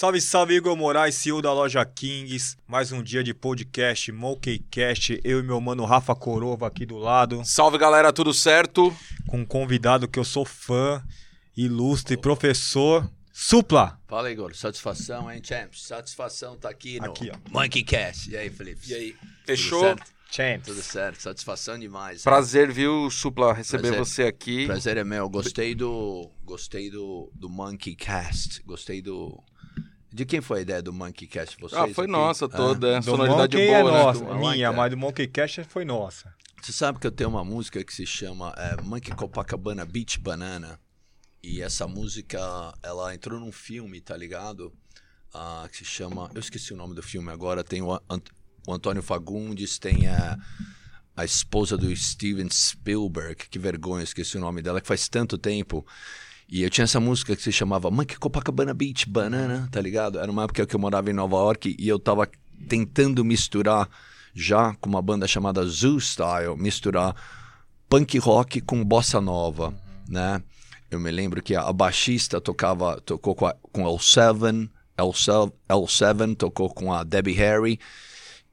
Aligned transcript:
Salve, 0.00 0.18
salve, 0.18 0.54
Igor 0.54 0.74
Moraes, 0.74 1.14
CEO 1.14 1.42
da 1.42 1.52
loja 1.52 1.84
Kings. 1.84 2.56
Mais 2.66 2.90
um 2.90 3.02
dia 3.02 3.22
de 3.22 3.34
podcast, 3.34 4.10
Monkeycast. 4.10 5.20
Eu 5.22 5.40
e 5.40 5.42
meu 5.42 5.60
mano 5.60 5.84
Rafa 5.84 6.14
Corova 6.14 6.66
aqui 6.66 6.86
do 6.86 6.96
lado. 6.96 7.42
Salve, 7.44 7.76
galera, 7.76 8.10
tudo 8.10 8.32
certo? 8.32 8.96
Com 9.28 9.40
um 9.40 9.44
convidado 9.44 10.08
que 10.08 10.18
eu 10.18 10.24
sou 10.24 10.46
fã, 10.46 11.04
ilustre, 11.54 12.16
professor. 12.16 13.10
Supla! 13.30 14.00
Fala, 14.08 14.32
Igor. 14.32 14.56
Satisfação, 14.56 15.30
hein, 15.30 15.42
Champs? 15.44 15.82
Satisfação 15.82 16.56
tá 16.56 16.70
aqui 16.70 16.98
no 16.98 17.10
Aqui, 17.10 17.30
ó. 17.30 17.36
Monkey 17.50 17.82
Cast. 17.82 18.30
E 18.30 18.38
aí, 18.38 18.48
Felipe? 18.48 18.90
E 18.90 18.94
aí? 18.94 19.12
Tudo 19.12 19.44
Fechou? 19.44 19.80
certo? 19.80 20.12
Champs. 20.30 20.66
Tudo 20.66 20.82
certo. 20.82 21.20
Satisfação 21.20 21.78
demais. 21.78 22.22
Prazer, 22.22 22.72
viu, 22.72 23.10
Supla, 23.10 23.52
receber 23.52 23.88
Prazer. 23.88 23.98
você 23.98 24.22
aqui. 24.22 24.64
Prazer 24.64 24.96
é 24.96 25.04
meu. 25.04 25.28
Gostei 25.28 25.74
do. 25.74 26.30
Gostei 26.42 26.90
do, 26.90 27.30
do 27.34 27.50
Monkey 27.50 27.94
Cast. 27.94 28.62
Gostei 28.62 29.02
do. 29.02 29.38
De 30.12 30.24
quem 30.24 30.40
foi 30.40 30.58
a 30.58 30.62
ideia 30.62 30.82
do 30.82 30.92
Monkey 30.92 31.26
Cast? 31.26 31.56
Vocês 31.60 31.80
Ah, 31.80 31.86
foi 31.94 32.04
aqui? 32.04 32.12
nossa 32.12 32.46
Ah. 32.46 32.48
toda. 32.48 32.98
Do 32.98 33.04
sonoridade 33.04 33.56
Monkey 33.56 33.66
boa, 33.68 33.78
é 33.78 33.84
né? 33.84 33.90
nossa, 33.90 34.18
Do 34.24 34.34
minha, 34.34 34.68
Monkey. 34.68 34.76
mas 34.76 34.90
do 34.90 34.96
Monkeycast 34.96 35.64
foi 35.64 35.84
nossa. 35.84 36.34
Você 36.60 36.72
sabe 36.72 36.98
que 36.98 37.06
eu 37.06 37.12
tenho 37.12 37.30
uma 37.30 37.44
música 37.44 37.82
que 37.84 37.94
se 37.94 38.04
chama 38.04 38.52
é, 38.56 38.82
Monkey 38.82 39.14
Copacabana 39.14 39.84
Beach 39.86 40.18
Banana. 40.18 40.78
E 41.42 41.62
essa 41.62 41.86
música, 41.88 42.38
ela 42.82 43.14
entrou 43.14 43.40
num 43.40 43.50
filme, 43.52 44.00
tá 44.00 44.14
ligado? 44.16 44.72
Ah, 45.32 45.66
que 45.70 45.78
se 45.78 45.84
chama. 45.86 46.30
Eu 46.34 46.40
esqueci 46.40 46.74
o 46.74 46.76
nome 46.76 46.94
do 46.94 47.02
filme 47.02 47.30
agora. 47.30 47.64
Tem 47.64 47.80
o, 47.80 47.94
Ant- 48.10 48.28
o 48.66 48.74
Antônio 48.74 49.02
Fagundes, 49.02 49.78
tem 49.78 50.06
a, 50.08 50.36
a 51.16 51.24
esposa 51.24 51.78
do 51.78 51.94
Steven 51.96 52.50
Spielberg. 52.50 53.48
Que 53.48 53.58
vergonha, 53.58 54.00
eu 54.00 54.04
esqueci 54.04 54.36
o 54.36 54.40
nome 54.40 54.60
dela, 54.60 54.80
que 54.82 54.86
faz 54.88 55.08
tanto 55.08 55.38
tempo. 55.38 55.86
E 56.50 56.62
eu 56.62 56.70
tinha 56.70 56.84
essa 56.84 56.98
música 56.98 57.36
que 57.36 57.42
se 57.42 57.52
chamava 57.52 57.90
Monkey 57.90 58.18
Copacabana 58.18 58.74
Beach 58.74 59.08
Banana, 59.08 59.68
tá 59.70 59.80
ligado? 59.80 60.18
Era 60.18 60.30
uma 60.30 60.44
época 60.44 60.66
que 60.66 60.74
eu 60.74 60.80
morava 60.80 61.08
em 61.08 61.12
Nova 61.12 61.36
York 61.36 61.76
e 61.78 61.88
eu 61.88 61.98
tava 61.98 62.28
tentando 62.68 63.24
misturar 63.24 63.88
já 64.34 64.74
com 64.74 64.88
uma 64.88 65.00
banda 65.00 65.28
chamada 65.28 65.64
Zoo 65.64 66.00
Style, 66.00 66.56
misturar 66.56 67.14
punk 67.88 68.18
rock 68.18 68.60
com 68.60 68.84
bossa 68.84 69.20
nova, 69.20 69.72
né? 70.08 70.42
Eu 70.90 70.98
me 70.98 71.10
lembro 71.12 71.40
que 71.40 71.54
a, 71.54 71.72
baixista 71.72 72.40
tocava, 72.40 73.00
tocou 73.00 73.34
com, 73.34 73.46
a, 73.46 73.54
com 73.70 73.84
L7, 73.84 74.68
L7, 74.98 75.52
L7 75.68 76.36
tocou 76.36 76.68
com 76.68 76.92
a 76.92 77.04
Debbie 77.04 77.32
Harry 77.34 77.78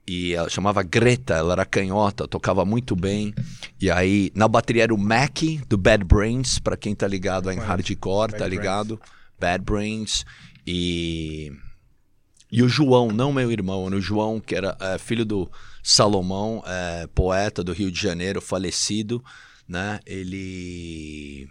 e 0.07 0.33
ela 0.33 0.49
chamava 0.49 0.81
Greta, 0.83 1.33
ela 1.33 1.53
era 1.53 1.65
canhota, 1.65 2.27
tocava 2.27 2.63
muito 2.63 2.95
bem. 2.95 3.33
E 3.79 3.91
aí 3.91 4.31
na 4.33 4.47
bateria 4.47 4.83
era 4.83 4.93
o 4.93 4.97
Mac 4.97 5.39
do 5.67 5.77
Bad 5.77 6.03
Brains, 6.05 6.59
pra 6.59 6.77
quem 6.77 6.95
tá 6.95 7.07
ligado 7.07 7.51
em 7.51 7.57
hardcore, 7.57 8.31
Bad 8.31 8.39
tá 8.39 8.45
Brains. 8.45 8.51
ligado? 8.51 9.01
Bad 9.39 9.63
Brains 9.63 10.23
e 10.65 11.51
e 12.49 12.63
o 12.63 12.69
João, 12.69 13.09
não 13.11 13.33
meu 13.33 13.51
irmão, 13.51 13.83
o 13.85 14.01
João, 14.01 14.39
que 14.39 14.55
era 14.55 14.77
é, 14.79 14.97
filho 14.97 15.25
do 15.25 15.51
Salomão, 15.83 16.63
é, 16.65 17.05
poeta 17.07 17.61
do 17.61 17.73
Rio 17.73 17.91
de 17.91 18.01
Janeiro, 18.01 18.41
falecido, 18.41 19.21
né? 19.67 19.99
Ele 20.05 21.49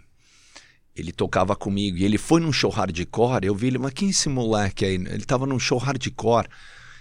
ele 0.95 1.11
tocava 1.11 1.55
comigo 1.55 1.97
e 1.97 2.03
ele 2.05 2.17
foi 2.17 2.41
num 2.41 2.51
show 2.51 2.71
hardcore. 2.71 3.45
Eu 3.45 3.53
vi 3.53 3.67
ele, 3.67 3.77
mas 3.77 3.93
quem 3.93 4.07
é 4.07 4.11
esse 4.11 4.27
moleque 4.27 4.83
aí? 4.83 4.95
Ele 4.95 5.23
tava 5.25 5.45
num 5.45 5.59
show 5.59 5.77
hardcore, 5.77 6.47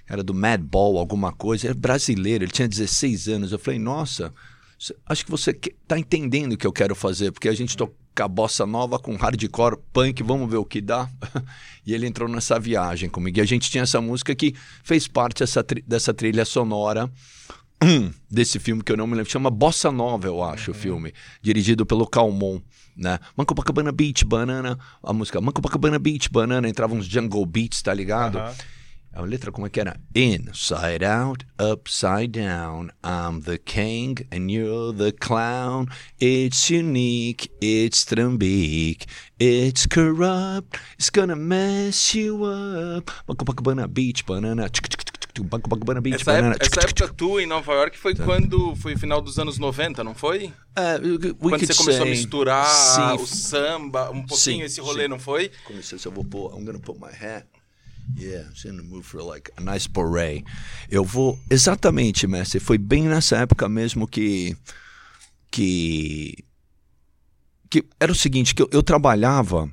era 0.08 0.22
do 0.22 0.32
Madball, 0.34 0.98
alguma 0.98 1.32
coisa, 1.32 1.68
era 1.68 1.74
brasileiro, 1.74 2.44
ele 2.44 2.52
tinha 2.52 2.68
16 2.68 3.28
anos. 3.28 3.52
Eu 3.52 3.58
falei, 3.58 3.78
nossa, 3.78 4.32
acho 5.06 5.24
que 5.24 5.30
você 5.30 5.52
tá 5.86 5.98
entendendo 5.98 6.52
o 6.52 6.56
que 6.56 6.66
eu 6.66 6.72
quero 6.72 6.94
fazer, 6.94 7.32
porque 7.32 7.48
a 7.48 7.54
gente 7.54 7.76
toca 7.76 8.28
bossa 8.28 8.64
nova 8.64 8.98
com 8.98 9.14
hardcore, 9.16 9.78
punk, 9.92 10.22
vamos 10.22 10.48
ver 10.50 10.56
o 10.56 10.64
que 10.64 10.80
dá. 10.80 11.08
e 11.86 11.92
ele 11.92 12.06
entrou 12.06 12.28
nessa 12.28 12.58
viagem 12.58 13.08
comigo. 13.10 13.38
E 13.38 13.40
a 13.40 13.44
gente 13.44 13.70
tinha 13.70 13.82
essa 13.82 14.00
música 14.00 14.34
que 14.34 14.54
fez 14.82 15.06
parte 15.08 15.40
dessa, 15.40 15.62
tri- 15.62 15.84
dessa 15.86 16.14
trilha 16.14 16.44
sonora 16.44 17.10
desse 18.30 18.58
filme 18.58 18.82
que 18.82 18.90
eu 18.92 18.96
não 18.96 19.06
me 19.06 19.14
lembro, 19.14 19.30
chama 19.30 19.50
Bossa 19.50 19.92
Nova, 19.92 20.26
eu 20.26 20.42
acho, 20.42 20.70
o 20.70 20.74
filme, 20.74 21.12
dirigido 21.42 21.84
pelo 21.84 22.06
Calmon, 22.06 22.58
né? 22.96 23.18
Mancopacabana 23.36 23.92
Beach, 23.92 24.24
Banana, 24.24 24.78
a 25.02 25.12
música 25.12 25.40
Mancopacabana 25.42 25.98
Beach, 25.98 26.30
Banana, 26.30 26.68
entravam 26.68 26.96
uns 26.96 27.06
jungle 27.06 27.44
beats, 27.44 27.82
tá 27.82 27.92
ligado? 27.92 28.38
Aham. 28.38 28.54
A 29.16 29.22
letra 29.22 29.50
como 29.50 29.66
é 29.66 29.70
que 29.70 29.80
era? 29.80 29.98
Inside 30.14 31.02
out, 31.06 31.46
upside 31.58 32.38
down, 32.38 32.90
I'm 33.02 33.40
the 33.40 33.56
king 33.56 34.14
and 34.30 34.50
you're 34.50 34.92
the 34.94 35.10
clown. 35.10 35.86
It's 36.20 36.68
unique, 36.70 37.50
it's 37.62 38.04
trambique, 38.04 39.06
it's 39.40 39.86
corrupt, 39.86 40.78
it's 40.98 41.08
gonna 41.08 41.34
mess 41.34 42.14
you 42.14 42.44
up. 42.44 43.10
Mancopacabana 43.26 43.88
Beach, 43.88 44.22
Banana, 44.26 44.68
tchic, 44.68 44.86
Mancopacabana 45.50 46.02
Beach, 46.02 46.16
Essa, 46.20 46.32
Banana, 46.32 46.54
época, 46.56 46.66
essa 46.66 46.80
época 46.86 47.08
tua 47.14 47.42
em 47.42 47.46
Nova 47.46 47.72
York 47.72 47.96
foi 47.96 48.14
quando 48.14 48.76
foi 48.76 48.96
final 48.98 49.22
dos 49.22 49.38
anos 49.38 49.58
90, 49.58 50.04
não 50.04 50.14
foi? 50.14 50.52
We 50.76 51.32
quando 51.34 51.60
você 51.66 51.74
começou 51.74 52.02
a 52.02 52.06
say- 52.06 52.10
misturar 52.10 52.66
Sim, 52.66 53.22
o 53.22 53.26
samba, 53.26 54.10
um 54.10 54.26
pouquinho 54.26 54.58
Sim, 54.58 54.62
esse 54.62 54.80
rolê, 54.82 55.04
sim. 55.04 55.08
não 55.08 55.18
foi? 55.18 55.50
Com 55.64 55.72
licença, 55.72 56.06
eu 56.06 56.12
vou 56.12 56.22
pôr. 56.24 56.54
I'm 56.54 56.66
gonna 56.66 56.78
put 56.78 57.00
my 57.00 57.08
hat. 57.08 57.46
Yeah, 58.14 58.48
I'm 58.64 58.70
in 58.70 58.76
the 58.76 58.82
mood 58.82 59.04
for 59.04 59.22
like 59.22 59.50
a 59.56 59.60
nice 59.60 59.88
beret. 59.88 60.44
Eu 60.90 61.04
vou. 61.04 61.38
Exatamente, 61.50 62.26
mestre. 62.26 62.60
Foi 62.60 62.78
bem 62.78 63.04
nessa 63.04 63.38
época 63.38 63.68
mesmo 63.68 64.06
que. 64.06 64.56
Que. 65.50 66.44
Que 67.68 67.84
era 67.98 68.12
o 68.12 68.14
seguinte: 68.14 68.54
que 68.54 68.62
eu, 68.62 68.68
eu 68.72 68.82
trabalhava. 68.82 69.70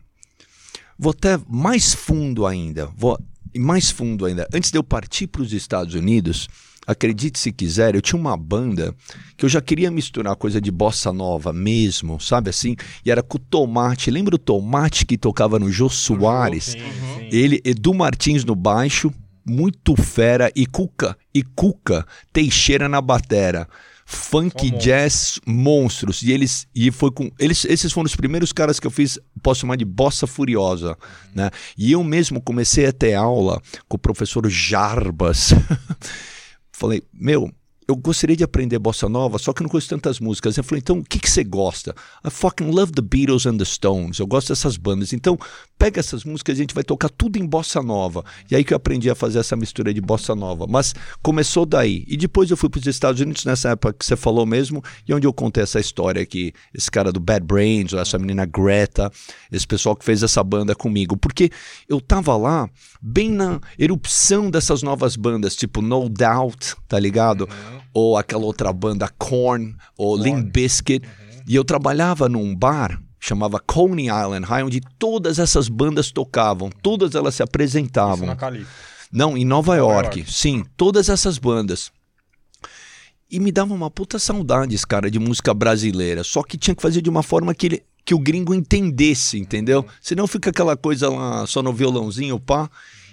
Vou 0.97 1.11
até 1.11 1.39
mais 1.47 1.93
fundo 1.93 2.45
ainda. 2.45 2.87
Vou 2.95 3.19
mais 3.55 3.91
fundo 3.91 4.25
ainda. 4.25 4.47
Antes 4.53 4.71
de 4.71 4.77
eu 4.77 4.83
partir 4.83 5.27
para 5.27 5.41
os 5.41 5.53
Estados 5.53 5.93
Unidos, 5.93 6.47
acredite 6.85 7.39
se 7.39 7.51
quiser, 7.51 7.95
eu 7.95 8.01
tinha 8.01 8.19
uma 8.19 8.35
banda 8.37 8.93
que 9.37 9.45
eu 9.45 9.49
já 9.49 9.61
queria 9.61 9.89
misturar 9.91 10.35
coisa 10.35 10.59
de 10.61 10.71
bossa 10.71 11.11
nova 11.13 11.51
mesmo, 11.53 12.19
sabe 12.19 12.49
assim? 12.49 12.75
E 13.05 13.11
era 13.11 13.23
com 13.23 13.37
o 13.37 13.39
Tomate. 13.41 14.11
Lembra 14.11 14.35
o 14.35 14.39
Tomate 14.39 15.05
que 15.05 15.17
tocava 15.17 15.57
no 15.59 15.71
Jô 15.71 15.89
Soares? 15.89 16.65
Sim, 16.65 16.77
Uhum. 16.79 17.19
sim. 17.19 17.29
Ele, 17.31 17.61
Edu 17.63 17.93
Martins 17.93 18.43
no 18.45 18.55
baixo, 18.55 19.11
muito 19.45 19.95
fera, 19.95 20.51
e 20.55 20.65
Cuca, 20.65 21.17
e 21.33 21.41
Cuca 21.43 22.05
Teixeira 22.31 22.87
na 22.87 23.01
batera. 23.01 23.67
Funk 24.05 24.69
Só 24.69 24.77
jazz 24.77 25.39
monstros 25.47 26.21
e 26.23 26.31
eles 26.33 26.67
e 26.75 26.91
foi 26.91 27.09
com 27.09 27.31
eles 27.39 27.63
esses 27.63 27.91
foram 27.91 28.05
os 28.05 28.15
primeiros 28.17 28.51
caras 28.51 28.77
que 28.77 28.85
eu 28.85 28.91
fiz 28.91 29.17
posso 29.41 29.61
chamar 29.61 29.77
de 29.77 29.85
bossa 29.85 30.27
furiosa 30.27 30.97
né 31.33 31.49
e 31.77 31.93
eu 31.93 32.03
mesmo 32.03 32.41
comecei 32.41 32.85
a 32.85 32.91
ter 32.91 33.13
aula 33.13 33.61
com 33.87 33.95
o 33.95 33.99
professor 33.99 34.47
Jarbas 34.49 35.53
falei 36.83 37.01
meu 37.13 37.49
eu 37.93 37.97
gostaria 37.97 38.35
de 38.35 38.43
aprender 38.43 38.79
bossa 38.79 39.07
nova, 39.07 39.37
só 39.37 39.53
que 39.53 39.61
eu 39.61 39.65
não 39.65 39.69
conheço 39.69 39.89
tantas 39.89 40.19
músicas. 40.19 40.57
Eu 40.57 40.63
falei, 40.63 40.79
então 40.79 40.99
o 40.99 41.03
que, 41.03 41.19
que 41.19 41.29
você 41.29 41.43
gosta? 41.43 41.95
I 42.25 42.29
fucking 42.29 42.71
love 42.71 42.91
the 42.91 43.01
Beatles 43.01 43.45
and 43.45 43.57
the 43.57 43.65
Stones. 43.65 44.17
Eu 44.17 44.25
gosto 44.25 44.49
dessas 44.49 44.77
bandas. 44.77 45.13
Então, 45.13 45.37
pega 45.77 45.99
essas 45.99 46.23
músicas 46.23 46.57
e 46.57 46.61
a 46.61 46.63
gente 46.63 46.73
vai 46.73 46.83
tocar 46.83 47.09
tudo 47.09 47.37
em 47.37 47.45
bossa 47.45 47.81
nova. 47.81 48.25
E 48.49 48.55
aí 48.55 48.63
que 48.63 48.73
eu 48.73 48.77
aprendi 48.77 49.09
a 49.09 49.15
fazer 49.15 49.39
essa 49.39 49.55
mistura 49.55 49.93
de 49.93 50.01
bossa 50.01 50.33
nova. 50.33 50.65
Mas 50.67 50.95
começou 51.21 51.65
daí. 51.65 52.03
E 52.07 52.17
depois 52.17 52.49
eu 52.49 52.57
fui 52.57 52.69
para 52.69 52.79
os 52.79 52.87
Estados 52.87 53.21
Unidos, 53.21 53.45
nessa 53.45 53.69
época 53.69 53.93
que 53.93 54.05
você 54.05 54.15
falou 54.15 54.45
mesmo, 54.45 54.83
e 55.07 55.13
onde 55.13 55.27
eu 55.27 55.33
contei 55.33 55.61
essa 55.61 55.79
história 55.79 56.25
que 56.25 56.53
esse 56.73 56.89
cara 56.89 57.11
do 57.11 57.19
Bad 57.19 57.45
Brains, 57.45 57.93
essa 57.93 58.17
menina 58.17 58.45
Greta, 58.45 59.11
esse 59.51 59.67
pessoal 59.67 59.95
que 59.95 60.03
fez 60.03 60.23
essa 60.23 60.43
banda 60.43 60.73
comigo. 60.73 61.15
Porque 61.15 61.51
eu 61.87 62.01
tava 62.01 62.35
lá, 62.35 62.69
bem 63.01 63.29
na 63.29 63.59
erupção 63.77 64.49
dessas 64.49 64.81
novas 64.81 65.15
bandas, 65.15 65.55
tipo 65.55 65.81
No 65.81 66.09
Doubt, 66.09 66.75
tá 66.87 66.99
ligado? 66.99 67.47
Ou 67.93 68.17
aquela 68.17 68.45
outra 68.45 68.71
banda 68.71 69.09
Korn, 69.17 69.75
ou 69.97 70.15
Limp 70.15 70.51
Bizkit. 70.51 71.07
E 71.47 71.55
eu 71.55 71.63
trabalhava 71.63 72.29
num 72.29 72.55
bar 72.55 73.01
chamava 73.19 73.57
Coney 73.57 74.07
Island 74.07 74.45
High, 74.45 74.63
onde 74.63 74.81
todas 74.99 75.39
essas 75.39 75.69
bandas 75.69 76.11
tocavam, 76.11 76.69
todas 76.81 77.15
elas 77.15 77.33
se 77.33 77.37
Isso 77.37 77.43
apresentavam. 77.43 78.27
na 78.27 78.35
Califa. 78.35 78.69
Não, 79.13 79.37
em 79.37 79.45
Nova, 79.45 79.75
York. 79.77 80.19
York. 80.19 80.33
Sim, 80.33 80.65
todas 80.75 81.07
essas 81.07 81.37
bandas. 81.37 81.89
E 83.31 83.39
me 83.39 83.51
dava 83.51 83.73
uma 83.73 83.89
puta 83.89 84.19
saudades, 84.19 84.83
cara, 84.83 85.09
de 85.09 85.19
música 85.19 85.53
brasileira. 85.53 86.23
Só 86.23 86.43
que 86.43 86.57
tinha 86.57 86.75
que 86.75 86.81
fazer 86.81 87.01
de 87.01 87.09
uma 87.09 87.23
forma 87.23 87.53
que, 87.53 87.67
ele, 87.67 87.83
que 88.03 88.13
o 88.13 88.19
gringo 88.19 88.53
entendesse, 88.53 89.39
entendeu? 89.39 89.85
Senão 90.01 90.27
fica 90.27 90.49
aquela 90.49 90.75
coisa 90.75 91.09
lá 91.09 91.47
só 91.47 91.61
no 91.61 91.71
violãozinho, 91.71 92.39
pá. 92.39 92.69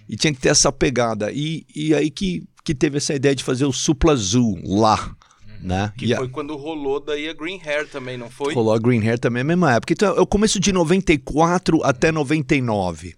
E 0.09 0.17
tinha 0.17 0.33
que 0.33 0.41
ter 0.41 0.49
essa 0.49 0.73
pegada. 0.73 1.31
E, 1.31 1.65
e 1.75 1.95
aí 1.95 2.11
que, 2.11 2.43
que 2.65 2.75
teve 2.75 2.99
essa 2.99 3.15
ideia 3.15 3.35
de 3.35 3.43
fazer 3.45 3.65
o 3.65 3.73
Supla 3.73 4.15
Zoo 4.17 4.57
lá, 4.65 5.15
né? 5.63 5.93
Que 5.97 6.07
E 6.07 6.15
a- 6.15 6.19
foi 6.19 6.29
quando 6.29 6.57
rolou 6.57 7.01
daí 7.01 7.29
a 7.29 7.33
Green 7.35 7.61
Hair 7.65 7.89
também, 7.89 8.17
não 8.19 8.31
foi? 8.31 8.55
Rolou 8.55 8.73
a 8.75 8.79
Green 8.79 9.01
Hair 9.07 9.19
também, 9.19 9.43
a 9.43 9.45
mesma 9.45 9.73
época. 9.75 9.93
Então, 9.93 10.15
eu 10.17 10.27
começo 10.27 10.59
de 10.61 10.73
94 10.73 11.83
até 11.85 12.11
99. 12.13 13.15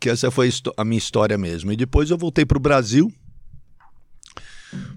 Que 0.00 0.08
essa 0.10 0.30
foi 0.30 0.48
a 0.76 0.82
a 0.82 0.84
minha 0.84 0.98
história 0.98 1.36
mesmo. 1.38 1.70
E 1.72 1.76
depois 1.76 2.10
eu 2.10 2.18
voltei 2.18 2.44
pro 2.44 2.58
Brasil. 2.58 3.12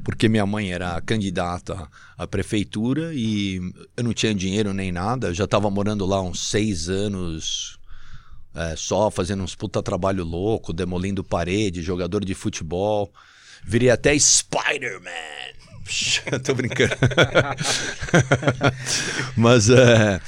Porque 0.04 0.28
minha 0.28 0.46
mãe 0.46 0.72
era 0.72 1.00
candidata 1.02 1.88
à 2.18 2.26
prefeitura 2.26 3.14
e 3.14 3.60
eu 3.96 4.04
não 4.04 4.14
tinha 4.14 4.34
dinheiro 4.34 4.74
nem 4.74 4.92
nada. 4.92 5.28
Eu 5.28 5.34
já 5.36 5.44
estava 5.44 5.70
morando 5.70 6.06
lá 6.06 6.22
uns 6.22 6.50
seis 6.50 6.90
anos. 6.90 7.78
é, 8.56 8.76
só 8.76 9.12
fazendo 9.12 9.44
uns 9.44 9.54
puta 9.54 9.84
trabalho 9.84 10.24
louco, 10.24 10.74
demolindo 10.74 11.24
parede, 11.24 11.84
jogador 11.84 12.26
de 12.26 12.34
futebol. 12.34 13.14
Virei 13.68 13.90
até 13.90 14.18
Spider-Man. 14.18 15.12
Tô 16.44 16.56
brincando. 16.56 16.96
Mas 19.36 19.70
é. 19.70 20.22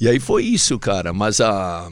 E 0.00 0.08
aí 0.08 0.18
foi 0.18 0.44
isso, 0.44 0.76
cara. 0.76 1.12
Mas 1.12 1.40
a. 1.40 1.88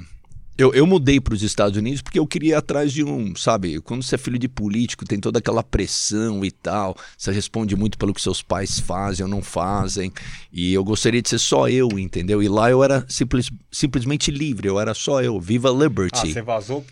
Eu, 0.56 0.72
eu 0.72 0.86
mudei 0.86 1.20
para 1.20 1.34
os 1.34 1.42
Estados 1.42 1.76
Unidos 1.76 2.00
porque 2.00 2.18
eu 2.18 2.26
queria 2.26 2.50
ir 2.50 2.54
atrás 2.54 2.92
de 2.92 3.02
um, 3.02 3.34
sabe? 3.34 3.80
Quando 3.80 4.04
você 4.04 4.14
é 4.14 4.18
filho 4.18 4.38
de 4.38 4.48
político, 4.48 5.04
tem 5.04 5.18
toda 5.18 5.40
aquela 5.40 5.64
pressão 5.64 6.44
e 6.44 6.50
tal. 6.50 6.96
Você 7.16 7.32
responde 7.32 7.74
muito 7.74 7.98
pelo 7.98 8.14
que 8.14 8.22
seus 8.22 8.40
pais 8.40 8.78
fazem 8.78 9.24
ou 9.24 9.30
não 9.30 9.42
fazem. 9.42 10.12
E 10.52 10.72
eu 10.72 10.84
gostaria 10.84 11.20
de 11.22 11.28
ser 11.28 11.38
só 11.38 11.68
eu, 11.68 11.98
entendeu? 11.98 12.40
E 12.40 12.48
lá 12.48 12.70
eu 12.70 12.84
era 12.84 13.04
simples, 13.08 13.50
simplesmente 13.70 14.30
livre, 14.30 14.68
eu 14.68 14.78
era 14.78 14.94
só 14.94 15.20
eu. 15.22 15.40
Viva 15.40 15.70
Liberty. 15.70 16.30
Ah, 16.30 16.32
você 16.32 16.42
vazou 16.42 16.84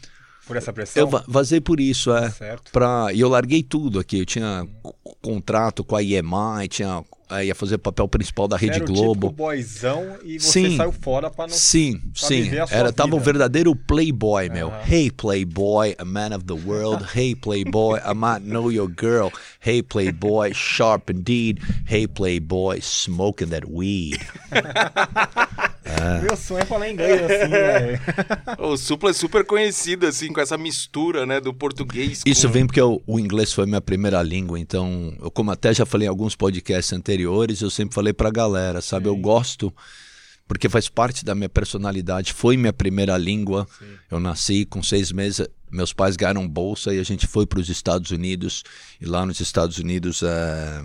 por 0.52 0.58
essa 0.58 0.72
pressão? 0.72 1.02
Eu 1.02 1.22
vazei 1.26 1.60
por 1.60 1.80
isso, 1.80 2.12
é. 2.12 2.30
Certo. 2.30 2.70
Pra, 2.70 3.08
e 3.12 3.20
eu 3.20 3.28
larguei 3.28 3.62
tudo 3.62 3.98
aqui. 3.98 4.20
Eu 4.20 4.26
tinha 4.26 4.66
contrato 5.20 5.82
com 5.82 5.96
a 5.96 6.02
EMI, 6.02 6.68
tinha 6.68 7.04
é, 7.30 7.46
ia 7.46 7.54
fazer 7.54 7.76
o 7.76 7.78
papel 7.78 8.06
principal 8.06 8.46
da 8.46 8.58
Rede 8.58 8.76
era 8.76 8.84
Globo. 8.84 9.28
O 9.28 9.30
boyzão 9.30 10.18
e 10.22 10.38
você 10.38 10.68
sim, 10.68 10.76
saiu 10.76 10.92
fora 10.92 11.30
para 11.30 11.46
não 11.46 11.54
Sim, 11.54 11.98
pra 11.98 12.28
sim. 12.28 12.50
Era 12.70 12.92
tava 12.92 13.16
um 13.16 13.18
vida. 13.18 13.24
verdadeiro 13.24 13.74
playboy, 13.74 14.50
meu. 14.50 14.68
Aham. 14.68 14.82
Hey 14.86 15.10
playboy, 15.10 15.94
a 15.98 16.04
man 16.04 16.34
of 16.34 16.44
the 16.44 16.52
world. 16.52 17.02
Hey 17.14 17.34
playboy, 17.34 18.00
I 18.04 18.14
might 18.14 18.44
know 18.44 18.70
your 18.70 18.88
girl. 18.88 19.30
Hey 19.60 19.82
playboy, 19.82 20.52
sharp 20.52 21.10
indeed. 21.10 21.60
Hey 21.86 22.06
playboy, 22.06 22.80
smoking 22.80 23.48
that 23.48 23.66
weed. 23.66 24.18
Meu 26.22 26.36
sonho 26.36 26.62
é 26.62 26.64
falar 26.64 26.90
inglês 26.90 27.20
assim, 27.22 27.50
velho. 27.50 28.00
O 28.58 28.76
Supla 28.76 29.10
é 29.10 29.12
super 29.12 29.44
conhecido, 29.44 30.06
assim, 30.06 30.32
com 30.32 30.40
essa 30.40 30.56
mistura, 30.56 31.26
né, 31.26 31.40
do 31.40 31.52
português 31.52 32.22
Isso 32.24 32.46
com... 32.46 32.52
vem 32.52 32.66
porque 32.66 32.80
o, 32.80 33.02
o 33.06 33.18
inglês 33.18 33.52
foi 33.52 33.66
minha 33.66 33.80
primeira 33.80 34.22
língua, 34.22 34.58
então, 34.58 35.14
eu, 35.20 35.30
como 35.30 35.50
até 35.50 35.74
já 35.74 35.84
falei 35.84 36.06
em 36.06 36.08
alguns 36.08 36.36
podcasts 36.36 36.92
anteriores, 36.92 37.60
eu 37.60 37.70
sempre 37.70 37.94
falei 37.94 38.12
pra 38.12 38.30
galera, 38.30 38.80
sabe? 38.80 39.08
Eu 39.08 39.16
gosto 39.16 39.72
porque 40.52 40.68
faz 40.68 40.86
parte 40.86 41.24
da 41.24 41.34
minha 41.34 41.48
personalidade. 41.48 42.34
Foi 42.34 42.58
minha 42.58 42.74
primeira 42.74 43.16
língua. 43.16 43.66
Eu 44.10 44.20
nasci 44.20 44.66
com 44.66 44.82
seis 44.82 45.10
meses. 45.10 45.48
Meus 45.70 45.94
pais 45.94 46.14
ganharam 46.14 46.46
bolsa 46.46 46.92
e 46.92 46.98
a 46.98 47.02
gente 47.02 47.26
foi 47.26 47.46
para 47.46 47.58
os 47.58 47.70
Estados 47.70 48.10
Unidos. 48.10 48.62
E 49.00 49.06
lá 49.06 49.24
nos 49.24 49.40
Estados 49.40 49.78
Unidos, 49.78 50.22
é... 50.22 50.82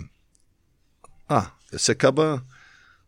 ah, 1.28 1.50
você 1.70 1.92
acaba, 1.92 2.42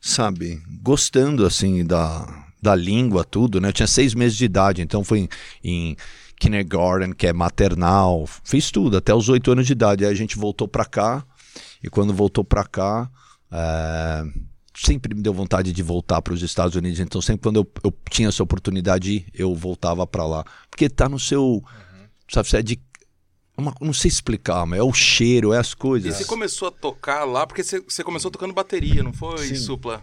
sabe, 0.00 0.62
gostando 0.82 1.44
assim 1.44 1.85
da, 1.85 2.26
da 2.61 2.75
língua, 2.75 3.25
tudo, 3.25 3.61
né? 3.61 3.69
Eu 3.69 3.73
tinha 3.73 3.87
seis 3.87 4.14
meses 4.14 4.37
de 4.37 4.44
idade, 4.44 4.82
então 4.82 5.05
foi 5.05 5.20
em, 5.20 5.29
em 5.62 5.97
kindergarten, 6.41 7.12
que 7.12 7.26
é 7.26 7.32
maternal. 7.32 8.26
Fiz 8.43 8.70
tudo 8.70 8.97
até 8.97 9.14
os 9.14 9.29
oito 9.29 9.52
anos 9.52 9.67
de 9.67 9.73
idade. 9.73 10.05
Aí 10.05 10.11
a 10.11 10.17
gente 10.17 10.37
voltou 10.37 10.67
para 10.67 10.85
cá. 10.85 11.25
E 11.82 11.88
quando 11.88 12.12
voltou 12.14 12.43
para 12.43 12.64
cá, 12.64 13.11
é, 13.52 14.25
sempre 14.75 15.14
me 15.14 15.23
deu 15.23 15.32
vontade 15.32 15.73
de 15.73 15.82
voltar 15.82 16.23
para 16.23 16.32
os 16.32 16.43
Estados 16.43 16.75
Unidos. 16.75 16.99
Então, 16.99 17.20
sempre 17.20 17.43
quando 17.43 17.61
eu, 17.61 17.70
eu 17.85 17.94
tinha 18.11 18.29
essa 18.29 18.43
oportunidade, 18.43 19.26
eu 19.35 19.55
voltava 19.55 20.06
para 20.06 20.25
lá. 20.25 20.44
Porque 20.70 20.88
tá 20.88 21.08
no 21.08 21.19
seu. 21.19 21.62
Sabe, 22.31 22.49
você 22.49 22.56
é 22.58 22.62
de. 22.62 22.81
Uma- 23.56 23.75
não 23.81 23.93
sei 23.93 24.08
explicar, 24.08 24.64
mas 24.67 24.79
é 24.79 24.82
o 24.82 24.93
cheiro, 24.93 25.52
é 25.52 25.58
as 25.58 25.73
E 25.73 25.76
coisas. 25.76 26.17
você 26.17 26.25
começou 26.25 26.69
a 26.69 26.70
tocar 26.70 27.25
lá, 27.25 27.47
porque 27.47 27.62
você, 27.62 27.81
você 27.81 28.02
começou 28.02 28.31
tocando 28.31 28.55
bateria, 28.55 29.02
não 29.02 29.12
foi, 29.12 29.47
Sim. 29.47 29.55
Supla? 29.56 30.02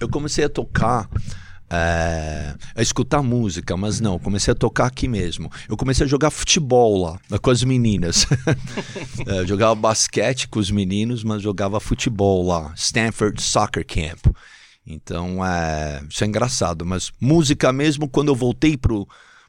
Eu 0.00 0.08
comecei 0.08 0.44
a 0.44 0.48
tocar. 0.48 1.08
é, 1.70 2.54
a 2.74 2.80
escutar 2.80 3.22
música, 3.22 3.76
mas 3.76 4.00
não, 4.00 4.18
comecei 4.18 4.52
a 4.52 4.54
tocar 4.54 4.86
aqui 4.86 5.06
mesmo. 5.06 5.52
Eu 5.68 5.76
comecei 5.76 6.06
a 6.06 6.08
jogar 6.08 6.30
futebol 6.30 6.96
lá, 7.02 7.38
com 7.40 7.50
as 7.50 7.62
meninas. 7.62 8.26
É, 9.26 9.40
eu 9.40 9.46
jogava 9.46 9.74
basquete 9.74 10.48
com 10.48 10.58
os 10.58 10.70
meninos, 10.70 11.22
mas 11.22 11.42
jogava 11.42 11.78
futebol 11.78 12.46
lá, 12.46 12.72
Stanford 12.74 13.42
Soccer 13.42 13.84
Camp. 13.86 14.34
Então, 14.86 15.44
é, 15.44 16.02
isso 16.08 16.24
é 16.24 16.26
engraçado, 16.26 16.86
mas 16.86 17.12
música 17.20 17.70
mesmo, 17.70 18.08
quando 18.08 18.28
eu 18.28 18.34
voltei 18.34 18.74
pro, 18.74 19.06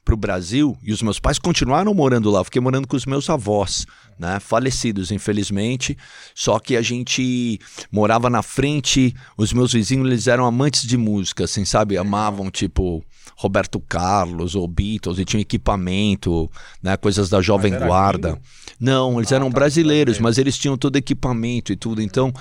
pro 0.09 0.17
Brasil, 0.17 0.75
e 0.81 0.91
os 0.91 1.03
meus 1.03 1.19
pais 1.19 1.37
continuaram 1.37 1.93
morando 1.93 2.31
lá, 2.31 2.39
eu 2.39 2.43
fiquei 2.43 2.59
morando 2.59 2.87
com 2.87 2.97
os 2.97 3.05
meus 3.05 3.29
avós, 3.29 3.85
né, 4.17 4.39
falecidos, 4.39 5.11
infelizmente, 5.11 5.95
só 6.33 6.57
que 6.57 6.75
a 6.75 6.81
gente 6.81 7.59
morava 7.91 8.27
na 8.27 8.41
frente, 8.41 9.13
os 9.37 9.53
meus 9.53 9.71
vizinhos, 9.71 10.07
eles 10.07 10.25
eram 10.25 10.47
amantes 10.47 10.81
de 10.81 10.97
música, 10.97 11.43
assim, 11.43 11.63
sabe, 11.63 11.95
amavam, 11.95 12.49
tipo, 12.49 13.03
Roberto 13.37 13.79
Carlos 13.79 14.55
ou 14.55 14.67
Beatles, 14.67 15.19
e 15.19 15.25
tinham 15.25 15.41
equipamento, 15.41 16.49
né, 16.81 16.97
coisas 16.97 17.29
da 17.29 17.39
Jovem 17.39 17.77
Guarda. 17.77 18.29
gringo? 18.31 18.41
Não, 18.79 19.19
eles 19.19 19.31
Ah, 19.31 19.35
eram 19.35 19.51
tá, 19.51 19.53
brasileiros, 19.59 20.13
brasileiro. 20.17 20.23
mas 20.23 20.37
eles 20.39 20.57
tinham 20.57 20.75
todo 20.75 20.95
equipamento 20.95 21.71
e 21.71 21.75
tudo, 21.75 22.01
então... 22.01 22.33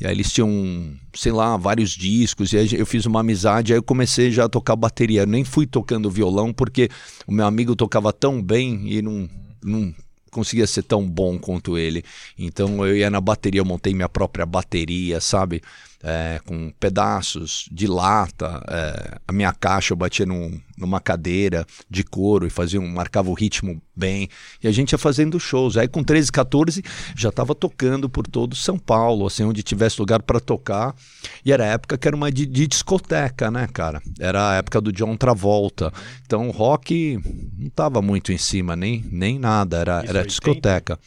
E 0.00 0.06
aí 0.06 0.12
eles 0.12 0.32
tinham, 0.32 0.92
sei 1.14 1.30
lá, 1.30 1.56
vários 1.56 1.90
discos, 1.90 2.52
e 2.52 2.58
aí 2.58 2.68
eu 2.72 2.84
fiz 2.84 3.06
uma 3.06 3.20
amizade, 3.20 3.72
aí 3.72 3.78
eu 3.78 3.82
comecei 3.82 4.30
já 4.30 4.44
a 4.44 4.48
tocar 4.48 4.74
bateria. 4.74 5.22
Eu 5.22 5.26
nem 5.26 5.44
fui 5.44 5.66
tocando 5.66 6.10
violão, 6.10 6.52
porque 6.52 6.88
o 7.26 7.32
meu 7.32 7.46
amigo 7.46 7.76
tocava 7.76 8.12
tão 8.12 8.42
bem 8.42 8.82
e 8.86 9.00
não, 9.00 9.28
não 9.62 9.94
conseguia 10.30 10.66
ser 10.66 10.82
tão 10.82 11.08
bom 11.08 11.38
quanto 11.38 11.78
ele. 11.78 12.04
Então 12.36 12.84
eu 12.84 12.96
ia 12.96 13.08
na 13.08 13.20
bateria, 13.20 13.60
eu 13.60 13.64
montei 13.64 13.94
minha 13.94 14.08
própria 14.08 14.44
bateria, 14.44 15.20
sabe? 15.20 15.62
É, 16.06 16.38
com 16.44 16.70
pedaços 16.78 17.66
de 17.72 17.86
lata, 17.86 18.62
é, 18.68 19.18
a 19.26 19.32
minha 19.32 19.54
caixa 19.54 19.94
eu 19.94 19.96
batia 19.96 20.26
num- 20.26 20.60
numa 20.76 21.00
cadeira 21.00 21.64
de 21.88 22.04
couro 22.04 22.46
e 22.46 22.50
fazia 22.50 22.78
um, 22.78 22.86
marcava 22.86 23.30
o 23.30 23.32
ritmo 23.32 23.80
bem. 23.96 24.28
E 24.62 24.68
a 24.68 24.70
gente 24.70 24.92
ia 24.92 24.98
fazendo 24.98 25.40
shows. 25.40 25.78
Aí 25.78 25.88
com 25.88 26.04
13, 26.04 26.30
14 26.30 26.82
já 27.16 27.30
estava 27.30 27.54
tocando 27.54 28.06
por 28.10 28.26
todo 28.26 28.54
São 28.54 28.78
Paulo, 28.78 29.26
assim, 29.26 29.44
onde 29.44 29.62
tivesse 29.62 29.98
lugar 29.98 30.20
para 30.22 30.38
tocar. 30.40 30.94
E 31.42 31.50
era 31.50 31.64
a 31.64 31.68
época 31.68 31.96
que 31.96 32.06
era 32.06 32.14
uma 32.14 32.30
de, 32.30 32.44
de 32.44 32.66
discoteca, 32.66 33.50
né, 33.50 33.66
cara? 33.72 34.02
Era 34.20 34.50
a 34.50 34.54
época 34.56 34.82
do 34.82 34.92
John 34.92 35.16
Travolta. 35.16 35.90
Então 36.26 36.48
o 36.48 36.50
rock 36.50 37.18
não 37.56 37.70
tava 37.70 38.02
muito 38.02 38.30
em 38.30 38.36
cima, 38.36 38.76
nem, 38.76 39.02
nem 39.10 39.38
nada, 39.38 39.78
era, 39.78 40.00
Isso, 40.00 40.10
era 40.10 40.18
80? 40.18 40.26
discoteca. 40.28 40.98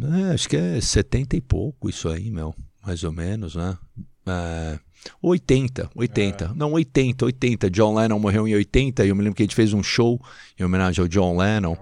É, 0.00 0.34
acho 0.34 0.48
que 0.48 0.56
é 0.56 0.80
70 0.80 1.34
e 1.36 1.40
pouco 1.40 1.88
isso 1.90 2.08
aí, 2.08 2.30
meu. 2.30 2.54
Mais 2.84 3.04
ou 3.04 3.12
menos, 3.12 3.54
né? 3.54 3.76
É, 4.26 4.78
80, 5.22 5.90
80. 5.94 6.52
Não, 6.54 6.72
80, 6.72 7.24
80. 7.24 7.70
John 7.70 7.94
Lennon 7.94 8.18
morreu 8.18 8.46
em 8.46 8.54
80 8.54 9.04
e 9.04 9.08
eu 9.08 9.16
me 9.16 9.22
lembro 9.22 9.36
que 9.36 9.42
a 9.42 9.46
gente 9.46 9.56
fez 9.56 9.72
um 9.72 9.82
show 9.82 10.20
em 10.58 10.64
homenagem 10.64 11.02
ao 11.02 11.08
John 11.08 11.36
Lennon, 11.36 11.76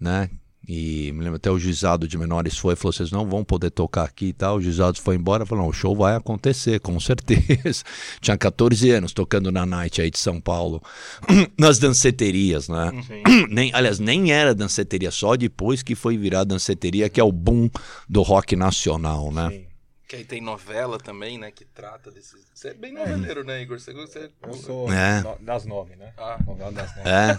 né? 0.00 0.30
E 0.72 1.10
me 1.12 1.24
lembro 1.24 1.34
até 1.34 1.50
o 1.50 1.58
juizado 1.58 2.06
de 2.06 2.16
menores 2.16 2.56
foi 2.56 2.74
e 2.74 2.76
falou: 2.76 2.92
vocês 2.92 3.10
não 3.10 3.26
vão 3.26 3.42
poder 3.42 3.70
tocar 3.70 4.04
aqui 4.04 4.26
e 4.26 4.32
tal. 4.32 4.58
O 4.58 4.62
juizado 4.62 5.00
foi 5.00 5.16
embora 5.16 5.44
falou: 5.44 5.64
não, 5.64 5.70
o 5.70 5.72
show 5.72 5.96
vai 5.96 6.14
acontecer, 6.14 6.78
com 6.78 6.98
certeza. 7.00 7.82
Tinha 8.20 8.36
14 8.36 8.88
anos 8.90 9.12
tocando 9.12 9.50
na 9.50 9.66
night 9.66 10.00
aí 10.00 10.10
de 10.10 10.18
São 10.18 10.40
Paulo, 10.40 10.80
nas 11.58 11.80
danceterias, 11.80 12.68
né? 12.68 12.92
nem, 13.50 13.74
aliás, 13.74 13.98
nem 13.98 14.30
era 14.30 14.54
danceteria, 14.54 15.10
só 15.10 15.34
depois 15.34 15.82
que 15.82 15.96
foi 15.96 16.16
virar 16.16 16.44
danceteria, 16.44 17.08
que 17.08 17.18
é 17.18 17.24
o 17.24 17.32
boom 17.32 17.68
do 18.08 18.22
rock 18.22 18.54
nacional, 18.54 19.32
né? 19.32 19.50
Sim. 19.50 19.69
Que 20.10 20.16
aí 20.16 20.24
tem 20.24 20.40
novela 20.40 20.98
também, 20.98 21.38
né, 21.38 21.52
que 21.52 21.64
trata 21.64 22.10
desses... 22.10 22.34
Você 22.52 22.70
é 22.70 22.74
bem 22.74 22.92
noveleiro, 22.92 23.44
né, 23.44 23.62
Igor? 23.62 23.78
Você... 23.78 23.92
você... 23.92 24.28
Eu 24.44 24.54
sou 24.54 24.92
É. 24.92 25.20
no- 25.20 25.38
das 25.40 25.64
nove, 25.64 25.94
né? 25.94 26.12
Ah. 26.18 26.36
Novela 26.44 26.72
das 26.72 26.96
nove. 26.96 27.08
É. 27.08 27.38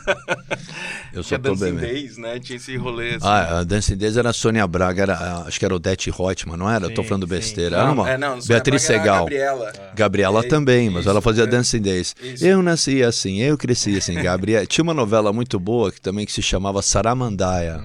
Eu 1.12 1.22
tô 1.22 1.38
Dancing. 1.38 1.76
Days, 1.76 2.18
né? 2.18 2.40
Tinha 2.40 2.56
esse 2.56 2.78
rolê 2.78 3.16
assim. 3.16 3.28
Ah, 3.28 3.60
a 3.60 3.64
Dancing 3.66 3.98
Days 3.98 4.16
era 4.16 4.30
a 4.30 4.34
Sônia 4.34 4.66
Braga, 4.66 5.02
era, 5.04 5.40
acho 5.40 5.60
que 5.60 5.66
era 5.66 5.74
o 5.74 5.76
Odete 5.76 6.10
Reutemann, 6.10 6.56
não 6.56 6.70
era? 6.72 6.86
Eu 6.86 6.94
tô 6.94 7.02
Sim, 7.04 7.10
falando 7.10 7.24
sim. 7.28 7.30
besteira. 7.30 7.76
Não, 7.76 7.84
Era 7.84 7.92
uma- 7.92 8.10
é, 8.10 8.18
não, 8.18 8.38
não, 8.38 8.46
Beatriz 8.48 8.88
Braga 8.88 8.94
era 8.94 9.02
a 9.02 9.04
Segal. 9.04 9.20
Gabriela. 9.26 9.74
Gabriela 9.94 10.40
É, 10.40 10.48
também, 10.48 10.90
mas 10.90 11.02
isso, 11.02 11.10
ela 11.10 11.22
fazia 11.22 11.44
é. 11.44 11.48
Dancing 11.48 11.82
Days. 11.82 12.16
Isso. 12.22 12.46
Eu 12.46 12.62
nasci 12.62 13.04
assim, 13.04 13.42
eu 13.42 13.58
cresci 13.58 13.98
assim, 13.98 14.14
Gabriela. 14.14 14.64
Tinha 14.72 14.84
uma 14.84 14.94
novela 14.94 15.34
muito 15.34 15.60
boa 15.60 15.92
que 15.92 16.00
também 16.00 16.26
que 16.26 16.32
se 16.32 16.42
chamava 16.42 16.82
Saramandaia. 16.82 17.84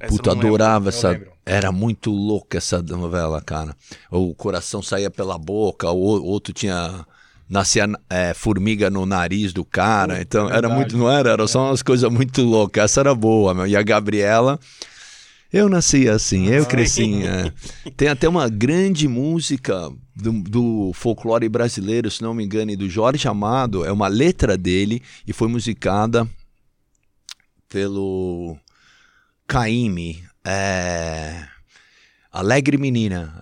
Eu 0.00 0.08
Puta, 0.08 0.32
lembro. 0.32 0.48
adorava 0.48 0.86
eu 0.86 0.88
essa. 0.88 1.20
Era 1.46 1.70
muito 1.70 2.10
louca 2.10 2.58
essa 2.58 2.80
novela, 2.82 3.40
cara. 3.40 3.76
O 4.10 4.34
coração 4.34 4.82
saía 4.82 5.10
pela 5.10 5.38
boca, 5.38 5.90
o 5.90 5.98
outro 5.98 6.52
tinha. 6.52 7.06
Nascia 7.46 7.86
é, 8.08 8.32
formiga 8.32 8.88
no 8.88 9.04
nariz 9.04 9.52
do 9.52 9.64
cara. 9.64 10.20
Então 10.20 10.48
era 10.48 10.68
muito. 10.68 10.96
Não 10.96 11.10
era? 11.10 11.30
Era 11.30 11.46
só 11.46 11.68
umas 11.68 11.82
coisas 11.82 12.10
muito 12.10 12.42
loucas. 12.42 12.84
Essa 12.84 13.00
era 13.00 13.14
boa, 13.14 13.52
meu. 13.52 13.66
E 13.66 13.76
a 13.76 13.82
Gabriela. 13.82 14.58
Eu 15.52 15.68
nasci 15.68 16.08
assim, 16.08 16.48
eu 16.48 16.66
cresci. 16.66 17.22
é. 17.22 17.52
Tem 17.96 18.08
até 18.08 18.28
uma 18.28 18.48
grande 18.48 19.06
música 19.06 19.88
do, 20.16 20.32
do 20.42 20.90
folclore 20.94 21.48
brasileiro, 21.48 22.10
se 22.10 22.22
não 22.22 22.34
me 22.34 22.44
engano, 22.44 22.76
do 22.76 22.88
Jorge 22.88 23.28
Amado. 23.28 23.84
É 23.84 23.92
uma 23.92 24.08
letra 24.08 24.56
dele 24.56 25.00
e 25.24 25.32
foi 25.32 25.46
musicada 25.46 26.28
pelo 27.68 28.56
Caime. 29.46 30.24
É... 30.44 31.54
Alegre 32.34 32.76
Menina. 32.76 33.32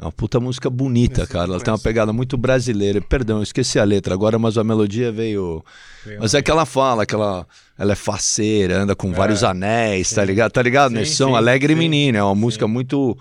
Uma 0.00 0.10
puta 0.10 0.40
música 0.40 0.68
bonita, 0.68 1.24
cara. 1.28 1.52
Ela 1.52 1.60
tem 1.60 1.72
uma 1.72 1.78
pegada 1.78 2.12
muito 2.12 2.36
brasileira. 2.36 3.00
Perdão, 3.00 3.40
esqueci 3.40 3.78
a 3.78 3.84
letra 3.84 4.12
agora, 4.12 4.40
mas 4.40 4.58
a 4.58 4.64
melodia 4.64 5.12
veio. 5.12 5.64
Mas 6.18 6.34
é 6.34 6.42
que 6.42 6.50
ela 6.50 6.66
fala, 6.66 7.06
que 7.06 7.14
ela 7.14 7.46
ela 7.78 7.92
é 7.92 7.96
faceira, 7.96 8.78
anda 8.82 8.94
com 8.94 9.12
vários 9.12 9.42
anéis, 9.42 10.10
tá 10.12 10.24
ligado? 10.24 10.52
Tá 10.52 10.62
ligado? 10.62 10.90
Sim, 10.90 10.96
Nesse 10.98 11.16
som, 11.16 11.28
sim, 11.30 11.36
Alegre 11.36 11.72
sim, 11.72 11.78
Menina. 11.78 12.18
É 12.18 12.22
uma 12.22 12.34
música 12.34 12.66
muito 12.68 13.16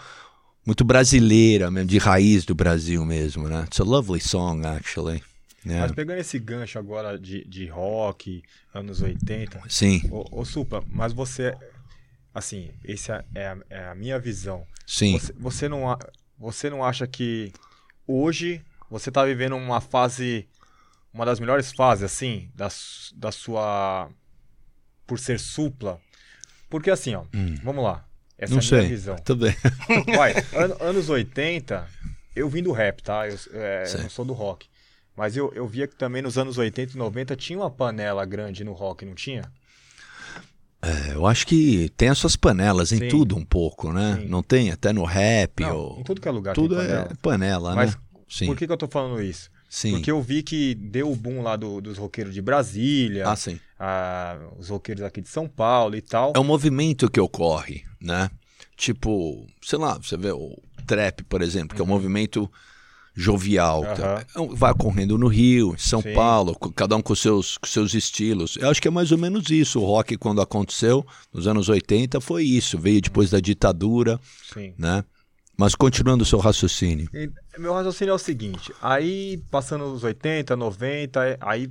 muito 0.65 0.85
brasileira 0.85 1.69
mesmo, 1.69 1.89
de 1.89 1.97
raiz 1.97 2.45
do 2.45 2.55
Brasil 2.55 3.03
mesmo, 3.05 3.49
né? 3.49 3.63
It's 3.65 3.79
a 3.81 3.83
lovely 3.83 4.21
song, 4.21 4.65
actually. 4.65 5.21
Mas 5.65 5.73
Yeah. 5.73 5.93
pegando 5.93 6.19
esse 6.19 6.37
gancho 6.39 6.77
agora 6.77 7.17
de, 7.17 7.45
de 7.45 7.67
rock, 7.67 8.43
anos 8.73 9.01
80, 9.01 9.61
Sim, 9.69 10.01
ô, 10.11 10.25
ô 10.41 10.43
Supla, 10.45 10.83
mas 10.91 11.13
você, 11.13 11.55
assim, 12.33 12.69
essa 12.85 13.23
é 13.33 13.47
a, 13.47 13.57
é 13.69 13.87
a 13.87 13.95
minha 13.95 14.19
visão. 14.19 14.65
sim. 14.85 15.13
Você, 15.17 15.33
você, 15.39 15.69
não, 15.69 15.97
você 16.37 16.69
não 16.69 16.83
acha 16.83 17.07
que 17.07 17.53
hoje 18.05 18.61
você 18.89 19.09
tá 19.09 19.23
vivendo 19.23 19.55
uma 19.55 19.79
fase, 19.79 20.47
uma 21.13 21.25
das 21.25 21.39
melhores 21.39 21.71
fases, 21.71 22.03
assim, 22.03 22.49
da, 22.53 22.67
da 23.15 23.31
sua. 23.31 24.09
Por 25.05 25.19
ser 25.19 25.39
supla? 25.39 25.99
Porque 26.69 26.89
assim, 26.89 27.13
ó, 27.15 27.23
vamos 27.63 27.83
lá. 27.83 28.05
Essa 28.37 28.53
Hum. 28.53 28.57
Não 28.57 28.63
é 28.63 28.65
a 28.65 28.69
minha 28.71 28.81
sei. 28.81 28.89
visão. 28.89 29.15
Bem. 29.37 30.15
Vai, 30.15 30.33
an- 30.55 30.77
anos 30.79 31.09
80, 31.09 31.87
eu 32.35 32.49
vim 32.49 32.63
do 32.63 32.71
rap, 32.71 33.01
tá? 33.03 33.27
Eu, 33.27 33.37
é, 33.53 33.83
eu 33.95 34.01
não 34.03 34.09
sou 34.09 34.25
do 34.25 34.33
rock. 34.33 34.67
Mas 35.15 35.37
eu, 35.37 35.51
eu 35.53 35.67
via 35.67 35.87
que 35.87 35.95
também 35.95 36.21
nos 36.23 36.37
anos 36.39 36.57
80 36.57 36.93
e 36.93 36.97
90 36.97 37.35
tinha 37.35 37.59
uma 37.59 37.69
panela 37.69 38.25
grande 38.25 38.63
no 38.63 38.73
rock, 38.73 39.05
não 39.05 39.13
tinha? 39.13 39.43
É, 40.81 41.13
eu 41.13 41.25
acho 41.25 41.47
que 41.47 41.89
tem 41.95 42.09
as 42.09 42.17
suas 42.17 42.35
panelas 42.35 42.91
em 42.91 42.97
Sim. 42.97 43.07
tudo 43.07 43.37
um 43.37 43.45
pouco, 43.45 43.93
né? 43.93 44.17
Sim. 44.19 44.27
Não 44.27 44.43
tem? 44.43 44.69
Até 44.71 44.91
no 44.91 45.05
rap 45.05 45.61
Não, 45.61 45.77
ou... 45.77 45.99
em 45.99 46.03
tudo 46.03 46.19
que 46.19 46.27
é 46.27 46.31
lugar 46.31 46.53
Tudo 46.55 46.75
tem 46.75 46.83
é 46.85 46.87
panela. 46.87 47.15
panela, 47.21 47.75
Mas 47.75 47.95
né? 47.95 48.01
Sim, 48.27 48.45
Por 48.47 48.57
que, 48.57 48.65
que 48.65 48.73
eu 48.73 48.77
tô 48.77 48.87
falando 48.87 49.21
isso? 49.21 49.49
Sim. 49.73 49.91
Porque 49.91 50.11
eu 50.11 50.21
vi 50.21 50.43
que 50.43 50.75
deu 50.75 51.11
o 51.11 51.15
boom 51.15 51.41
lá 51.41 51.55
do- 51.55 51.81
dos 51.81 51.97
roqueiros 51.97 52.33
de 52.33 52.41
Brasília, 52.41 53.27
Ah, 53.27 53.35
sim. 53.35 53.59
ah, 53.79 54.37
os 54.59 54.69
roqueiros 54.69 55.03
aqui 55.03 55.21
de 55.21 55.29
São 55.29 55.47
Paulo 55.47 55.95
e 55.95 56.01
tal. 56.01 56.33
É 56.35 56.39
um 56.39 56.43
movimento 56.43 57.09
que 57.09 57.19
ocorre, 57.19 57.83
né? 58.01 58.29
Tipo, 58.77 59.45
sei 59.61 59.79
lá, 59.79 59.97
você 59.97 60.17
vê 60.17 60.31
o 60.31 60.57
trap, 60.85 61.23
por 61.23 61.41
exemplo, 61.41 61.75
que 61.75 61.81
é 61.81 61.85
um 61.85 61.87
movimento 61.87 62.49
jovial. 63.15 63.83
Aham. 63.83 63.95
tá? 63.95 64.25
É 64.35 64.39
um- 64.39 64.55
Vai 64.55 64.71
ocorrendo 64.71 65.17
no 65.17 65.27
Rio, 65.27 65.73
em 65.73 65.77
São 65.77 66.01
Sim. 66.01 66.13
Paulo, 66.13 66.55
cada 66.75 66.95
um 66.95 67.01
com 67.01 67.13
seus, 67.15 67.57
com 67.57 67.67
seus 67.67 67.93
estilos. 67.93 68.57
Eu 68.57 68.69
acho 68.69 68.81
que 68.81 68.87
é 68.87 68.91
mais 68.91 69.11
ou 69.11 69.17
menos 69.17 69.49
isso. 69.49 69.79
O 69.79 69.85
rock, 69.85 70.17
quando 70.17 70.41
aconteceu, 70.41 71.05
nos 71.31 71.45
anos 71.47 71.69
80, 71.69 72.19
foi 72.19 72.43
isso. 72.43 72.77
Veio 72.77 73.01
depois 73.01 73.29
da 73.29 73.39
ditadura, 73.39 74.19
Sim. 74.53 74.73
né? 74.77 75.03
Mas 75.57 75.75
continuando 75.75 76.23
o 76.23 76.25
seu 76.25 76.39
raciocínio. 76.39 77.07
E 77.13 77.29
meu 77.59 77.73
raciocínio 77.73 78.11
é 78.11 78.15
o 78.15 78.19
seguinte: 78.19 78.73
aí, 78.81 79.41
passando 79.51 79.85
os 79.93 80.03
80, 80.03 80.55
90, 80.55 81.25
é- 81.25 81.37
aí, 81.41 81.69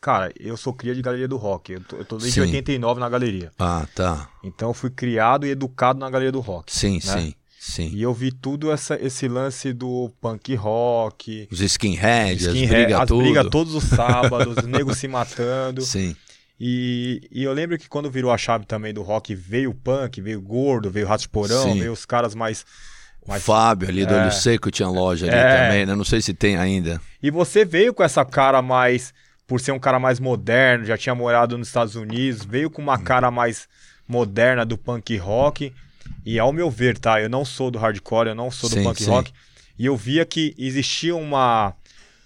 cara, 0.00 0.32
eu 0.38 0.56
sou 0.56 0.72
cria 0.72 0.94
de 0.94 1.02
galeria 1.02 1.26
do 1.26 1.36
rock. 1.36 1.72
Eu 1.72 1.80
tô, 1.80 1.96
eu 1.96 2.04
tô 2.04 2.16
desde 2.16 2.34
Sim. 2.40 2.46
89 2.46 3.00
na 3.00 3.08
galeria. 3.08 3.50
Ah, 3.58 3.86
tá. 3.94 4.28
Então 4.42 4.70
eu 4.70 4.74
fui 4.74 4.90
criado 4.90 5.46
e 5.46 5.50
educado 5.50 5.98
na 5.98 6.08
galeria 6.08 6.30
do 6.32 6.40
rock. 6.40 6.72
Sim, 6.72 6.94
né? 6.94 7.00
sim, 7.00 7.34
sim. 7.58 7.90
E 7.92 8.02
eu 8.02 8.14
vi 8.14 8.30
tudo 8.30 8.70
essa, 8.70 8.94
esse 9.04 9.26
lance 9.26 9.72
do 9.72 10.10
punk 10.20 10.54
rock, 10.54 11.48
Os 11.50 11.60
skinheads, 11.60 12.46
as 12.46 12.54
skinhead, 12.54 12.74
brigas 12.84 13.00
as 13.00 13.08
tudo. 13.08 13.22
brigas 13.22 13.48
todos 13.50 13.74
os 13.74 13.84
sábados, 13.84 14.56
os 14.58 14.64
negros 14.68 14.96
se 14.98 15.08
matando. 15.08 15.82
Sim, 15.82 16.14
E, 16.60 17.20
e 17.32 17.42
eu 17.42 17.52
lembro 17.52 17.76
que 17.76 17.88
quando 17.88 18.08
virou 18.08 18.30
a 18.30 18.38
chave 18.38 18.64
também 18.64 18.94
do 18.94 19.02
rock, 19.02 19.34
veio 19.34 19.70
o 19.70 19.74
punk, 19.74 20.20
veio 20.20 20.38
o 20.38 20.42
gordo, 20.42 20.88
veio 20.88 21.04
o 21.04 21.08
Rato 21.08 21.22
de 21.22 21.28
Porão, 21.28 21.64
Sim. 21.72 21.80
veio 21.80 21.92
os 21.92 22.04
caras 22.06 22.32
mais. 22.32 22.64
O 23.26 23.30
mais... 23.30 23.42
Fábio 23.42 23.88
ali 23.88 24.04
do 24.06 24.14
É. 24.14 24.22
Olho 24.22 24.32
Seco 24.32 24.70
tinha 24.70 24.88
loja 24.88 25.26
ali 25.26 25.34
É. 25.34 25.64
também, 25.66 25.86
né? 25.86 25.94
Não 25.94 26.04
sei 26.04 26.20
se 26.20 26.32
tem 26.34 26.56
ainda. 26.56 27.00
E 27.22 27.30
você 27.30 27.64
veio 27.64 27.92
com 27.94 28.02
essa 28.02 28.24
cara 28.24 28.60
mais. 28.62 29.12
Por 29.46 29.60
ser 29.60 29.72
um 29.72 29.78
cara 29.78 29.98
mais 29.98 30.18
moderno, 30.18 30.86
já 30.86 30.96
tinha 30.96 31.14
morado 31.14 31.58
nos 31.58 31.68
Estados 31.68 31.96
Unidos, 31.96 32.44
veio 32.46 32.70
com 32.70 32.80
Hum. 32.80 32.86
uma 32.86 32.98
cara 32.98 33.30
mais 33.30 33.68
moderna 34.08 34.64
do 34.64 34.78
punk 34.78 35.16
rock. 35.18 35.72
E 36.24 36.38
ao 36.38 36.52
meu 36.52 36.70
ver, 36.70 36.98
tá? 36.98 37.20
Eu 37.20 37.28
não 37.28 37.44
sou 37.44 37.70
do 37.70 37.78
hardcore, 37.78 38.28
eu 38.28 38.34
não 38.34 38.50
sou 38.50 38.68
do 38.70 38.76
Sim, 38.76 38.82
punk 38.84 39.02
sim. 39.02 39.10
rock. 39.10 39.32
E 39.78 39.84
eu 39.86 39.96
via 39.96 40.24
que 40.24 40.54
existia 40.58 41.14
uma. 41.16 41.74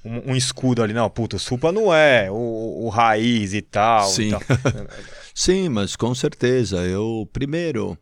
Um, 0.05 0.33
um 0.33 0.37
escudo 0.37 0.81
ali, 0.83 0.93
não, 0.95 1.11
puta, 1.11 1.35
o 1.37 1.39
Supa 1.41 1.73
não 1.73 1.93
é 1.93 2.31
o, 2.31 2.85
o 2.85 2.89
raiz 2.89 3.53
e 3.53 3.61
tal. 3.63 4.09
e 4.09 4.13
Sim. 4.13 4.31
tal. 4.31 4.41
Sim, 5.35 5.69
mas 5.69 5.97
com 5.97 6.15
certeza. 6.15 6.79
Eu, 6.79 7.29
primeiro, 7.33 7.99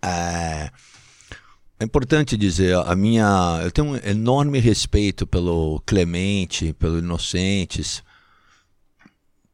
é, 0.00 0.70
é 1.82 1.84
importante 1.84 2.36
dizer, 2.36 2.76
a 2.76 2.94
minha. 2.94 3.60
Eu 3.62 3.70
tenho 3.70 3.88
um 3.88 3.96
enorme 3.96 4.58
respeito 4.60 5.26
pelo 5.26 5.82
Clemente, 5.84 6.72
pelo 6.74 6.98
Inocentes, 6.98 8.02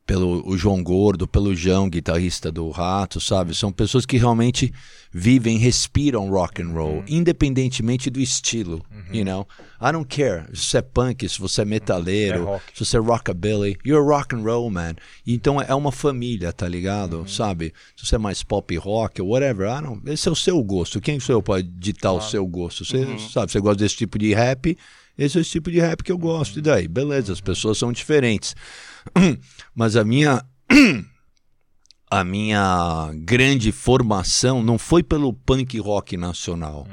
pelo 0.09 0.57
João 0.57 0.83
Gordo, 0.83 1.29
pelo 1.29 1.55
João, 1.55 1.87
guitarrista 1.87 2.51
do 2.51 2.71
Rato, 2.71 3.21
sabe? 3.21 3.55
São 3.55 3.71
pessoas 3.71 4.07
que 4.07 4.17
realmente 4.17 4.73
vivem, 5.13 5.59
respiram 5.59 6.31
rock 6.31 6.63
and 6.63 6.71
roll, 6.71 7.05
independentemente 7.07 8.09
do 8.09 8.19
estilo, 8.19 8.83
you 9.13 9.23
know? 9.23 9.47
I 9.79 9.93
don't 9.93 10.07
care 10.09 10.47
se 10.55 10.65
você 10.65 10.79
é 10.79 10.83
punk, 10.83 11.29
se 11.29 11.39
você 11.39 11.61
é 11.61 11.65
metaleiro, 11.67 12.49
É 12.49 12.61
se 12.73 12.87
você 12.87 12.97
é 12.97 13.01
rockabilly, 13.01 13.77
you're 13.85 14.03
rock 14.03 14.35
and 14.35 14.41
roll, 14.41 14.71
man. 14.71 14.95
Então 15.27 15.61
é 15.61 15.75
uma 15.75 15.93
família, 15.93 16.55
tá 16.55 16.67
ligado? 16.67 17.29
Sabe? 17.29 17.75
Se 17.95 18.07
você 18.07 18.15
é 18.15 18.19
mais 18.19 18.43
pop 18.43 18.75
rock 18.79 19.21
ou 19.21 19.29
whatever, 19.29 19.69
I 19.69 19.83
don't, 19.83 20.11
esse 20.11 20.27
é 20.27 20.33
o 20.33 20.35
seu 20.35 20.63
gosto. 20.65 21.03
Quem 21.03 21.21
sou 21.21 21.35
eu 21.35 21.43
para 21.43 21.63
ditar 21.63 22.13
o 22.13 22.23
seu 22.23 22.47
gosto? 22.47 22.83
Você 22.83 23.05
sabe, 23.31 23.53
você 23.53 23.61
gosta 23.61 23.85
desse 23.85 23.97
tipo 23.97 24.19
de 24.19 24.33
rap, 24.33 24.75
esse 25.19 25.37
é 25.37 25.41
o 25.41 25.45
tipo 25.45 25.71
de 25.71 25.81
rap 25.81 26.03
que 26.03 26.13
eu 26.13 26.17
gosto. 26.19 26.61
E 26.61 26.63
daí? 26.63 26.87
Beleza, 26.87 27.33
as 27.33 27.41
pessoas 27.41 27.77
são 27.77 27.93
diferentes. 27.93 28.55
Mas 29.75 29.97
a 29.97 30.05
minha 30.05 30.45
a 32.11 32.25
minha 32.25 33.11
grande 33.15 33.71
formação 33.73 34.63
não 34.63 34.79
foi 34.79 35.03
pelo 35.03 35.33
punk 35.33 35.79
rock 35.79 36.17
nacional. 36.17 36.87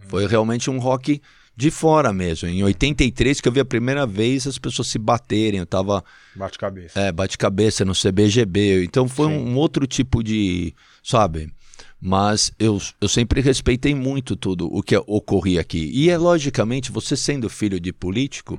Foi 0.00 0.26
realmente 0.26 0.68
um 0.68 0.78
rock 0.78 1.22
de 1.56 1.70
fora 1.70 2.12
mesmo. 2.12 2.48
Em 2.48 2.62
83 2.64 3.40
que 3.40 3.46
eu 3.48 3.52
vi 3.52 3.60
a 3.60 3.64
primeira 3.64 4.06
vez 4.06 4.46
as 4.46 4.58
pessoas 4.58 4.88
se 4.88 4.98
baterem, 4.98 5.60
eu 5.60 5.66
tava 5.66 6.02
Bate 6.34 6.58
cabeça. 6.58 6.98
é, 6.98 7.12
bate-cabeça 7.12 7.84
no 7.84 7.92
CBGB. 7.94 8.84
Então 8.84 9.06
foi 9.06 9.28
Sim. 9.28 9.34
um 9.34 9.56
outro 9.56 9.86
tipo 9.86 10.22
de, 10.22 10.74
sabe? 11.02 11.52
Mas 12.00 12.50
eu, 12.58 12.80
eu 13.00 13.08
sempre 13.08 13.40
respeitei 13.42 13.94
muito 13.94 14.34
tudo 14.34 14.66
o 14.74 14.82
que 14.82 14.96
ocorria 14.96 15.60
aqui. 15.60 15.90
E 15.92 16.08
é 16.08 16.16
logicamente, 16.16 16.90
você 16.90 17.14
sendo 17.14 17.50
filho 17.50 17.78
de 17.78 17.92
político, 17.92 18.58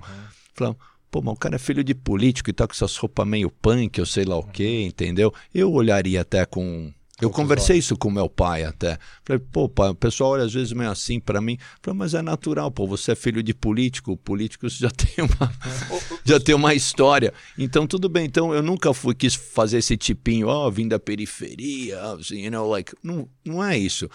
falando, 0.53 0.77
pô, 1.09 1.21
mas 1.21 1.33
o 1.33 1.37
cara 1.37 1.55
é 1.55 1.59
filho 1.59 1.83
de 1.83 1.95
político 1.95 2.49
e 2.49 2.53
tá 2.53 2.67
com 2.67 2.73
essas 2.73 2.95
roupas 2.97 3.27
meio 3.27 3.49
punk, 3.49 3.99
ou 3.99 4.05
sei 4.05 4.25
lá 4.25 4.37
o 4.37 4.43
quê, 4.43 4.83
entendeu? 4.83 5.33
Eu 5.53 5.71
olharia 5.73 6.21
até 6.21 6.45
com. 6.45 6.93
Eu 7.21 7.29
conversei 7.29 7.77
isso 7.77 7.95
com 7.95 8.09
meu 8.09 8.27
pai 8.27 8.63
até. 8.63 8.97
Falei, 9.23 9.41
pô, 9.51 9.69
pai, 9.69 9.89
o 9.89 9.95
pessoal 9.95 10.31
olha 10.31 10.43
às 10.43 10.53
vezes 10.53 10.73
meio 10.73 10.89
assim 10.89 11.19
pra 11.19 11.39
mim. 11.39 11.57
Falei, 11.81 11.97
mas 11.97 12.15
é 12.15 12.21
natural, 12.21 12.71
pô, 12.71 12.87
você 12.87 13.11
é 13.11 13.15
filho 13.15 13.43
de 13.43 13.53
político, 13.53 14.13
o 14.13 14.17
político 14.17 14.67
já 14.69 14.89
tem 14.89 15.23
uma, 15.23 15.53
já 16.25 16.39
tem 16.39 16.55
uma 16.55 16.73
história. 16.73 17.31
Então, 17.57 17.85
tudo 17.85 18.09
bem. 18.09 18.25
Então, 18.25 18.53
eu 18.53 18.63
nunca 18.63 18.93
fui, 18.93 19.13
quis 19.13 19.35
fazer 19.35 19.77
esse 19.77 19.95
tipinho, 19.95 20.47
ó, 20.47 20.69
vim 20.69 20.87
da 20.87 20.99
periferia, 20.99 22.01
assim, 22.13 22.45
you 22.45 22.51
know, 22.51 22.67
like, 22.67 22.93
não, 23.03 23.29
não 23.45 23.63
é 23.63 23.77
isso. 23.77 24.09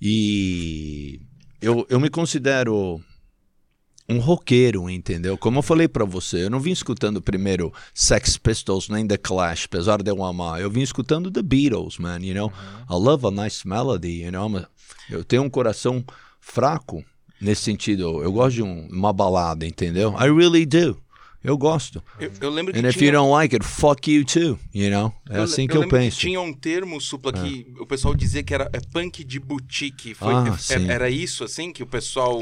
E 0.00 1.20
eu, 1.60 1.84
eu 1.88 1.98
me 1.98 2.08
considero 2.08 3.00
um 4.08 4.18
roqueiro, 4.18 4.90
entendeu? 4.90 5.38
Como 5.38 5.58
eu 5.58 5.62
falei 5.62 5.88
pra 5.88 6.04
você, 6.04 6.44
eu 6.44 6.50
não 6.50 6.60
vim 6.60 6.72
escutando 6.72 7.22
primeiro 7.22 7.72
Sex 7.94 8.36
Pistols 8.36 8.88
nem 8.88 9.06
The 9.06 9.16
Clash, 9.16 9.64
apesar 9.66 10.02
de 10.02 10.10
eu 10.10 10.22
amar. 10.24 10.60
Eu 10.60 10.70
vim 10.70 10.82
escutando 10.82 11.30
The 11.30 11.42
Beatles, 11.42 11.98
man, 11.98 12.18
you 12.20 12.34
know? 12.34 12.52
I 12.90 12.94
love 12.94 13.26
a 13.26 13.30
nice 13.30 13.66
melody, 13.66 14.22
you 14.24 14.32
know? 14.32 14.64
Eu 15.08 15.24
tenho 15.24 15.42
um 15.42 15.50
coração 15.50 16.04
fraco 16.40 17.04
nesse 17.40 17.62
sentido. 17.62 18.22
Eu 18.22 18.32
gosto 18.32 18.56
de 18.56 18.62
um- 18.62 18.88
uma 18.90 19.12
balada, 19.12 19.66
entendeu? 19.66 20.14
I 20.18 20.30
really 20.30 20.66
do. 20.66 21.00
Eu 21.44 21.58
gosto. 21.58 22.00
Eu, 22.20 22.30
eu 22.40 22.50
lembro 22.50 22.72
que 22.72 22.78
And 22.78 22.88
if 22.88 22.96
tinha... 22.96 23.10
you 23.10 23.12
don't 23.18 23.30
like 23.32 23.52
it, 23.54 23.64
fuck 23.66 24.08
you 24.08 24.24
too, 24.24 24.56
you 24.72 24.88
know? 24.90 25.12
É 25.28 25.38
eu, 25.38 25.42
assim 25.42 25.66
que 25.66 25.76
eu, 25.76 25.80
lembro 25.80 25.96
penso. 25.98 26.18
tinha 26.20 26.40
um 26.40 26.52
termo, 26.52 27.00
Supla, 27.00 27.32
que 27.32 27.66
o 27.80 27.86
pessoal 27.86 28.14
dizia 28.14 28.44
que 28.44 28.54
era 28.54 28.70
é 28.72 28.78
punk 28.92 29.24
de 29.24 29.40
boutique. 29.40 30.14
Foi, 30.14 30.32
Ah, 30.32 30.54
é- 30.54 30.56
sim. 30.58 30.88
era 30.88 31.10
isso, 31.10 31.42
assim, 31.42 31.72
que 31.72 31.82
o 31.82 31.86
pessoal 31.86 32.40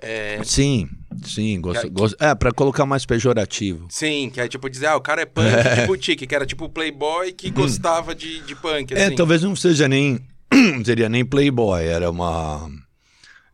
É, 0.00 0.40
Sim, 0.44 0.88
sim. 1.24 1.60
Gosto, 1.60 1.82
Que- 1.82 1.88
gosto- 1.90 2.16
é, 2.22 2.34
pra 2.34 2.52
colocar 2.52 2.86
mais 2.86 3.04
pejorativo. 3.04 3.86
sim, 3.90 4.30
que 4.32 4.40
é 4.40 4.46
tipo 4.48 4.68
dizer, 4.70 4.86
ah, 4.86 4.96
o 4.96 5.00
cara 5.00 5.22
é 5.22 5.26
punk 5.26 5.44
de 5.80 5.86
boutique, 5.86 6.26
que 6.26 6.34
era 6.34 6.46
tipo 6.46 6.64
o 6.66 6.68
playboy 6.68 7.32
que 7.32 7.50
gostava 7.50 8.14
de, 8.14 8.40
de 8.42 8.54
punk, 8.54 8.92
É, 8.94 9.06
assim. 9.06 9.16
talvez 9.16 9.42
não 9.42 9.54
seja 9.56 9.88
nem. 9.88 10.20
Não 10.50 10.82
seria 10.82 11.10
nem 11.10 11.24
Playboy, 11.26 11.84
era 11.84 12.10
uma. 12.10 12.70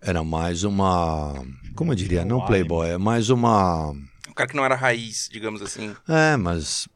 Era 0.00 0.22
mais 0.22 0.62
uma. 0.62 1.34
Como 1.74 1.90
eu 1.90 1.96
diria? 1.96 2.24
Não 2.24 2.38
Um 2.38 2.46
Playboy, 2.46 2.88
é 2.90 2.98
mais 2.98 3.30
uma. 3.30 3.90
O 4.28 4.34
cara 4.34 4.48
que 4.48 4.54
não 4.56 4.64
era 4.64 4.76
raiz, 4.76 5.28
digamos 5.32 5.60
assim. 5.60 5.92
É, 6.08 6.36
mas. 6.36 6.86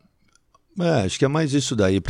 É, 0.78 1.04
acho 1.04 1.18
que 1.18 1.24
é 1.24 1.28
mais 1.28 1.52
isso 1.52 1.74
daí. 1.74 2.00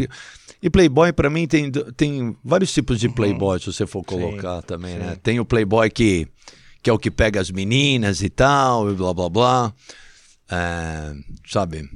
E 0.62 0.68
Playboy, 0.68 1.12
pra 1.14 1.30
mim, 1.30 1.46
tem, 1.48 1.70
tem 1.96 2.36
vários 2.44 2.70
tipos 2.72 3.00
de 3.00 3.08
Playboy, 3.08 3.58
se 3.58 3.66
você 3.72 3.86
for 3.86 4.04
colocar 4.04 4.60
também, 4.62 4.92
sim. 4.92 4.98
né? 4.98 5.16
Tem 5.22 5.40
o 5.40 5.44
Playboy 5.46 5.88
que, 5.88 6.28
que 6.82 6.90
é 6.90 6.92
o 6.92 6.98
que 6.98 7.10
pega 7.10 7.40
as 7.40 7.50
meninas 7.50 8.22
e 8.22 8.28
tal, 8.28 8.90
e 8.90 8.94
blá 8.94 9.12
blá 9.12 9.28
blá. 9.28 9.72
É, 10.50 11.14
sabe? 11.46 11.88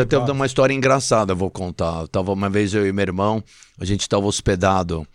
Até 0.00 0.32
uma 0.32 0.46
história 0.46 0.72
engraçada, 0.74 1.34
vou 1.34 1.50
contar. 1.50 2.08
Tava 2.08 2.32
uma 2.32 2.48
vez 2.48 2.74
eu 2.74 2.86
e 2.86 2.92
meu 2.92 3.02
irmão, 3.02 3.44
a 3.78 3.84
gente 3.84 4.00
estava 4.00 4.26
hospedado 4.26 5.06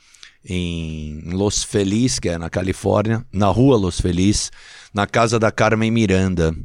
em 0.45 1.21
Los 1.31 1.63
Feliz, 1.63 2.19
que 2.19 2.29
é 2.29 2.37
na 2.37 2.49
Califórnia, 2.49 3.25
na 3.33 3.47
rua 3.47 3.75
Los 3.75 3.99
Feliz, 3.99 4.51
na 4.93 5.05
casa 5.05 5.39
da 5.39 5.51
Carmen 5.51 5.91
Miranda 5.91 6.55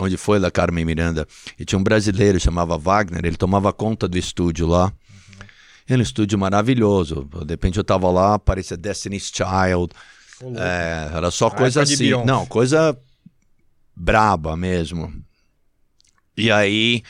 onde 0.00 0.16
foi 0.16 0.40
da 0.40 0.50
Carmen 0.50 0.84
Miranda, 0.84 1.28
e 1.58 1.64
tinha 1.64 1.78
um 1.78 1.82
brasileiro, 1.82 2.40
chamava 2.40 2.78
Wagner, 2.78 3.24
ele 3.24 3.36
tomava 3.36 3.72
conta 3.72 4.08
do 4.08 4.16
estúdio 4.16 4.66
lá. 4.66 4.90
Era 5.86 5.98
um 5.98 6.02
estúdio 6.02 6.38
maravilhoso. 6.38 7.28
De 7.44 7.52
repente 7.52 7.76
eu 7.76 7.84
tava 7.84 8.10
lá, 8.10 8.38
parecia 8.38 8.76
Destiny's 8.76 9.30
Child. 9.32 9.92
É, 10.42 11.16
era 11.16 11.30
só 11.30 11.50
coisa 11.50 11.82
assim. 11.82 11.96
Beyoncé. 11.98 12.24
Não, 12.24 12.46
coisa 12.46 12.96
braba 13.94 14.56
mesmo. 14.56 15.12
E 16.36 16.50
aí, 16.50 17.02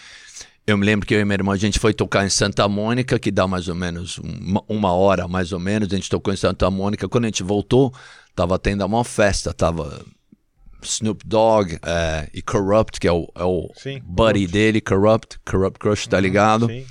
eu 0.66 0.76
me 0.76 0.84
lembro 0.84 1.06
que 1.06 1.14
eu 1.14 1.20
e 1.20 1.24
meu 1.24 1.34
irmão, 1.34 1.52
a 1.52 1.56
gente 1.56 1.78
foi 1.78 1.94
tocar 1.94 2.24
em 2.24 2.30
Santa 2.30 2.66
Mônica, 2.68 3.18
que 3.18 3.30
dá 3.30 3.46
mais 3.46 3.68
ou 3.68 3.74
menos 3.74 4.18
uma, 4.18 4.62
uma 4.68 4.92
hora, 4.92 5.28
mais 5.28 5.52
ou 5.52 5.60
menos. 5.60 5.92
A 5.92 5.96
gente 5.96 6.10
tocou 6.10 6.32
em 6.32 6.36
Santa 6.36 6.70
Mônica. 6.70 7.08
Quando 7.08 7.24
a 7.24 7.28
gente 7.28 7.42
voltou, 7.42 7.94
tava 8.34 8.58
tendo 8.58 8.84
uma 8.84 9.04
festa. 9.04 9.52
Tava 9.54 10.04
Snoop 10.82 11.26
Dogg 11.26 11.78
é, 11.82 12.28
e 12.34 12.42
Corrupt, 12.42 12.98
que 12.98 13.06
é 13.06 13.12
o, 13.12 13.30
é 13.34 13.44
o 13.44 13.70
buddy 14.02 14.46
dele, 14.46 14.80
Corrupt, 14.80 15.38
Corrupt 15.44 15.78
Crush, 15.78 16.06
tá 16.06 16.18
ligado? 16.18 16.66
Sim. 16.66 16.84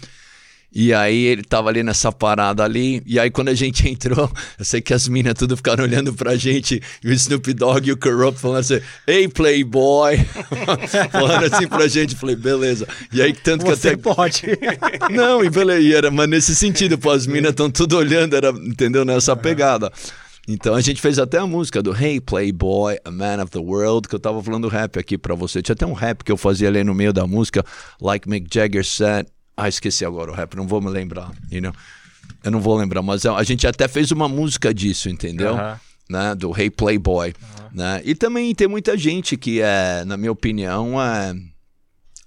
E 0.71 0.93
aí 0.93 1.25
ele 1.25 1.43
tava 1.43 1.69
ali 1.69 1.81
nessa 1.81 2.11
parada 2.11 2.63
ali, 2.63 3.01
e 3.05 3.19
aí 3.19 3.31
quando 3.31 3.49
a 3.49 3.53
gente 3.55 3.87
entrou, 3.89 4.31
eu 4.57 4.65
sei 4.65 4.81
que 4.81 4.93
as 4.93 5.07
minas 5.07 5.33
tudo 5.33 5.57
ficaram 5.57 5.83
olhando 5.83 6.13
pra 6.13 6.35
gente, 6.35 6.81
e 7.03 7.07
o 7.09 7.13
Snoop 7.13 7.53
Dogg 7.53 7.87
e 7.87 7.91
o 7.91 7.97
Corrupt 7.97 8.39
falando 8.39 8.59
assim, 8.59 8.79
ei 9.07 9.27
Playboy, 9.27 10.17
falando 11.11 11.45
assim 11.45 11.67
pra 11.67 11.87
gente, 11.87 12.15
falei, 12.15 12.35
beleza. 12.35 12.87
E 13.11 13.21
aí 13.21 13.33
tanto 13.33 13.65
que 13.65 13.71
Você 13.71 13.89
até... 13.89 13.97
pode. 13.97 14.43
Não, 15.09 15.43
e, 15.43 15.49
beleza, 15.49 15.81
e 15.81 15.93
era, 15.93 16.11
mas 16.11 16.29
nesse 16.29 16.55
sentido, 16.55 16.97
pô, 16.97 17.11
as 17.11 17.25
minas 17.25 17.51
estão 17.51 17.69
tudo 17.69 17.97
olhando, 17.97 18.35
era, 18.35 18.49
entendeu, 18.49 19.03
nessa 19.03 19.35
pegada. 19.35 19.91
Então 20.47 20.73
a 20.73 20.81
gente 20.81 20.99
fez 20.99 21.19
até 21.19 21.37
a 21.37 21.45
música 21.45 21.81
do 21.81 21.95
Hey 21.95 22.19
Playboy, 22.19 22.97
a 23.05 23.11
Man 23.11 23.43
of 23.43 23.51
the 23.51 23.59
World, 23.59 24.07
que 24.07 24.15
eu 24.15 24.19
tava 24.19 24.41
falando 24.41 24.67
rap 24.67 24.97
aqui 24.97 25.15
pra 25.15 25.35
você. 25.35 25.61
Tinha 25.61 25.73
até 25.73 25.85
um 25.85 25.93
rap 25.93 26.23
que 26.23 26.31
eu 26.31 26.37
fazia 26.37 26.67
ali 26.67 26.83
no 26.83 26.95
meio 26.95 27.13
da 27.13 27.27
música, 27.27 27.63
like 28.01 28.27
Mick 28.27 28.47
Jagger 28.51 28.83
said. 28.83 29.27
Ah, 29.61 29.69
esqueci 29.69 30.05
agora 30.05 30.31
o 30.31 30.35
rap, 30.35 30.55
não 30.55 30.67
vou 30.67 30.81
me 30.81 30.89
lembrar, 30.89 31.31
you 31.51 31.61
know? 31.61 31.73
Eu 32.43 32.51
não 32.51 32.59
vou 32.61 32.77
lembrar, 32.77 33.01
mas 33.01 33.25
a 33.25 33.43
gente 33.43 33.65
até 33.67 33.87
fez 33.87 34.11
uma 34.11 34.27
música 34.27 34.73
disso, 34.73 35.09
entendeu? 35.09 35.55
Aham. 35.55 35.79
Né? 36.09 36.33
Do 36.35 36.57
Hey 36.59 36.69
Playboy. 36.69 37.33
Né? 37.71 38.01
E 38.03 38.15
também 38.15 38.53
tem 38.55 38.67
muita 38.67 38.97
gente 38.97 39.37
que 39.37 39.61
é, 39.61 40.03
na 40.05 40.17
minha 40.17 40.31
opinião, 40.31 40.99
é. 41.01 41.35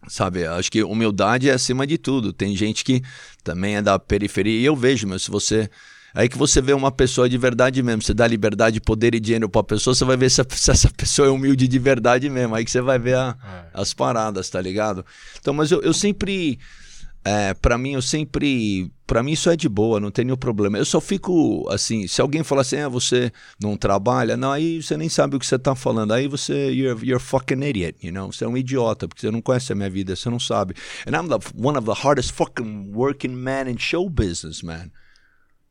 Sabe, 0.08 0.44
acho 0.46 0.70
que 0.70 0.82
humildade 0.82 1.48
é 1.48 1.52
acima 1.52 1.86
de 1.86 1.96
tudo. 1.96 2.32
Tem 2.32 2.56
gente 2.56 2.84
que 2.84 3.02
também 3.44 3.76
é 3.76 3.82
da 3.82 3.98
periferia. 3.98 4.60
E 4.60 4.64
eu 4.64 4.74
vejo, 4.74 5.06
mas 5.06 5.22
se 5.22 5.30
você. 5.30 5.70
Aí 6.14 6.28
que 6.28 6.36
você 6.36 6.60
vê 6.60 6.72
uma 6.74 6.90
pessoa 6.92 7.28
de 7.28 7.38
verdade 7.38 7.82
mesmo, 7.82 8.02
você 8.02 8.12
dá 8.12 8.26
liberdade, 8.26 8.80
poder 8.80 9.14
e 9.14 9.20
dinheiro 9.20 9.48
pra 9.48 9.62
pessoa, 9.62 9.94
você 9.94 10.04
vai 10.04 10.16
ver 10.16 10.28
se 10.30 10.40
essa 10.70 10.90
pessoa 10.90 11.28
é 11.28 11.30
humilde 11.30 11.66
de 11.68 11.78
verdade 11.78 12.28
mesmo. 12.28 12.54
Aí 12.54 12.64
que 12.64 12.70
você 12.70 12.80
vai 12.82 12.98
ver 12.98 13.14
a- 13.16 13.36
É. 13.74 13.80
as 13.80 13.94
paradas, 13.94 14.50
tá 14.50 14.60
ligado? 14.60 15.06
Então, 15.40 15.54
mas 15.54 15.70
eu, 15.70 15.80
eu 15.82 15.94
sempre. 15.94 16.58
É, 17.24 17.54
para 17.54 17.78
mim, 17.78 17.92
eu 17.92 18.02
sempre. 18.02 18.90
Pra 19.06 19.22
mim, 19.22 19.32
isso 19.32 19.48
é 19.48 19.54
de 19.54 19.68
boa, 19.68 20.00
não 20.00 20.10
tem 20.10 20.24
nenhum 20.24 20.36
problema. 20.36 20.76
Eu 20.76 20.84
só 20.84 21.00
fico 21.00 21.68
assim: 21.70 22.06
se 22.08 22.20
alguém 22.20 22.42
falar 22.42 22.62
assim, 22.62 22.78
ah, 22.78 22.88
você 22.88 23.30
não 23.60 23.76
trabalha, 23.76 24.36
não, 24.36 24.50
aí 24.50 24.82
você 24.82 24.96
nem 24.96 25.08
sabe 25.08 25.36
o 25.36 25.38
que 25.38 25.46
você 25.46 25.58
tá 25.58 25.74
falando. 25.74 26.12
Aí 26.12 26.26
você, 26.26 26.70
you're, 26.70 27.06
you're 27.06 27.22
fucking 27.22 27.62
idiot, 27.62 27.96
you 28.02 28.12
know? 28.12 28.32
Você 28.32 28.44
é 28.44 28.48
um 28.48 28.56
idiota, 28.56 29.06
porque 29.06 29.20
você 29.20 29.30
não 29.30 29.40
conhece 29.40 29.72
a 29.72 29.76
minha 29.76 29.90
vida, 29.90 30.16
você 30.16 30.28
não 30.28 30.40
sabe. 30.40 30.74
And 31.06 31.12
I'm 31.12 31.28
the, 31.28 31.38
one 31.54 31.78
of 31.78 31.86
the 31.86 31.94
hardest 31.94 32.32
fucking 32.32 32.92
working 32.92 33.34
men 33.34 33.70
in 33.70 33.78
show 33.78 34.08
business, 34.08 34.62
man. 34.62 34.90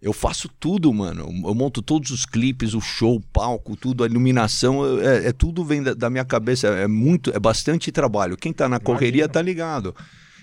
Eu 0.02 0.14
faço 0.14 0.50
tudo, 0.60 0.92
mano. 0.94 1.30
Eu 1.46 1.54
monto 1.54 1.82
todos 1.82 2.10
os 2.12 2.26
clipes, 2.26 2.74
o 2.74 2.82
show, 2.82 3.18
o 3.18 3.22
palco, 3.22 3.76
tudo, 3.76 4.04
a 4.04 4.08
iluminação, 4.08 5.00
é, 5.00 5.28
é 5.28 5.32
tudo 5.32 5.64
vem 5.64 5.84
da, 5.84 5.94
da 5.94 6.10
minha 6.10 6.26
cabeça. 6.26 6.68
É 6.68 6.88
muito, 6.88 7.30
é 7.36 7.40
bastante 7.40 7.92
trabalho. 7.92 8.38
Quem 8.38 8.54
tá 8.54 8.70
na 8.70 8.80
correria 8.80 9.28
tá 9.28 9.42
ligado. 9.42 9.94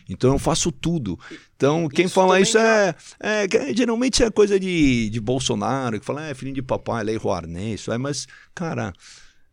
Então 0.08 0.32
eu 0.32 0.38
faço 0.38 0.72
tudo. 0.72 1.18
Então 1.56 1.88
quem 1.88 2.06
isso 2.06 2.14
fala 2.14 2.40
isso 2.40 2.56
é, 2.56 2.94
é 3.20 3.46
que 3.48 3.76
geralmente 3.76 4.22
é 4.22 4.30
coisa 4.30 4.58
de, 4.58 5.10
de 5.10 5.20
Bolsonaro 5.20 6.00
que 6.00 6.06
fala 6.06 6.24
é 6.26 6.34
filhinho 6.34 6.54
de 6.54 6.62
papai, 6.62 7.04
lei 7.04 7.16
Rouanet, 7.16 7.74
isso 7.74 7.92
é. 7.92 7.98
Mas 7.98 8.26
cara, 8.54 8.92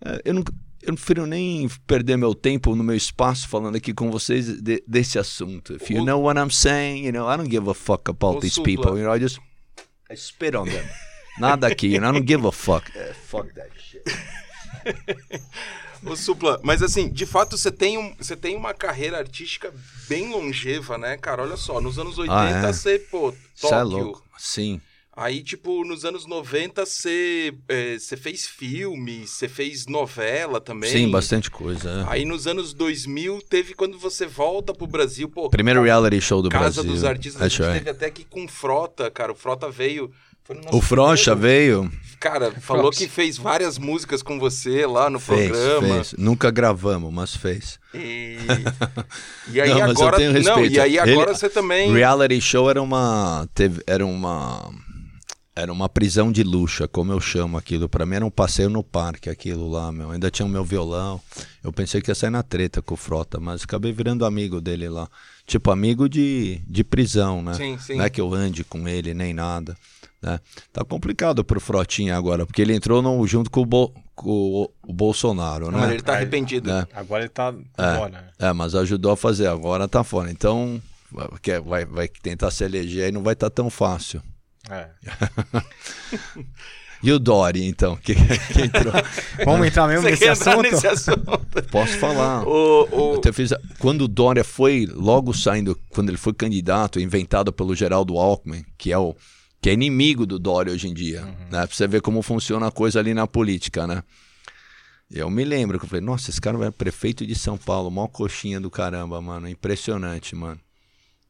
é, 0.04 0.22
eu 0.26 0.34
não 0.34 0.44
eu 0.82 0.90
não 0.90 0.96
prefiro 0.96 1.26
nem 1.26 1.68
perder 1.88 2.16
meu 2.16 2.36
tempo 2.36 2.76
no 2.76 2.84
meu 2.84 2.96
espaço 2.96 3.48
falando 3.48 3.76
aqui 3.76 3.92
com 3.94 4.12
vocês 4.12 4.62
de- 4.62 4.84
desse 4.88 5.18
assunto. 5.18 5.74
If 5.76 5.90
you 5.90 6.02
O- 6.04 6.06
know 6.06 6.22
what 6.22 6.40
I'm 6.40 6.52
saying, 6.52 7.06
you 7.06 7.12
know, 7.12 7.28
I 7.28 7.38
don't 7.38 7.50
give 7.50 7.68
a 7.70 7.74
fuck 7.74 8.10
about 8.10 8.40
these 8.42 8.54
Supla. 8.56 8.64
people. 8.66 8.98
You 8.98 9.06
know, 9.06 9.16
I 9.16 9.20
just 9.20 9.40
I 10.12 10.16
spit 10.16 10.56
on 10.56 10.66
them. 10.66 10.86
Nada 11.40 11.68
aqui, 11.68 11.88
you 11.88 12.00
know, 12.00 12.10
I 12.10 12.14
don't 12.14 12.26
give 12.28 12.48
a 12.48 12.52
fuck. 12.52 12.86
É, 12.96 13.14
fuck 13.14 13.52
that 13.56 13.70
shit. 13.78 14.04
Ô, 16.06 16.16
Supla, 16.16 16.60
mas 16.64 16.82
assim, 16.84 17.10
de 17.10 17.26
fato 17.26 17.58
você 17.58 17.72
tem, 17.72 17.98
um, 17.98 18.14
você 18.18 18.36
tem 18.36 18.56
uma 18.56 18.74
carreira 18.74 19.18
artística 19.18 19.74
bem 20.08 20.30
longeva, 20.32 20.98
né, 20.98 21.18
cara? 21.18 21.42
Olha 21.44 21.58
só, 21.58 21.82
nos 21.82 21.98
anos 21.98 22.18
80 22.18 22.36
Ah, 22.38 22.50
é? 22.68 22.74
você, 22.74 23.00
pô, 23.00 23.34
Isso 23.56 23.68
é 23.68 23.70
Tóquio. 23.70 23.98
louco. 23.98 24.24
Sim. 24.38 24.80
Aí, 25.18 25.42
tipo, 25.42 25.86
nos 25.86 26.04
anos 26.04 26.26
90 26.26 26.86
você, 26.86 27.54
é, 27.70 27.98
você 27.98 28.18
fez 28.18 28.46
filme, 28.46 29.26
você 29.26 29.48
fez 29.48 29.88
novela 29.88 30.60
também. 30.60 30.92
Sim, 30.92 31.10
bastante 31.10 31.50
coisa. 31.50 31.90
é. 31.90 32.12
Aí 32.12 32.26
nos 32.26 32.48
anos 32.48 32.74
2000 32.74 33.42
teve 33.50 33.74
quando 33.74 33.98
você 33.98 34.26
volta 34.26 34.74
pro 34.74 34.86
Brasil, 34.86 35.30
pô. 35.30 35.50
Primeiro 35.50 35.82
reality 35.82 36.20
show 36.20 36.42
do 36.42 36.50
Casa 36.50 36.84
Brasil. 36.84 36.92
dos 36.92 37.04
Artistas, 37.06 37.42
a 37.42 37.48
gente 37.48 37.62
right. 37.62 37.78
teve 37.80 37.90
até 37.92 38.08
aqui 38.08 38.26
com 38.26 38.46
Frota, 38.46 39.10
cara. 39.10 39.32
O 39.32 39.36
Frota 39.36 39.72
veio. 39.72 40.12
Foi 40.46 40.56
no 40.56 40.62
nosso 40.64 40.78
O 40.78 40.82
Frocha 40.82 41.36
primeiro- 41.36 41.82
veio, 41.90 41.92
Cara, 42.20 42.52
falou 42.60 42.90
que 42.92 43.08
fez 43.08 43.38
várias 43.38 43.78
músicas 43.78 44.24
com 44.24 44.40
você 44.40 44.86
lá 44.88 45.10
no 45.10 45.20
fez, 45.20 45.50
programa. 45.52 45.96
fez. 45.96 46.16
Nunca 46.18 46.50
gravamos, 46.50 47.14
mas 47.14 47.36
fez. 47.36 47.78
E, 47.94 48.38
e 49.52 49.62
aí 49.62 49.70
Não, 49.70 49.80
mas 49.80 49.86
eu 49.90 49.92
agora. 49.92 50.18
tenho 50.18 50.32
Não, 50.34 50.40
respeito. 50.56 50.74
e 50.76 50.80
aí 50.80 50.98
agora 50.98 51.30
Ele- 51.32 51.38
você 51.38 51.50
também. 51.50 51.92
Reality 51.94 52.42
show 52.42 52.70
era 52.70 52.82
uma 52.82 53.48
teve, 53.54 53.84
era 53.86 54.04
uma 54.06 54.72
era 55.58 55.72
uma 55.72 55.88
prisão 55.88 56.32
de 56.34 56.44
luxo, 56.44 56.86
como 56.90 57.14
eu 57.14 57.22
chamo 57.22 57.58
aquilo. 57.58 57.88
Pra 57.88 58.06
mim 58.06 58.16
era 58.18 58.26
um 58.26 58.30
passeio 58.32 58.70
no 58.70 58.84
parque 58.84 59.30
aquilo 59.30 59.70
lá, 59.70 59.90
meu. 59.90 60.12
Ainda 60.12 60.30
tinha 60.30 60.46
o 60.46 60.50
meu 60.50 60.66
violão. 60.66 61.22
Eu 61.64 61.72
pensei 61.72 62.02
que 62.02 62.12
ia 62.12 62.16
sair 62.16 62.30
na 62.30 62.44
treta 62.44 62.82
com 62.82 62.94
o 62.94 62.98
Frota, 62.98 63.40
mas 63.40 63.64
acabei 63.64 63.94
virando 63.94 64.26
amigo 64.26 64.60
dele 64.60 64.90
lá. 64.90 65.08
Tipo 65.48 65.72
amigo 65.72 66.10
de, 66.10 66.60
de 66.68 66.84
prisão, 66.84 67.42
né? 67.42 67.54
Sim, 67.54 67.78
sim. 67.80 67.96
Não 67.96 68.04
é 68.04 68.10
que 68.10 68.20
eu 68.20 68.34
ande 68.34 68.66
com 68.66 68.86
ele 68.86 69.14
nem 69.14 69.34
nada, 69.34 69.78
né? 70.26 70.40
Tá 70.74 70.84
complicado 70.84 71.44
pro 71.44 71.60
Frotinha 71.60 72.18
agora, 72.18 72.46
porque 72.46 72.62
ele 72.62 72.74
entrou 72.74 73.02
no, 73.02 73.26
junto 73.28 73.52
com 73.52 73.62
o, 73.62 73.66
Bo- 73.66 73.94
com 74.16 74.30
o- 74.84 74.94
Bolsonaro, 74.94 75.72
Mas 75.72 75.82
né? 75.88 75.94
ele 75.94 76.02
tá 76.02 76.14
arrependido. 76.14 76.72
É. 76.72 76.88
Agora 76.94 77.22
ele 77.24 77.30
tá 77.30 77.54
É. 77.78 77.96
fora. 77.98 78.10
né? 78.12 78.24
É, 78.40 78.52
mas 78.54 78.74
ajudou 78.74 79.12
a 79.12 79.18
fazer, 79.18 79.48
agora 79.48 79.88
tá 79.88 80.04
fora. 80.04 80.32
Então, 80.32 80.82
vai- 81.12 81.28
quer- 81.42 81.62
vai, 81.62 81.86
vai 81.86 82.08
tentar 82.08 82.50
se 82.50 82.64
eleger 82.64 83.06
aí, 83.06 83.12
não 83.12 83.22
vai 83.24 83.34
estar 83.34 83.50
tão 83.50 83.70
fácil. 83.70 84.22
É. 84.70 84.88
E 87.04 87.12
o 87.12 87.20
Dori, 87.20 87.64
então, 87.68 87.96
que, 87.98 88.16
que 88.16 88.62
entrou? 88.64 88.92
Vamos 89.46 89.68
entrar 89.68 89.88
mesmo 89.88 90.10
nesse 90.10 90.28
assunto? 90.28 90.62
nesse 90.64 90.88
assunto? 90.88 91.40
Posso 91.70 91.98
falar. 92.00 92.42
O, 92.48 93.18
o- 93.20 93.34
fiz 93.34 93.52
a- 93.52 93.60
quando 93.78 94.04
o 94.06 94.08
Dória 94.08 94.44
foi 94.44 94.88
logo 94.92 95.32
saindo, 95.34 95.78
quando 95.90 96.10
ele 96.10 96.18
foi 96.18 96.34
candidato, 96.34 97.00
inventado 97.00 97.54
pelo 97.54 97.76
Geraldo 97.76 98.18
Alckmin, 98.18 98.64
que 98.78 98.92
é 98.92 98.98
o 98.98 99.16
que 99.66 99.70
é 99.72 99.74
inimigo 99.74 100.28
do 100.28 100.38
Dória 100.38 100.72
hoje 100.72 100.88
em 100.88 100.94
dia, 100.94 101.26
né? 101.50 101.66
Pra 101.66 101.76
você 101.76 101.88
ver 101.88 102.00
como 102.00 102.22
funciona 102.22 102.68
a 102.68 102.72
coisa 102.72 103.00
ali 103.00 103.16
na 103.16 103.26
política, 103.26 103.88
né? 103.88 104.04
Eu 105.10 105.28
me 105.28 105.44
lembro 105.44 105.80
que 105.80 105.86
eu 105.86 105.90
falei, 105.90 106.06
nossa, 106.06 106.30
esse 106.30 106.40
cara 106.40 106.64
é 106.68 106.70
prefeito 106.70 107.26
de 107.26 107.34
São 107.34 107.58
Paulo, 107.58 107.90
mó 107.90 108.08
coxinha 108.08 108.60
do 108.62 108.70
caramba, 108.70 109.20
mano, 109.20 109.50
impressionante, 109.50 110.36
mano. 110.36 110.62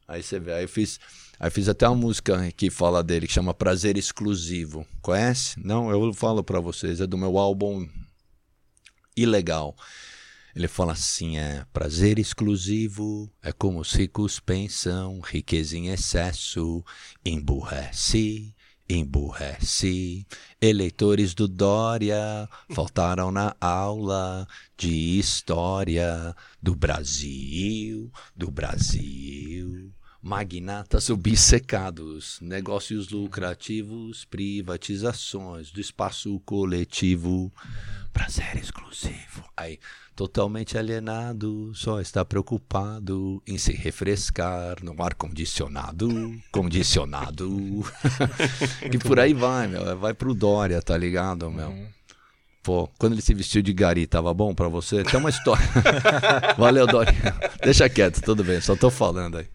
Aí 0.06 0.22
você 0.22 0.38
vê, 0.38 0.52
aí 0.52 0.64
eu 0.64 0.68
fiz, 0.68 1.00
aí 1.40 1.48
fiz 1.48 1.66
até 1.66 1.88
uma 1.88 1.96
música 1.96 2.52
que 2.54 2.68
fala 2.68 3.02
dele, 3.02 3.26
que 3.26 3.32
chama 3.32 3.54
Prazer 3.54 3.96
Exclusivo. 3.96 4.86
Conhece? 5.00 5.58
Não, 5.64 5.90
eu 5.90 6.12
falo 6.12 6.44
pra 6.44 6.60
vocês, 6.60 7.00
é 7.00 7.06
do 7.06 7.16
meu 7.16 7.38
álbum 7.38 7.88
ilegal. 9.16 9.74
Ele 10.56 10.68
fala 10.68 10.92
assim: 10.92 11.36
é 11.36 11.66
prazer 11.70 12.18
exclusivo, 12.18 13.30
é 13.42 13.52
como 13.52 13.78
os 13.78 13.92
ricos 13.92 14.40
pensam, 14.40 15.20
riqueza 15.20 15.76
em 15.76 15.88
excesso, 15.88 16.82
emburrece, 17.22 18.54
emburrece. 18.88 20.26
Eleitores 20.58 21.34
do 21.34 21.46
Dória 21.46 22.48
faltaram 22.70 23.30
na 23.30 23.54
aula 23.60 24.48
de 24.78 25.18
história 25.18 26.34
do 26.62 26.74
Brasil, 26.74 28.10
do 28.34 28.50
Brasil. 28.50 29.92
Magnatas 30.26 31.08
obcecados, 31.08 32.40
negócios 32.42 33.10
lucrativos, 33.10 34.24
privatizações 34.24 35.70
do 35.70 35.80
espaço 35.80 36.40
coletivo, 36.40 37.52
prazer 38.12 38.56
exclusivo. 38.56 39.44
Aí, 39.56 39.78
totalmente 40.16 40.76
alienado, 40.76 41.70
só 41.76 42.00
está 42.00 42.24
preocupado 42.24 43.40
em 43.46 43.56
se 43.56 43.70
refrescar 43.70 44.82
no 44.82 45.00
ar 45.00 45.14
condicionado, 45.14 46.08
condicionado. 46.50 47.84
e 48.92 48.98
por 48.98 49.20
aí 49.20 49.32
vai, 49.32 49.68
meu, 49.68 49.96
vai 49.96 50.12
pro 50.12 50.34
Dória, 50.34 50.82
tá 50.82 50.98
ligado, 50.98 51.48
meu? 51.52 51.72
Pô, 52.64 52.88
quando 52.98 53.12
ele 53.12 53.22
se 53.22 53.32
vestiu 53.32 53.62
de 53.62 53.72
gari, 53.72 54.08
tava 54.08 54.34
bom 54.34 54.52
pra 54.52 54.66
você? 54.66 55.04
Tem 55.04 55.20
uma 55.20 55.30
história. 55.30 55.64
Valeu, 56.58 56.84
Dória. 56.84 57.14
Deixa 57.62 57.88
quieto, 57.88 58.20
tudo 58.22 58.42
bem, 58.42 58.60
só 58.60 58.74
tô 58.74 58.90
falando 58.90 59.38
aí. 59.38 59.46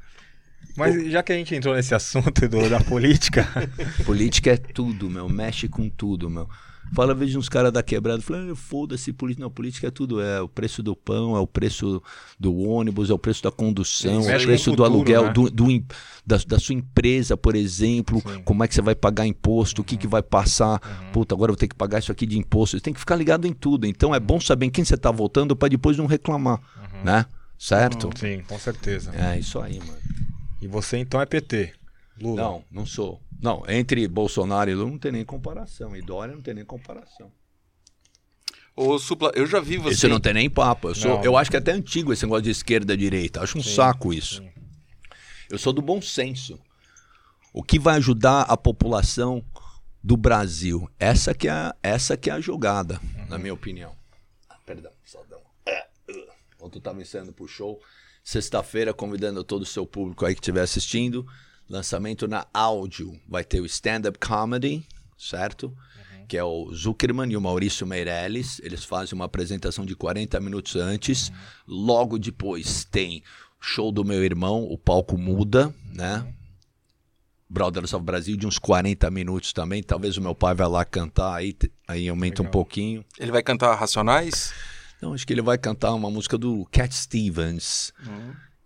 Mas 0.76 1.12
já 1.12 1.22
que 1.24 1.32
a 1.32 1.36
gente 1.36 1.56
entrou 1.56 1.76
nesse 1.76 1.94
assunto 1.94 2.48
do, 2.48 2.70
da 2.70 2.80
política, 2.80 3.48
Política 4.06 4.52
é 4.52 4.58
tudo, 4.58 5.10
meu. 5.10 5.28
Mexe 5.30 5.68
com 5.68 5.90
tudo, 5.90 6.30
meu. 6.30 6.48
Fala, 6.94 7.14
vejo 7.14 7.40
uns 7.40 7.48
caras 7.48 7.72
da 7.72 7.82
quebrada, 7.82 8.22
fala, 8.22 8.52
ah, 8.52 8.56
foda-se, 8.56 9.14
política. 9.14 9.44
Não, 9.44 9.50
política 9.50 9.88
é 9.88 9.92
tudo. 9.92 10.22
É 10.22 10.42
o 10.42 10.48
preço 10.48 10.84
do 10.84 10.94
pão, 10.94 11.38
é 11.38 11.40
o 11.40 11.48
preço 11.48 12.04
do 12.38 12.54
ônibus, 12.58 13.10
é 13.10 13.14
o 13.14 13.18
preço 13.18 13.42
da 13.42 13.52
condução, 13.52 14.30
é 14.30 14.38
o 14.38 14.44
preço 14.44 14.72
do 14.72 14.72
futuro, 14.72 14.84
aluguel, 14.84 15.26
né? 15.28 15.32
do, 15.32 15.50
do 15.50 15.68
da, 16.26 16.38
da 16.46 16.60
sua 16.60 16.76
empresa, 16.76 17.38
por 17.38 17.56
exemplo. 17.56 18.22
Sim. 18.22 18.42
Como 18.44 18.64
é 18.64 18.68
que 18.68 18.76
você 18.76 18.82
vai 18.82 18.94
pagar 18.94 19.26
imposto, 19.26 19.82
o 19.82 19.86
que, 19.86 19.96
que 19.96 20.08
vai 20.08 20.22
passar. 20.22 20.80
Puta, 21.14 21.34
agora 21.34 21.52
eu 21.52 21.54
vou 21.54 21.60
ter 21.60 21.70
que 21.70 21.76
pagar 21.76 22.00
isso 22.00 22.12
aqui 22.12 22.26
de 22.26 22.38
imposto. 22.38 22.78
Você 22.78 22.84
tem 22.84 22.94
que 22.94 23.00
ficar 23.00 23.16
ligado 23.16 23.48
em 23.48 23.54
tudo. 23.54 23.88
Então 23.88 24.14
é 24.14 24.20
bom 24.20 24.40
saber 24.42 24.66
em 24.66 24.70
quem 24.70 24.84
você 24.84 24.98
tá 24.98 25.12
votando 25.12 25.56
para 25.56 25.70
depois 25.70 25.98
não 25.98 26.08
reclamar, 26.08 26.60
né? 27.06 27.26
Certo? 27.58 28.10
sim, 28.18 28.42
com 28.48 28.58
certeza. 28.58 29.14
É 29.16 29.40
isso 29.40 29.60
aí, 29.60 29.80
mano. 29.80 30.21
E 30.62 30.68
você 30.68 30.98
então 30.98 31.20
é 31.22 31.26
PT. 31.26 31.74
Lula. 32.20 32.42
Não, 32.42 32.66
não 32.70 32.86
sou. 32.86 33.22
Não, 33.42 33.64
entre 33.68 34.08
Bolsonaro 34.08 34.70
e 34.70 34.76
Lula 34.76 34.92
não 34.92 35.00
tem 35.00 35.12
nem 35.12 35.26
comparação. 35.26 35.96
E 35.96 36.02
Dória 36.02 36.36
não 36.36 36.42
tem 36.42 36.54
nem 36.54 36.64
comparação. 36.66 37.32
Ô, 38.76 38.98
Supla, 39.00 39.32
eu 39.36 39.46
já 39.46 39.60
vi 39.60 39.78
você. 39.78 39.96
Isso 39.96 40.08
não 40.08 40.20
tem 40.20 40.34
nem 40.34 40.50
papo. 40.50 40.90
Eu, 40.90 40.96
sou, 40.96 41.16
Não. 41.18 41.24
eu 41.24 41.36
acho 41.36 41.50
que 41.50 41.58
é 41.58 41.60
até 41.60 41.72
antigo 41.72 42.14
esse 42.14 42.24
negócio 42.26 42.44
de 42.44 42.52
esquerda 42.52 42.94
e 42.94 42.98
direita. 42.98 43.42
Acho 43.42 43.58
um 43.58 43.64
saco 43.64 44.14
isso. 44.14 44.44
Eu 45.50 45.58
sou 45.58 45.74
do 45.74 45.82
bom 45.82 46.02
senso. 46.02 46.60
O 47.54 47.62
que 47.64 47.78
vai 47.78 47.98
ajudar 47.98 48.44
a 48.44 48.56
população 48.56 49.44
do 50.02 50.16
Brasil? 50.16 50.90
Essa 50.98 51.34
que 51.34 51.48
é, 51.48 51.52
a- 51.52 51.76
essa 51.84 52.16
que 52.16 52.30
é 52.30 52.34
a 52.34 52.40
jogada, 52.40 53.00
na 53.28 53.38
minha 53.38 53.54
opinião. 53.54 53.94
Ah, 54.50 54.56
Perdão, 54.66 54.92
saudão. 55.04 55.42
É, 55.66 55.86
uh. 56.10 56.32
Ontem 56.66 56.78
eu 56.78 56.82
tava 56.82 57.02
ensaiando 57.02 57.34
pro 57.34 57.48
show. 57.48 57.82
Sexta-feira, 58.24 58.94
convidando 58.94 59.44
todo 59.44 59.64
o 59.64 59.66
seu 59.66 59.86
público 59.86 60.26
aí 60.26 60.34
que 60.34 60.42
estiver 60.42 60.62
assistindo. 60.62 61.26
Lançamento 61.70 62.28
na 62.28 62.46
áudio. 62.54 63.20
Vai 63.28 63.44
ter 63.44 63.62
o 63.62 63.66
stand-up 63.66 64.20
comedy, 64.20 64.86
certo? 65.18 65.76
Que 66.28 66.38
é 66.38 66.44
o 66.44 66.72
Zuckerman 66.74 67.32
e 67.32 67.36
o 67.36 67.42
Maurício 67.42 67.86
Meirelles. 67.86 68.60
Eles 68.64 68.84
fazem 68.84 69.16
uma 69.16 69.26
apresentação 69.26 69.86
de 69.86 69.96
40 69.96 70.40
minutos 70.40 70.76
antes. 70.76 71.32
Logo 71.68 72.18
depois 72.18 72.86
tem 72.86 73.24
show 73.60 73.92
do 73.92 74.04
meu 74.04 74.24
irmão, 74.24 74.64
o 74.64 74.78
palco 74.78 75.18
muda, 75.18 75.74
né? 75.94 76.26
Brothers 77.50 77.94
of 77.94 78.04
Brasil 78.04 78.38
de 78.38 78.48
uns 78.48 78.58
40 78.58 79.12
minutos 79.12 79.52
também. 79.52 79.84
Talvez 79.84 80.18
o 80.18 80.22
meu 80.22 80.34
pai 80.34 80.56
vai 80.56 80.68
lá 80.70 80.86
cantar 80.86 81.36
aí, 81.36 81.54
aí 81.88 82.08
aumenta 82.08 82.42
um 82.42 82.46
Legal. 82.46 82.52
pouquinum. 82.54 83.04
Ele 83.20 83.32
vai 83.32 83.44
cantar 83.44 83.76
Racionais? 83.76 84.54
Então 85.02 85.16
acho 85.16 85.26
que 85.26 85.34
ele 85.34 85.42
vai 85.42 85.58
cantar 85.58 85.96
uma 85.96 86.12
música 86.12 86.38
do 86.38 86.64
Cat 86.72 86.94
Stevens, 86.94 87.92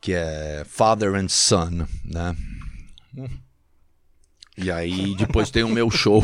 que 0.01 0.11
é 0.11 0.65
Father 0.67 1.15
and 1.15 1.29
Son, 1.29 1.87
né? 2.03 2.35
E 4.57 4.69
aí 4.69 5.15
depois 5.15 5.49
tem 5.49 5.63
o 5.63 5.69
meu 5.69 5.89
show. 5.89 6.21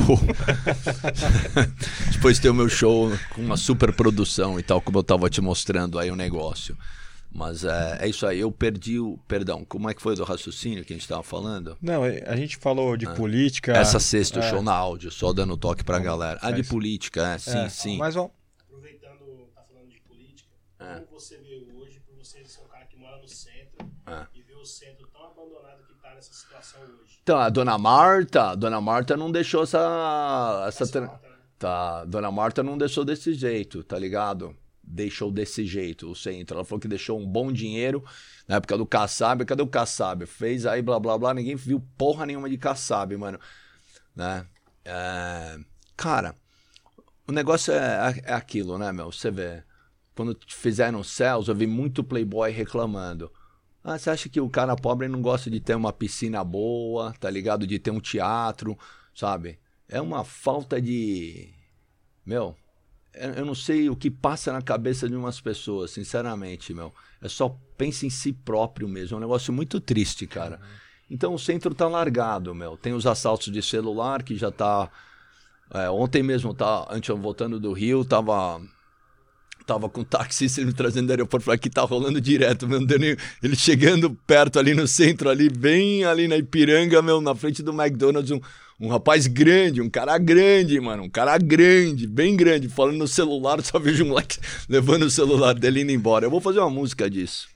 depois 2.12 2.40
tem 2.40 2.52
o 2.52 2.54
meu 2.54 2.68
show 2.68 3.10
com 3.34 3.42
uma 3.42 3.56
super 3.56 3.94
produção 3.94 4.60
e 4.60 4.64
tal, 4.64 4.82
como 4.82 4.98
eu 4.98 5.04
tava 5.04 5.30
te 5.30 5.40
mostrando 5.40 5.98
aí 5.98 6.12
o 6.12 6.16
negócio. 6.16 6.78
Mas 7.34 7.64
é, 7.64 8.00
é 8.02 8.10
isso 8.10 8.28
aí, 8.28 8.42
eu 8.42 8.52
perdi 8.52 9.00
o. 9.00 9.18
Perdão, 9.30 9.64
como 9.64 9.90
é 9.90 9.94
que 9.94 10.02
foi 10.02 10.18
do 10.18 10.26
raciocínio 10.26 10.84
que 10.84 10.92
a 10.92 10.96
gente 10.98 11.08
tava 11.08 11.24
falando? 11.24 11.78
Não, 11.82 12.04
a 12.04 12.36
gente 12.36 12.58
falou 12.58 12.98
de 12.98 13.06
política. 13.16 13.78
Ah. 13.78 13.80
Essa 13.80 13.98
sexta, 13.98 14.42
o 14.42 14.44
é. 14.44 14.50
show 14.50 14.62
na 14.62 14.74
áudio, 14.74 15.10
só 15.10 15.32
dando 15.32 15.56
toque 15.56 15.86
pra 15.86 16.00
galera. 16.00 16.38
Ah, 16.42 16.52
de 16.52 16.64
política, 16.64 17.36
é, 17.36 17.38
sim, 17.38 17.58
É, 17.58 17.70
sim. 17.70 17.98
Mas 17.98 18.18
ó, 18.18 18.30
aproveitando, 18.68 19.50
tá 19.56 19.62
falando 19.64 19.90
de 19.90 20.02
política, 20.02 20.50
É. 20.92 21.00
como 21.02 21.20
você 21.20 21.38
vê 21.38 21.66
hoje, 21.74 22.00
por 22.02 22.16
você 22.16 22.44
ser 22.46 22.62
um 22.62 22.68
cara 22.68 22.86
que 22.86 22.98
mora 22.98 23.18
no 23.22 23.28
centro 23.28 23.86
É. 24.08 24.28
e 24.34 24.42
ver 24.42 24.56
o 24.56 24.66
centro 24.66 25.08
tão 25.08 25.24
abandonado 25.24 25.84
que 25.86 25.94
tá 25.96 26.14
nessa 26.16 26.34
situação 26.34 26.82
hoje. 26.84 27.20
Então, 27.24 27.38
a 27.38 27.50
dona 27.50 27.78
Marta, 27.78 28.52
a 28.52 28.56
dona 28.56 28.80
Marta 28.82 29.16
não 29.18 29.32
deixou 29.32 29.64
essa. 29.64 30.66
essa 30.68 30.88
tra- 30.88 31.08
falta, 31.08 31.28
né? 31.30 31.36
Tá, 31.60 32.06
dona 32.06 32.32
Marta 32.32 32.64
não 32.64 32.78
deixou 32.78 33.06
desse 33.06 33.34
jeito, 33.34 33.84
tá 33.84 33.98
ligado? 33.98 34.56
Deixou 34.84 35.32
desse 35.32 35.66
jeito 35.66 36.10
o 36.10 36.16
centro. 36.16 36.56
Ela 36.58 36.66
falou 36.66 36.80
que 36.80 36.88
deixou 36.88 37.20
um 37.20 37.26
bom 37.26 37.52
dinheiro 37.52 38.04
na 38.48 38.56
época 38.56 38.78
do 38.78 38.86
Kassab. 38.86 39.46
Cadê 39.46 39.62
o 39.62 39.68
Kassab? 39.68 40.26
Fez 40.26 40.66
aí 40.66 40.82
blá 40.82 41.00
blá 41.00 41.18
blá, 41.18 41.34
ninguém 41.34 41.56
viu 41.56 41.80
porra 41.98 42.26
nenhuma 42.26 42.50
de 42.50 42.58
Kassab, 42.58 43.16
mano. 43.16 43.40
Né? 44.16 44.46
É, 44.84 45.58
Cara, 45.96 46.36
o 47.28 47.32
negócio 47.32 47.72
é, 47.74 48.22
é 48.26 48.34
aquilo, 48.34 48.78
né, 48.80 48.92
meu? 48.92 49.12
Você 49.12 49.30
vê. 49.30 49.64
Quando 50.16 50.38
fizeram 50.48 51.04
céus, 51.04 51.48
eu 51.48 51.56
vi 51.56 51.68
muito 51.68 52.04
playboy 52.04 52.52
reclamando. 52.52 53.32
Ah, 53.84 53.98
você 53.98 54.10
acha 54.10 54.30
que 54.30 54.40
o 54.40 54.50
cara 54.50 54.76
pobre 54.76 55.08
não 55.08 55.22
gosta 55.22 55.50
de 55.50 55.60
ter 55.60 55.76
uma 55.76 55.92
piscina 55.92 56.44
boa, 56.44 57.14
tá 57.20 57.30
ligado? 57.30 57.66
De 57.66 57.80
ter 57.80 57.92
um 57.92 58.00
teatro, 58.00 58.78
sabe? 59.16 59.60
É 59.88 60.00
uma 60.00 60.24
falta 60.24 60.80
de. 60.82 61.50
Meu, 62.26 62.56
eu 63.14 63.32
eu 63.32 63.46
não 63.46 63.56
sei 63.56 63.90
o 63.90 63.96
que 63.96 64.12
passa 64.12 64.54
na 64.54 64.62
cabeça 64.62 65.10
de 65.10 65.16
umas 65.16 65.42
pessoas, 65.42 65.92
sinceramente, 65.92 66.74
meu. 66.74 66.94
É 67.22 67.28
só 67.28 67.58
pensa 67.78 68.06
em 68.06 68.10
si 68.10 68.32
próprio 68.32 68.88
mesmo. 68.88 69.16
É 69.16 69.18
um 69.18 69.22
negócio 69.22 69.52
muito 69.52 69.80
triste, 69.80 70.28
cara. 70.28 70.62
Então 71.10 71.34
o 71.34 71.40
centro 71.40 71.74
tá 71.74 71.88
largado, 71.88 72.54
meu. 72.54 72.78
Tem 72.78 72.94
os 72.94 73.08
assaltos 73.08 73.52
de 73.52 73.62
celular 73.62 74.24
que 74.24 74.38
já 74.38 74.52
tá. 74.52 74.90
é, 75.74 75.90
ontem 75.90 76.22
mesmo, 76.24 76.54
tá, 76.54 76.88
antes 76.90 77.10
eu 77.10 77.18
voltando 77.18 77.60
do 77.60 77.74
Rio, 77.74 78.06
tava 78.06 78.62
Tava 79.72 79.88
com 79.88 80.02
o 80.02 80.04
taxista 80.04 80.62
me 80.66 80.74
trazendo 80.74 81.08
do 81.08 81.12
aeroporto, 81.12 81.46
falei, 81.46 81.56
aqui 81.56 81.70
tá 81.70 81.82
rolando 81.84 82.20
direto, 82.20 82.68
meu, 82.68 82.82
não 82.82 82.86
deu 82.86 83.00
nem... 83.00 83.16
Ele 83.42 83.56
chegando 83.56 84.10
perto 84.28 84.60
ali 84.60 84.74
no 84.74 84.86
centro, 84.86 85.30
ali, 85.30 85.50
bem 85.50 86.04
ali 86.04 86.28
na 86.28 86.36
Ipiranga, 86.36 87.02
meu, 87.02 87.22
na 87.22 87.34
frente 87.34 87.64
do 87.64 87.72
McDonald's, 87.72 88.32
um, 88.32 88.42
um 88.82 88.90
rapaz 88.90 89.28
grande, 89.28 89.80
um 89.80 89.90
cara 89.90 90.18
grande, 90.18 90.78
mano, 90.82 91.04
um 91.04 91.10
cara 91.10 91.38
grande, 91.38 92.06
bem 92.06 92.36
grande, 92.36 92.68
falando 92.68 92.98
no 92.98 93.08
celular, 93.08 93.62
só 93.64 93.80
vejo 93.80 94.04
um 94.04 94.10
moleque 94.10 94.40
levando 94.68 95.04
o 95.04 95.10
celular 95.10 95.54
dele 95.54 95.84
indo 95.84 95.94
embora. 95.94 96.26
Eu 96.26 96.30
vou 96.30 96.42
fazer 96.42 96.60
uma 96.60 96.70
música 96.70 97.10
disso. 97.10 97.48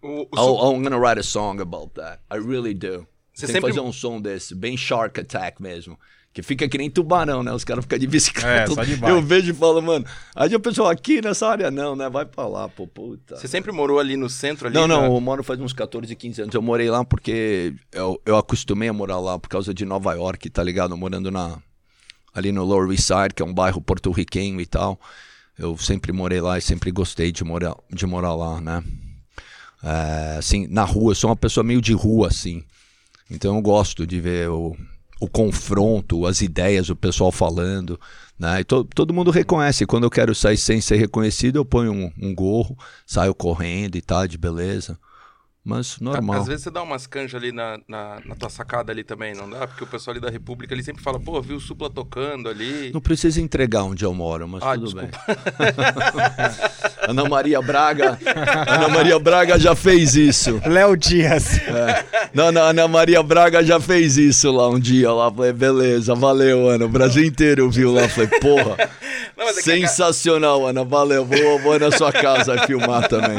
O, 0.00 0.28
o 0.32 0.72
I'm 0.72 0.84
gonna 0.84 0.96
write 0.96 1.18
a 1.18 1.24
song 1.24 1.60
about 1.60 1.90
that. 1.94 2.20
I 2.32 2.38
really 2.38 2.72
do. 2.72 3.04
Você 3.34 3.46
Tem 3.46 3.54
sempre- 3.54 3.72
que 3.72 3.76
fazer 3.76 3.80
um 3.80 3.92
som 3.92 4.20
desse, 4.20 4.54
bem 4.54 4.76
Shark 4.76 5.18
Attack 5.18 5.60
mesmo. 5.60 5.98
Que 6.36 6.42
fica 6.42 6.68
que 6.68 6.76
nem 6.76 6.90
tubarão, 6.90 7.42
né? 7.42 7.50
Os 7.50 7.64
caras 7.64 7.82
ficam 7.82 7.98
de 7.98 8.06
bicicleta. 8.06 8.70
É, 8.70 8.74
só 8.74 8.84
de. 8.84 9.02
Eu 9.02 9.22
vejo 9.22 9.52
e 9.52 9.54
falo, 9.54 9.80
mano. 9.80 10.04
Aí 10.34 10.54
o 10.54 10.60
pessoal 10.60 10.90
aqui 10.90 11.22
nessa 11.22 11.48
área 11.48 11.70
não, 11.70 11.96
né? 11.96 12.10
Vai 12.10 12.26
pra 12.26 12.46
lá, 12.46 12.68
pô, 12.68 12.86
puta. 12.86 13.38
Você 13.38 13.48
sempre 13.48 13.72
morou 13.72 13.98
ali 13.98 14.18
no 14.18 14.28
centro? 14.28 14.66
Ali, 14.66 14.74
Não, 14.74 14.86
não, 14.86 15.00
né? 15.00 15.08
eu 15.08 15.18
moro 15.18 15.42
faz 15.42 15.58
uns 15.58 15.72
14, 15.72 16.14
15 16.14 16.42
anos. 16.42 16.54
Eu 16.54 16.60
morei 16.60 16.90
lá 16.90 17.02
porque 17.06 17.72
eu, 17.90 18.20
eu 18.26 18.36
acostumei 18.36 18.86
a 18.86 18.92
morar 18.92 19.18
lá 19.18 19.38
por 19.38 19.48
causa 19.48 19.72
de 19.72 19.86
Nova 19.86 20.12
York, 20.12 20.50
tá 20.50 20.62
ligado? 20.62 20.94
Morando 20.94 21.30
na, 21.30 21.56
ali 22.34 22.52
no 22.52 22.64
Lower 22.64 22.90
East 22.90 23.04
Side, 23.04 23.34
que 23.34 23.42
é 23.42 23.46
um 23.46 23.54
bairro 23.54 23.80
porto-riquenho 23.80 24.60
e 24.60 24.66
tal. 24.66 25.00
Eu 25.58 25.74
sempre 25.78 26.12
morei 26.12 26.42
lá 26.42 26.58
e 26.58 26.60
sempre 26.60 26.90
gostei 26.90 27.32
de 27.32 27.44
morar, 27.44 27.74
de 27.90 28.04
morar 28.04 28.34
lá, 28.34 28.60
né? 28.60 28.84
É, 29.82 30.36
assim, 30.36 30.66
na 30.66 30.84
rua, 30.84 31.12
eu 31.12 31.14
sou 31.14 31.30
uma 31.30 31.36
pessoa 31.36 31.64
meio 31.64 31.80
de 31.80 31.94
rua, 31.94 32.28
assim. 32.28 32.62
Então 33.30 33.56
eu 33.56 33.62
gosto 33.62 34.06
de 34.06 34.20
ver 34.20 34.50
o, 34.50 34.76
o 35.20 35.28
confronto, 35.28 36.26
as 36.26 36.42
ideias, 36.42 36.90
o 36.90 36.96
pessoal 36.96 37.32
falando, 37.32 37.98
né? 38.38 38.60
E 38.60 38.64
to, 38.64 38.84
todo 38.84 39.14
mundo 39.14 39.30
reconhece. 39.30 39.86
Quando 39.86 40.04
eu 40.04 40.10
quero 40.10 40.34
sair 40.34 40.56
sem 40.56 40.80
ser 40.80 40.96
reconhecido, 40.96 41.56
eu 41.56 41.64
ponho 41.64 41.92
um, 41.92 42.12
um 42.20 42.34
gorro, 42.34 42.76
saio 43.06 43.34
correndo 43.34 43.96
e 43.96 44.02
tal, 44.02 44.26
de 44.28 44.36
beleza. 44.36 44.98
Mas 45.68 45.98
normal. 45.98 46.40
Às 46.42 46.46
vezes 46.46 46.62
você 46.62 46.70
dá 46.70 46.80
umas 46.80 47.08
canjas 47.08 47.34
ali 47.42 47.50
na, 47.50 47.76
na, 47.88 48.20
na 48.24 48.36
tua 48.36 48.48
sacada 48.48 48.92
ali 48.92 49.02
também, 49.02 49.34
não 49.34 49.50
dá? 49.50 49.66
Porque 49.66 49.82
o 49.82 49.86
pessoal 49.86 50.12
ali 50.12 50.20
da 50.24 50.30
República 50.30 50.72
ele 50.72 50.82
sempre 50.84 51.02
fala, 51.02 51.18
pô, 51.18 51.42
viu 51.42 51.56
o 51.56 51.60
Supla 51.60 51.90
tocando 51.90 52.48
ali. 52.48 52.92
Não 52.94 53.00
precisa 53.00 53.40
entregar 53.40 53.82
onde 53.82 54.04
eu 54.04 54.14
moro, 54.14 54.46
mas 54.46 54.62
Ah, 54.62 54.74
tudo 54.74 54.84
desculpa. 54.84 55.18
bem. 55.26 55.36
Ana 57.08 57.28
Maria 57.28 57.60
Braga. 57.60 58.16
Ana 58.68 58.88
Maria 58.88 59.18
Braga 59.18 59.58
já 59.58 59.74
fez 59.74 60.14
isso. 60.14 60.60
Léo 60.64 60.96
Dias. 60.96 61.60
Não, 62.32 62.52
não, 62.52 62.62
Ana 62.62 62.86
Maria 62.86 63.22
Braga 63.22 63.64
já 63.64 63.80
fez 63.80 64.16
isso 64.16 64.52
lá 64.52 64.68
um 64.68 64.78
dia. 64.78 65.12
Lá 65.12 65.32
falei, 65.32 65.52
beleza, 65.52 66.14
valeu, 66.14 66.68
Ana. 66.68 66.84
O 66.84 66.88
Brasil 66.88 67.24
inteiro 67.24 67.68
viu 67.70 67.92
lá. 67.92 68.08
Falei, 68.08 68.28
porra, 68.40 68.88
Não, 69.36 69.46
é 69.46 69.50
a 69.50 69.54
sensacional, 69.54 70.64
Ana. 70.66 70.84
Valeu, 70.84 71.24
vou, 71.24 71.58
vou 71.60 71.78
na 71.78 71.90
sua 71.90 72.12
casa 72.12 72.56
filmar 72.66 73.08
também. 73.08 73.38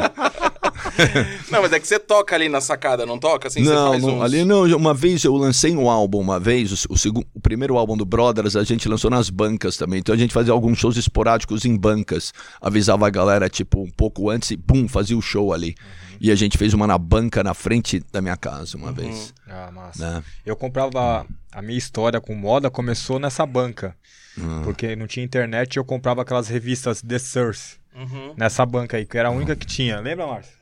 Não, 1.49 1.61
mas 1.61 1.71
é 1.73 1.79
que 1.79 1.87
você 1.87 1.99
toca 1.99 2.35
ali 2.35 2.49
na 2.49 2.61
sacada, 2.61 3.05
não 3.05 3.17
toca? 3.17 3.47
Assim, 3.47 3.63
você 3.63 3.69
não, 3.69 3.91
faz 3.91 4.03
não, 4.03 4.17
uns... 4.17 4.21
ali 4.21 4.43
não. 4.43 4.63
Uma 4.75 4.93
vez 4.93 5.23
eu 5.23 5.35
lancei 5.35 5.75
um 5.75 5.89
álbum, 5.89 6.19
uma 6.19 6.39
vez, 6.39 6.71
o, 6.71 6.93
o, 6.93 6.97
segundo, 6.97 7.25
o 7.33 7.39
primeiro 7.39 7.77
álbum 7.77 7.95
do 7.95 8.05
Brothers, 8.05 8.55
a 8.55 8.63
gente 8.63 8.87
lançou 8.89 9.09
nas 9.09 9.29
bancas 9.29 9.77
também. 9.77 9.99
Então 9.99 10.13
a 10.13 10.17
gente 10.17 10.33
fazia 10.33 10.53
alguns 10.53 10.77
shows 10.77 10.97
esporádicos 10.97 11.65
em 11.65 11.75
bancas. 11.75 12.33
Avisava 12.61 13.07
a 13.07 13.09
galera, 13.09 13.49
tipo, 13.49 13.81
um 13.81 13.89
pouco 13.89 14.29
antes 14.29 14.51
e, 14.51 14.57
pum, 14.57 14.87
fazia 14.87 15.17
o 15.17 15.21
show 15.21 15.53
ali. 15.53 15.75
E 16.19 16.31
a 16.31 16.35
gente 16.35 16.57
fez 16.57 16.73
uma 16.73 16.87
na 16.87 16.97
banca 16.97 17.43
na 17.43 17.53
frente 17.53 18.03
da 18.11 18.21
minha 18.21 18.35
casa 18.35 18.77
uma 18.77 18.91
vez. 18.91 19.33
Ah, 19.47 19.71
massa. 19.71 20.11
Né? 20.11 20.23
Eu 20.45 20.55
comprava. 20.55 21.25
A 21.51 21.61
minha 21.61 21.77
história 21.77 22.19
com 22.19 22.35
moda 22.35 22.69
começou 22.69 23.19
nessa 23.19 23.45
banca. 23.45 23.95
Hum. 24.37 24.61
Porque 24.63 24.95
não 24.95 25.07
tinha 25.07 25.25
internet 25.25 25.75
e 25.75 25.79
eu 25.79 25.85
comprava 25.85 26.21
aquelas 26.21 26.47
revistas 26.47 27.01
The 27.01 27.19
Source. 27.19 27.77
Uhum. 27.95 28.35
Nessa 28.37 28.63
banca 28.65 28.97
aí, 28.97 29.05
que 29.05 29.17
era 29.17 29.29
a 29.29 29.31
única 29.31 29.55
que 29.55 29.65
tinha. 29.65 29.99
Lembra, 29.99 30.27
Márcio? 30.27 30.56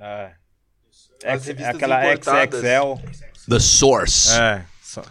É. 0.00 0.30
Aquela 1.68 2.12
importadas. 2.12 2.60
XXL. 2.60 3.48
The 3.48 3.58
Source. 3.60 4.30
É. 4.32 4.64
só- 4.82 5.02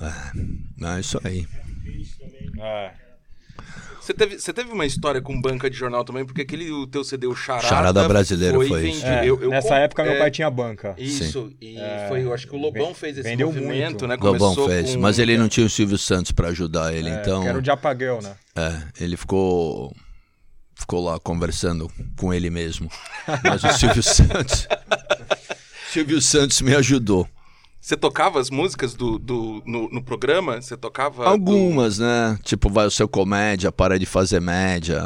É 0.00 1.00
isso 1.00 1.20
aí. 1.24 1.46
é. 2.60 2.90
Você 4.00 4.14
teve, 4.14 4.38
você 4.38 4.52
teve 4.54 4.72
uma 4.72 4.86
história 4.86 5.20
com 5.20 5.38
banca 5.38 5.68
de 5.68 5.76
jornal 5.76 6.02
também, 6.02 6.24
porque 6.24 6.40
aquele 6.40 6.70
o 6.72 6.86
teu 6.86 7.04
CD, 7.04 7.26
o 7.26 7.34
Charada, 7.34 7.68
Charada 7.68 8.08
Brasileiro 8.08 8.56
foi 8.56 8.80
vendido. 8.80 8.96
isso. 8.96 9.06
É, 9.06 9.26
Eu- 9.28 9.38
eu 9.42 9.50
nessa 9.50 9.68
com- 9.68 9.74
época, 9.74 10.02
meu 10.02 10.12
é, 10.14 10.18
pai 10.18 10.30
tinha 10.30 10.48
banca. 10.50 10.94
Isso, 10.96 11.52
e 11.60 11.76
foi, 12.08 12.24
eu 12.24 12.32
acho 12.32 12.46
que 12.46 12.54
o 12.56 12.58
Lobão 12.58 12.94
fez 12.94 13.18
esse 13.18 13.28
vendeu 13.28 13.48
movimento, 13.48 13.90
muito. 13.90 14.06
né? 14.06 14.14
Lobão 14.14 14.54
Começou 14.54 14.66
fez, 14.68 14.94
com- 14.94 15.00
mas 15.02 15.18
ele 15.18 15.36
não 15.36 15.46
tinha 15.46 15.66
o 15.66 15.68
Silvio 15.68 15.98
Santos 15.98 16.32
pra 16.32 16.48
ajudar 16.48 16.94
ele, 16.94 17.10
É, 17.10 17.20
então 17.20 17.42
Que 17.42 17.48
era 17.48 17.58
o 17.58 17.62
Japa 17.64 17.94
Girl, 17.94 18.20
né? 18.22 18.34
é, 18.56 19.04
ele 19.04 19.14
ficou 19.18 19.94
ficou 20.78 21.04
lá 21.04 21.18
conversando 21.18 21.90
com 22.16 22.32
ele 22.32 22.48
mesmo. 22.50 22.90
Mas 23.44 23.62
o 23.64 23.72
Silvio 23.72 24.02
Santos 24.04 24.66
Silvio 25.92 26.20
Santos 26.22 26.60
me 26.60 26.74
ajudou. 26.74 27.28
Você 27.80 27.96
tocava 27.96 28.38
as 28.40 28.50
músicas 28.50 28.94
do, 28.94 29.18
do, 29.18 29.62
no, 29.66 29.88
no 29.88 30.02
programa? 30.02 30.60
Você 30.60 30.76
tocava... 30.76 31.24
do- 31.24 31.28
Algumas, 31.30 31.98
né? 31.98 32.38
Tipo, 32.42 32.68
vai 32.68 32.86
o 32.86 32.90
seu 32.90 33.08
comédia, 33.08 33.72
para 33.72 33.98
de 33.98 34.04
fazer 34.04 34.40
média. 34.40 35.02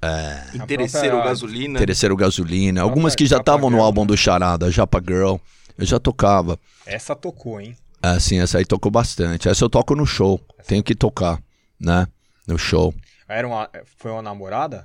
É, 0.00 0.44
Interesseiro, 0.54 1.10
própria- 1.10 1.30
gasolina. 1.30 1.78
Terceiro 1.78 2.16
Gasolina. 2.16 2.82
Algumas 2.82 3.14
que 3.16 3.26
já 3.26 3.38
estavam 3.38 3.70
no 3.70 3.80
álbum 3.82 4.04
do 4.06 4.16
Charada, 4.16 4.70
Japa 4.70 5.00
Girl. 5.04 5.36
Eu 5.78 5.86
já 5.86 5.98
tocava. 5.98 6.58
Essa 6.86 7.16
tocou, 7.16 7.60
hein? 7.60 7.76
Assim, 8.02 8.38
essa 8.40 8.58
aí 8.58 8.64
tocou 8.64 8.90
bastante. 8.90 9.48
Essa 9.48 9.64
eu 9.64 9.70
toco 9.70 9.94
no 9.94 10.04
show. 10.06 10.40
Tenho 10.66 10.82
que 10.82 10.94
tocar, 10.94 11.40
né? 11.80 12.06
No 12.46 12.58
show. 12.58 12.92
Era 13.28 13.46
uma, 13.46 13.68
foi 13.98 14.10
uma 14.10 14.22
namorada? 14.22 14.84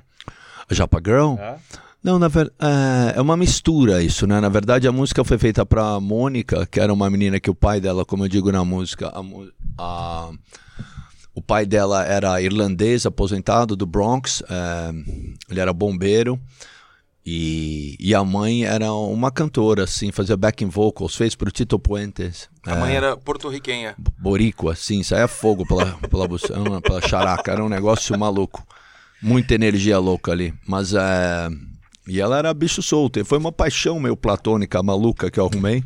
Japa 0.70 1.00
Girl? 1.04 1.36
É? 1.40 1.56
Não, 2.04 2.18
na 2.20 2.28
verdade, 2.28 2.56
é, 2.60 3.18
é 3.18 3.22
uma 3.22 3.36
mistura 3.36 4.02
isso, 4.02 4.26
né? 4.28 4.40
Na 4.40 4.50
verdade, 4.50 4.88
a 4.88 4.92
música 4.92 5.24
foi 5.24 5.38
feita 5.38 5.66
pra 5.66 6.00
Mônica, 6.00 6.66
que 6.66 6.80
era 6.80 6.94
uma 6.94 7.10
menina 7.10 7.40
que 7.40 7.50
o 7.50 7.56
pai 7.56 7.82
dela, 7.82 8.06
como 8.06 8.24
eu 8.24 8.28
digo 8.30 8.52
na 8.52 8.64
música, 8.64 9.08
a 9.10 9.22
a- 9.78 10.32
o 11.34 11.42
pai 11.42 11.66
dela 11.66 12.04
era 12.06 12.42
irlandês, 12.42 13.06
aposentado 13.06 13.76
do 13.76 13.86
Bronx, 13.86 14.42
é, 14.50 14.92
ele 15.50 15.60
era 15.60 15.72
bombeiro. 15.74 16.40
E, 17.30 17.98
e 18.00 18.16
a 18.16 18.24
mãe 18.24 18.64
era 18.64 18.90
uma 18.94 19.30
cantora, 19.30 19.84
assim, 19.84 20.14
fazia 20.14 20.38
backing 20.38 20.70
vocals, 20.70 21.14
fez 21.14 21.36
pro 21.36 21.52
Tito 21.52 21.78
Puentes. 21.78 22.50
A 22.66 22.74
mãe 22.78 22.96
era 22.96 23.18
porto-riquenha. 23.18 23.96
Boricua, 24.18 24.72
assim, 24.72 25.04
saía 25.04 25.28
fogo 25.28 25.68
pela, 25.68 25.98
pela, 26.10 26.26
buceta, 26.26 26.54
pela 26.80 27.02
characa, 27.02 27.52
era 27.52 27.62
um 27.62 27.68
negócio 27.68 28.18
maluco. 28.18 28.66
Muita 29.22 29.56
energia 29.56 30.00
louca 30.00 30.32
ali. 30.32 30.54
Mas 30.66 30.94
é. 30.94 31.50
E 32.08 32.22
ela 32.22 32.38
era 32.38 32.54
bicho 32.54 32.82
solto. 32.82 33.20
E 33.20 33.26
foi 33.26 33.38
uma 33.38 33.52
paixão 33.52 34.00
meio 34.00 34.16
platônica, 34.16 34.82
maluca 34.82 35.30
que 35.30 35.38
eu 35.38 35.48
arrumei. 35.48 35.84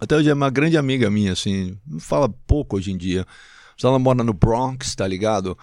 Até 0.00 0.16
hoje 0.16 0.30
é 0.30 0.34
uma 0.34 0.48
grande 0.48 0.78
amiga 0.78 1.10
minha, 1.10 1.32
assim. 1.32 1.76
Fala 1.98 2.30
pouco 2.46 2.78
hoje 2.78 2.90
em 2.92 2.96
dia. 2.96 3.26
Mas 3.76 3.84
ela 3.84 3.98
mora 3.98 4.24
no 4.24 4.32
Bronx, 4.32 4.94
tá 4.94 5.06
ligado? 5.06 5.58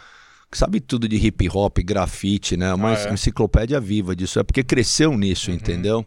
Sabe 0.52 0.80
tudo 0.80 1.08
de 1.10 1.18
hip 1.18 1.48
hop, 1.54 1.78
grafite, 1.80 2.56
né? 2.56 2.74
Uma 2.74 2.94
Ah, 2.94 3.10
é? 3.10 3.14
enciclopédia 3.14 3.80
viva 3.80 4.16
disso. 4.16 4.40
É 4.40 4.44
porque 4.44 4.64
cresceu 4.64 5.18
nisso, 5.18 5.52
entendeu? 5.52 6.06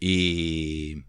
E. 0.00 1.02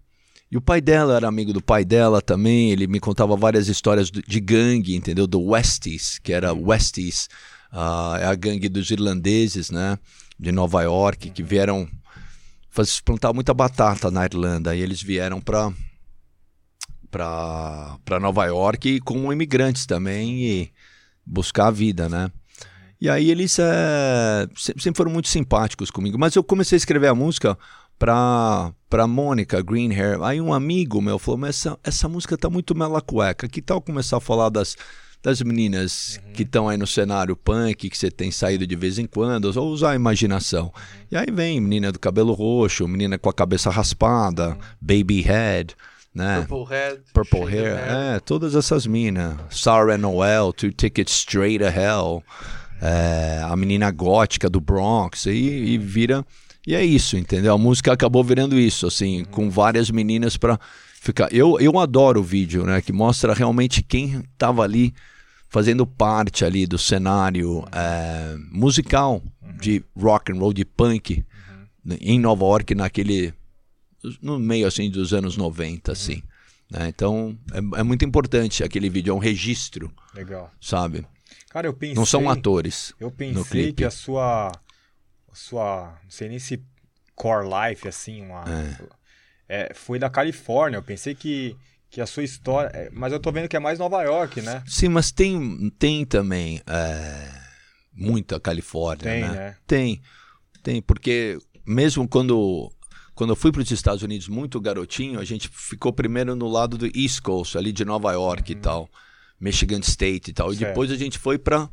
E 0.50 0.56
o 0.56 0.62
pai 0.62 0.80
dela 0.80 1.16
era 1.18 1.28
amigo 1.28 1.52
do 1.52 1.62
pai 1.62 1.84
dela 1.84 2.22
também. 2.22 2.72
Ele 2.72 2.88
me 2.88 3.00
contava 3.02 3.36
várias 3.36 3.68
histórias 3.68 4.10
de 4.10 4.40
gangue, 4.40 4.96
entendeu? 4.96 5.28
Do 5.28 5.42
Westies, 5.42 6.20
que 6.20 6.32
era 6.32 6.54
Westies, 6.54 7.28
ah, 7.72 8.18
é 8.22 8.26
a 8.26 8.36
gangue 8.36 8.70
dos 8.70 8.90
irlandeses, 8.90 9.70
né? 9.70 9.98
De 10.40 10.52
Nova 10.52 10.82
York, 10.84 11.32
que 11.32 11.44
vieram 11.44 11.90
faz, 12.70 13.02
plantar 13.02 13.34
muita 13.34 13.54
batata 13.54 14.10
na 14.10 14.24
Irlanda. 14.24 14.74
E 14.76 14.80
eles 14.82 15.02
vieram 15.02 15.42
para 15.42 15.74
para 17.10 18.20
Nova 18.20 18.46
York 18.46 19.00
como 19.02 19.32
imigrantes 19.34 19.86
também 19.86 20.44
e 20.44 20.72
buscar 21.28 21.68
a 21.68 21.72
vida, 21.72 22.08
né? 22.08 22.32
E 23.00 23.10
aí 23.10 23.30
eles 23.30 23.60
é, 23.60 24.48
se- 24.56 24.74
sempre 24.80 24.98
foram 24.98 25.12
muito 25.12 25.28
simpáticos 25.28 25.92
comigo. 25.92 26.18
Mas 26.18 26.36
eu 26.36 26.44
comecei 26.44 26.76
a 26.76 26.78
escrever 26.78 27.08
a 27.08 27.14
música 27.16 27.58
pra, 28.00 28.72
pra 28.90 29.06
Mônica 29.06 29.62
Green 29.62 29.92
Hair. 29.94 30.22
Aí 30.24 30.42
um 30.42 30.54
amigo 30.54 31.02
meu 31.02 31.20
falou, 31.20 31.38
mas 31.40 31.58
essa, 31.58 31.78
essa 31.84 32.10
música 32.10 32.38
tá 32.38 32.50
muito 32.50 32.74
mela 32.76 33.02
cueca. 33.02 33.48
Que 33.48 33.62
tal 33.62 33.82
começar 33.82 34.18
a 34.18 34.22
falar 34.22 34.50
das, 34.50 34.76
das 35.22 35.42
meninas 35.44 36.20
que 36.34 36.42
estão 36.44 36.68
aí 36.68 36.78
no 36.78 36.88
cenário 36.88 37.36
punk, 37.36 37.88
que 37.90 37.98
você 37.98 38.10
tem 38.10 38.32
saído 38.32 38.66
de 38.66 38.76
vez 38.76 38.98
em 38.98 39.06
quando, 39.06 39.46
ou 39.56 39.70
usar 39.70 39.92
a 39.92 39.96
imaginação. 39.96 40.74
E 41.12 41.18
aí 41.18 41.28
vem 41.32 41.62
menina 41.62 41.92
do 41.92 42.00
cabelo 42.00 42.34
roxo, 42.34 42.88
menina 42.88 43.18
com 43.20 43.30
a 43.30 43.34
cabeça 43.34 43.70
raspada, 43.70 44.58
baby 44.82 45.22
head, 45.22 45.76
né? 46.14 46.46
Purple 46.48 46.76
Head. 46.76 47.02
Purple 47.14 47.42
Hair, 47.42 47.78
é, 47.78 48.20
todas 48.20 48.56
essas 48.56 48.88
minas. 48.88 49.36
Sarah 49.50 49.98
Noel, 49.98 50.52
Two 50.54 50.72
Tickets 50.72 51.14
Straight 51.14 51.60
to 51.60 51.66
Hell, 51.66 52.24
é, 52.82 53.42
a 53.44 53.56
menina 53.56 53.92
gótica 53.92 54.50
do 54.50 54.60
Bronx, 54.60 55.26
e, 55.26 55.32
e 55.32 55.78
vira. 55.78 56.26
E 56.66 56.76
é 56.76 56.84
isso, 56.84 57.18
entendeu? 57.18 57.54
A 57.54 57.58
música 57.58 57.94
acabou 57.94 58.24
virando 58.24 58.60
isso, 58.60 58.88
assim, 58.88 59.24
com 59.32 59.50
várias 59.50 59.90
meninas 59.90 60.36
pra 60.36 60.60
ficar. 61.02 61.32
Eu, 61.32 61.60
eu 61.60 61.80
adoro 61.80 62.20
o 62.20 62.24
vídeo, 62.24 62.66
né? 62.66 62.82
Que 62.82 62.92
mostra 62.92 63.34
realmente 63.34 63.82
quem 63.82 64.22
tava 64.38 64.64
ali 64.64 64.94
fazendo 65.50 65.88
parte 65.88 66.44
ali 66.44 66.68
do 66.68 66.78
cenário 66.78 67.66
é, 67.72 68.36
musical 68.52 69.22
de 69.62 69.84
rock 69.98 70.32
and 70.32 70.36
roll, 70.36 70.54
de 70.54 70.66
punk, 70.66 71.24
né, 71.84 71.98
em 72.02 72.20
Nova 72.20 72.46
York, 72.46 72.76
naquele 72.76 73.34
no 74.22 74.40
meio 74.40 74.68
assim 74.68 74.90
dos 74.90 75.14
anos 75.14 75.36
90, 75.38 75.92
assim. 75.92 76.22
né? 76.72 76.88
Então 76.90 77.38
é, 77.52 77.80
é 77.80 77.84
muito 77.84 78.04
importante 78.06 78.64
aquele 78.64 78.90
vídeo, 78.90 79.12
é 79.12 79.14
um 79.14 79.20
registro, 79.20 79.92
Legal. 80.14 80.52
sabe? 80.62 81.06
Cara, 81.50 81.68
eu 81.68 81.74
pensei. 81.74 81.96
Não 81.96 82.06
são 82.06 82.30
atores. 82.30 82.94
Eu 83.00 83.10
pensei 83.10 83.74
que 83.74 83.84
a 83.84 83.90
sua. 83.92 84.48
A 84.50 85.36
sua. 85.36 85.98
Não 86.04 86.12
sei 86.12 86.30
nem 86.30 86.40
se 86.40 86.62
core 87.16 87.48
life, 87.48 87.88
assim, 87.88 88.22
uma. 88.22 88.44
é, 89.48 89.74
foi 89.74 89.98
da 89.98 90.10
Califórnia. 90.10 90.78
Eu 90.78 90.84
pensei 90.84 91.16
que, 91.16 91.56
que 91.90 92.00
a 92.02 92.06
sua 92.06 92.24
história. 92.24 92.70
é, 92.74 92.90
mas 92.92 93.12
eu 93.14 93.20
tô 93.20 93.32
vendo 93.32 93.48
que 93.48 93.56
é 93.56 93.60
mais 93.60 93.80
Nova 93.80 94.04
York, 94.04 94.42
né? 94.42 94.62
Sim, 94.68 94.90
mas 94.90 95.12
tem, 95.12 95.70
tem 95.80 96.06
também 96.06 96.62
é, 96.68 97.32
muita 97.94 98.40
Califórnia, 98.40 99.12
Tem, 99.12 99.22
né? 99.22 99.30
né? 99.32 99.58
Tem, 99.66 100.02
tem, 100.62 100.82
porque 100.82 101.40
mesmo 101.66 102.08
quando 102.08 102.72
quando 103.18 103.32
eu 103.32 103.36
fui 103.36 103.52
para 103.52 103.64
os 103.64 103.72
Estados 103.72 104.04
Unidos 104.04 104.28
muito 104.28 104.62
garotinho, 104.62 105.20
a 105.20 105.26
gente 105.26 105.50
ficou 105.52 105.92
primeiro 105.92 106.36
no 106.36 106.48
lado 106.48 106.78
do 106.78 106.86
East 106.96 107.20
Coast, 107.22 107.58
ali 107.58 107.72
de 107.72 107.84
Nova 107.84 108.12
York 108.12 108.52
e 108.52 108.56
tal, 108.56 108.88
Michigan 109.42 109.80
State 109.80 110.30
e 110.30 110.34
tal, 110.34 110.54
e 110.54 110.56
Certo. 110.56 110.70
depois 110.70 110.92
a 110.92 110.96
gente 110.96 111.18
foi 111.18 111.40
para 111.40 111.68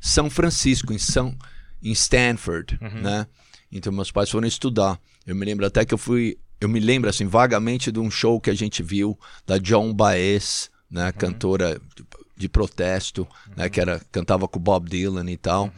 São 0.00 0.30
Francisco, 0.30 0.90
em 0.90 0.98
São 0.98 1.36
em 1.82 1.92
Stanford, 1.92 2.78
né? 3.02 3.26
Então 3.70 3.92
meus 3.92 4.10
pais 4.10 4.30
foram 4.30 4.48
estudar. 4.48 4.98
Eu 5.26 5.36
me 5.36 5.44
lembro 5.44 5.66
até 5.66 5.84
que 5.84 5.92
eu 5.92 5.98
fui, 5.98 6.38
eu 6.58 6.70
me 6.70 6.80
lembro 6.80 7.10
assim 7.10 7.26
vagamente 7.26 7.92
de 7.92 8.00
um 8.00 8.10
show 8.10 8.40
que 8.40 8.48
a 8.48 8.54
gente 8.54 8.82
viu 8.82 9.16
da 9.46 9.58
John 9.58 9.92
Baez, 9.92 10.70
né, 10.90 11.12
cantora 11.12 11.78
de, 11.94 12.04
de 12.34 12.48
protesto, 12.48 13.28
né, 13.54 13.68
que 13.68 13.78
era 13.78 14.00
cantava 14.10 14.48
com 14.48 14.58
Bob 14.58 14.88
Dylan 14.88 15.30
e 15.30 15.36
tal. 15.36 15.70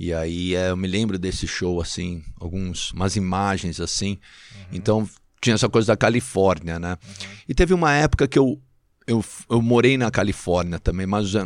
E 0.00 0.14
aí 0.14 0.54
é, 0.54 0.70
eu 0.70 0.78
me 0.78 0.88
lembro 0.88 1.18
desse 1.18 1.46
show, 1.46 1.78
assim, 1.78 2.24
alguns, 2.40 2.90
umas 2.92 3.16
imagens 3.16 3.78
assim. 3.78 4.18
Então 4.72 5.06
tinha 5.42 5.52
essa 5.52 5.68
coisa 5.68 5.88
da 5.88 5.96
Califórnia, 5.96 6.78
né? 6.78 6.96
E 7.46 7.52
teve 7.52 7.74
uma 7.74 7.92
época 7.92 8.26
que 8.26 8.38
eu, 8.38 8.58
eu, 9.06 9.22
eu 9.50 9.60
morei 9.60 9.98
na 9.98 10.10
Califórnia 10.10 10.78
também, 10.78 11.06
mas 11.06 11.34
é, 11.34 11.42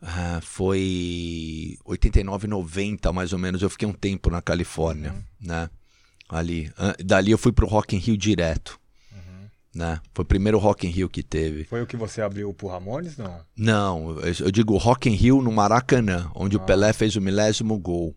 é, 0.00 0.40
foi 0.40 1.76
89, 1.84 2.46
90 2.46 3.12
mais 3.12 3.34
ou 3.34 3.38
menos. 3.38 3.60
Eu 3.60 3.68
fiquei 3.68 3.86
um 3.86 3.92
tempo 3.92 4.30
na 4.30 4.40
Califórnia, 4.40 5.14
né? 5.38 5.68
Ali. 6.26 6.72
Ah, 6.78 6.96
Dali 7.04 7.32
eu 7.32 7.38
fui 7.38 7.52
pro 7.52 7.68
Rock 7.68 7.96
in 7.96 7.98
Rio 7.98 8.16
direto. 8.16 8.80
Né? 9.78 10.00
Foi 10.12 10.24
o 10.24 10.26
primeiro 10.26 10.58
Rock 10.58 10.88
in 10.88 10.90
Rio 10.90 11.08
que 11.08 11.22
teve. 11.22 11.62
Foi 11.62 11.80
o 11.80 11.86
que 11.86 11.96
você 11.96 12.20
abriu 12.20 12.52
pro 12.52 12.66
Ramones, 12.66 13.16
não? 13.16 13.40
Não, 13.56 14.18
eu, 14.18 14.50
digo 14.50 14.76
Rock 14.76 15.08
in 15.08 15.12
Rio 15.12 15.40
no 15.40 15.52
Maracanã, 15.52 16.28
onde 16.34 16.56
o 16.56 16.60
Pelé 16.60 16.92
fez 16.92 17.14
o 17.14 17.20
milésimo 17.20 17.78
gol. 17.78 18.12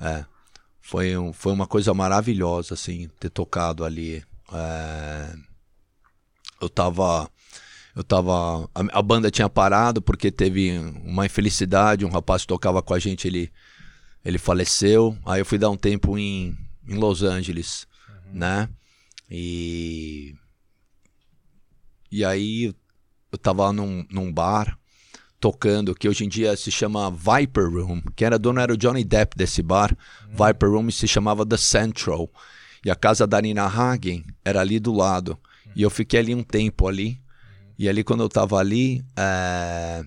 É, 0.00 0.24
foi, 0.80 1.14
um, 1.14 1.30
foi 1.30 1.52
uma 1.52 1.66
coisa 1.66 1.92
maravilhosa, 1.92 2.72
assim, 2.72 3.10
ter 3.20 3.28
tocado 3.28 3.84
ali. 3.84 4.24
É, 4.50 5.34
eu 6.58 6.70
tava. 6.70 7.28
Eu 7.94 8.02
tava. 8.02 8.64
A, 8.74 8.98
a 8.98 9.02
banda 9.02 9.30
tinha 9.30 9.50
parado 9.50 10.00
porque 10.00 10.32
teve 10.32 10.78
uma 11.04 11.26
infelicidade. 11.26 12.06
Um 12.06 12.10
rapaz 12.10 12.42
que 12.42 12.48
tocava 12.48 12.82
com 12.82 12.94
a 12.94 12.98
gente, 12.98 13.28
ele, 13.28 13.52
ele 14.24 14.38
faleceu. 14.38 15.14
Aí 15.26 15.42
eu 15.42 15.44
fui 15.44 15.58
dar 15.58 15.68
um 15.68 15.76
tempo 15.76 16.16
em, 16.16 16.56
em 16.88 16.94
Los 16.94 17.22
Angeles, 17.22 17.86
né? 18.32 18.70
E. 19.30 20.34
E 22.14 22.24
aí 22.24 22.72
eu 23.32 23.38
tava 23.38 23.72
num, 23.72 24.06
num 24.08 24.32
bar 24.32 24.78
tocando, 25.40 25.96
que 25.96 26.08
hoje 26.08 26.24
em 26.24 26.28
dia 26.28 26.56
se 26.56 26.70
chama 26.70 27.10
Viper 27.10 27.68
Room, 27.68 28.00
que 28.14 28.24
era 28.24 28.38
dono 28.38 28.60
era 28.60 28.72
o 28.72 28.76
Johnny 28.76 29.02
Depp 29.02 29.36
desse 29.36 29.60
bar. 29.60 29.96
Viper 30.30 30.70
Room 30.70 30.92
se 30.92 31.08
chamava 31.08 31.44
The 31.44 31.56
Central. 31.56 32.30
E 32.84 32.90
a 32.90 32.94
casa 32.94 33.26
da 33.26 33.42
Nina 33.42 33.66
Hagen 33.66 34.24
era 34.44 34.60
ali 34.60 34.78
do 34.78 34.92
lado. 34.92 35.36
E 35.74 35.82
eu 35.82 35.90
fiquei 35.90 36.20
ali 36.20 36.32
um 36.36 36.44
tempo 36.44 36.86
ali. 36.86 37.20
E 37.76 37.88
ali 37.88 38.04
quando 38.04 38.22
eu 38.22 38.28
tava 38.28 38.58
ali, 38.58 39.04
eh, 39.16 40.04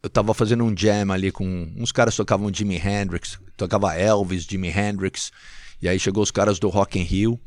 eu 0.00 0.08
tava 0.08 0.32
fazendo 0.34 0.62
um 0.62 0.72
jam 0.76 1.10
ali 1.10 1.32
com 1.32 1.72
uns 1.76 1.90
caras 1.90 2.14
tocavam 2.14 2.54
Jimi 2.54 2.76
Hendrix, 2.76 3.36
tocava 3.56 3.96
Elvis, 3.96 4.44
Jimi 4.44 4.68
Hendrix. 4.68 5.32
E 5.82 5.88
aí 5.88 5.98
chegou 5.98 6.22
os 6.22 6.30
caras 6.30 6.60
do 6.60 6.68
Rock 6.68 7.00
in 7.00 7.02
Rio 7.02 7.40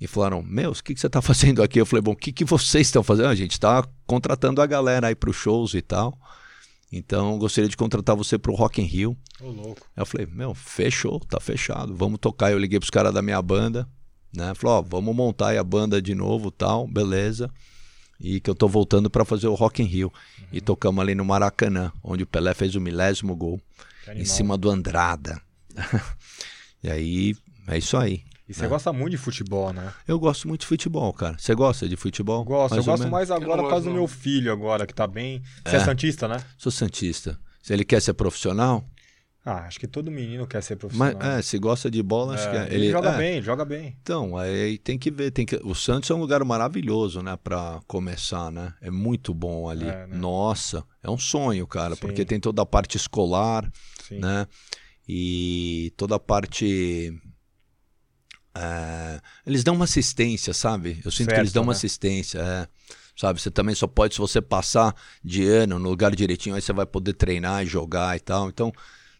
e 0.00 0.06
falaram: 0.06 0.42
Meus, 0.42 0.78
o 0.78 0.84
que, 0.84 0.94
que 0.94 1.00
você 1.00 1.08
tá 1.08 1.20
fazendo 1.22 1.62
aqui? 1.62 1.80
Eu 1.80 1.86
falei: 1.86 2.02
Bom, 2.02 2.12
o 2.12 2.16
que, 2.16 2.32
que 2.32 2.44
vocês 2.44 2.86
estão 2.86 3.02
fazendo? 3.02 3.26
"Ah, 3.26 3.30
A 3.30 3.34
gente 3.34 3.58
tá 3.58 3.84
contratando 4.06 4.60
a 4.62 4.66
galera 4.66 5.08
aí 5.08 5.14
pros 5.14 5.36
shows 5.36 5.74
e 5.74 5.82
tal. 5.82 6.18
Então, 6.90 7.38
gostaria 7.38 7.68
de 7.68 7.76
contratar 7.76 8.16
você 8.16 8.38
pro 8.38 8.54
Rock 8.54 8.80
in 8.80 8.84
Rio. 8.84 9.16
Ô, 9.40 9.50
louco. 9.50 9.86
Aí 9.94 10.00
eu 10.00 10.06
falei, 10.06 10.26
meu, 10.26 10.54
fechou, 10.54 11.20
tá 11.20 11.38
fechado, 11.38 11.94
vamos 11.94 12.18
tocar. 12.18 12.50
Eu 12.50 12.58
liguei 12.58 12.78
pros 12.78 12.88
caras 12.88 13.12
da 13.12 13.20
minha 13.20 13.40
banda, 13.42 13.86
né? 14.34 14.54
Falou, 14.54 14.78
ó, 14.78 14.82
vamos 14.82 15.14
montar 15.14 15.48
aí 15.48 15.58
a 15.58 15.62
banda 15.64 16.00
de 16.00 16.14
novo, 16.14 16.50
tal, 16.50 16.88
beleza. 16.88 17.50
E 18.18 18.40
que 18.40 18.48
eu 18.48 18.54
tô 18.54 18.66
voltando 18.66 19.10
para 19.10 19.22
fazer 19.24 19.48
o 19.48 19.54
Rock 19.54 19.82
in 19.82 19.84
Rio. 19.84 20.10
E 20.50 20.62
tocamos 20.62 21.02
ali 21.02 21.14
no 21.14 21.26
Maracanã, 21.26 21.92
onde 22.02 22.22
o 22.22 22.26
Pelé 22.26 22.54
fez 22.54 22.74
o 22.74 22.80
milésimo 22.80 23.36
gol, 23.36 23.60
em 24.08 24.24
cima 24.24 24.56
do 24.56 24.70
Andrada. 24.70 25.38
e 26.82 26.88
aí, 26.90 27.36
é 27.66 27.76
isso 27.76 27.98
aí. 27.98 28.22
E 28.48 28.54
você 28.54 28.66
gosta 28.66 28.92
muito 28.92 29.10
de 29.10 29.18
futebol, 29.18 29.72
né? 29.72 29.92
Eu 30.06 30.18
gosto 30.18 30.48
muito 30.48 30.62
de 30.62 30.66
futebol, 30.66 31.12
cara. 31.12 31.36
Você 31.38 31.54
gosta 31.54 31.88
de 31.88 31.96
futebol? 31.96 32.42
Gosto, 32.44 32.74
Mais 32.74 32.86
eu 32.86 32.92
gosto 32.92 33.08
mais 33.10 33.30
agora 33.30 33.62
por 33.62 33.68
causa 33.70 33.88
do 33.88 33.94
meu 33.94 34.06
filho 34.08 34.50
agora, 34.50 34.86
que 34.86 34.94
tá 34.94 35.06
bem. 35.06 35.42
Você 35.66 35.76
é, 35.76 35.78
É. 35.80 35.84
Santista, 35.84 36.26
né? 36.26 36.42
Sou 36.56 36.72
Santista. 36.72 37.38
Se 37.62 37.72
ele 37.74 37.84
quer 37.84 38.00
ser 38.00 38.14
profissional, 38.14 38.84
Ah, 39.44 39.66
acho 39.66 39.78
que 39.80 39.86
todo 39.86 40.10
menino 40.10 40.46
quer 40.46 40.62
ser 40.62 40.74
mas 40.74 40.80
profissional. 41.14 41.30
é, 41.38 41.40
se 41.42 41.58
gosta 41.58 41.90
de 41.90 42.02
bola, 42.02 42.34
acho 42.34 42.50
que 42.50 42.56
É, 42.56 42.68
é. 42.68 42.74
ele, 42.74 42.90
joga 42.90 43.10
é. 43.10 43.16
bem, 43.16 43.32
ele 43.36 43.42
joga 43.46 43.64
bem. 43.64 43.96
Então, 44.02 44.36
aí 44.36 44.76
tem 44.78 44.98
que 44.98 45.10
ver, 45.10 45.30
tem 45.30 45.46
que... 45.46 45.56
o 45.64 45.74
Santos 45.74 46.10
é 46.10 46.14
um 46.14 46.18
lugar 46.20 46.44
maravilhoso, 46.44 47.22
né, 47.22 47.36
Pra 47.42 47.80
começar, 47.86 48.50
né? 48.50 48.74
É 48.80 48.90
muito 48.90 49.32
bom 49.32 49.68
ali. 49.68 49.86
É, 49.88 50.06
né? 50.06 50.16
Nossa, 50.16 50.84
é 51.02 51.08
um 51.10 51.16
sonho, 51.18 51.66
cara, 51.66 51.94
Sim. 51.94 52.00
porque 52.00 52.24
tem 52.26 52.38
toda 52.40 52.60
a 52.62 52.66
parte 52.66 52.96
escolar, 52.98 53.70
Sim. 54.06 54.18
né? 54.18 54.46
E 55.08 55.92
toda 55.96 56.16
a 56.16 56.20
parte 56.20 57.12
é, 58.58 59.20
eles 59.46 59.62
dão 59.64 59.74
uma 59.74 59.84
assistência, 59.84 60.52
sabe? 60.52 61.00
Eu 61.04 61.10
sinto 61.10 61.28
que 61.28 61.34
eles 61.34 61.48
Certo, 61.50 61.54
dão 61.54 61.62
uma 61.62 61.72
né? 61.72 61.76
assistência, 61.76 62.38
é. 62.40 62.66
Sabe, 63.16 63.40
você 63.40 63.50
também 63.50 63.74
só 63.74 63.86
pode 63.88 64.14
se 64.14 64.20
você 64.20 64.40
passar 64.40 64.94
de 65.24 65.44
ano 65.48 65.76
no 65.78 65.88
lugar 65.88 66.14
direitinho, 66.14 66.54
aí 66.54 66.62
você 66.62 66.72
vai 66.72 66.86
poder 66.86 67.14
treinar 67.14 67.64
e 67.64 67.66
jogar 67.66 68.16
e 68.16 68.20
tal. 68.20 68.48
Então, 68.48 68.72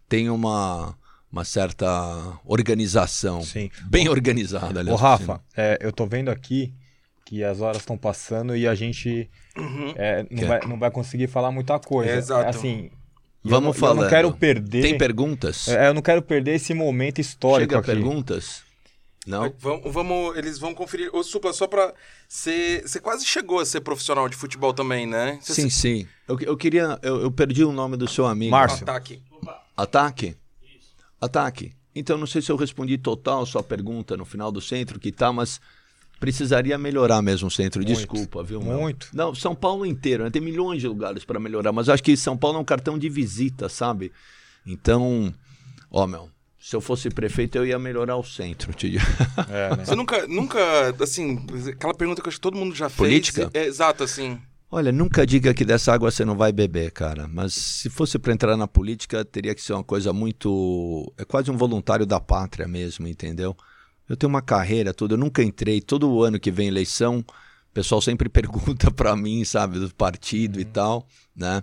tem 0.08 0.30
uma 0.30 0.94
uma 1.30 1.44
certa 1.44 1.86
organização, 2.46 3.42
Sim. 3.42 3.70
bem 3.84 4.08
organizada, 4.08 4.78
Ô, 4.78 4.80
aliás. 4.80 5.00
Rafa, 5.00 5.40
é, 5.54 5.76
eu 5.82 5.92
tô 5.92 6.06
vendo 6.06 6.30
aqui 6.30 6.72
que 7.24 7.44
as 7.44 7.60
horas 7.60 7.78
estão 7.82 7.98
passando 7.98 8.56
e 8.56 8.66
a 8.66 8.74
gente 8.74 9.28
é, 9.96 10.24
não, 10.30 10.48
vai, 10.48 10.60
não 10.66 10.78
vai 10.78 10.90
conseguir 10.90 11.26
falar 11.26 11.50
muita 11.50 11.78
coisa. 11.78 12.12
É, 12.12 12.16
exato. 12.16 12.48
assim, 12.48 12.90
e 13.44 13.48
Vamos 13.50 13.76
eu, 13.76 13.82
não- 13.82 13.88
Eu 13.96 14.02
não 14.02 14.08
quero 14.08 14.32
perder. 14.32 14.80
Tem 14.82 14.96
perguntas? 14.96 15.68
é, 15.68 15.88
eu 15.88 15.92
não 15.94 16.00
quero 16.00 16.22
perder 16.22 16.54
esse 16.54 16.72
momento 16.72 17.20
histórico 17.20 17.72
Chega 17.74 17.78
aqui. 17.80 17.86
perguntas? 18.00 18.62
Não? 19.28 19.52
Vamos, 19.58 19.92
vamos- 19.92 20.36
eles 20.38 20.58
vão 20.58 20.74
conferir. 20.74 21.10
Ô, 21.14 21.22
Supla, 21.22 21.52
só 21.52 21.66
pra. 21.66 21.92
Você 22.26 22.82
você 22.84 22.98
quase 22.98 23.26
chegou 23.26 23.60
a 23.60 23.66
ser 23.66 23.80
profissional 23.82 24.28
de 24.28 24.34
futebol 24.36 24.72
também, 24.72 25.06
né? 25.06 25.38
Cê- 25.42 25.54
Sim, 25.54 25.68
sim. 25.70 26.08
Eu, 26.26 26.40
eu 26.40 26.56
queria. 26.56 26.98
Eu, 27.02 27.20
eu 27.20 27.30
perdi 27.30 27.62
o 27.62 27.70
nome 27.70 27.96
do 27.98 28.08
seu 28.08 28.26
amigo. 28.26 28.50
Márcio. 28.52 28.84
Ataque. 28.84 29.22
Ataque? 29.76 30.36
Ataque. 31.20 31.72
Então, 31.94 32.16
não 32.16 32.26
sei 32.26 32.40
se 32.40 32.50
eu 32.50 32.56
respondi 32.56 32.96
total 32.96 33.42
a 33.42 33.46
sua 33.46 33.62
pergunta 33.62 34.16
no 34.16 34.24
final 34.24 34.50
do 34.52 34.60
centro, 34.60 34.98
que 35.00 35.10
tá, 35.12 35.32
mas 35.32 35.60
precisaria 36.20 36.78
melhorar 36.78 37.20
mesmo 37.22 37.48
o 37.48 37.50
centro. 37.50 37.82
Muito. 37.82 37.94
Desculpa, 37.94 38.42
viu? 38.42 38.60
meu? 38.62 38.78
Muito. 38.80 39.08
Não, 39.12 39.34
São 39.34 39.54
Paulo 39.54 39.84
inteiro, 39.84 40.24
né? 40.24 40.30
Tem 40.30 40.40
milhões 40.42 40.80
de 40.80 40.88
lugares 40.88 41.24
para 41.24 41.38
melhorar, 41.40 41.72
mas 41.72 41.88
eu 41.88 41.94
acho 41.94 42.02
que 42.02 42.16
São 42.16 42.36
Paulo 42.36 42.58
é 42.58 42.60
um 42.60 42.64
cartão 42.64 42.98
de 42.98 43.08
visita, 43.08 43.68
sabe? 43.68 44.10
Então, 44.66 45.34
ó, 45.90 46.06
meu, 46.06 46.30
se 46.68 46.76
eu 46.76 46.82
fosse 46.82 47.08
prefeito, 47.08 47.56
eu 47.56 47.64
ia 47.64 47.78
melhorar 47.78 48.16
o 48.16 48.22
centro. 48.22 48.70
Te... 48.76 48.90
digo. 48.90 49.04
É, 49.48 49.74
né? 49.74 49.86
Você 49.86 49.96
nunca, 49.96 50.26
nunca, 50.26 50.60
assim, 51.02 51.42
aquela 51.66 51.94
pergunta 51.94 52.20
que 52.20 52.28
eu 52.28 52.28
acho 52.28 52.36
que 52.36 52.42
todo 52.42 52.58
mundo 52.58 52.74
já 52.74 52.90
fez. 52.90 52.98
Política? 52.98 53.50
É, 53.54 53.64
exato, 53.64 54.04
assim. 54.04 54.38
Olha, 54.70 54.92
nunca 54.92 55.26
diga 55.26 55.54
que 55.54 55.64
dessa 55.64 55.94
água 55.94 56.10
você 56.10 56.26
não 56.26 56.36
vai 56.36 56.52
beber, 56.52 56.90
cara. 56.90 57.26
Mas 57.26 57.54
se 57.54 57.88
fosse 57.88 58.18
para 58.18 58.34
entrar 58.34 58.54
na 58.54 58.68
política, 58.68 59.24
teria 59.24 59.54
que 59.54 59.62
ser 59.62 59.72
uma 59.72 59.82
coisa 59.82 60.12
muito. 60.12 61.10
É 61.16 61.24
quase 61.24 61.50
um 61.50 61.56
voluntário 61.56 62.04
da 62.04 62.20
pátria 62.20 62.68
mesmo, 62.68 63.08
entendeu? 63.08 63.56
Eu 64.06 64.14
tenho 64.14 64.28
uma 64.28 64.42
carreira 64.42 64.92
toda, 64.92 65.14
eu 65.14 65.18
nunca 65.18 65.42
entrei. 65.42 65.80
Todo 65.80 66.22
ano 66.22 66.38
que 66.38 66.50
vem 66.50 66.68
eleição, 66.68 67.20
o 67.20 67.72
pessoal 67.72 68.02
sempre 68.02 68.28
pergunta 68.28 68.90
para 68.90 69.16
mim, 69.16 69.42
sabe, 69.42 69.78
do 69.78 69.94
partido 69.94 70.60
e 70.60 70.66
tal, 70.66 71.08
né? 71.34 71.62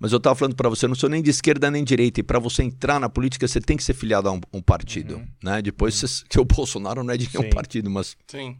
Mas 0.00 0.12
eu 0.12 0.20
tava 0.20 0.36
falando 0.36 0.54
para 0.54 0.68
você, 0.68 0.84
eu 0.84 0.88
não 0.88 0.94
sou 0.96 1.08
nem 1.10 1.20
de 1.22 1.30
esquerda 1.30 1.70
nem 1.70 1.82
de 1.82 1.88
direita. 1.88 2.20
E 2.20 2.22
para 2.22 2.38
você 2.38 2.62
entrar 2.62 3.00
na 3.00 3.08
política, 3.08 3.48
você 3.48 3.60
tem 3.60 3.76
que 3.76 3.82
ser 3.82 3.94
filiado 3.94 4.28
a 4.28 4.32
um, 4.32 4.40
um 4.52 4.62
partido, 4.62 5.20
né? 5.42 5.60
Depois, 5.60 5.94
você- 5.96 6.24
que 6.30 6.38
o 6.38 6.44
Bolsonaro 6.44 7.02
não 7.02 7.12
é 7.12 7.16
de 7.16 7.28
nenhum 7.32 7.48
Sim. 7.48 7.54
partido, 7.54 7.90
mas 7.90 8.16
Sim. 8.28 8.56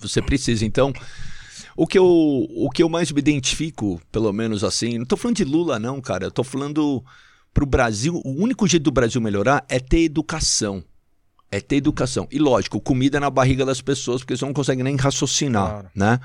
você 0.00 0.20
precisa. 0.20 0.64
Então, 0.66 0.92
o 1.76 1.86
que 1.86 1.96
eu, 1.96 2.04
o 2.04 2.68
que 2.68 2.82
eu 2.82 2.88
mais 2.88 3.12
me 3.12 3.20
identifico, 3.20 4.00
pelo 4.10 4.32
menos 4.32 4.64
assim, 4.64 4.98
não 4.98 5.06
tô 5.06 5.16
falando 5.16 5.36
de 5.36 5.44
Lula, 5.44 5.78
não, 5.78 6.00
cara. 6.00 6.24
Eu 6.26 6.30
tô 6.32 6.42
falando 6.42 7.04
pro 7.54 7.64
Brasil. 7.64 8.20
O 8.24 8.30
único 8.42 8.66
jeito 8.66 8.82
do 8.82 8.90
Brasil 8.90 9.20
melhorar 9.20 9.64
é 9.68 9.78
ter 9.78 10.00
educação. 10.00 10.82
É 11.52 11.60
ter 11.60 11.76
educação. 11.76 12.26
E 12.30 12.38
lógico, 12.40 12.80
comida 12.80 13.20
na 13.20 13.30
barriga 13.30 13.64
das 13.64 13.80
pessoas, 13.80 14.20
porque 14.20 14.32
eles 14.32 14.40
não 14.42 14.52
conseguem 14.52 14.82
nem 14.82 14.96
raciocinar, 14.96 15.70
Claro. 15.70 15.90
né? 15.94 16.18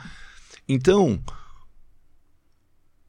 Então, 0.67 1.19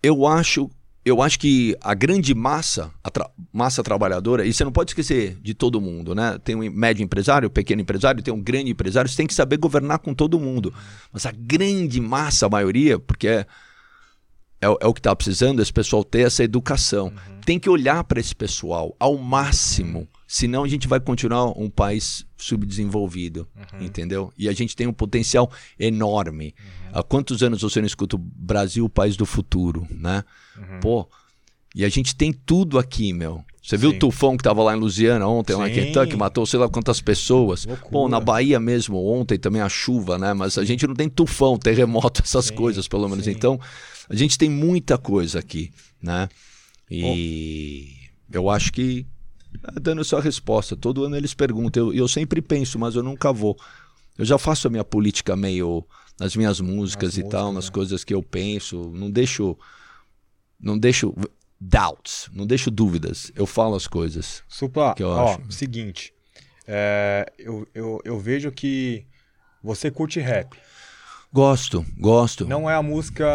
eu 0.03 0.27
acho, 0.27 0.71
eu 1.07 1.23
acho 1.23 1.39
que 1.39 1.77
a 1.81 1.95
grande 1.95 2.35
massa, 2.35 2.91
a 3.03 3.09
tra- 3.11 3.31
massa 3.53 3.81
trabalhadora, 3.81 4.45
e 4.45 4.53
você 4.53 4.65
não 4.65 4.73
pode 4.73 4.91
esquecer 4.91 5.39
de 5.41 5.55
todo 5.55 5.81
mundo, 5.81 6.17
né? 6.17 6.37
Tem 6.43 6.57
um 6.57 6.69
médio 6.71 7.05
empresário, 7.05 7.49
pequeno 7.49 7.81
empresário, 7.81 8.21
tem 8.23 8.35
um 8.35 8.43
grande 8.43 8.73
empresário, 8.73 9.09
você 9.09 9.17
tem 9.17 9.27
que 9.27 9.33
saber 9.33 9.57
governar 9.57 10.01
com 10.01 10.13
todo 10.13 10.39
mundo. 10.41 10.75
Mas 11.13 11.25
a 11.25 11.31
grande 11.33 12.01
massa, 12.01 12.47
a 12.47 12.51
maioria, 12.51 12.99
porque 12.99 13.29
é, 13.29 13.47
é, 14.61 14.69
o- 14.69 14.79
é 14.81 14.87
o 14.89 14.93
que 14.93 14.99
está 14.99 15.15
precisando, 15.15 15.63
esse 15.63 15.73
pessoal 15.73 16.03
ter 16.03 16.27
essa 16.27 16.43
educação. 16.43 17.13
Tem 17.45 17.57
que 17.61 17.71
olhar 17.71 18.03
para 18.03 18.19
esse 18.19 18.35
pessoal 18.35 18.93
ao 18.99 19.17
máximo, 19.17 20.09
senão 20.27 20.65
a 20.65 20.69
gente 20.69 20.89
vai 20.89 21.01
continuar 21.01 21.47
um 21.59 21.71
país 21.71 22.27
subdesenvolvido, 22.37 23.49
entendeu? 23.81 24.33
E 24.37 24.49
a 24.49 24.53
gente 24.53 24.75
tem 24.75 24.87
um 24.87 24.93
potencial 24.93 25.51
enorme. 25.79 26.55
Há 26.93 27.03
quantos 27.03 27.43
anos 27.43 27.63
você 27.63 27.81
não 27.81 27.87
escuta 27.87 28.17
o 28.17 28.19
Brasil, 28.19 28.85
o 28.85 28.91
país 28.91 29.17
do 29.17 29.27
futuro, 29.27 29.87
né? 29.91 30.25
Pô, 30.81 31.09
e 31.75 31.85
a 31.85 31.89
gente 31.89 32.17
tem 32.17 32.33
tudo 32.33 32.79
aqui, 32.79 33.13
meu. 33.13 33.45
Você 33.63 33.77
viu 33.77 33.91
Sim. 33.91 33.97
o 33.97 33.99
tufão 33.99 34.37
que 34.37 34.45
tava 34.45 34.63
lá 34.63 34.77
em 34.77 34.79
Louisiana 34.79 35.27
ontem, 35.27 35.55
lá 35.55 35.69
em. 35.69 35.75
Kentucky, 35.75 36.17
matou 36.17 36.47
sei 36.47 36.59
lá 36.59 36.69
quantas 36.69 37.01
pessoas. 37.01 37.67
Loucura. 37.67 37.91
Pô, 37.91 38.09
na 38.09 38.21
Bahia 38.21 38.61
mesmo, 38.61 38.97
ontem 39.05 39.37
também 39.37 39.61
a 39.61 39.69
chuva, 39.69 40.17
né? 40.17 40.33
Mas 40.33 40.57
a 40.57 40.65
gente 40.65 40.87
não 40.87 40.95
tem 40.95 41.09
tufão, 41.09 41.59
terremoto, 41.59 42.23
essas 42.25 42.47
Sim, 42.47 42.55
coisas, 42.55 42.87
pelo 42.89 43.09
menos. 43.09 43.27
Então, 43.27 43.61
a 44.09 44.15
gente 44.15 44.39
tem 44.39 44.49
muita 44.49 44.97
coisa 44.97 45.41
aqui, 45.41 45.73
né? 46.01 46.29
E 46.89 47.93
eu 48.33 48.49
acho 48.49 48.73
que 48.73 49.05
dando 49.81 50.05
sua 50.05 50.21
resposta. 50.21 50.77
Todo 50.77 51.05
ano 51.05 51.17
eles 51.17 51.35
perguntam. 51.35 51.87
Eu, 51.89 51.95
eu 51.95 52.09
sempre 52.09 52.41
penso, 52.43 52.79
mas 52.79 52.95
eu 52.95 53.03
nunca 53.03 53.33
vou. 53.33 53.57
Eu 54.19 54.25
já 54.25 54.39
faço 54.39 54.67
a 54.67 54.71
minha 54.71 54.85
política 54.85 55.37
meio 55.37 55.85
nas 56.19 56.35
minhas 56.35 56.61
músicas 56.61 57.17
Nas 57.17 57.27
e 57.27 57.29
tal, 57.29 57.53
músicas, 57.53 57.55
nas 57.55 57.65
né? 57.67 57.71
coisas 57.73 58.05
que 58.05 58.15
eu 58.15 58.23
penso. 58.23 58.91
Não 58.95 59.11
deixo. 59.11 59.57
Não 60.59 60.79
deixo 60.79 61.15
doubts, 61.61 62.29
não 62.33 62.47
deixo 62.47 62.71
dúvidas. 62.71 63.31
Eu 63.35 63.47
falo 63.47 63.75
as 63.77 63.87
coisas. 63.87 64.43
Supla, 64.49 64.95
Que 64.95 65.03
eu 65.03 65.09
ó, 65.09 65.35
acho. 65.35 65.53
seguinte. 65.53 66.13
é, 66.67 67.31
eu, 67.39 67.67
eu, 67.75 68.01
eu 68.05 68.19
vejo 68.19 68.51
que 68.51 69.05
você 69.63 69.91
curte 69.91 70.19
rap. 70.21 70.57
Gosto, 71.33 71.85
gosto. 71.99 72.47
Não 72.47 72.69
é 72.71 72.75
a 72.75 72.83
música 72.83 73.27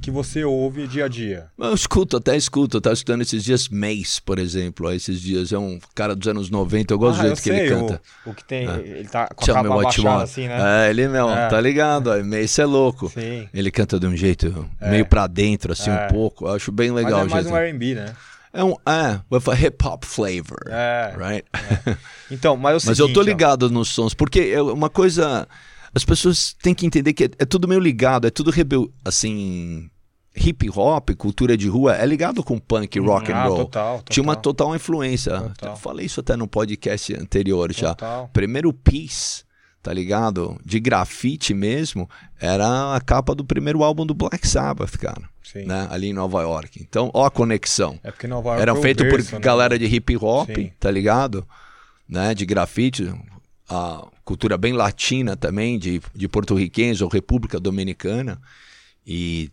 que 0.00 0.10
você 0.12 0.44
ouve 0.44 0.86
dia 0.86 1.06
a 1.06 1.08
dia. 1.08 1.46
Eu 1.58 1.74
escuto, 1.74 2.16
até 2.16 2.36
escuto. 2.36 2.76
Eu 2.76 2.80
tava 2.80 2.94
escutando 2.94 3.22
esses 3.22 3.42
dias 3.42 3.68
Mace, 3.68 4.22
por 4.24 4.38
exemplo. 4.38 4.92
Esses 4.92 5.20
dias 5.20 5.52
é 5.52 5.58
um 5.58 5.80
cara 5.92 6.14
dos 6.14 6.28
anos 6.28 6.50
90. 6.50 6.94
Eu 6.94 6.98
gosto 6.98 7.18
Ah, 7.18 7.22
do 7.22 7.26
jeito 7.28 7.42
que 7.42 7.50
ele 7.50 7.68
canta. 7.68 8.00
O, 8.24 8.30
o 8.30 8.34
que 8.34 8.44
tem. 8.44 8.68
É. 8.68 8.74
Ele 8.78 9.08
tá 9.08 9.26
com 9.34 9.42
a 9.42 9.44
Tell 9.44 9.56
me 9.56 9.62
capa 9.62 9.74
want. 10.02 10.22
assim, 10.22 10.46
né? 10.46 10.86
É, 10.86 10.90
ele 10.90 11.08
mesmo, 11.08 11.30
É. 11.30 11.48
tá 11.48 11.60
ligado? 11.60 12.10
Mace 12.24 12.60
é 12.60 12.64
louco. 12.64 13.08
Sim. 13.08 13.48
Ele 13.52 13.70
canta 13.72 13.98
de 13.98 14.06
um 14.06 14.16
jeito 14.16 14.68
meio 14.80 15.04
pra 15.06 15.26
dentro, 15.26 15.72
assim, 15.72 15.90
É. 15.90 16.04
um 16.06 16.08
pouco. 16.08 16.46
Eu 16.46 16.54
acho 16.54 16.70
bem 16.70 16.92
legal. 16.92 17.20
Mas 17.24 17.30
é 17.30 17.34
mais 17.34 17.46
um 17.48 17.56
R&B, 17.56 17.94
né? 17.96 18.14
É 18.52 18.62
um, 18.62 18.74
é, 18.86 19.20
with 19.30 19.42
a 19.50 19.54
hip 19.60 19.84
hop 19.84 20.04
flavor. 20.04 20.58
É. 20.68 21.14
Right? 21.18 21.44
Então, 22.30 22.56
mas 22.56 22.84
é 22.84 22.86
Mas 22.90 22.98
eu 23.00 23.12
tô 23.12 23.20
ó. 23.20 23.22
ligado 23.22 23.68
nos 23.68 23.88
sons, 23.88 24.14
porque 24.14 24.52
é 24.54 24.62
uma 24.62 24.88
coisa. 24.88 25.46
As 25.94 26.04
pessoas 26.04 26.54
têm 26.62 26.74
que 26.74 26.86
entender 26.86 27.12
que 27.12 27.24
é, 27.24 27.30
é 27.38 27.44
tudo 27.44 27.68
meio 27.68 27.80
ligado, 27.80 28.26
é 28.26 28.30
tudo 28.30 28.50
rebel, 28.50 28.90
assim. 29.04 29.90
Hip 30.36 30.70
hop, 30.70 31.10
cultura 31.16 31.56
de 31.56 31.68
rua, 31.68 31.96
é 31.96 32.06
ligado 32.06 32.44
com 32.44 32.58
punk, 32.58 33.00
rock 33.00 33.32
and 33.32 33.36
ah, 33.36 33.44
roll. 33.44 33.56
total, 33.64 33.96
total. 33.98 34.12
Tinha 34.12 34.22
uma 34.22 34.36
total 34.36 34.76
influência. 34.76 35.32
Total. 35.40 35.70
Eu 35.72 35.76
falei 35.76 36.06
isso 36.06 36.20
até 36.20 36.36
no 36.36 36.46
podcast 36.46 37.12
anterior 37.14 37.72
já. 37.72 37.96
Primeiro 38.32 38.72
piece, 38.72 39.42
tá 39.82 39.92
ligado? 39.92 40.60
De 40.64 40.78
grafite 40.78 41.52
mesmo, 41.54 42.08
era 42.38 42.94
a 42.94 43.00
capa 43.00 43.34
do 43.34 43.44
primeiro 43.44 43.82
álbum 43.82 44.06
do 44.06 44.14
Black 44.14 44.46
Sabbath, 44.46 44.96
cara. 44.96 45.28
Sim. 45.42 45.64
Né? 45.64 45.88
Ali 45.90 46.08
em 46.08 46.12
Nova 46.12 46.42
York. 46.42 46.78
Então, 46.80 47.10
ó 47.14 47.24
a 47.24 47.30
conexão. 47.30 47.98
É 48.04 48.10
porque 48.10 48.26
Nova 48.26 48.60
York 48.60 49.04
por 49.04 49.32
né? 49.32 49.40
galera 49.40 49.78
de 49.78 49.86
hip 49.86 50.16
hop, 50.18 50.50
Sim. 50.54 50.70
tá 50.78 50.90
ligado? 50.90 51.46
Né? 52.06 52.34
De 52.34 52.44
grafite, 52.44 53.12
a 53.68 54.06
cultura 54.28 54.58
bem 54.58 54.74
latina 54.74 55.34
também, 55.38 55.78
de, 55.78 56.02
de 56.14 56.28
porto-riquenhos 56.28 57.00
ou 57.00 57.08
República 57.08 57.58
Dominicana. 57.58 58.38
E, 59.06 59.50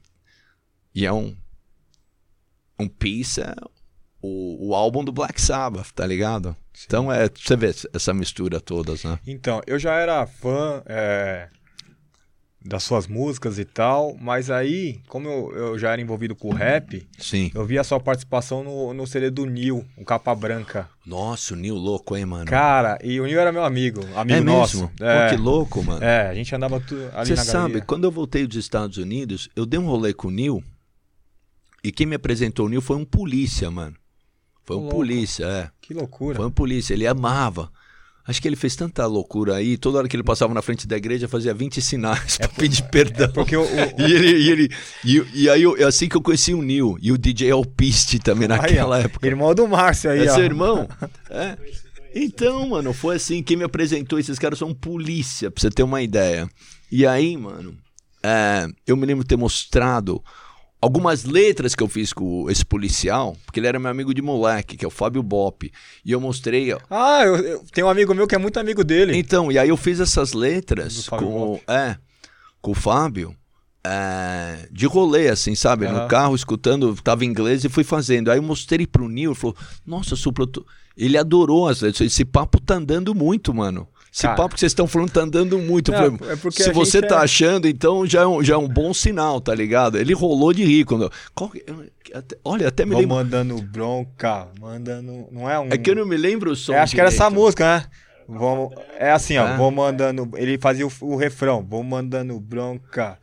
e 0.94 1.06
é 1.06 1.14
um, 1.14 1.34
um 2.78 2.86
é 2.86 3.56
o, 4.22 4.68
o 4.68 4.76
álbum 4.76 5.02
do 5.02 5.14
Black 5.14 5.42
Sabbath, 5.42 5.94
tá 5.94 6.06
ligado? 6.06 6.54
Então 6.86 7.10
é, 7.10 7.30
você 7.30 7.56
vê 7.56 7.74
essa 7.94 8.14
mistura 8.14 8.60
todas, 8.60 9.06
né? 9.06 9.18
Então, 9.26 9.62
eu 9.66 9.80
já 9.80 9.94
era 9.94 10.28
fã 10.28 10.84
é, 10.86 11.48
das 12.68 12.82
suas 12.84 13.06
músicas 13.06 13.60
e 13.60 13.64
tal, 13.64 14.18
mas 14.20 14.50
aí, 14.50 15.00
como 15.08 15.30
eu, 15.30 15.52
eu 15.56 15.78
já 15.78 15.92
era 15.92 16.02
envolvido 16.02 16.36
com 16.36 16.50
o 16.50 16.54
rap, 16.54 17.08
Sim. 17.20 17.52
eu 17.54 17.64
vi 17.64 17.78
a 17.78 17.84
sua 17.84 18.00
participação 18.00 18.64
no, 18.64 18.92
no 18.92 19.06
CD 19.06 19.30
do 19.30 19.46
Nil, 19.46 19.86
o 19.96 20.04
Capa 20.04 20.34
Branca. 20.34 20.90
Nossa, 21.06 21.54
o 21.54 21.58
Nil 21.58 21.76
louco, 21.76 22.18
hein, 22.18 22.26
mano? 22.26 22.46
Cara, 22.46 22.98
e 23.04 23.20
o 23.22 23.26
Nil 23.28 23.40
era 23.40 23.52
meu 23.52 23.64
amigo, 23.64 24.02
amigo 24.16 24.40
é 24.40 24.42
nosso. 24.42 24.78
mesmo? 24.80 24.92
É, 25.00 25.30
Pô, 25.30 25.36
que 25.36 25.42
louco, 25.42 25.84
mano. 25.84 26.04
é, 26.04 26.28
a 26.28 26.34
gente 26.34 26.56
andava 26.56 26.80
tu, 26.80 26.96
ali 27.14 27.28
Você 27.28 27.36
na 27.36 27.44
sabe, 27.44 27.60
galeria. 27.60 27.82
quando 27.84 28.04
eu 28.06 28.12
voltei 28.12 28.48
dos 28.48 28.58
Estados 28.58 28.98
Unidos, 28.98 29.48
eu 29.56 29.66
dei 29.66 29.80
um 29.80 29.86
rolê 29.86 30.12
com 30.14 30.30
o 30.30 30.32
Neil. 30.32 30.64
E 31.84 31.92
quem 31.92 32.08
me 32.08 32.16
apresentou 32.16 32.66
o 32.66 32.70
Neil 32.70 32.82
foi 32.82 32.96
um 32.96 33.06
polícia, 33.06 33.70
mano. 33.70 33.96
Foi 34.64 34.76
um 34.76 34.80
louco. 34.80 34.96
polícia, 34.96 35.46
é. 35.46 35.70
Que 35.80 35.94
loucura. 35.94 36.36
Foi 36.36 36.48
um 36.48 36.52
polícia, 36.52 36.96
ele 36.96 37.06
amava. 37.06 37.72
Acho 38.28 38.42
que 38.42 38.48
ele 38.48 38.56
fez 38.56 38.76
tanta 38.76 39.06
loucura 39.06 39.56
aí, 39.56 39.78
toda 39.78 40.00
hora 40.00 40.08
que 40.08 40.16
ele 40.16 40.24
passava 40.24 40.52
na 40.54 40.62
frente 40.62 40.88
da 40.88 40.98
igreja 40.98 41.28
fazia 41.28 41.54
20 41.54 41.80
sinais 41.80 42.38
pra 42.40 42.48
pedir 42.48 42.82
perdão. 42.90 43.26
É 43.26 43.28
porque 43.28 43.56
o, 43.56 43.62
o- 43.62 43.68
E, 44.02 44.14
ele, 44.14 44.38
e, 44.38 44.50
ele, 44.50 44.70
e, 45.06 45.26
e 45.44 45.50
aí, 45.50 45.62
eu, 45.62 45.78
é 45.78 45.84
assim 45.84 46.10
que 46.10 46.18
eu 46.18 46.22
conheci 46.22 46.54
o 46.54 46.62
Neil 46.62 46.98
e 47.02 47.12
o 47.12 47.18
DJ 47.20 47.52
Alpiste 47.52 48.18
também 48.18 48.50
Aí, 48.52 48.58
naquela 48.58 48.98
ó, 48.98 49.00
época. 49.00 49.28
Irmão 49.28 49.54
do 49.54 49.68
Márcio 49.68 50.10
aí, 50.10 50.26
É 50.26 50.32
ó. 50.32 50.34
seu 50.36 50.44
irmão? 50.44 50.88
É. 51.30 51.56
Então, 52.16 52.70
mano, 52.70 52.94
foi 52.94 53.18
assim. 53.18 53.44
Quem 53.44 53.58
me 53.58 53.64
apresentou, 53.66 54.18
esses 54.18 54.40
caras 54.40 54.58
são 54.58 54.74
polícia, 54.74 55.52
pra 55.52 55.62
você 55.62 55.70
ter 55.70 55.84
uma 55.84 56.02
ideia. 56.02 56.50
E 56.92 57.06
aí, 57.06 57.36
mano, 57.36 57.76
é, 58.24 58.66
eu 58.88 58.96
me 58.96 59.06
lembro 59.06 59.24
de 59.24 59.28
ter 59.28 59.36
mostrado 59.38 60.24
algumas 60.86 61.24
letras 61.24 61.74
que 61.74 61.82
eu 61.82 61.88
fiz 61.88 62.14
com 62.14 62.48
esse 62.50 62.64
policial, 62.64 63.36
porque 63.46 63.60
ele 63.60 63.66
era 63.68 63.80
meu 63.80 63.90
amigo 63.90 64.14
de 64.14 64.22
moleque, 64.22 64.78
que 64.78 64.86
é 64.86 64.88
o 64.88 64.92
Fábio 64.92 65.24
Bop. 65.24 65.72
E 66.06 66.12
eu 66.12 66.22
mostrei. 66.22 66.72
ó, 66.72 66.80
Ah, 66.90 67.24
eu, 67.26 67.36
eu 67.38 67.66
tenho 67.74 67.88
um 67.88 67.90
amigo 67.90 68.14
meu 68.14 68.28
que 68.28 68.36
é 68.36 68.38
muito 68.38 68.60
amigo 68.60 68.84
dele. 68.84 69.18
Então, 69.18 69.52
e 69.52 69.58
aí 69.58 69.70
eu 69.70 69.78
fiz 69.78 70.00
essas 70.00 70.34
letras 70.34 71.10
com, 71.10 71.18
Bop. 71.18 71.64
é, 71.68 71.98
com 72.62 72.72
o 72.72 72.76
Fábio. 72.76 73.36
é, 73.84 74.68
de 74.72 74.86
rolê, 74.86 75.28
assim, 75.30 75.56
sabe? 75.56 75.88
No 75.88 76.08
carro, 76.08 76.36
escutando, 76.36 76.96
tava 77.04 77.26
em 77.26 77.28
inglês 77.30 77.64
e 77.64 77.70
fui 77.70 77.84
fazendo. 77.84 78.30
Aí 78.30 78.38
eu 78.38 78.44
mostrei 78.44 78.86
pro 78.86 79.10
Nil, 79.10 79.32
ele 79.32 79.40
falou: 79.40 79.56
Nossa, 79.86 80.16
Supla, 80.16 80.44
eu 80.44 80.48
tô-" 80.48 80.66
ele 80.98 81.18
adorou 81.18 81.68
as 81.68 81.82
letras. 81.82 82.06
Esse 82.12 82.24
papo 82.24 82.60
tá 82.62 82.76
andando 82.76 83.14
muito, 83.14 83.54
mano. 83.54 83.88
Esse 84.16 84.22
Cara. 84.22 84.36
papo 84.38 84.54
que 84.54 84.62
vocês 84.62 84.70
estão 84.70 84.88
falando 84.88 85.10
tá 85.12 85.20
andando 85.20 85.60
muito. 85.60 85.92
Não, 85.92 85.98
falei, 86.18 86.34
é 86.34 86.36
porque 86.38 86.64
Se 86.64 86.72
você 86.72 87.02
tá 87.02 87.16
é- 87.16 87.24
achando, 87.26 87.68
então 87.68 88.06
já 88.08 88.22
é, 88.22 88.26
um, 88.26 88.42
já 88.42 88.54
é 88.54 88.58
um 88.58 88.68
bom 88.70 88.94
sinal, 88.94 89.42
tá 89.42 89.54
ligado? 89.54 89.98
Ele 89.98 90.14
rolou 90.14 90.54
de 90.54 90.64
rir. 90.64 90.86
Quando, 90.86 91.12
qual 91.34 91.50
que- 91.50 91.66
até- 92.14 92.38
olha, 92.46 92.70
até 92.70 92.86
me 92.86 92.92
Vou 92.94 93.02
lembro. 93.02 93.16
mandando 93.18 93.62
bronca, 93.62 94.48
mandando. 94.58 95.28
Não 95.30 95.50
é 95.50 95.60
um. 95.60 95.68
É 95.70 95.78
que 95.78 95.90
eu 95.90 95.96
não 95.98 96.06
me 96.06 96.16
lembro 96.16 96.52
o 96.52 96.56
som. 96.56 96.72
É, 96.74 96.80
acho 96.80 96.96
que 96.96 97.02
era 97.02 97.10
essa 97.10 97.26
direito. 97.26 97.42
música, 97.44 97.66
né? 97.80 97.86
Vamos, 98.26 98.74
é 98.98 99.12
assim, 99.12 99.38
ó, 99.38 99.50
É. 99.50 99.58
vou 99.58 99.70
mandando. 99.70 100.30
Ele 100.38 100.58
fazia 100.60 100.88
o, 100.88 100.92
o 101.02 101.18
refrão, 101.18 101.62
vou 101.70 101.84
mandando 101.84 102.40
bronca, 102.40 103.20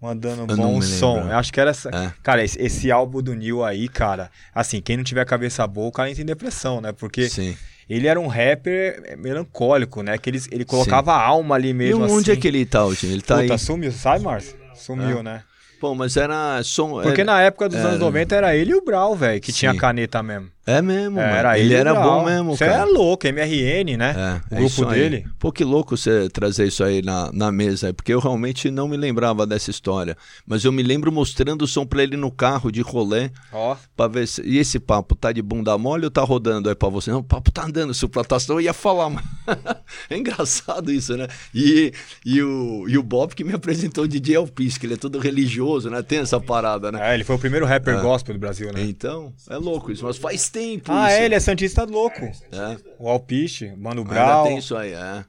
mandando 0.00 0.52
Eu 0.52 0.56
bom 0.56 0.82
som. 0.82 1.18
Eu 1.20 1.36
acho 1.38 1.52
que 1.52 1.60
era 1.60 1.70
essa. 1.70 1.88
É. 1.90 2.12
Cara, 2.20 2.42
esse, 2.44 2.60
esse 2.60 2.90
álbum 2.90 3.22
do 3.22 3.32
Neil 3.34 3.62
aí, 3.62 3.88
cara, 3.88 4.28
assim, 4.52 4.80
quem 4.82 4.96
não 4.96 5.04
tiver 5.04 5.24
cabeça 5.24 5.64
boa, 5.68 5.86
o 5.86 5.92
cara 5.92 6.10
entra 6.10 6.20
em 6.22 6.26
depressão, 6.26 6.80
né? 6.80 6.90
Porque 6.90 7.28
Sim. 7.30 7.56
Ele 7.96 8.06
era 8.08 8.18
um 8.20 8.26
rapper 8.26 9.16
melancólico, 9.18 10.02
né? 10.02 10.16
Que 10.18 10.30
ele, 10.30 10.40
ele 10.50 10.64
colocava 10.64 11.12
a 11.12 11.20
alma 11.22 11.54
ali 11.54 11.68
E 11.70 11.74
mesmo 11.74 12.04
onde 12.04 12.30
assim. 12.30 12.38
é 12.38 12.40
que 12.40 12.48
ele 12.48 12.64
tá 12.64 12.84
hoje? 12.84 13.06
Ele 13.06 13.20
tá 13.22 13.38
Puta, 13.38 13.52
aí. 13.54 13.58
sumiu, 13.58 13.92
sabe, 13.92 14.24
Márcio? 14.24 14.54
Sumiu, 14.74 15.18
É. 15.18 15.22
né? 15.22 15.42
Pô, 15.80 15.94
mas 15.96 16.16
era 16.16 16.62
som. 16.62 17.02
Porque 17.02 17.22
era- 17.22 17.32
na 17.32 17.40
época 17.42 17.68
dos 17.68 17.78
era- 17.78 17.88
anos 17.88 17.98
90 18.00 18.36
era 18.36 18.54
ele 18.54 18.70
e 18.70 18.74
o 18.74 18.84
Brau, 18.84 19.16
velho, 19.16 19.40
que 19.40 19.50
Sim. 19.52 19.58
tinha 19.58 19.74
caneta 19.76 20.22
mesmo. 20.22 20.48
É 20.64 20.80
mesmo, 20.80 21.18
É, 21.18 21.38
era 21.38 21.58
ele 21.58 21.68
ele 21.68 21.74
o 21.74 21.78
era 21.78 21.94
bom 21.94 22.24
mesmo, 22.24 22.56
Você 22.56 22.64
é 22.64 22.84
louco, 22.84 23.26
MRN, 23.26 23.96
né? 23.96 24.40
É, 24.50 24.54
o 24.54 24.58
é 24.58 24.60
grupo 24.60 24.84
dele. 24.86 25.26
Pô, 25.38 25.50
que 25.50 25.64
louco 25.64 25.96
você 25.96 26.28
trazer 26.30 26.68
isso 26.68 26.84
aí 26.84 27.02
na, 27.02 27.32
na 27.32 27.50
mesa, 27.50 27.92
porque 27.92 28.14
eu 28.14 28.20
realmente 28.20 28.70
não 28.70 28.86
me 28.86 28.96
lembrava 28.96 29.44
dessa 29.44 29.70
história. 29.70 30.16
Mas 30.46 30.64
eu 30.64 30.70
me 30.70 30.82
lembro 30.82 31.10
mostrando 31.10 31.62
o 31.62 31.66
som 31.66 31.84
pra 31.84 32.02
ele 32.04 32.16
no 32.16 32.30
carro 32.30 32.70
de 32.70 32.80
rolê, 32.80 33.30
Ó. 33.52 33.76
pra 33.96 34.06
ver 34.06 34.28
se. 34.28 34.40
E 34.42 34.58
esse 34.58 34.78
papo 34.78 35.16
tá 35.16 35.32
de 35.32 35.42
bunda 35.42 35.76
mole 35.76 36.04
ou 36.04 36.10
tá 36.10 36.22
rodando 36.22 36.68
aí 36.68 36.76
pra 36.76 36.88
você? 36.88 37.10
Não, 37.10 37.18
o 37.18 37.24
papo 37.24 37.50
tá 37.50 37.64
andando, 37.64 37.92
suplatação, 37.92 38.56
eu 38.56 38.60
ia 38.60 38.72
falar, 38.72 39.10
mas. 39.10 39.24
é 40.08 40.16
engraçado 40.16 40.92
isso, 40.92 41.16
né? 41.16 41.26
E, 41.52 41.92
e, 42.24 42.40
o, 42.40 42.88
e 42.88 42.96
o 42.96 43.02
Bob 43.02 43.34
que 43.34 43.42
me 43.42 43.52
apresentou 43.52 44.04
o 44.04 44.08
DJ 44.08 44.36
Alpis, 44.36 44.78
que 44.78 44.86
ele 44.86 44.94
é 44.94 44.96
todo 44.96 45.18
religioso, 45.18 45.90
né? 45.90 46.02
Tem 46.02 46.20
essa 46.20 46.38
parada, 46.38 46.92
né? 46.92 47.10
É, 47.10 47.14
ele 47.14 47.24
foi 47.24 47.34
o 47.34 47.38
primeiro 47.38 47.66
rapper 47.66 48.00
gospel 48.00 48.34
do 48.34 48.38
Brasil, 48.38 48.72
né? 48.72 48.82
Então, 48.84 49.32
é 49.50 49.56
louco 49.56 49.90
isso, 49.90 50.04
mas 50.04 50.16
faz 50.16 50.51
tempo 50.52 50.92
Ah, 50.92 51.08
isso. 51.08 51.16
é, 51.20 51.24
ele 51.24 51.34
é 51.34 51.40
Santista 51.40 51.84
louco. 51.84 52.20
É. 52.20 52.76
O 52.98 53.08
Alpiche, 53.08 53.74
Mano 53.76 54.02
Ainda 54.02 54.12
Brau. 54.14 54.44
tem 54.44 54.58
isso 54.58 54.76
aí, 54.76 54.92
é. 54.92 55.24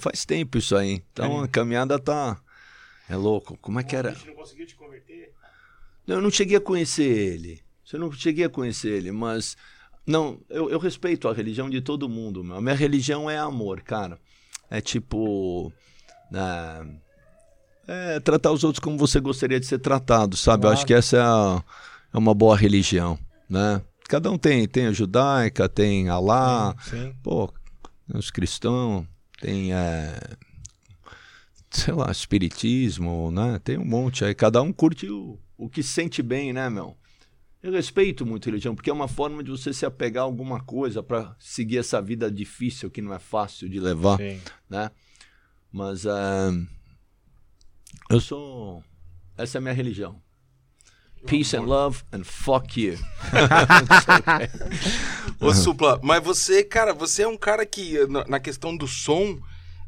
Faz 0.00 0.24
tempo 0.24 0.58
isso 0.58 0.74
aí. 0.76 1.02
Então 1.12 1.40
a 1.42 1.48
caminhada 1.48 1.98
tá. 1.98 2.36
É 3.08 3.14
louco. 3.16 3.56
Como 3.62 3.78
é 3.78 3.84
que 3.84 3.94
era? 3.94 4.10
A 4.10 4.12
gente 4.14 4.26
não 4.26 4.34
conseguiu 4.34 4.66
te 4.66 4.74
converter? 4.74 5.32
Eu 6.06 6.20
não 6.20 6.30
cheguei 6.30 6.56
a 6.56 6.60
conhecer 6.60 7.04
ele. 7.04 7.60
Eu 7.92 8.00
não 8.00 8.10
cheguei 8.12 8.44
a 8.44 8.48
conhecer 8.50 8.88
ele, 8.90 9.12
mas. 9.12 9.56
Não, 10.06 10.40
eu, 10.50 10.68
eu 10.70 10.78
respeito 10.78 11.28
a 11.28 11.32
religião 11.32 11.68
de 11.70 11.80
todo 11.80 12.08
mundo, 12.08 12.42
meu. 12.44 12.56
A 12.56 12.60
minha 12.60 12.74
religião 12.74 13.28
é 13.30 13.38
amor, 13.38 13.80
cara. 13.82 14.18
É 14.70 14.80
tipo. 14.80 15.72
É, 16.34 16.86
é 18.16 18.20
tratar 18.20 18.50
os 18.52 18.64
outros 18.64 18.80
como 18.80 18.98
você 18.98 19.20
gostaria 19.20 19.60
de 19.60 19.66
ser 19.66 19.78
tratado, 19.78 20.36
sabe? 20.36 20.58
Eu 20.58 20.62
Claro. 20.62 20.76
acho 20.76 20.86
que 20.86 20.94
essa 20.94 21.16
é, 21.16 21.20
a- 21.20 21.62
é 22.12 22.18
uma 22.18 22.34
boa 22.34 22.56
religião, 22.56 23.18
né? 23.48 23.80
Cada 24.08 24.30
um 24.30 24.38
tem, 24.38 24.66
tem 24.68 24.86
a 24.86 24.92
judaica, 24.92 25.68
tem 25.68 26.08
Alá, 26.08 26.74
Sim. 26.82 27.14
pô, 27.22 27.52
os 28.14 28.30
cristãos, 28.30 29.04
tem, 29.40 29.72
é, 29.72 30.18
sei 31.70 31.94
lá, 31.94 32.10
espiritismo, 32.10 33.30
né? 33.30 33.60
Tem 33.62 33.78
um 33.78 33.84
monte 33.84 34.24
aí. 34.24 34.34
Cada 34.34 34.62
um 34.62 34.72
curte 34.72 35.08
o, 35.08 35.38
o 35.56 35.68
que 35.68 35.82
sente 35.82 36.22
bem, 36.22 36.52
né, 36.52 36.70
meu? 36.70 36.96
Eu 37.62 37.72
respeito 37.72 38.24
muito 38.24 38.48
a 38.48 38.50
religião, 38.50 38.76
porque 38.76 38.90
é 38.90 38.92
uma 38.92 39.08
forma 39.08 39.42
de 39.42 39.50
você 39.50 39.72
se 39.72 39.84
apegar 39.84 40.22
a 40.22 40.24
alguma 40.24 40.60
coisa 40.62 41.02
para 41.02 41.34
seguir 41.38 41.78
essa 41.78 42.00
vida 42.00 42.30
difícil 42.30 42.90
que 42.90 43.02
não 43.02 43.12
é 43.12 43.18
fácil 43.18 43.68
de 43.68 43.80
levar, 43.80 44.18
Sim. 44.18 44.40
né? 44.70 44.90
Mas 45.72 46.06
é, 46.06 46.10
eu 48.08 48.20
sou. 48.20 48.84
Essa 49.36 49.58
é 49.58 49.58
a 49.58 49.62
minha 49.62 49.74
religião. 49.74 50.22
Peace 51.26 51.56
and 51.56 51.62
love 51.62 52.02
and 52.12 52.22
fuck 52.24 52.80
you. 52.80 52.98
Ô, 55.40 55.52
Supla, 55.52 55.98
mas 56.02 56.22
você, 56.22 56.62
cara, 56.62 56.92
você 56.92 57.22
é 57.22 57.28
um 57.28 57.36
cara 57.36 57.64
que, 57.66 57.98
na, 58.28 58.38
questão 58.38 58.76
do 58.76 58.86
som, 58.86 59.38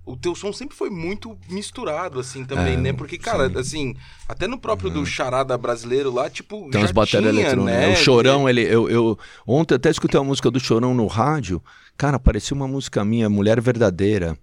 o 0.05 0.17
teu 0.17 0.35
som 0.35 0.53
sempre 0.53 0.77
foi 0.77 0.91
muito 0.91 1.37
misturado, 1.49 2.19
assim, 2.19 2.45
também, 2.45 2.75
É, 2.75 2.77
né? 2.77 2.93
Porque, 2.93 3.19
cara, 3.19 3.51
assim, 3.59 3.95
até 4.29 4.47
no 4.47 4.59
próprio 4.59 4.91
do 4.91 5.05
charada 5.07 5.57
brasileiro 5.57 6.13
lá, 6.13 6.29
tipo, 6.29 6.69
Tem 6.71 6.87
já 6.87 7.07
tinha, 7.07 7.29
eletrônicas. 7.29 7.81
né? 7.81 7.93
O 7.93 7.97
Chorão, 7.97 8.49
ele. 8.49 8.63
Eu, 8.63 8.89
eu, 8.89 9.19
ontem 9.47 9.75
até 9.75 9.91
escutei 9.91 10.19
uma 10.19 10.27
música 10.27 10.51
do 10.51 10.59
Chorão 10.59 10.95
no 10.95 11.07
rádio. 11.07 11.63
Cara, 11.97 12.19
parecia 12.19 12.55
uma 12.55 12.69
música 12.69 13.05
minha, 13.05 13.29
Mulher 13.29 13.61
Verdadeira. 13.61 14.37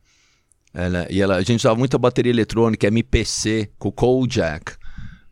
Ela, 0.74 1.08
e 1.10 1.22
ela, 1.22 1.36
a 1.36 1.42
gente 1.42 1.62
usava 1.62 1.80
muita 1.80 1.98
bateria 1.98 2.32
eletrônica, 2.32 2.86
MPC, 2.86 3.72
com 3.80 3.88
o 3.88 3.92
Kojak, 3.94 4.74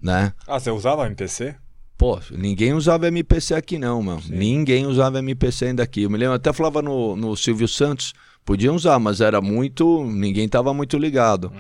né? 0.04 0.34
Ah, 0.45 0.60
você 0.60 0.70
usava 0.70 1.06
MPC? 1.06 1.56
Pô, 1.97 2.20
ninguém 2.32 2.74
usava 2.74 3.08
MPC 3.08 3.56
aqui 3.56 3.78
não, 3.78 4.01
mano. 4.04 4.22
Ninguém 4.28 4.86
usava 4.86 5.20
MPC 5.20 5.66
ainda 5.68 5.84
aqui. 5.84 6.04
Eu 6.04 6.10
me 6.10 6.18
lembro, 6.18 6.36
até 6.36 6.51
falava 6.51 6.82
no, 6.82 7.16
no 7.16 7.36
Silvio 7.38 7.68
Santos, 7.68 8.14
podiam 8.43 8.76
usar, 8.76 8.99
mas 8.99 9.22
era 9.22 9.39
muito. 9.39 10.04
Ninguém 10.04 10.49
tava 10.49 10.74
muito 10.74 10.97
ligado. 10.97 11.54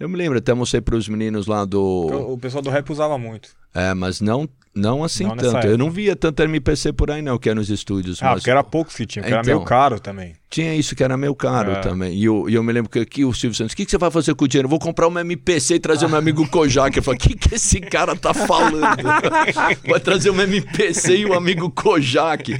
Eu 0.00 0.08
me 0.08 0.16
lembro, 0.16 0.38
até 0.38 0.52
mostrei 0.52 0.80
para 0.80 0.96
os 0.96 1.08
meninos 1.08 1.46
lá 1.46 1.64
do. 1.64 2.32
O 2.32 2.38
pessoal 2.38 2.62
do 2.62 2.70
rap 2.70 2.90
usava 2.90 3.16
muito. 3.16 3.50
É, 3.74 3.92
mas 3.94 4.20
não, 4.20 4.48
não 4.74 5.02
assim 5.04 5.24
Não 5.24 5.36
tanto. 5.36 5.66
Eu 5.66 5.76
não 5.76 5.90
via 5.90 6.14
tanto 6.14 6.42
MPC 6.42 6.92
por 6.92 7.10
aí, 7.10 7.20
não, 7.22 7.38
que 7.38 7.50
é 7.50 7.54
nos 7.54 7.70
estúdios. 7.70 8.22
Ah, 8.22 8.26
mas 8.26 8.34
porque 8.36 8.50
era 8.50 8.62
poucos 8.62 8.94
que 8.94 9.04
tinha, 9.06 9.22
porque 9.22 9.32
era 9.34 9.42
Então. 9.42 9.54
meio 9.56 9.66
caro 9.66 9.98
também. 9.98 10.34
Tinha 10.50 10.72
isso 10.76 10.94
que 10.94 11.02
era 11.02 11.16
meio 11.16 11.34
caro 11.34 11.72
É. 11.72 11.80
também. 11.80 12.14
E 12.16 12.26
eu, 12.26 12.48
e 12.48 12.54
eu 12.54 12.62
me 12.62 12.72
lembro 12.72 12.88
que 12.88 13.00
aqui 13.00 13.24
o 13.24 13.32
Silvio 13.34 13.56
Santos, 13.56 13.72
o 13.72 13.76
que, 13.76 13.84
que 13.84 13.90
você 13.90 13.98
vai 13.98 14.08
fazer 14.12 14.36
com 14.36 14.44
o 14.44 14.48
dinheiro? 14.48 14.66
Eu 14.66 14.70
vou 14.70 14.78
comprar 14.78 15.08
uma 15.08 15.20
MPC 15.20 15.74
e 15.74 15.80
trazer 15.80 16.06
o 16.06 16.08
meu 16.08 16.16
amigo 16.18 16.46
Kojak. 16.48 16.96
Eu 16.96 17.02
falei, 17.02 17.18
o 17.18 17.20
que, 17.20 17.34
que 17.34 17.56
esse 17.56 17.80
cara 17.80 18.14
tá 18.14 18.32
falando? 18.32 19.02
vai 19.88 19.98
trazer 19.98 20.30
uma 20.30 20.44
MPC 20.44 21.16
e 21.16 21.26
o 21.26 21.34
amigo 21.34 21.68
Kojak. 21.70 22.56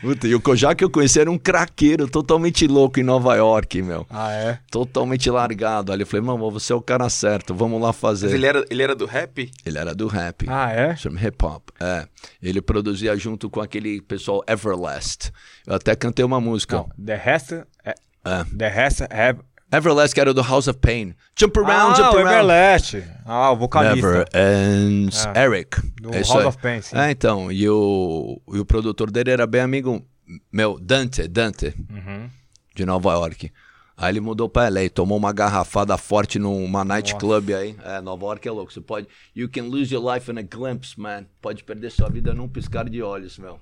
Puta, 0.00 0.28
e 0.28 0.34
o 0.36 0.40
Kojak 0.40 0.80
eu 0.84 0.90
conheci 0.90 1.18
era 1.18 1.28
um 1.28 1.38
craqueiro 1.38 2.06
totalmente 2.06 2.64
louco 2.68 3.00
em 3.00 3.02
Nova 3.02 3.34
York, 3.34 3.82
meu. 3.82 4.06
Ah, 4.08 4.30
é? 4.32 4.58
Totalmente 4.70 5.28
largado. 5.28 5.90
Ali 5.92 6.02
eu 6.02 6.06
falei, 6.06 6.24
mano, 6.24 6.48
você 6.48 6.72
é 6.72 6.76
o 6.76 6.80
cara 6.80 7.08
certo, 7.08 7.52
vamos 7.52 7.80
lá 7.82 7.92
fazer. 7.92 8.26
Mas 8.26 8.34
ele 8.34 8.46
era, 8.46 8.64
ele 8.70 8.82
era 8.84 8.94
do 8.94 9.04
rap? 9.06 9.50
Ele 9.66 9.78
era 9.78 9.92
do 9.94 10.06
rap. 10.06 10.48
Ah, 10.54 10.70
é? 10.72 10.94
Chama 10.96 11.18
hip 11.20 11.42
hop. 11.44 11.70
É. 11.80 12.06
Ele 12.42 12.60
produzia 12.60 13.16
junto 13.16 13.48
com 13.48 13.60
aquele 13.60 14.00
pessoal 14.02 14.42
Everlast. 14.46 15.30
Eu 15.66 15.74
até 15.74 15.94
cantei 15.96 16.24
uma 16.24 16.40
música. 16.40 16.76
Não, 16.76 16.90
The 17.04 17.16
Rest... 17.16 17.52
É, 17.84 17.94
É. 18.24 18.44
The 18.56 18.68
Rest 18.68 19.00
Have... 19.10 19.40
Everlast, 19.72 20.14
que 20.14 20.20
era 20.20 20.34
do 20.34 20.42
House 20.42 20.68
of 20.68 20.78
Pain. 20.80 21.14
Jump 21.34 21.58
around, 21.58 21.92
ah, 21.92 21.94
jump 21.96 22.16
around. 22.18 22.28
Everlast. 22.30 23.02
Ah, 23.24 23.50
o 23.52 23.56
vocalista. 23.56 23.96
Never 24.06 24.28
ends. 24.34 25.26
É. 25.34 25.44
Eric. 25.44 25.80
Do 26.00 26.10
É 26.10 26.18
House 26.18 26.30
aí. 26.36 26.44
of 26.44 26.58
Pain, 26.58 26.82
sim. 26.82 26.94
É, 26.96 27.10
então. 27.10 27.50
E 27.50 27.66
o, 27.70 28.38
e 28.52 28.58
o 28.58 28.66
produtor 28.66 29.10
dele 29.10 29.30
era 29.30 29.46
bem 29.46 29.62
amigo 29.62 30.06
meu, 30.52 30.78
Dante, 30.78 31.26
Dante, 31.26 31.74
Uhum. 31.90 32.28
de 32.76 32.84
Nova 32.84 33.12
York. 33.14 33.50
Aí 33.96 34.10
ele 34.12 34.20
mudou 34.20 34.48
pra 34.48 34.68
LA, 34.68 34.88
tomou 34.92 35.18
uma 35.18 35.32
garrafada 35.32 35.96
forte 35.98 36.38
numa 36.38 36.84
nightclub 36.84 37.54
aí. 37.54 37.76
É, 37.84 38.00
Nova 38.00 38.24
York 38.26 38.48
é 38.48 38.50
louco. 38.50 38.72
Você 38.72 38.80
pode. 38.80 39.06
You 39.34 39.48
can 39.48 39.64
lose 39.64 39.94
your 39.94 40.02
life 40.14 40.30
in 40.30 40.38
a 40.38 40.42
glimpse, 40.42 40.98
man. 40.98 41.24
Pode 41.40 41.62
perder 41.62 41.90
sua 41.90 42.08
vida 42.08 42.32
num 42.32 42.48
piscar 42.48 42.88
de 42.88 43.02
olhos, 43.02 43.38
meu. 43.38 43.58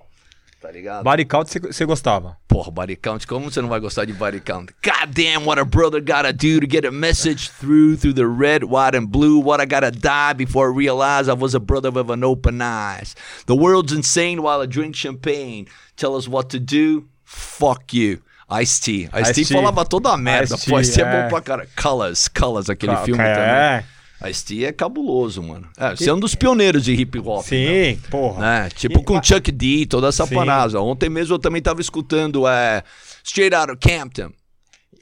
Tá 0.61 0.71
ligado? 0.71 1.05
Body 1.05 1.25
Count 1.25 1.49
você- 1.49 1.87
gostava? 1.87 2.37
Porra, 2.47 2.71
body 2.71 2.95
count, 2.95 3.27
como 3.27 3.51
você 3.51 3.63
não 3.63 3.69
vai 3.71 3.81
gostar 3.81 4.05
de 4.05 4.13
body 4.13 4.41
count? 4.41 4.71
God 4.85 5.09
damn, 5.15 5.47
what 5.47 5.59
a 5.59 5.65
brother 5.65 6.01
gotta 6.03 6.33
do 6.35 6.61
to 6.61 6.67
get 6.71 6.85
a 6.85 6.91
message 6.91 7.51
through 7.59 7.97
through 7.97 8.13
the 8.15 8.27
red, 8.27 8.65
white, 8.65 8.95
and 8.95 9.07
blue. 9.07 9.41
What 9.43 9.63
I 9.63 9.65
gotta 9.67 9.91
die 9.91 10.35
before 10.35 10.71
I 10.71 10.77
realize 10.77 11.31
I 11.31 11.35
was 11.35 11.55
a 11.55 11.61
brother 11.61 11.91
with 11.91 12.11
an 12.11 12.23
open 12.23 12.61
eyes. 12.61 13.17
The 13.47 13.57
world's 13.57 13.91
insane 13.95 14.43
while 14.43 14.61
I 14.63 14.67
drink 14.67 14.95
champagne. 14.97 15.67
Tell 15.97 16.15
us 16.15 16.29
what 16.29 16.51
to 16.51 16.61
do. 16.61 17.09
Fuck 17.25 17.95
you. 17.95 18.21
Ice-T. 18.63 19.09
Ice-T 19.23 19.41
Ice-T. 19.43 19.55
falava 19.55 19.85
toda 19.85 20.11
a 20.13 20.17
merda. 20.17 20.55
Ice-T, 20.57 20.71
Pô, 20.71 20.81
Ice-T 20.81 21.01
é 21.03 21.05
é. 21.05 21.23
bom 21.23 21.29
pra 21.29 21.41
cara. 21.41 21.69
Colors, 21.81 22.29
Colors, 22.29 22.69
aquele 22.71 22.93
Ca- 22.93 23.05
filme 23.05 23.23
ca- 23.23 23.35
também. 23.35 23.51
É, 23.51 24.31
Ice-T 24.31 24.65
é 24.65 24.73
cabuloso, 24.73 25.43
mano. 25.43 25.69
É, 25.79 25.95
você 25.97 26.11
é 26.11 26.15
um 26.15 26.19
dos 26.21 26.35
pioneiros 26.35 26.85
de 26.85 26.93
hip 26.93 27.19
hop. 27.21 27.45
sim, 27.45 27.99
porra. 28.11 28.41
né? 28.41 28.69
Tipo 28.75 29.01
E- 29.01 29.05
com 29.05 29.23
Chuck 29.23 29.51
D, 29.53 29.87
toda 29.87 30.09
essa 30.09 30.27
Sim. 30.27 30.35
parada. 30.35 30.81
Ontem 30.81 31.09
mesmo 31.09 31.35
eu 31.35 31.39
também 31.39 31.63
tava 31.63 31.81
escutando 31.81 32.47
é, 32.47 32.83
Straight 33.25 33.55
Outta 33.57 33.77
Campton, 33.77 34.31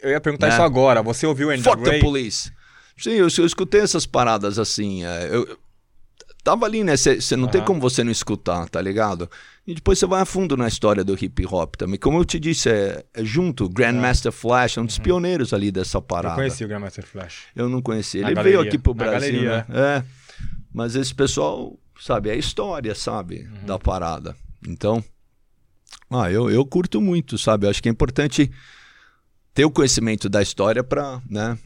Eu 0.01 0.11
ia 0.11 0.21
perguntar 0.21 0.47
Né? 0.47 0.53
isso 0.53 0.63
agora. 0.63 1.03
Você 1.03 1.27
ouviu 1.27 1.51
N.W.A.? 1.51 1.77
Fuck 1.77 1.91
the 1.91 1.99
Police. 1.99 2.53
Sim, 2.97 3.11
eu, 3.13 3.27
eu 3.39 3.47
escutei 3.47 3.81
essas 3.81 4.07
paradas 4.07 4.57
assim. 4.59 5.05
é, 5.05 5.29
eu, 5.33 5.59
tava 6.45 6.67
ali, 6.67 6.85
né? 6.85 6.97
Você 6.97 7.37
não 7.37 7.49
tem 7.49 7.61
Aham. 7.61 7.67
como 7.67 7.81
você 7.81 8.05
não 8.05 8.13
escutar, 8.13 8.69
tá 8.69 8.81
ligado? 8.81 9.29
E 9.69 9.75
depois 9.75 9.99
você 9.99 10.07
vai 10.07 10.23
a 10.23 10.25
fundo 10.25 10.57
na 10.57 10.67
história 10.67 11.05
do 11.05 11.13
hip 11.23 11.45
hop 11.47 11.75
também. 11.77 11.99
Como 11.99 12.19
eu 12.19 12.25
te 12.25 12.41
disse, 12.41 12.71
é, 12.71 13.05
é 13.13 13.23
junto. 13.23 13.69
Grandmaster 13.69 14.33
Flash 14.33 14.79
é 14.79 14.81
um 14.81 14.87
dos 14.87 14.99
pioneiros 14.99 15.53
ali 15.53 15.71
dessa 15.71 15.99
Eu 15.99 16.03
parada. 16.03 16.37
conheci 16.37 16.65
o 16.65 16.69
Grandmaster 16.69 17.05
Flash. 17.07 17.49
Eu 17.55 17.69
não 17.69 17.83
conheci. 17.83 18.21
Na 18.23 18.29
Ele 18.29 18.35
galeria. 18.37 18.59
veio 18.59 18.67
aqui 18.69 18.79
pro 18.79 18.95
Brasil, 18.95 19.43
galeria, 19.43 19.67
né? 19.69 19.99
É. 19.99 20.05
Mas 20.73 20.95
esse 20.95 21.15
pessoal, 21.15 21.79
sabe, 22.01 22.31
é 22.31 22.33
a 22.33 22.37
história, 22.37 22.95
sabe, 22.95 23.41
Uhum. 23.43 23.67
da 23.67 23.79
parada. 23.79 24.35
Então, 24.67 25.05
ah, 26.11 26.31
eu, 26.33 26.51
eu 26.51 26.65
curto 26.65 26.99
muito, 26.99 27.37
sabe? 27.37 27.67
Eu 27.67 27.71
acho 27.71 27.83
que 27.83 27.91
é 27.91 27.93
importante 27.93 28.51
ter 29.53 29.67
o 29.67 29.71
conhecimento 29.71 30.31
da 30.31 30.41
história 30.41 30.83
pra, 30.83 31.21
né, 31.29 31.59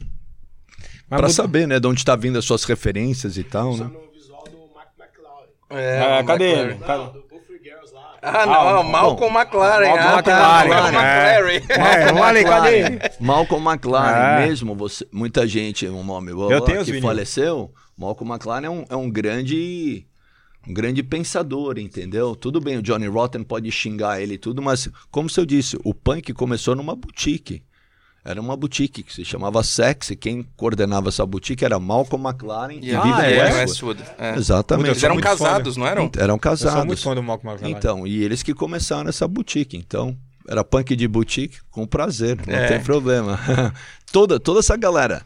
Mas 1.07 1.07
pra 1.07 1.21
muda- 1.21 1.29
saber, 1.29 1.67
né, 1.69 1.79
de 1.79 1.87
onde 1.87 2.03
tá 2.03 2.17
vindo 2.17 2.37
as 2.37 2.43
suas 2.43 2.65
referências 2.65 3.37
e 3.37 3.43
tal, 3.45 3.77
né? 3.77 3.85
no 3.85 4.11
visual 4.11 4.43
do 4.43 4.73
Mark 4.75 4.89
McLaren. 4.99 5.47
É, 5.69 6.19
Ah, 6.19 6.23
cadê 6.25 6.51
ele? 6.51 6.75
Cadê? 6.75 6.97
Não, 7.03 7.13
do 7.13 7.21
Buffy 7.27 7.59
Girls 7.63 7.93
lá. 7.93 8.12
Ah, 8.25 8.45
não, 8.45 8.53
Ah, 8.53 8.83
Malcolm 8.83 9.37
McLaren. 9.37 9.89
Malcolm 9.89 10.07
ah, 10.07 10.15
McLaren, 10.15 10.69
Malcolm 10.69 10.97
é. 10.97 11.39
McLaren. 11.39 11.63
É, 11.69 12.13
falei, 12.13 12.43
cadê? 12.45 12.81
Malcolm 13.19 13.69
McLaren, 13.69 14.41
É. 14.43 14.47
mesmo, 14.47 14.73
você, 14.73 15.05
muita 15.11 15.45
gente, 15.45 15.85
um 15.89 16.03
nome 16.05 16.31
Eu 16.31 16.61
tenho 16.61 16.85
que 16.85 17.01
faleceu, 17.01 17.73
Malcolm 17.97 18.33
McLaren 18.33 18.65
é 18.65 18.69
um, 18.69 18.85
é 18.89 18.95
um 18.95 19.09
grande 19.09 20.07
um 20.65 20.73
grande 20.73 21.03
pensador, 21.03 21.77
entendeu? 21.77 22.35
Tudo 22.35 22.61
bem, 22.61 22.77
o 22.77 22.81
Johnny 22.81 23.07
Rotten 23.07 23.43
pode 23.43 23.69
xingar 23.69 24.21
ele 24.21 24.35
e 24.35 24.37
tudo, 24.37 24.61
mas 24.61 24.89
como 25.11 25.29
eu 25.37 25.45
disse, 25.45 25.77
o 25.83 25.93
punk 25.93 26.31
começou 26.33 26.73
numa 26.75 26.95
boutique. 26.95 27.61
Era 28.25 28.39
uma 28.39 28.55
boutique 28.55 29.03
que 29.03 29.13
se 29.13 29.25
chamava 29.25 29.61
Sexy. 29.63 30.15
Quem 30.15 30.45
coordenava 30.55 31.09
essa 31.09 31.25
boutique 31.25 31.65
era 31.65 31.77
Malcolm 31.77 32.25
McLaren 32.29 32.73
e 32.81 32.85
Yeah. 32.87 33.03
Vivian 33.03 33.17
Ah, 33.17 33.29
é? 33.29 33.59
Westwood. 33.61 33.99
Westwood. 34.01 34.03
é. 34.17 34.35
Exatamente. 34.37 34.89
Eles 34.91 35.03
eram 35.03 35.17
casados, 35.19 35.75
não 35.75 35.85
eram? 35.85 36.09
Eram 36.17 36.35
Eu 36.35 36.39
casados. 36.39 36.73
sou 36.77 36.85
muito 36.85 37.01
fã 37.01 37.15
do 37.15 37.21
Malcolm 37.21 37.51
McLaren. 37.53 37.77
Então, 37.77 38.07
e 38.07 38.23
eles 38.23 38.41
que 38.41 38.53
começaram 38.53 39.09
essa 39.09 39.27
boutique. 39.27 39.75
Então, 39.75 40.15
era 40.47 40.63
punk 40.63 40.95
de 40.95 41.07
boutique 41.07 41.57
com 41.69 41.85
prazer, 41.85 42.37
não 42.47 42.53
É. 42.55 42.67
tem 42.67 42.79
problema. 42.81 43.37
toda, 44.11 44.39
toda 44.39 44.59
essa 44.61 44.77
galera. 44.77 45.21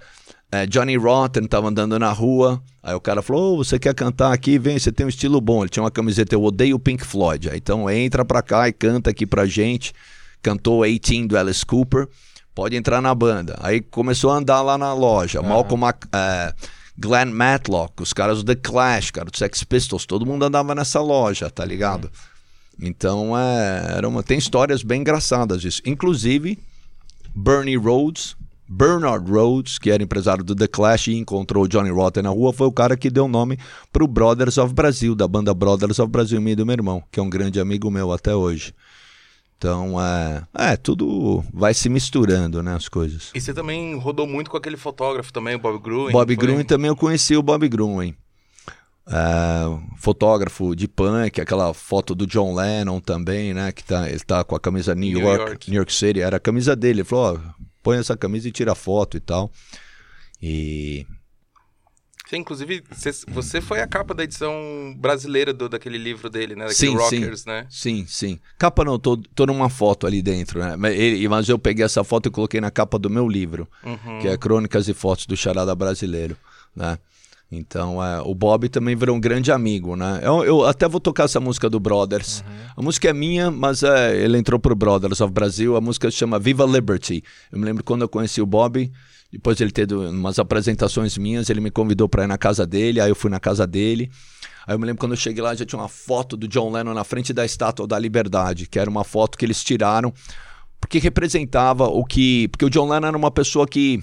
É, 0.52 0.66
Johnny 0.66 0.96
Rotten 0.96 1.46
tava 1.46 1.68
andando 1.68 2.00
na 2.00 2.10
rua, 2.12 2.64
aí 2.82 2.96
o 2.96 3.02
cara 3.02 3.22
falou: 3.22 3.54
"Ô, 3.56 3.64
você 3.64 3.78
quer 3.78 3.94
cantar 3.94 4.32
aqui? 4.34 4.58
Vem, 4.58 4.80
você 4.80 4.92
tem 4.94 5.06
um 5.06 5.10
estilo 5.10 5.42
bom. 5.42 5.62
Ele 5.62 5.70
tinha 5.70 5.84
uma 5.84 5.92
camiseta, 5.92 6.34
eu 6.34 6.42
odeio 6.44 6.80
Pink 6.80 7.04
Floyd. 7.06 7.50
Aí, 7.50 7.58
então 7.58 7.88
entra 7.90 8.24
pra 8.24 8.42
cá 8.42 8.68
e 8.70 8.72
canta 8.74 9.10
aqui 9.10 9.26
pra 9.28 9.46
gente. 9.46 9.94
Cantou 10.42 10.84
18 10.86 11.28
do 11.28 11.38
Alice 11.38 11.66
Cooper, 11.66 12.08
pode 12.58 12.76
entrar 12.76 13.00
na 13.04 13.14
banda. 13.14 13.56
Aí 13.62 13.82
começou 13.82 14.32
a 14.32 14.38
andar 14.38 14.64
lá 14.64 14.80
na 14.80 14.92
loja. 14.92 15.44
Malcolm 15.44 15.80
Mac- 15.80 16.08
é, 16.12 16.52
Glenn 16.98 17.32
Matlock, 17.32 18.02
os 18.02 18.14
caras 18.14 18.42
do 18.42 18.46
The 18.46 18.60
Clash, 18.60 19.12
cara, 19.12 19.30
do 19.30 19.38
Sex 19.38 19.64
Pistols, 19.64 20.08
todo 20.08 20.26
mundo 20.26 20.44
andava 20.44 20.74
nessa 20.74 21.00
loja, 21.00 21.52
tá 21.52 21.64
ligado? 21.64 22.10
Então, 22.82 23.38
é, 23.38 23.98
era 23.98 24.10
uma, 24.10 24.24
tem 24.24 24.40
histórias 24.40 24.82
bem 24.82 25.02
engraçadas 25.02 25.62
disso. 25.62 25.84
Inclusive, 25.86 26.58
Bernie 27.36 27.78
Rhodes, 27.78 28.36
Bernard 28.68 29.32
Rhodes, 29.32 29.78
que 29.78 29.92
era 29.92 30.02
empresário 30.02 30.44
do 30.44 30.56
The 30.56 30.68
Clash 30.68 31.10
e 31.10 31.16
encontrou 31.16 31.66
o 31.66 31.68
Johnny 31.68 31.92
Rotten 31.92 32.24
na 32.24 32.30
rua, 32.30 32.52
foi 32.52 32.66
o 32.66 32.72
cara 32.72 32.98
que 32.98 33.12
deu 33.12 33.28
nome 33.28 33.60
pro 33.94 34.08
Brothers 34.08 34.58
of 34.58 34.74
Brasil, 34.74 35.14
da 35.14 35.28
banda 35.28 35.54
Brothers 35.54 36.00
of 36.00 36.12
Brasil, 36.12 36.42
meio 36.42 36.56
do 36.56 36.66
meu 36.66 36.74
irmão, 36.74 37.04
que 37.12 37.20
é 37.20 37.24
um 37.24 37.30
grande 37.30 37.60
amigo 37.60 37.92
meu 37.92 38.12
até 38.12 38.36
hoje. 38.36 38.74
Então, 39.58 40.00
é, 40.00 40.44
é, 40.54 40.78
tudo 40.78 41.44
vai 41.52 41.74
se 41.74 41.90
misturando, 41.90 42.62
né, 42.62 42.76
as 42.76 42.88
coisas. 42.88 43.32
E 43.34 43.42
você 43.42 43.54
também 43.54 43.98
rodou 43.98 44.28
muito 44.28 44.52
com 44.52 44.58
aquele 44.58 44.78
fotógrafo 44.78 45.34
também, 45.34 45.56
o 45.56 45.60
Bob 45.60 45.80
Gruen. 45.80 46.12
Bob 46.12 46.36
foi? 46.36 46.36
Gruen 46.36 46.64
também 46.64 46.90
eu 46.90 46.96
conheci 46.96 47.36
o 47.36 47.42
Bob 47.42 47.68
Gruen. 47.68 48.16
É, 49.10 49.98
fotógrafo 49.98 50.76
de 50.76 50.88
punk, 50.88 51.42
aquela 51.42 51.74
foto 51.74 52.14
do 52.14 52.28
John 52.28 52.54
Lennon 52.54 53.00
também, 53.00 53.54
né? 53.54 53.72
Que 53.72 53.84
tá, 53.84 54.08
ele 54.08 54.20
tá 54.20 54.44
com 54.44 54.56
a 54.56 54.60
camisa 54.60 54.94
New, 54.94 55.18
New 55.18 55.28
York, 55.28 55.44
York. 55.44 55.72
New 55.72 55.78
York 55.78 55.94
City, 55.94 56.22
era 56.22 56.38
a 56.38 56.42
camisa 56.42 56.76
dele. 56.76 57.00
Ele 57.00 57.08
falou: 57.08 57.36
ó, 57.36 57.64
põe 57.82 57.98
essa 57.98 58.16
camisa 58.16 58.48
e 58.48 58.52
tira 58.52 58.76
foto 58.76 59.18
e 59.18 59.20
tal. 59.20 59.50
E 60.42 61.08
Você, 62.28 62.36
inclusive, 62.36 62.84
você, 62.92 63.12
você 63.30 63.62
foi 63.62 63.80
a 63.80 63.88
capa 63.88 64.14
da 64.14 64.24
edição 64.24 64.54
brasileira 64.98 65.54
do, 65.54 65.70
daquele 65.70 65.98
livro 65.98 66.30
dele, 66.30 66.56
né? 66.56 66.66
Daquele 66.68 66.92
Sim, 66.92 66.96
Rockers, 66.98 67.42
sim. 67.42 67.50
né? 67.50 67.66
Sim, 67.70 68.06
sim. 68.06 68.40
Capa 68.58 68.84
não, 68.84 69.00
tô, 69.00 69.16
tô 69.34 69.46
numa 69.46 69.70
foto 69.70 70.06
ali 70.06 70.22
dentro, 70.22 70.60
né? 70.60 70.76
Mas, 70.76 70.94
ele- 71.00 71.26
mas 71.30 71.48
eu 71.48 71.58
peguei 71.58 71.86
essa 71.86 72.04
foto 72.04 72.28
e 72.28 72.32
coloquei 72.32 72.60
na 72.60 72.70
capa 72.70 73.00
do 73.00 73.10
meu 73.10 73.30
livro, 73.30 73.66
Uhum. 73.82 74.20
que 74.20 74.28
é 74.28 74.36
Crônicas 74.38 74.90
e 74.90 74.94
Fotos 74.94 75.26
do 75.26 75.38
Charada 75.38 75.74
Brasileiro, 75.74 76.36
né? 76.76 76.98
Então, 77.50 78.04
é, 78.04 78.20
o 78.22 78.36
Bob 78.36 78.68
também 78.68 78.94
virou 78.94 79.16
um 79.16 79.22
grande 79.22 79.50
amigo, 79.54 79.96
né? 79.96 80.20
Eu, 80.22 80.44
eu 80.44 80.66
até 80.66 80.86
vou 80.86 81.00
tocar 81.00 81.24
essa 81.24 81.40
música 81.40 81.70
do 81.70 81.80
Brothers. 81.80 82.44
A 82.76 82.82
música 82.82 83.08
é 83.10 83.14
minha, 83.14 83.50
mas 83.50 83.84
é, 83.84 84.18
ele 84.22 84.38
entrou 84.38 84.60
pro 84.60 84.76
Brothers 84.76 85.22
of 85.22 85.32
Brasil. 85.32 85.78
A 85.78 85.80
música 85.80 86.12
se 86.12 86.18
chama 86.18 86.38
Viva 86.38 86.66
Liberty. 86.66 87.24
Eu 87.50 87.58
me 87.58 87.64
lembro 87.64 87.86
quando 87.86 88.02
eu 88.02 88.10
conheci 88.10 88.42
o 88.42 88.46
Bob, 88.46 88.92
depois 89.32 89.58
de 89.58 89.64
ele 89.64 89.72
ter 89.72 89.92
umas 89.92 90.40
apresentações 90.40 91.18
minhas, 91.18 91.50
ele 91.50 91.62
me 91.62 91.72
convidou 91.72 92.08
para 92.08 92.24
ir 92.24 92.28
na 92.28 92.38
casa 92.38 92.66
dele, 92.66 93.02
aí 93.02 93.10
eu 93.10 93.16
fui 93.16 93.30
na 93.30 93.40
casa 93.40 93.68
dele. 93.68 94.10
Aí 94.66 94.76
eu 94.76 94.80
me 94.80 94.86
lembro 94.86 95.00
quando 95.00 95.14
eu 95.14 95.18
cheguei 95.18 95.42
lá, 95.42 95.56
já 95.56 95.66
tinha 95.66 95.80
uma 95.80 95.88
foto 95.88 96.36
do 96.36 96.48
John 96.48 96.72
Lennon 96.72 96.94
na 96.94 97.04
frente 97.04 97.34
da 97.34 97.46
Estátua 97.46 97.88
da 97.88 97.98
Liberdade, 97.98 98.68
que 98.68 98.80
era 98.80 98.90
uma 98.90 99.04
foto 99.04 99.38
que 99.38 99.46
eles 99.46 99.64
tiraram 99.64 100.14
porque 100.80 101.00
representava 101.00 101.86
o 101.86 102.04
que. 102.06 102.48
Porque 102.50 102.66
o 102.66 102.70
John 102.70 102.90
Lennon 102.90 103.08
era 103.08 103.18
uma 103.18 103.32
pessoa 103.32 103.68
que 103.68 104.02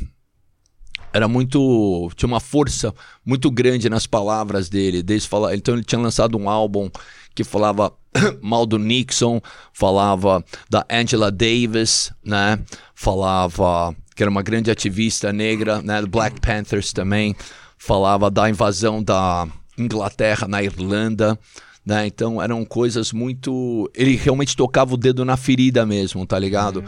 era 1.12 1.28
muito. 1.28 2.10
tinha 2.16 2.26
uma 2.26 2.40
força 2.40 2.92
muito 3.24 3.50
grande 3.50 3.88
nas 3.88 4.06
palavras 4.06 4.68
dele. 4.68 5.02
Desde 5.02 5.28
falar, 5.28 5.54
então 5.54 5.74
ele 5.74 5.84
tinha 5.84 6.00
lançado 6.00 6.36
um 6.36 6.48
álbum 6.48 6.90
que 7.34 7.44
falava 7.44 7.92
mal 8.42 8.66
do 8.66 8.78
Nixon, 8.78 9.40
falava 9.72 10.44
da 10.68 10.84
Angela 10.90 11.30
Davis, 11.30 12.12
né? 12.24 12.58
Falava 12.94 13.94
que 14.14 14.22
era 14.22 14.30
uma 14.30 14.42
grande 14.42 14.70
ativista 14.70 15.32
negra, 15.32 15.82
né? 15.82 16.00
Do 16.00 16.06
Black 16.08 16.40
Panthers 16.40 16.92
também. 16.92 17.34
Falava 17.78 18.30
da 18.30 18.48
invasão 18.48 19.02
da 19.02 19.46
Inglaterra 19.76 20.46
na 20.48 20.62
Irlanda. 20.62 21.38
Né? 21.84 22.06
Então 22.06 22.40
eram 22.40 22.64
coisas 22.64 23.12
muito. 23.12 23.90
Ele 23.94 24.16
realmente 24.16 24.56
tocava 24.56 24.94
o 24.94 24.96
dedo 24.96 25.22
na 25.24 25.36
ferida 25.36 25.84
mesmo, 25.84 26.24
tá 26.26 26.38
ligado? 26.38 26.82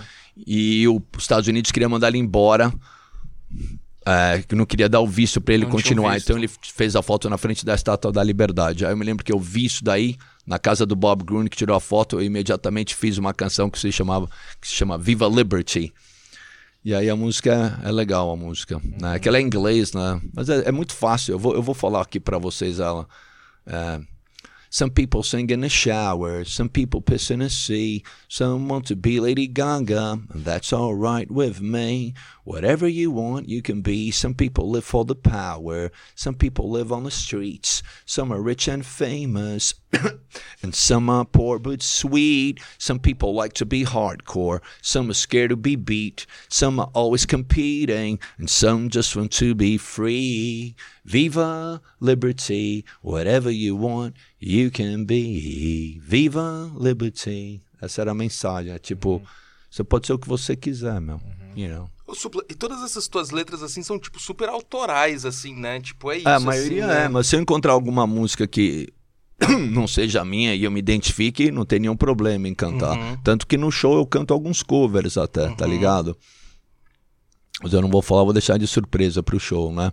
E 0.47 0.87
o- 0.89 1.03
os 1.17 1.23
Estados 1.25 1.49
Unidos 1.49 1.71
queria 1.71 1.89
mandar 1.89 2.09
ele 2.09 2.19
embora 2.19 2.73
é, 4.07 4.43
que 4.47 4.55
não 4.55 4.65
queria 4.65 4.89
dar 4.89 5.01
o 5.01 5.07
visto 5.07 5.41
para 5.41 5.55
ele 5.55 5.65
Não 5.65 5.71
continuar. 5.71 6.17
Então 6.25 6.37
ele 6.39 6.49
fez 6.63 6.95
a 6.95 7.03
foto 7.03 7.29
na 7.29 7.37
frente 7.37 7.65
da 7.67 7.75
Estátua 7.75 8.13
da 8.13 8.23
Liberdade. 8.23 8.87
Aí 8.87 8.93
eu 8.93 8.97
me 8.97 9.05
lembro 9.05 9.25
que 9.25 9.33
eu 9.33 9.39
vi 9.39 9.65
isso 9.65 9.83
daí 9.83 10.17
na 10.47 10.59
casa 10.61 10.87
do 10.87 10.95
Bob 10.95 11.25
Gruen 11.25 11.49
que 11.49 11.57
tirou 11.57 11.77
a 11.77 11.81
foto. 11.81 12.17
Eu 12.17 12.23
imediatamente 12.23 12.95
fiz 12.95 13.19
uma 13.19 13.35
canção 13.35 13.69
que 13.69 13.79
se 13.79 13.91
chamava 13.91 14.29
que 14.61 14.69
se 14.69 14.75
chama 14.75 14.97
Viva 14.97 15.27
Liberty. 15.27 15.93
E 16.87 16.95
aí 16.95 17.11
a 17.11 17.17
música 17.17 17.81
é, 17.83 17.91
legal 17.91 18.31
a 18.31 18.37
música, 18.37 18.81
né? 19.01 19.19
Que 19.19 19.29
ela 19.29 19.39
é 19.39 19.41
em 19.41 19.47
inglês, 19.47 19.93
né? 19.93 20.21
Mas 20.33 20.49
é, 20.49 20.69
é 20.69 20.71
muito 20.71 20.95
fácil. 20.95 21.33
Eu 21.33 21.39
vou, 21.41 21.53
eu 21.53 21.61
vou 21.61 21.75
falar 21.75 22.01
aqui 22.01 22.21
vocês 22.39 22.79
ela. 22.79 23.09
É, 23.67 24.01
Some 24.71 24.91
people 24.91 25.23
sing 25.23 25.51
in 25.51 25.61
the 25.63 25.69
shower, 25.69 26.45
some 26.45 26.69
people 26.69 27.01
piss 27.01 27.31
in 27.31 27.39
the 27.39 27.49
sea, 27.49 28.03
some 28.29 28.69
want 28.69 28.87
to 28.87 28.97
be 28.97 29.21
Lady 29.21 29.47
Gaga, 29.47 30.21
that's 30.29 30.73
alright 30.73 31.31
with 31.31 31.61
me. 31.61 32.15
Whatever 32.45 32.87
you 32.87 33.11
want, 33.11 33.49
you 33.49 33.63
can 33.63 33.81
be. 33.81 34.11
Some 34.11 34.35
people 34.35 34.69
live 34.69 34.85
for 34.85 35.05
the 35.05 35.15
power, 35.15 35.91
some 36.15 36.35
people 36.35 36.69
live 36.69 36.93
on 36.93 37.05
the 37.05 37.11
streets, 37.11 37.83
some 38.05 38.33
are 38.33 38.43
rich 38.43 38.69
and 38.69 38.85
famous, 38.85 39.75
and 40.63 40.75
some 40.75 41.09
are 41.11 41.25
poor 41.25 41.59
but 41.59 41.83
sweet. 41.83 42.61
Some 42.79 42.99
people 42.99 43.35
like 43.35 43.53
to 43.55 43.67
be 43.67 43.85
hardcore, 43.85 44.61
some 44.83 45.11
are 45.11 45.15
scared 45.15 45.51
to 45.51 45.57
be 45.57 45.77
beat, 45.77 46.27
some 46.49 46.81
are 46.81 46.91
always 46.95 47.27
competing, 47.27 48.19
and 48.39 48.49
some 48.49 48.89
just 48.89 49.15
want 49.17 49.33
to 49.39 49.55
be 49.55 49.79
free. 49.79 50.75
Viva 51.05 51.81
liberty, 52.01 52.85
whatever 53.03 53.51
you 53.51 53.77
want, 53.77 54.15
you 54.39 54.71
can 54.71 55.05
be. 55.05 56.01
Viva 56.03 56.71
liberty. 56.75 57.63
Essa 57.81 58.03
era 58.03 58.11
a 58.11 58.15
mensagem, 58.15 58.73
é 58.73 58.79
tipo, 58.79 59.23
você 59.71 59.85
pode 59.85 60.07
ser 60.07 60.15
o 60.15 60.19
que 60.19 60.29
você 60.29 60.57
quiser, 60.57 61.01
meu. 61.01 61.21
You 61.55 61.69
know. 61.69 61.91
Supla, 62.15 62.43
e 62.49 62.55
todas 62.55 62.83
essas 62.83 63.09
tuas 63.09 63.31
letras, 63.31 63.63
assim, 63.63 63.83
são, 63.83 63.99
tipo, 63.99 64.21
super 64.21 64.49
autorais, 64.49 65.25
assim, 65.25 65.55
né? 65.55 65.81
Tipo, 65.81 66.13
é 66.13 66.19
isso, 66.19 66.29
É, 66.29 66.35
a 66.35 66.41
maioria 66.41 66.87
assim, 66.87 66.95
né? 66.95 67.05
é, 67.05 67.09
mas 67.09 67.27
se 67.27 67.35
eu 67.35 67.41
encontrar 67.41 67.73
alguma 67.73 68.07
música 68.07 68.47
que 68.47 68.89
não 69.71 69.87
seja 69.87 70.25
minha 70.25 70.55
e 70.55 70.65
eu 70.65 70.71
me 70.71 70.79
identifique, 70.81 71.51
não 71.51 71.65
tem 71.65 71.79
nenhum 71.79 71.97
problema 71.97 72.49
em 72.49 72.55
cantar. 72.55 72.97
Uhum. 72.97 73.17
Tanto 73.23 73.47
que 73.47 73.57
no 73.57 73.71
show 73.71 73.97
eu 73.97 74.07
canto 74.07 74.33
alguns 74.33 74.63
covers 74.63 75.17
até, 75.19 75.49
tá 75.55 75.67
ligado? 75.67 76.17
Mas 77.63 77.73
eu 77.73 77.81
não 77.81 77.89
vou 77.91 78.03
falar, 78.03 78.25
vou 78.25 78.33
deixar 78.33 78.59
de 78.59 78.67
surpresa 78.67 79.23
pro 79.23 79.41
show, 79.41 79.73
né? 79.73 79.93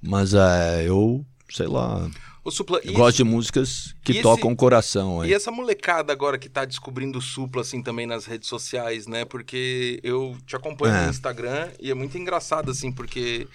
Mas 0.00 0.34
é, 0.34 0.84
eu, 0.86 1.24
sei 1.50 1.66
lá, 1.66 2.10
Supla, 2.50 2.80
e 2.82 2.88
eu 2.88 2.94
gosto 2.94 3.18
de 3.18 3.24
músicas 3.24 3.94
que 4.02 4.12
e 4.12 4.14
esse- 4.16 4.22
tocam 4.22 4.50
o 4.50 4.56
coração. 4.56 5.22
E 5.24 5.28
aí. 5.28 5.32
essa 5.34 5.50
molecada 5.52 6.12
agora 6.12 6.36
que 6.38 6.48
tá 6.48 6.64
descobrindo 6.64 7.18
o 7.18 7.22
Supla, 7.22 7.62
assim, 7.62 7.80
também 7.82 8.04
nas 8.06 8.24
redes 8.26 8.48
sociais, 8.48 9.06
né? 9.06 9.24
Porque 9.24 10.00
eu 10.02 10.36
te 10.44 10.56
acompanho 10.56 10.94
É. 10.94 11.04
no 11.04 11.10
Instagram 11.10 11.68
e 11.80 11.90
é 11.90 11.94
muito 11.94 12.18
engraçado, 12.18 12.70
assim, 12.70 12.90
porque 12.90 13.46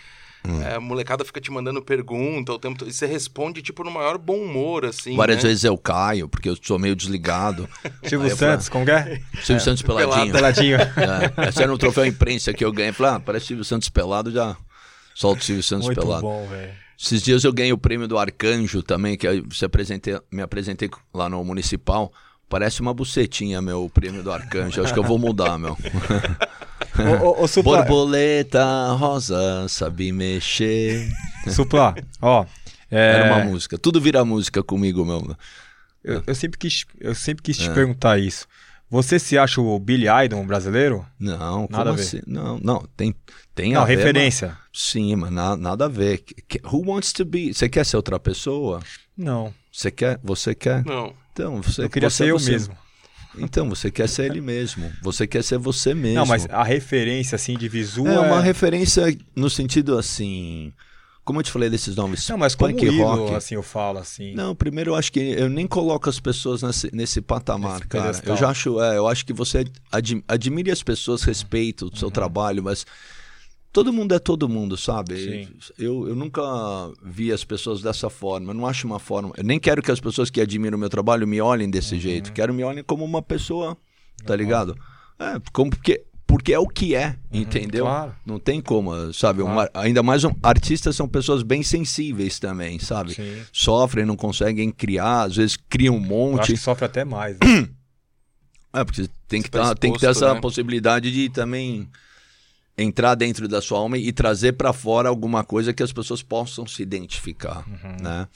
Hum. 0.48 0.62
é, 0.62 0.76
a 0.76 0.80
molecada 0.80 1.26
fica 1.26 1.42
te 1.42 1.52
mandando 1.52 1.82
pergunta 1.82 2.54
o 2.54 2.60
tempo 2.60 2.80
todo. 2.80 2.90
E 2.90 2.94
você 2.94 3.06
responde, 3.06 3.62
tipo, 3.62 3.84
no 3.84 3.92
maior 3.92 4.18
bom 4.18 4.38
humor, 4.38 4.86
assim. 4.86 5.16
Várias 5.16 5.44
né? 5.44 5.50
vezes 5.50 5.64
eu 5.66 5.78
caio, 5.78 6.30
porque 6.30 6.48
eu 6.48 6.58
sou 6.62 6.80
meio 6.80 6.96
desligado. 6.96 7.68
Silvio 8.04 8.28
Aí 8.28 8.32
eu 8.32 8.38
Santos, 8.38 8.70
como 8.70 8.86
que 8.86 8.92
é? 8.92 9.22
Silvio 9.44 9.64
Santos 9.64 9.82
peladinho. 9.82 10.32
Peladinho. 10.32 10.78
É, 10.78 11.50
esse 11.50 11.62
era 11.62 11.74
um 11.74 11.78
troféu 11.78 12.06
imprensa 12.06 12.54
que 12.54 12.64
eu 12.64 12.72
ganhei. 12.72 12.94
Falei, 12.94 13.14
ah, 13.14 13.20
parece 13.20 13.48
Silvio 13.48 13.66
Santos 13.66 13.90
pelado, 13.90 14.32
já 14.32 14.56
solto 15.14 15.42
o 15.42 15.44
Silvio 15.44 15.64
Santos 15.64 15.88
Muito 15.88 16.00
pelado. 16.00 16.22
bom, 16.22 16.48
velho. 16.48 16.72
Esses 17.00 17.22
dias 17.22 17.44
eu 17.44 17.54
ganhei 17.54 17.74
o 17.74 17.78
prêmio 17.78 18.08
do 18.08 18.18
Arcanjo 18.18 18.82
também, 18.82 19.16
que 19.16 19.28
aí 19.28 19.42
você 19.42 19.66
apresentei, 19.66 20.20
me 20.32 20.42
apresentei 20.42 20.90
lá 21.14 21.30
no 21.30 21.44
Municipal. 21.44 22.12
Parece 22.50 22.82
uma 22.82 22.94
bucetinha, 22.94 23.62
meu, 23.62 23.84
o 23.84 23.90
prêmio 23.90 24.24
do 24.24 24.32
Arcanjo. 24.32 24.82
Acho 24.82 24.94
que 24.94 25.00
eu 25.00 25.04
vou 25.04 25.20
mudar, 25.20 25.60
meu. 25.60 25.78
Ô, 27.22 27.26
ô, 27.26 27.44
ô, 27.44 27.48
Supla, 27.48 27.78
Borboleta 27.84 28.92
rosa, 28.94 29.68
sabe 29.70 30.12
mexer. 30.12 31.10
Supla, 31.50 31.96
ó. 32.22 32.46
é, 32.90 33.20
Era 33.20 33.34
uma 33.36 33.46
música. 33.46 33.78
Tudo 33.78 34.00
vira 34.02 34.24
música 34.26 34.64
comigo, 34.64 35.06
meu. 35.06 35.36
eu, 36.04 36.24
eu 36.26 36.36
sempre 36.36 36.58
quis, 36.58 36.86
eu 37.00 37.14
sempre 37.14 37.44
quis 37.44 37.58
te 37.58 37.70
É. 37.70 37.74
perguntar 37.74 38.18
isso. 38.20 38.48
Você 38.90 39.20
se 39.20 39.38
acha 39.38 39.60
o 39.60 39.78
Billy 39.80 40.08
Idol 40.26 40.44
brasileiro? 40.46 41.06
Não, 41.20 41.68
como 41.68 41.78
Nada 41.78 41.90
a 41.90 41.94
ver. 41.94 42.02
assim? 42.02 42.22
Não, 42.26 42.58
não, 42.64 42.86
tem, 42.96 43.14
tem 43.54 43.74
Não, 43.74 43.82
a 43.82 43.86
ver, 43.86 43.98
referência. 43.98 44.48
mas- 44.48 44.58
Sim, 44.72 45.16
mas 45.18 45.30
na- 45.32 45.58
nada 45.58 45.86
a 45.86 45.90
ver. 45.90 46.24
Who 46.72 46.90
wants 46.90 47.12
to 47.12 47.26
be? 47.26 47.54
Você 47.54 47.68
quer 47.68 47.86
ser 47.86 47.98
outra 47.98 48.18
pessoa? 48.20 48.80
Não, 49.18 49.54
Você 49.72 49.92
quer? 49.92 50.20
Você 50.24 50.56
quer? 50.56 50.84
Não. 50.86 51.14
Então, 51.34 51.62
você 51.62 51.84
eu 51.84 51.90
queria 51.90 52.10
você- 52.10 52.24
ser 52.24 52.30
eu 52.32 52.40
você- 52.40 52.52
mesmo. 52.52 52.76
Então, 53.40 53.70
você 53.70 53.90
quer 53.92 54.08
ser 54.10 54.26
ele 54.32 54.42
mesmo. 54.42 54.92
Você 55.02 55.26
quer 55.28 55.44
ser 55.44 55.58
você 55.58 55.94
mesmo. 55.94 56.20
Não, 56.20 56.26
mas 56.26 56.48
a 56.50 56.64
referência, 56.64 57.36
assim, 57.36 57.58
de 57.58 57.68
visu 57.68 58.08
é 58.08 58.16
é... 58.16 58.20
uma 58.20 58.42
referência 58.42 59.16
no 59.36 59.50
sentido 59.50 59.98
assim. 59.98 60.72
Como 61.24 61.40
eu 61.40 61.44
te 61.44 61.52
falei 61.52 61.70
desses 61.70 61.94
nomes, 61.96 62.26
Não, 62.30 62.38
mas 62.38 62.56
como 62.56 62.72
punk 62.72 62.86
ídolo, 62.86 63.04
rock. 63.26 63.36
assim, 63.36 63.56
eu 63.56 63.62
falo, 63.64 64.00
assim. 64.00 64.34
Não, 64.34 64.56
primeiro 64.56 64.92
eu 64.92 64.96
acho 64.96 65.12
que 65.12 65.20
eu 65.20 65.50
nem 65.50 65.68
coloco 65.68 66.10
as 66.10 66.22
pessoas 66.22 66.62
nesse, 66.64 66.90
nesse 66.96 67.20
patamar, 67.20 67.74
Nesse 67.80 67.88
cara. 67.88 68.04
pedestal. 68.06 68.34
Eu 68.34 68.40
já 68.40 68.50
acho, 68.50 68.82
é, 68.82 68.98
eu 68.98 69.06
acho 69.10 69.26
que 69.26 69.34
você 69.34 69.66
ad- 69.92 70.24
admire 70.26 70.72
as 70.72 70.82
pessoas, 70.82 71.24
respeita 71.24 71.84
o 71.84 71.90
Uhum. 71.90 71.96
seu 71.98 72.10
trabalho, 72.10 72.64
mas 72.64 72.86
todo 73.78 73.94
mundo 73.94 74.16
é 74.16 74.18
todo 74.20 74.50
mundo, 74.50 74.76
sabe? 74.76 75.48
Eu, 75.78 76.08
eu 76.08 76.16
nunca 76.16 76.42
vi 77.04 77.32
as 77.32 77.44
pessoas 77.44 77.80
dessa 77.80 78.10
forma. 78.10 78.50
Eu 78.50 78.56
não 78.56 78.66
acho 78.66 78.88
uma 78.88 78.98
forma. 78.98 79.32
Eu 79.38 79.44
nem 79.44 79.60
quero 79.60 79.84
que 79.84 79.92
as 79.92 80.00
pessoas 80.00 80.32
que 80.32 80.42
admiram 80.42 80.76
o 80.78 80.80
meu 80.80 80.90
trabalho 80.90 81.28
me 81.28 81.40
olhem 81.40 81.70
desse 81.70 81.94
Uhum. 81.94 82.02
jeito. 82.02 82.34
Quero 82.34 82.56
me 82.56 82.64
olhem 82.64 82.84
como 82.84 83.06
uma 83.06 83.22
pessoa, 83.22 83.78
tá 84.26 84.36
ligado? 84.36 84.76
É, 85.20 85.40
como 85.54 85.70
porque 85.70 86.04
porque 86.26 86.52
é 86.54 86.60
o 86.60 86.68
que 86.68 86.96
é, 86.96 87.16
entendeu? 87.32 87.86
Uhum, 87.86 87.92
claro. 87.92 88.16
Não 88.26 88.40
tem 88.40 88.60
como, 88.60 89.14
sabe? 89.14 89.44
Claro. 89.44 89.60
ar- 89.60 89.70
ainda 89.76 90.02
mais 90.02 90.24
um, 90.24 90.32
artistas 90.42 90.96
são 90.96 91.08
pessoas 91.08 91.44
bem 91.44 91.62
sensíveis 91.62 92.40
também, 92.40 92.80
sabe? 92.80 93.14
Sim. 93.14 93.44
Sofrem, 93.54 94.06
não 94.06 94.16
conseguem 94.16 94.72
criar, 94.72 95.22
às 95.24 95.36
vezes 95.36 95.56
criam 95.70 95.96
um 95.96 95.98
Eu 96.00 96.04
acho 96.04 96.10
monte. 96.10 96.52
que 96.54 96.58
sofre 96.58 96.84
até 96.86 97.06
mais. 97.06 97.38
né? 97.40 97.68
É, 98.74 98.84
porque 98.84 99.08
tem 99.28 99.42
que, 99.42 99.50
tá 99.50 99.60
tá- 99.70 99.76
tem 99.76 99.94
que 99.94 100.00
ter 100.00 100.08
exposto, 100.08 100.26
essa 100.26 100.34
né? 100.36 100.42
possibilidade 100.42 101.12
de 101.12 101.30
também 101.30 101.88
entrar 102.78 103.16
dentro 103.16 103.48
da 103.48 103.62
sua 103.62 103.80
alma 103.80 103.98
e 103.98 104.12
trazer 104.12 104.54
pra 104.54 104.72
fora 104.72 105.10
alguma 105.10 105.44
coisa 105.44 105.74
que 105.74 105.82
as 105.84 105.92
pessoas 105.92 106.22
possam 106.22 106.66
se 106.68 106.82
identificar, 106.84 107.66
Uhum. 107.68 107.98
né? 108.02 108.28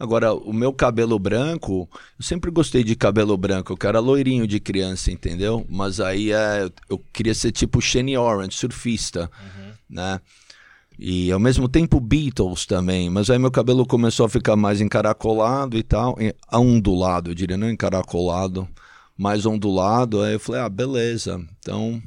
Agora, 0.00 0.32
o 0.32 0.52
meu 0.52 0.72
cabelo 0.72 1.18
branco, 1.18 1.88
eu 2.16 2.24
sempre 2.24 2.52
gostei 2.52 2.84
de 2.84 2.94
cabelo 2.94 3.36
branco, 3.36 3.72
eu 3.72 3.88
era 3.88 3.98
loirinho 3.98 4.46
de 4.46 4.60
criança, 4.60 5.10
entendeu? 5.10 5.66
Mas 5.68 5.98
aí 5.98 6.30
é, 6.30 6.70
eu 6.88 7.02
queria 7.12 7.34
ser 7.34 7.50
tipo 7.50 7.80
Shane 7.80 8.16
Orange, 8.16 8.56
surfista, 8.56 9.28
Uhum. 9.42 9.72
né? 9.90 10.20
E 10.96 11.30
ao 11.32 11.40
mesmo 11.40 11.68
tempo 11.68 11.98
Beatles 12.00 12.64
também, 12.66 13.10
mas 13.10 13.28
aí 13.30 13.38
meu 13.38 13.50
cabelo 13.50 13.84
começou 13.86 14.26
a 14.26 14.28
ficar 14.28 14.54
mais 14.56 14.80
encaracolado 14.80 15.76
e 15.76 15.82
tal, 15.82 16.16
ondulado, 16.52 17.30
eu 17.30 17.34
diria, 17.34 17.56
não 17.56 17.70
encaracolado, 17.70 18.68
mais 19.16 19.46
ondulado. 19.46 20.20
Aí 20.22 20.34
eu 20.34 20.40
falei, 20.40 20.60
ah, 20.60 20.68
beleza. 20.68 21.40
Então, 21.58 22.00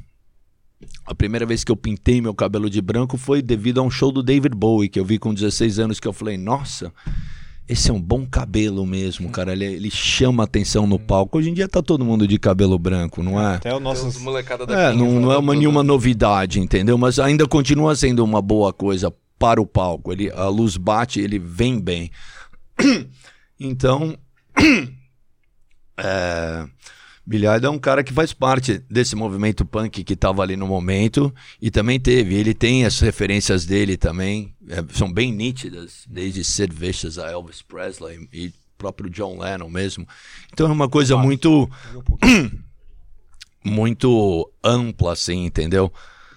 a 1.06 1.14
primeira 1.14 1.44
vez 1.44 1.64
que 1.64 1.72
eu 1.72 1.76
pintei 1.76 2.20
meu 2.20 2.34
cabelo 2.34 2.70
de 2.70 2.80
branco 2.80 3.16
foi 3.16 3.42
devido 3.42 3.80
a 3.80 3.82
um 3.82 3.90
show 3.90 4.12
do 4.12 4.22
David 4.22 4.54
Bowie, 4.56 4.88
que 4.88 4.98
eu 4.98 5.04
vi 5.04 5.18
com 5.18 5.34
16 5.34 5.78
anos, 5.78 6.00
que 6.00 6.08
eu 6.08 6.12
falei, 6.12 6.36
nossa, 6.36 6.92
esse 7.68 7.90
é 7.90 7.92
um 7.92 8.00
bom 8.00 8.26
cabelo 8.26 8.84
mesmo, 8.84 9.30
cara. 9.30 9.52
Ele, 9.52 9.64
ele 9.64 9.90
chama 9.90 10.44
atenção 10.44 10.86
no 10.86 10.98
palco. 10.98 11.38
Hoje 11.38 11.50
em 11.50 11.54
dia 11.54 11.68
tá 11.68 11.80
todo 11.82 12.04
mundo 12.04 12.26
de 12.26 12.38
cabelo 12.38 12.78
branco, 12.78 13.22
não 13.22 13.40
é? 13.40 13.56
Até 13.56 13.74
o 13.74 13.80
nosso... 13.80 14.20
molecada 14.20 14.66
da 14.66 14.90
É, 14.90 14.92
não, 14.92 15.20
não 15.20 15.32
é 15.32 15.38
uma, 15.38 15.54
nenhuma 15.54 15.82
novidade, 15.82 16.60
entendeu? 16.60 16.98
Mas 16.98 17.18
ainda 17.18 17.46
continua 17.46 17.94
sendo 17.94 18.24
uma 18.24 18.42
boa 18.42 18.72
coisa 18.72 19.12
para 19.38 19.60
o 19.60 19.66
palco. 19.66 20.12
Ele, 20.12 20.30
a 20.30 20.48
luz 20.48 20.76
bate, 20.76 21.20
ele 21.20 21.38
vem 21.38 21.80
bem. 21.80 22.10
Então, 23.64 24.18
é, 25.96 26.66
Billy 27.24 27.46
Idol 27.46 27.72
é 27.72 27.76
um 27.76 27.78
cara 27.78 28.02
que 28.02 28.12
faz 28.12 28.32
parte 28.32 28.78
desse 28.90 29.14
movimento 29.14 29.64
punk 29.64 30.02
que 30.02 30.12
estava 30.12 30.42
ali 30.42 30.56
no 30.56 30.66
momento 30.66 31.32
e 31.60 31.70
também 31.70 32.00
teve. 32.00 32.34
Ele 32.34 32.52
tem 32.52 32.84
as 32.84 32.98
referências 32.98 33.64
dele 33.64 33.96
também, 33.96 34.54
é, 34.68 34.84
são 34.92 35.12
bem 35.12 35.32
nítidas, 35.32 36.04
desde 36.08 36.42
Sid 36.42 36.74
Vicious 36.74 37.18
a 37.18 37.30
Elvis 37.30 37.62
Presley 37.62 38.28
e 38.32 38.52
próprio 38.76 39.08
John 39.08 39.38
Lennon 39.38 39.70
mesmo. 39.70 40.06
Então 40.52 40.66
é 40.66 40.72
uma 40.72 40.88
coisa 40.88 41.16
muito 41.16 41.70
muito 43.64 44.52
ampla, 44.62 45.12
assim, 45.12 45.44
entendeu? 45.44 45.92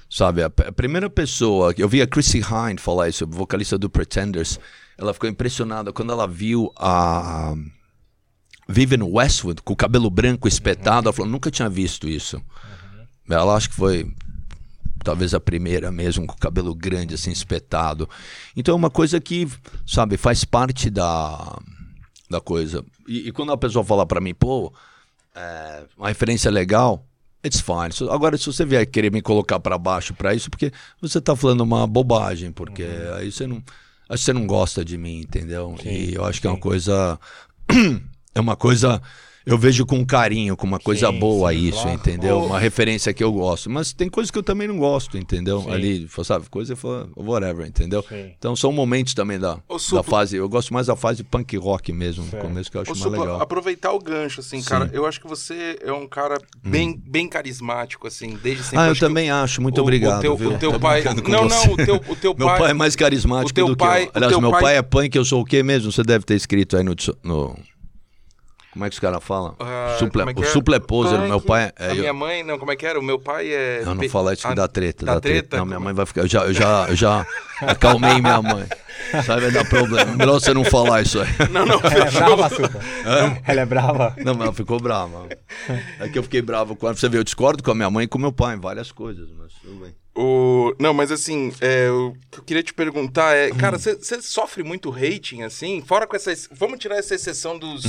Sabe, 0.08 0.44
a, 0.44 0.46
a 0.46 0.72
primeira 0.72 1.10
pessoa, 1.10 1.74
eu 1.76 1.90
vi 1.90 2.02
a 2.02 2.08
Chrissy 2.08 2.38
Hine 2.38 2.78
falar 2.78 3.10
isso, 3.10 3.26
vocalista 3.28 3.76
do 3.78 3.90
Pretenders, 3.90 4.60
ela 4.98 5.14
ficou 5.14 5.28
impressionada 5.28 5.92
quando 5.92 6.14
ela 6.14 6.28
viu 6.28 6.72
a 6.78 7.56
Vivian 8.68 9.06
Westwood 9.06 9.62
com 9.62 9.74
o 9.74 9.76
cabelo 9.76 10.10
branco 10.10 10.48
espetado, 10.48 11.08
ela 11.08 11.14
falou, 11.14 11.32
nunca 11.32 11.52
tinha 11.52 11.70
visto 11.70 12.08
isso. 12.08 12.42
Ela 13.30 13.56
acho 13.56 13.70
que 13.70 13.76
foi 13.76 14.12
talvez 15.04 15.36
a 15.36 15.40
primeira 15.40 15.92
mesmo, 15.92 16.26
com 16.26 16.34
o 16.34 16.40
cabelo 16.40 16.74
grande, 16.74 17.14
assim, 17.14 17.32
espetado. 17.32 18.10
Então 18.56 18.74
é 18.74 18.76
uma 18.76 18.90
coisa 18.90 19.22
que, 19.22 19.48
sabe, 19.86 20.18
faz 20.18 20.44
parte 20.44 20.90
da, 20.90 21.58
da 22.30 22.42
coisa. 22.42 22.84
E, 23.08 23.28
e 23.28 23.32
quando 23.32 23.52
a 23.52 23.58
pessoa 23.58 23.86
fala 23.86 24.06
pra 24.06 24.20
mim, 24.20 24.34
pô, 24.34 24.74
é, 25.36 25.84
uma 25.96 26.08
referência 26.08 26.50
legal, 26.50 27.06
it's 27.46 27.62
fine. 27.62 28.10
Agora, 28.10 28.36
se 28.36 28.48
você 28.48 28.66
vier 28.66 28.86
querer 28.88 29.12
me 29.12 29.22
colocar 29.22 29.60
pra 29.60 29.78
baixo 29.78 30.14
pra 30.14 30.34
isso, 30.34 30.50
porque 30.50 30.72
você 31.00 31.22
tá 31.22 31.36
falando 31.36 31.62
uma 31.62 31.86
bobagem, 31.86 32.52
porque 32.52 32.84
aí 33.16 33.32
você 33.32 33.46
não. 33.46 33.64
Acho 34.08 34.22
que 34.22 34.26
você 34.26 34.34
não 34.34 34.46
gosta 34.46 34.86
de 34.86 34.98
mim, 34.98 35.22
entendeu? 35.22 35.76
e 35.84 36.14
eu 36.14 36.26
acho 36.26 36.40
que 36.40 36.48
é 36.48 36.50
uma 36.50 36.60
coisa. 36.60 37.20
É 38.36 38.40
uma 38.40 38.56
coisa. 38.56 39.02
Eu 39.48 39.60
vejo 39.60 39.86
com 39.86 40.04
carinho, 40.04 40.58
com 40.58 40.66
uma 40.66 40.80
coisa 40.80 41.12
Sim, 41.12 41.20
boa 41.20 41.54
sim, 41.54 41.68
isso, 41.68 41.80
claro. 41.84 41.92
entendeu? 41.96 42.40
Uma 42.46 42.58
referência 42.58 43.14
que 43.14 43.24
eu 43.24 43.32
gosto. 43.32 43.70
Mas 43.70 43.94
tem 43.94 44.10
coisas 44.10 44.32
que 44.32 44.40
eu 44.40 44.42
também 44.42 44.68
não 44.68 44.80
gosto, 44.80 45.20
entendeu? 45.20 45.62
Sim. 45.62 45.70
Ali, 45.72 46.10
sabe, 46.24 46.50
coisa 46.50 46.76
whatever, 47.16 47.68
entendeu? 47.68 48.04
Sim. 48.10 48.32
Então 48.40 48.56
são 48.56 48.72
momentos 48.72 49.14
também 49.14 49.38
da, 49.38 49.60
Ô, 49.70 49.78
da 49.94 50.02
fase. 50.02 50.36
Eu 50.36 50.50
gosto 50.50 50.74
mais 50.74 50.88
da 50.88 50.96
fase 50.96 51.24
punk 51.24 51.56
rock 51.58 51.94
mesmo, 51.94 52.26
no 52.26 52.40
começo, 52.40 52.72
que 52.72 52.78
eu 52.78 52.82
acho 52.82 52.90
Ô, 52.92 52.96
mais 52.96 53.04
Supla, 53.04 53.20
legal. 53.24 53.40
aproveitar 53.40 53.92
o 53.92 54.00
gancho, 54.00 54.40
assim, 54.40 54.64
cara. 54.64 54.90
Eu 54.92 55.06
acho 55.06 55.22
que 55.22 55.28
você 55.28 55.78
é 55.84 55.94
um 55.94 56.08
cara 56.08 56.40
bem, 56.64 57.00
bem 57.06 57.30
carismático, 57.30 58.08
assim, 58.08 58.40
desde 58.42 58.64
sempre. 58.64 58.80
Ah, 58.80 58.88
eu 58.88 58.92
acho 58.94 59.00
também 59.00 59.30
acho. 59.30 59.62
Muito 59.62 59.78
o- 59.78 59.82
obrigado, 59.84 60.18
O 60.18 60.22
teu, 60.22 60.36
viu? 60.38 60.54
o 60.54 60.58
teu 60.58 60.80
pai. 60.80 61.04
Não, 61.30 61.48
não, 61.48 61.74
o 61.74 61.78
teu, 61.78 61.96
o 62.10 62.16
teu 62.16 62.34
Meu 62.40 62.48
pai 62.48 62.72
é 62.72 62.74
mais 62.74 62.96
carismático 62.96 63.52
o 63.52 63.54
teu 63.54 63.68
do 63.68 63.78
pai- 63.78 64.06
que 64.06 64.08
o 64.08 64.10
eu. 64.10 64.12
Aliás, 64.16 64.32
teu 64.34 64.42
meu 64.42 64.50
pai- 64.50 64.62
pai... 64.64 64.78
é 64.78 64.82
punk, 64.82 65.16
eu 65.16 65.24
sou 65.24 65.42
o 65.42 65.46
quê 65.46 65.62
mesmo? 65.62 65.92
Você 65.92 66.02
deve 66.02 66.26
ter 66.26 66.34
escrito 66.34 66.76
aí 66.76 66.84
no... 66.84 66.96
no... 67.24 67.56
Como 68.76 68.84
é 68.84 68.90
que 68.90 68.94
os 68.94 69.00
caras 69.00 69.24
falam? 69.24 69.56
Ah, 69.58 69.96
Suple... 69.98 70.22
é 70.22 70.26
O 70.26 70.44
é? 70.44 70.48
supleposer, 70.48 71.18
Punk. 71.18 71.30
meu 71.30 71.40
pai... 71.40 71.72
É, 71.80 71.86
a 71.86 71.90
eu- 71.92 71.96
minha 71.96 72.14
mãe, 72.14 72.44
não, 72.44 72.60
como 72.60 72.74
é 72.74 72.76
que 72.76 72.86
era? 72.86 73.00
O 73.00 73.02
meu 73.02 73.18
pai 73.18 73.48
é. 73.48 73.82
Não, 73.86 73.96
não 73.96 74.10
fala 74.10 74.34
isso 74.34 74.46
que 74.46 74.54
dá 74.54 74.68
treta, 74.68 75.06
dá 75.06 75.14
dá 75.14 75.22
treta. 75.22 75.40
treta? 75.48 75.58
Não, 75.58 75.66
minha 75.66 75.80
mãe 75.80 75.94
vai 75.94 76.06
ficar... 76.06 76.24
Eu 76.24 76.28
já, 76.28 76.44
eu 76.46 76.54
já, 76.54 76.86
eu 76.90 76.96
já 76.96 77.26
acalmei 77.66 78.20
minha 78.22 78.42
mãe. 78.42 78.66
Sabe, 79.26 79.44
vai 79.44 79.52
dar 79.52 79.64
problema. 79.70 80.12
Melhor 80.18 80.42
você 80.42 80.54
não 80.54 80.66
falar 80.66 81.02
isso 81.04 81.22
aí. 81.22 81.28
Não, 81.52 81.66
não, 81.66 81.80
Ela 81.80 82.04
é 82.08 82.12
brava, 82.12 82.50
Supa. 82.50 82.80
Ela 83.48 83.62
é 83.62 83.66
brava. 83.66 84.16
Não, 84.18 84.34
mas 84.34 84.44
ela 84.44 84.54
ficou 84.54 84.78
brava. 84.78 85.30
É 86.00 86.10
que 86.10 86.20
eu 86.20 86.24
fiquei 86.24 86.42
bravo 86.42 86.76
com 86.76 86.86
ela. 86.88 86.96
Você 86.98 87.08
vê, 87.08 87.18
eu 87.18 87.24
discordo 87.24 87.64
com 87.64 87.72
a 87.72 87.76
minha 87.76 87.90
mãe 87.90 88.04
e 88.04 88.08
com 88.10 88.18
meu 88.20 88.34
pai 88.34 88.56
em 88.56 88.60
várias 88.60 88.92
coisas, 88.92 89.30
mas 89.38 89.54
tudo 89.54 89.76
bem. 89.86 89.96
O... 90.18 90.74
Não, 90.80 90.94
mas 90.94 91.12
assim, 91.12 91.52
é, 91.60 91.90
o 91.92 92.14
que 92.32 92.40
eu 92.40 92.44
queria 92.44 92.64
te 92.64 92.74
perguntar 92.74 93.36
é, 93.36 93.52
Hum. 93.52 93.56
cara, 93.58 93.78
você 93.78 94.22
sofre 94.22 94.64
muito 94.64 94.90
hating, 94.90 95.42
assim? 95.42 95.82
Fora 95.86 96.08
com 96.08 96.16
essa. 96.16 96.32
Vamos 96.52 96.80
tirar 96.80 96.96
essa 96.98 97.16
exceção 97.16 97.60
dos. 97.60 97.84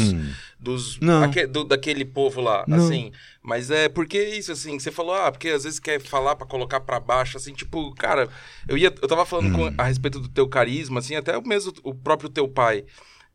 dos 0.59 0.97
Hum. 0.97 1.01
Não. 1.03 1.23
aque- 1.23 1.47
do- 1.47 1.63
daquele 1.65 2.05
povo 2.05 2.41
lá, 2.41 2.65
Não. 2.67 2.79
assim. 2.79 3.13
Mas 3.43 3.71
é 3.71 3.89
porque 3.89 4.21
isso, 4.21 4.51
assim, 4.51 4.77
você 4.79 4.91
falou, 4.91 5.15
ah, 5.15 5.31
porque 5.31 5.49
às 5.51 5.63
vezes 5.63 5.79
quer 5.79 6.01
falar 6.01 6.35
pra 6.35 6.47
colocar 6.47 6.81
pra 6.81 6.99
baixo, 6.99 7.37
assim, 7.37 7.53
tipo, 7.53 7.95
cara, 7.95 8.29
eu 8.69 8.77
ia. 8.77 8.93
Eu 9.01 9.07
tava 9.09 9.25
falando 9.25 9.53
com- 9.55 9.69
Hum. 9.69 9.75
a 9.79 9.85
respeito 9.85 10.19
do 10.19 10.29
teu 10.29 10.49
carisma, 10.49 10.99
assim, 10.99 11.15
até 11.15 11.41
mesmo 11.41 11.73
o 11.85 11.95
próprio 11.95 12.29
teu 12.29 12.49
pai. 12.49 12.85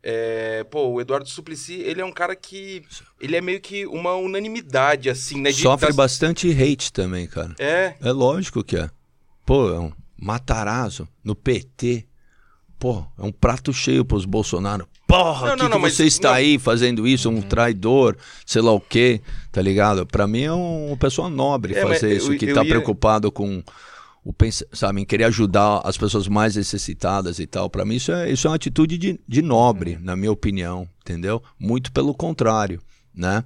É, 0.04 0.64
pô, 0.64 0.88
o 0.88 1.00
Eduardo 1.00 1.28
Suplicy, 1.28 1.74
ele 1.74 2.00
é 2.00 2.04
um 2.04 2.10
cara 2.12 2.34
que. 2.34 2.82
Ele 3.20 3.36
é 3.36 3.40
meio 3.40 3.60
que 3.60 3.86
uma 3.86 4.14
unanimidade, 4.16 5.08
assim, 5.08 5.40
né? 5.40 5.50
de- 5.52 5.62
Sofre 5.62 5.86
das- 5.88 5.96
bastante 5.96 6.50
hate 6.50 6.92
também, 6.92 7.26
cara. 7.26 7.54
É. 7.58 7.94
É 8.00 8.10
lógico 8.10 8.64
que 8.64 8.76
é. 8.76 8.90
Pô, 9.46 9.70
é 9.72 9.78
um 9.78 9.92
Matarazzo 10.20 11.06
no 11.22 11.34
PT. 11.36 12.04
Pô, 12.78 13.04
é 13.16 13.22
um 13.22 13.30
prato 13.30 13.72
cheio 13.72 14.04
pros 14.04 14.24
Bolsonaro. 14.24 14.88
Porra, 15.06 15.48
Não, 15.50 15.56
que, 15.56 15.62
não, 15.62 15.66
que 15.68 15.72
não, 15.74 15.78
mas- 15.78 15.94
você 15.94 16.04
está 16.06 16.30
não. 16.30 16.34
aí 16.36 16.58
fazendo 16.58 17.06
isso? 17.06 17.28
Um 17.30 17.40
traidor, 17.42 18.16
sei 18.46 18.62
lá 18.62 18.72
o 18.72 18.80
quê, 18.80 19.20
tá 19.52 19.60
ligado? 19.62 20.04
Pra 20.06 20.26
mim 20.26 20.42
é 20.42 20.52
um- 20.52 20.88
uma 20.88 20.96
pessoa 20.96 21.28
nobre 21.28 21.74
É, 21.76 21.82
fazer 21.82 22.10
eu- 22.12 22.16
isso, 22.16 22.36
que 22.36 22.46
eu 22.46 22.54
tá 22.54 22.64
ia- 22.64 22.70
preocupado 22.70 23.30
com 23.30 23.62
o 24.24 24.32
sabe, 24.72 25.00
em 25.00 25.04
querer 25.04 25.24
ajudar 25.24 25.80
as 25.84 25.96
pessoas 25.98 26.28
mais 26.28 26.54
necessitadas 26.54 27.38
e 27.38 27.46
tal. 27.46 27.68
Pra 27.68 27.84
mim 27.84 27.96
isso 27.96 28.12
é, 28.12 28.30
isso 28.30 28.46
é 28.46 28.50
uma 28.50 28.56
atitude 28.56 28.96
de, 28.96 29.20
de 29.26 29.42
nobre, 29.42 29.98
na 30.00 30.14
minha 30.14 30.30
opinião, 30.30 30.88
entendeu? 31.00 31.42
Muito 31.58 31.90
pelo 31.90 32.14
contrário, 32.14 32.80
né? 33.14 33.44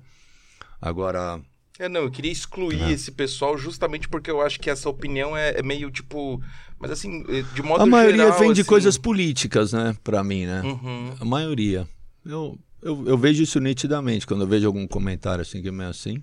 Agora, 0.80 1.40
É, 1.78 1.88
não, 1.88 2.02
eu 2.02 2.10
queria 2.10 2.30
excluir 2.32 2.90
esse 2.90 3.10
pessoal 3.10 3.56
justamente 3.56 4.08
porque 4.08 4.30
eu 4.30 4.40
acho 4.40 4.60
que 4.60 4.68
essa 4.70 4.88
opinião 4.88 5.36
é, 5.36 5.58
é 5.58 5.62
meio 5.62 5.90
tipo. 5.90 6.40
Mas 6.78 6.90
assim, 6.90 7.24
eh, 7.28 7.42
de 7.54 7.62
modo 7.62 7.82
a 7.82 7.86
maioria 7.86 8.24
geral, 8.24 8.38
vem 8.38 8.52
de 8.52 8.60
assim- 8.60 8.68
coisas 8.68 8.98
políticas, 8.98 9.72
né? 9.72 9.96
Pra 10.04 10.22
mim, 10.22 10.44
né? 10.44 10.60
Uhum. 10.62 11.14
A 11.18 11.24
maioria. 11.24 11.88
Eu, 12.24 12.58
eu, 12.82 13.02
eu 13.06 13.16
vejo 13.16 13.42
isso 13.42 13.58
nitidamente. 13.60 14.26
Quando 14.26 14.42
eu 14.42 14.46
vejo 14.46 14.66
algum 14.66 14.86
comentário 14.86 15.40
assim 15.40 15.62
que 15.62 15.68
é 15.68 15.72
meio 15.72 15.88
assim, 15.88 16.22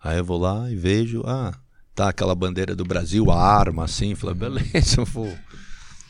aí 0.00 0.18
eu 0.18 0.24
vou 0.24 0.38
lá 0.38 0.68
e 0.68 0.74
vejo, 0.74 1.22
ah, 1.26 1.52
tá 1.94 2.08
aquela 2.08 2.34
bandeira 2.34 2.74
do 2.74 2.84
Brasil, 2.84 3.30
a 3.30 3.40
arma, 3.40 3.84
assim. 3.84 4.14
Fala, 4.14 4.34
beleza, 4.34 5.04
pô. 5.12 5.28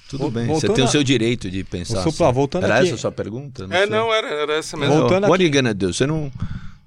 Tudo 0.09 0.30
bem, 0.30 0.47
você 0.47 0.53
voltando 0.66 0.74
tem 0.76 0.85
o 0.85 0.89
a- 0.89 0.91
seu 0.91 1.03
direito 1.03 1.51
de 1.51 1.64
pensar. 1.64 2.03
Supla, 2.03 2.26
assim. 2.26 2.35
voltando 2.35 2.64
Era 2.64 2.76
aqui- 2.78 2.87
essa 2.87 2.95
a 2.95 2.99
sua 2.99 3.12
pergunta? 3.12 3.64
É, 3.70 3.78
sei. 3.78 3.87
não, 3.87 4.12
era, 4.12 4.28
era 4.28 4.53
essa 4.55 4.76
mesmo. 4.76 4.95
Voltando 4.97 5.26
you 5.43 5.51
gonna 5.51 5.74
do? 5.74 5.93
Você 5.93 6.07
não. 6.07 6.30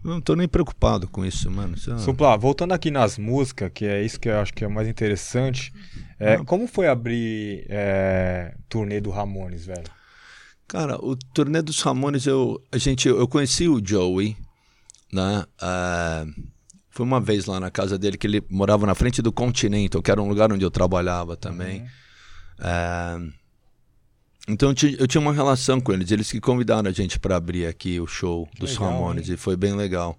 eu 0.03 0.11
Não 0.11 0.21
tô 0.21 0.35
nem 0.35 0.47
preocupado 0.47 1.07
com 1.07 1.25
isso, 1.25 1.49
mano. 1.51 1.75
Isso 1.75 1.97
Supla, 1.99 2.37
voltando 2.37 2.73
aqui 2.73 2.89
nas 2.91 3.17
músicas, 3.17 3.69
que 3.73 3.85
é 3.85 4.03
isso 4.03 4.19
que 4.19 4.29
eu 4.29 4.39
acho 4.39 4.53
que 4.53 4.63
é 4.63 4.67
o 4.67 4.71
mais 4.71 4.87
interessante. 4.87 5.73
é, 6.19 6.37
como 6.37 6.67
foi 6.67 6.87
abrir 6.87 7.65
é, 7.69 8.53
turnê 8.69 9.01
do 9.01 9.09
Ramones, 9.09 9.65
velho? 9.65 9.83
Cara, 10.67 10.97
o 11.03 11.15
turnê 11.33 11.61
dos 11.61 11.81
Ramones, 11.81 12.25
eu, 12.27 12.61
a 12.71 12.77
gente, 12.77 13.07
eu 13.07 13.27
conheci 13.27 13.67
o 13.67 13.81
Joey, 13.83 14.37
né? 15.11 15.43
Ah, 15.61 16.25
foi 16.97 17.05
uma 17.05 17.21
vez 17.21 17.45
lá 17.45 17.59
na 17.59 17.69
casa 17.69 17.95
dele 17.95 18.17
que 18.17 18.25
ele 18.25 18.43
morava 18.49 18.87
na 18.87 18.95
frente 18.95 19.21
do 19.21 19.31
Continental, 19.31 20.01
que 20.01 20.09
era 20.09 20.19
um 20.19 20.27
lugar 20.27 20.51
onde 20.51 20.65
eu 20.65 20.71
trabalhava 20.71 21.37
também. 21.37 21.85
Ah, 22.59 23.19
então 24.47 24.69
eu 24.69 24.73
ti- 24.73 24.97
eu 24.99 25.05
tinha 25.07 25.21
uma 25.21 25.31
relação 25.31 25.79
com 25.79 25.93
eles, 25.93 26.09
eles 26.09 26.31
que 26.31 26.41
convidaram 26.41 26.89
a 26.89 26.91
gente 26.91 27.19
para 27.19 27.35
abrir 27.35 27.67
aqui 27.67 27.99
o 27.99 28.07
show 28.07 28.49
dos 28.57 28.71
legal, 28.71 28.93
Ramones 28.93 29.29
hein? 29.29 29.35
e 29.35 29.37
foi 29.37 29.55
bem 29.55 29.75
legal. 29.75 30.17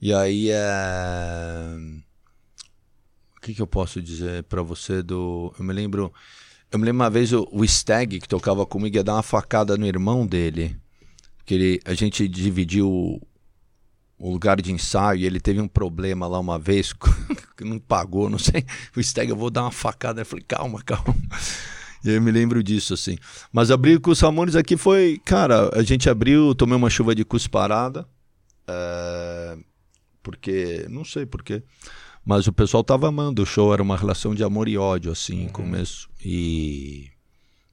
E 0.00 0.14
aí 0.14 0.48
é... 0.50 1.76
O 3.36 3.40
que, 3.42 3.52
que 3.52 3.60
eu 3.60 3.66
posso 3.66 4.00
dizer 4.00 4.44
para 4.44 4.62
você 4.62 5.02
do. 5.02 5.54
Eu 5.58 5.64
me 5.64 5.74
lembro. 5.74 6.10
Eu 6.72 6.78
me 6.78 6.86
lembro 6.86 7.02
uma 7.02 7.10
vez 7.10 7.32
o, 7.34 7.46
o 7.52 7.64
Stag, 7.64 8.18
que 8.18 8.28
tocava 8.28 8.64
comigo, 8.64 8.96
ia 8.96 9.04
dar 9.04 9.14
uma 9.14 9.22
facada 9.22 9.76
no 9.76 9.86
irmão 9.86 10.26
dele. 10.26 10.74
Que 11.44 11.54
ele, 11.54 11.80
a 11.84 11.94
gente 11.94 12.26
dividiu 12.26 13.20
o, 14.18 14.32
lugar 14.32 14.60
de 14.60 14.72
ensaio 14.72 15.20
e 15.20 15.26
ele 15.26 15.40
teve 15.40 15.60
um 15.60 15.68
problema 15.68 16.26
lá 16.26 16.38
uma 16.38 16.58
vez, 16.58 16.92
que 17.56 17.64
não 17.64 17.78
pagou, 17.78 18.28
não 18.28 18.38
sei. 18.38 18.64
O 18.96 19.00
Stag, 19.00 19.30
eu 19.30 19.36
vou 19.36 19.50
dar 19.50 19.62
uma 19.62 19.70
facada. 19.70 20.20
Eu 20.20 20.26
falei, 20.26 20.44
calma, 20.46 20.82
calma. 20.82 21.14
E 22.04 22.10
aí 22.10 22.14
eu 22.16 22.22
me 22.22 22.30
lembro 22.30 22.62
disso, 22.62 22.94
assim. 22.94 23.16
Mas 23.52 23.70
abrir 23.70 24.00
com 24.00 24.10
os 24.10 24.20
Ramones 24.20 24.56
aqui 24.56 24.76
foi. 24.76 25.20
Cara, 25.24 25.70
a 25.74 25.82
gente 25.82 26.08
abriu, 26.08 26.54
tomei 26.54 26.76
uma 26.76 26.90
chuva 26.90 27.14
de 27.14 27.24
cusparada. 27.24 28.06
é, 28.68 29.58
porque. 30.22 30.86
Não 30.88 31.04
sei 31.04 31.26
porquê. 31.26 31.62
Mas 32.24 32.46
o 32.46 32.52
pessoal 32.52 32.84
tava 32.84 33.08
amando 33.08 33.42
o 33.42 33.46
show, 33.46 33.72
era 33.72 33.82
uma 33.82 33.96
relação 33.96 34.34
de 34.34 34.44
amor 34.44 34.68
e 34.68 34.76
ódio, 34.76 35.10
assim, 35.10 35.44
no 35.44 35.50
começo. 35.50 36.08
E. 36.24 37.10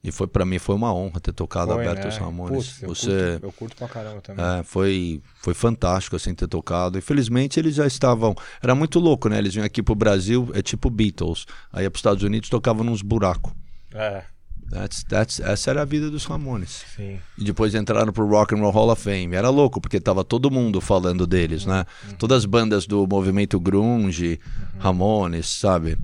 E 0.06 0.12
foi 0.12 0.26
para 0.28 0.44
mim 0.44 0.58
foi 0.58 0.74
uma 0.76 0.94
honra 0.94 1.18
ter 1.20 1.32
tocado 1.32 1.72
Foi, 1.72 1.84
aberto 1.84 2.04
né? 2.04 2.08
os 2.08 2.16
Ramones. 2.16 2.80
Eu, 2.82 2.88
Você 2.88 3.06
curto, 3.08 3.46
eu 3.46 3.52
curto 3.52 3.76
pra 3.76 3.88
caramba 3.88 4.20
também. 4.20 4.44
é, 4.44 4.62
foi, 4.62 5.20
foi 5.42 5.52
fantástico 5.52 6.14
assim 6.14 6.32
ter 6.32 6.46
tocado. 6.46 6.96
Infelizmente 6.96 7.58
eles 7.58 7.74
já 7.74 7.86
estavam. 7.86 8.34
Era 8.62 8.74
muito 8.74 9.00
louco, 9.00 9.28
né? 9.28 9.38
Eles 9.38 9.52
vinham 9.52 9.66
aqui 9.66 9.82
pro 9.82 9.94
Brasil, 9.96 10.48
é 10.54 10.62
tipo 10.62 10.88
Beatles. 10.88 11.44
Aí 11.72 11.82
ia 11.82 11.90
pros 11.90 11.98
Estados 11.98 12.22
Unidos 12.22 12.48
tocavam 12.48 12.84
nos 12.84 13.02
buracos. 13.02 13.52
É, 13.92 14.22
That's, 14.70 15.04
that's, 15.04 15.38
essa 15.40 15.70
era 15.70 15.82
a 15.82 15.84
vida 15.84 16.10
dos 16.10 16.24
Ramones. 16.24 16.84
sim. 16.96 17.20
E 17.38 17.44
depois 17.44 17.72
entraram 17.74 18.12
pro 18.12 18.26
Rock 18.28 18.52
and 18.54 18.58
Roll 18.58 18.72
Hall 18.72 18.90
of 18.90 19.00
Fame. 19.00 19.34
Era 19.36 19.48
louco, 19.48 19.80
porque 19.80 20.00
tava 20.00 20.24
todo 20.24 20.50
mundo 20.50 20.80
falando 20.80 21.24
deles, 21.24 21.64
né? 21.64 21.84
Todas 22.18 22.38
as 22.38 22.44
bandas 22.46 22.84
do 22.84 23.06
movimento 23.06 23.60
grunge, 23.60 24.40
Ramones, 24.78 25.46
sabe? 25.46 25.96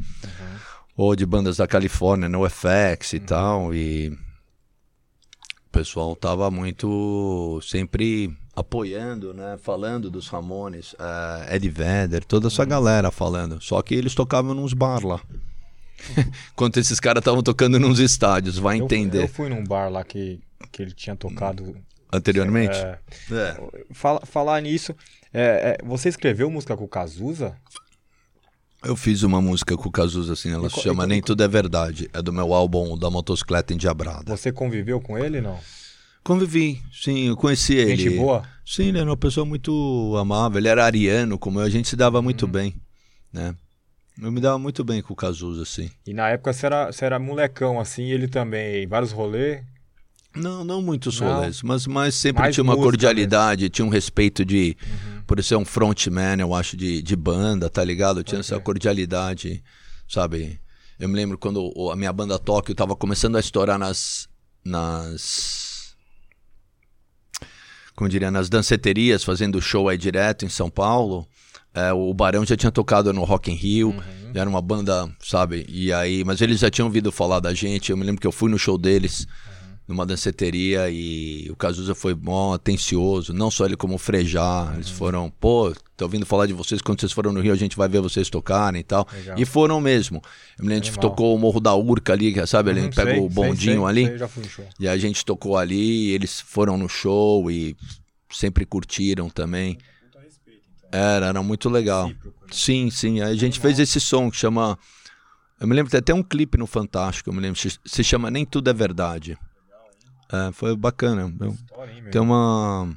Ou 0.97 1.15
de 1.17 1.25
bandas 1.27 1.57
da 1.57 1.67
Califórnia, 1.67 2.29
NoFX 2.29 3.13
e 3.15 3.21
tal, 3.21 3.75
e 3.75 4.09
o 4.09 5.71
pessoal 5.73 6.15
tava 6.15 6.51
muito 6.51 7.61
sempre 7.63 8.35
apoiando, 8.55 9.33
né, 9.33 9.57
falando 9.63 10.11
dos 10.11 10.29
Ramones, 10.29 10.95
eh, 10.99 11.57
Eddie 11.57 11.71
Vedder, 11.71 12.23
toda 12.25 12.49
essa 12.49 12.65
galera 12.67 13.11
falando. 13.11 13.59
Só 13.63 13.81
que 13.81 13.95
eles 13.95 14.15
tocavam 14.15 14.53
nos 14.55 14.75
bar 14.75 15.03
lá. 15.05 15.21
Enquanto 16.53 16.77
esses 16.79 17.01
caras 17.01 17.21
estavam 17.23 17.43
tocando 17.43 17.79
nos 17.81 17.99
estádios, 17.99 18.59
vai 18.59 18.79
Eu- 18.79 18.85
entender. 18.85 19.23
Eu, 19.25 19.29
fui 19.29 19.49
num 19.49 19.65
bar 19.65 19.89
lá 19.91 20.05
que, 20.05 20.41
que 20.71 20.83
ele 20.83 20.93
tinha 20.93 21.17
tocado. 21.17 21.75
Anteriormente? 22.13 22.77
É, 22.77 22.99
É. 23.31 23.57
fala- 23.95 24.21
falar 24.27 24.61
nisso, 24.61 24.95
é, 25.33 25.79
é, 25.81 25.85
você 25.87 26.11
escreveu 26.11 26.51
música 26.51 26.77
com 26.77 26.85
o 26.85 26.89
Cazuza? 26.89 27.57
Eu 28.85 28.97
fiz 28.97 29.23
uma 29.23 29.41
música 29.41 29.77
com 29.77 29.89
o 29.89 29.93
Cazuza 29.93 30.33
assim, 30.33 30.51
ela 30.51 30.67
E 30.67 30.71
se 30.71 30.81
chama 30.81 31.05
e 31.05 31.07
Nem 31.07 31.23
Tudo 31.23 31.43
é 31.43 31.49
Verdade. 31.49 32.11
É 32.13 32.21
do 32.21 32.33
meu 32.33 32.53
álbum 32.53 32.99
da 32.99 33.09
Motocicleta 33.11 33.73
Endiabrada. 33.73 34.37
Você 34.37 34.51
conviveu 34.51 35.01
com 35.01 35.17
ele, 35.17 35.41
não? 35.41 35.59
Convivi, 36.25 36.81
sim, 36.93 37.29
eu 37.29 37.37
conheci 37.37 37.75
ele. 37.75 37.97
Gente 37.97 38.17
boa? 38.17 38.45
Sim, 38.65 38.85
ele 38.89 38.99
era 38.99 39.11
uma 39.11 39.17
pessoa 39.17 39.45
muito 39.45 40.17
amável. 40.17 40.59
Ele 40.59 40.69
era 40.69 40.85
ariano, 40.85 41.39
como 41.39 41.61
eu, 41.61 41.67
a 41.67 41.71
gente 41.71 41.89
se 41.89 41.97
dava 41.97 42.23
muito 42.23 42.47
bem, 42.47 42.75
né? 43.33 43.55
Eu 44.21 44.31
me 44.31 44.41
dava 44.41 44.59
muito 44.59 44.85
bem 44.85 45.03
com 45.03 45.13
o 45.13 45.17
Cazuza, 45.17 45.63
assim. 45.63 45.91
E 46.07 46.13
na 46.13 46.29
época 46.29 46.53
você 46.53 46.67
era, 46.67 46.93
você 46.93 47.05
era 47.05 47.19
molecão, 47.19 47.81
assim, 47.81 48.05
e 48.05 48.13
ele 48.13 48.29
também, 48.29 48.87
vários 48.87 49.11
rolês. 49.11 49.65
Não, 50.35 50.65
não 50.65 50.81
muitos 50.81 51.21
Não. 51.21 51.35
rolês, 51.35 51.63
mas, 51.63 51.87
mas 51.87 52.15
sempre 52.15 52.43
Mais 52.43 52.55
tinha 52.55 52.65
uma 52.65 52.77
cordialidade, 52.77 53.69
tinha 53.69 53.85
um 53.85 53.91
respeito 53.91 54.45
de, 54.45 54.77
por 55.27 55.43
ser 55.43 55.57
um 55.57 55.65
frontman, 55.65 56.41
eu 56.41 56.55
acho, 56.55 56.77
de, 56.77 57.03
de 57.03 57.17
banda, 57.17 57.69
tá 57.71 57.83
ligado? 57.85 58.23
Tinha 58.25 58.41
essa 58.41 58.57
Ok. 58.57 58.65
cordialidade, 58.65 59.63
sabe? 60.09 60.61
Eu 60.99 61.09
me 61.09 61.15
lembro 61.17 61.37
quando 61.39 61.73
a 61.91 61.97
minha 61.97 62.13
banda 62.13 62.39
Tóquio 62.39 62.75
tava 62.75 62.95
começando 62.95 63.37
a 63.37 63.41
estourar 63.41 63.79
nas, 63.79 64.29
nas, 64.65 65.97
como 67.95 68.09
diria, 68.09 68.31
nas 68.31 68.49
danceterias, 68.49 69.25
fazendo 69.25 69.61
show 69.61 69.89
aí 69.89 69.99
direto 69.99 70.45
em 70.45 70.49
São 70.49 70.71
Paulo. 70.71 71.27
É, 71.75 71.93
o 71.93 72.13
Barão 72.13 72.45
já 72.45 72.57
tinha 72.57 72.71
tocado 72.71 73.13
no 73.13 73.25
Rock 73.25 73.51
in 73.51 73.55
Rio, 73.55 73.95
era 74.35 74.49
uma 74.49 74.61
banda, 74.61 75.11
sabe? 75.21 75.65
E 75.69 75.93
aí, 75.93 76.23
mas 76.25 76.41
eles 76.41 76.61
já 76.61 76.71
tinham 76.71 76.87
ouvido 76.87 77.11
falar 77.11 77.41
da 77.41 77.55
gente. 77.55 77.91
Eu 77.91 77.97
me 77.97 78.05
lembro 78.05 78.21
que 78.21 78.27
eu 78.27 78.33
fui 78.33 78.51
no 78.51 78.59
show 78.59 78.77
deles 78.77 79.27
numa 79.93 80.07
danceteria 80.07 80.91
e 80.91 81.49
o 81.51 81.57
Cazuza 81.57 81.95
foi 81.95 82.15
mó 82.15 82.55
atencioso, 82.55 83.33
não 83.33 83.51
só 83.51 83.67
ele 83.67 83.77
como 83.77 83.95
o 83.95 83.99
Frejá, 83.99 84.73
eles 84.75 84.89
foram, 84.89 85.31
pô, 85.31 85.73
tô 85.97 86.05
ouvindo 86.05 86.27
falar 86.27 86.47
de 86.47 86.53
vocês, 86.53 86.81
quando 86.81 87.01
vocês 87.01 87.13
foram 87.13 87.33
no 87.33 87.41
Rio 87.41 87.53
a 87.53 87.57
gente 87.57 87.77
vai 87.77 87.89
ver 87.89 88.01
vocês 88.01 88.29
tocarem 88.29 88.81
e 88.81 88.85
tal, 88.85 89.07
Legal. 89.13 89.39
e 89.39 89.45
foram 89.45 89.81
mesmo, 89.81 90.23
eu 90.59 90.65
me 90.65 90.71
lembro, 90.71 90.83
a 90.83 90.87
gente 90.87 90.99
tocou 90.99 91.35
o 91.35 91.39
Morro 91.39 91.61
da 91.61 91.75
Urca 91.75 92.13
ali, 92.13 92.33
que, 92.33 92.45
sabe, 92.47 92.71
ele 92.71 92.81
Uhum, 92.83 92.91
pega 92.91 93.13
sei, 93.13 93.21
o 93.21 93.29
bondinho 93.29 93.87
sei, 93.87 93.95
sei, 93.95 94.05
ali, 94.07 94.19
sei, 94.49 94.65
e 94.81 94.89
a 94.89 94.97
gente 94.97 95.25
tocou 95.25 95.57
ali, 95.57 96.11
eles 96.11 96.41
foram 96.41 96.77
no 96.77 96.89
show 96.89 97.51
e 97.51 97.77
sempre 98.31 98.65
curtiram 98.65 99.29
também. 99.29 99.79
Era, 100.91 101.27
era 101.27 101.43
muito 101.43 101.71
legal. 101.71 102.13
Sim, 102.51 102.91
sim. 102.91 103.23
Aí 103.23 103.33
a 103.33 103.35
gente 103.35 103.59
fez 103.59 103.79
esse 103.79 103.99
som 103.99 104.31
que 104.31 104.37
chama. 104.37 104.79
Eu 105.59 105.67
me 105.67 105.75
lembro, 105.75 105.91
tem 105.91 105.99
até 105.99 106.13
um 106.13 106.23
clipe 106.23 106.59
no 106.59 106.67
Fantástico, 106.67 107.31
eu 107.31 107.35
me 107.35 107.41
lembro, 107.41 107.59
se 107.59 108.05
chama 108.05 108.31
Nem 108.31 108.45
Tudo 108.45 108.69
é 108.69 108.75
Verdade. 108.75 109.39
É, 110.33 110.53
foi 110.53 110.75
bacana. 110.77 111.33
Eu, 111.41 111.51
História, 111.53 111.93
hein, 111.93 112.03
meu? 112.03 112.11
tem 112.11 112.21
uma. 112.21 112.89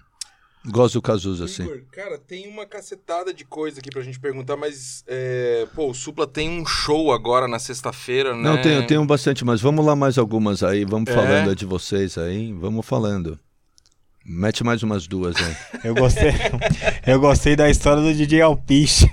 Gosto 0.67 0.95
do 0.95 1.01
Cazuza, 1.03 1.45
assim. 1.45 1.63
Cara, 1.91 2.17
tem 2.17 2.47
uma 2.47 2.65
cacetada 2.65 3.31
de 3.31 3.45
coisa 3.45 3.79
aqui 3.79 3.91
pra 3.91 4.01
gente 4.01 4.19
perguntar, 4.19 4.57
mas, 4.57 5.03
é, 5.05 5.67
pô, 5.75 5.91
o 5.91 5.93
Supla 5.93 6.25
tem 6.25 6.49
um 6.49 6.65
show 6.65 7.11
agora 7.11 7.47
na 7.47 7.59
sexta-feira, 7.59 8.36
né? 8.36 8.41
Não, 8.41 8.59
tenho, 8.59 8.88
tenho 8.88 9.05
bastante, 9.05 9.45
mas 9.45 9.61
vamos 9.61 9.86
lá 9.86 9.95
mais 9.95 10.17
algumas 10.17 10.63
aí. 10.63 10.83
Vamos 10.83 11.07
É? 11.11 11.13
falando 11.13 11.55
de 11.55 11.65
vocês 11.67 12.17
aí. 12.17 12.51
Vamos 12.51 12.83
falando. 12.83 13.38
Mete 14.25 14.63
mais 14.63 14.81
umas 14.81 15.05
duas 15.05 15.36
aí. 15.36 15.55
Eu 15.86 15.93
gostei, 15.93 16.31
eu 17.05 17.19
gostei 17.19 17.55
da 17.55 17.69
história 17.69 18.01
do 18.01 18.11
DJ 18.11 18.41
Alpiste. 18.41 19.05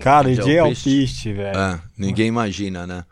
Cara, 0.00 0.26
o 0.26 0.30
DJ 0.32 0.44
DJ 0.44 0.58
Alpiste. 0.58 1.32
Velho. 1.32 1.56
É, 1.56 1.80
ninguém 1.96 2.26
imagina, 2.26 2.84
né? 2.84 3.04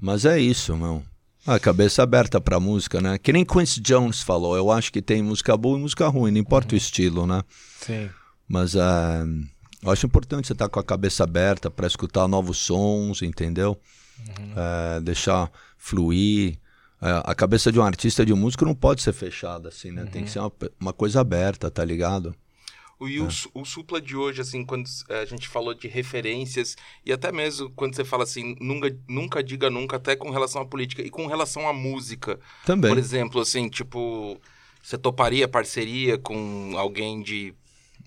Mas 0.00 0.24
é 0.24 0.38
isso, 0.40 0.74
meu. 0.74 1.02
A 1.46 1.58
cabeça 1.58 2.02
aberta 2.02 2.40
pra 2.40 2.60
música, 2.60 3.00
né? 3.00 3.16
Que 3.18 3.32
nem 3.32 3.44
Quincy 3.44 3.80
Jones 3.80 4.22
falou. 4.22 4.56
Eu 4.56 4.70
acho 4.70 4.92
que 4.92 5.00
tem 5.00 5.22
música 5.22 5.56
boa 5.56 5.78
e 5.78 5.80
música 5.80 6.06
ruim, 6.08 6.30
não 6.30 6.38
importa 6.38 6.74
o 6.74 6.78
estilo, 6.78 7.26
né? 7.26 7.42
Sim. 7.80 8.10
Mas 8.46 8.74
é, 8.74 8.80
eu 9.82 9.90
acho 9.90 10.06
importante 10.06 10.46
você 10.46 10.52
estar 10.52 10.68
com 10.68 10.78
a 10.78 10.84
cabeça 10.84 11.24
aberta 11.24 11.70
para 11.70 11.86
escutar 11.86 12.28
novos 12.28 12.58
sons, 12.58 13.22
entendeu? 13.22 13.80
É, 14.56 15.00
deixar 15.00 15.50
fluir. 15.78 16.58
É, 17.00 17.22
a 17.24 17.34
cabeça 17.34 17.72
de 17.72 17.80
um 17.80 17.82
artista, 17.82 18.26
de 18.26 18.32
um 18.32 18.36
músico, 18.36 18.66
não 18.66 18.74
pode 18.74 19.00
ser 19.00 19.14
fechada 19.14 19.70
assim, 19.70 19.90
né? 19.90 20.04
Tem 20.04 20.24
que 20.24 20.30
ser 20.30 20.40
uma, 20.40 20.52
uma 20.78 20.92
coisa 20.92 21.20
aberta, 21.20 21.70
tá 21.70 21.82
ligado? 21.82 22.34
O, 23.00 23.08
e 23.08 23.18
o, 23.18 23.30
Su- 23.30 23.50
o 23.54 23.64
Supla 23.64 24.00
de 24.00 24.14
hoje, 24.14 24.42
assim, 24.42 24.62
quando 24.64 24.86
a 25.08 25.24
gente 25.24 25.48
falou 25.48 25.72
de 25.72 25.88
referências, 25.88 26.76
e 27.04 27.10
até 27.12 27.32
mesmo 27.32 27.70
quando 27.70 27.96
você 27.96 28.04
fala 28.04 28.24
assim, 28.24 28.54
nunca, 28.60 28.94
nunca 29.08 29.42
diga 29.42 29.70
nunca, 29.70 29.96
até 29.96 30.14
com 30.14 30.30
relação 30.30 30.60
à 30.60 30.66
política, 30.66 31.00
e 31.02 31.08
com 31.08 31.26
relação 31.26 31.66
à 31.66 31.72
música. 31.72 32.38
Também. 32.66 32.90
Por 32.90 32.98
exemplo, 32.98 33.40
assim, 33.40 33.68
tipo, 33.70 34.38
você 34.82 34.98
toparia 34.98 35.48
parceria 35.48 36.18
com 36.18 36.74
alguém 36.76 37.22
de. 37.22 37.54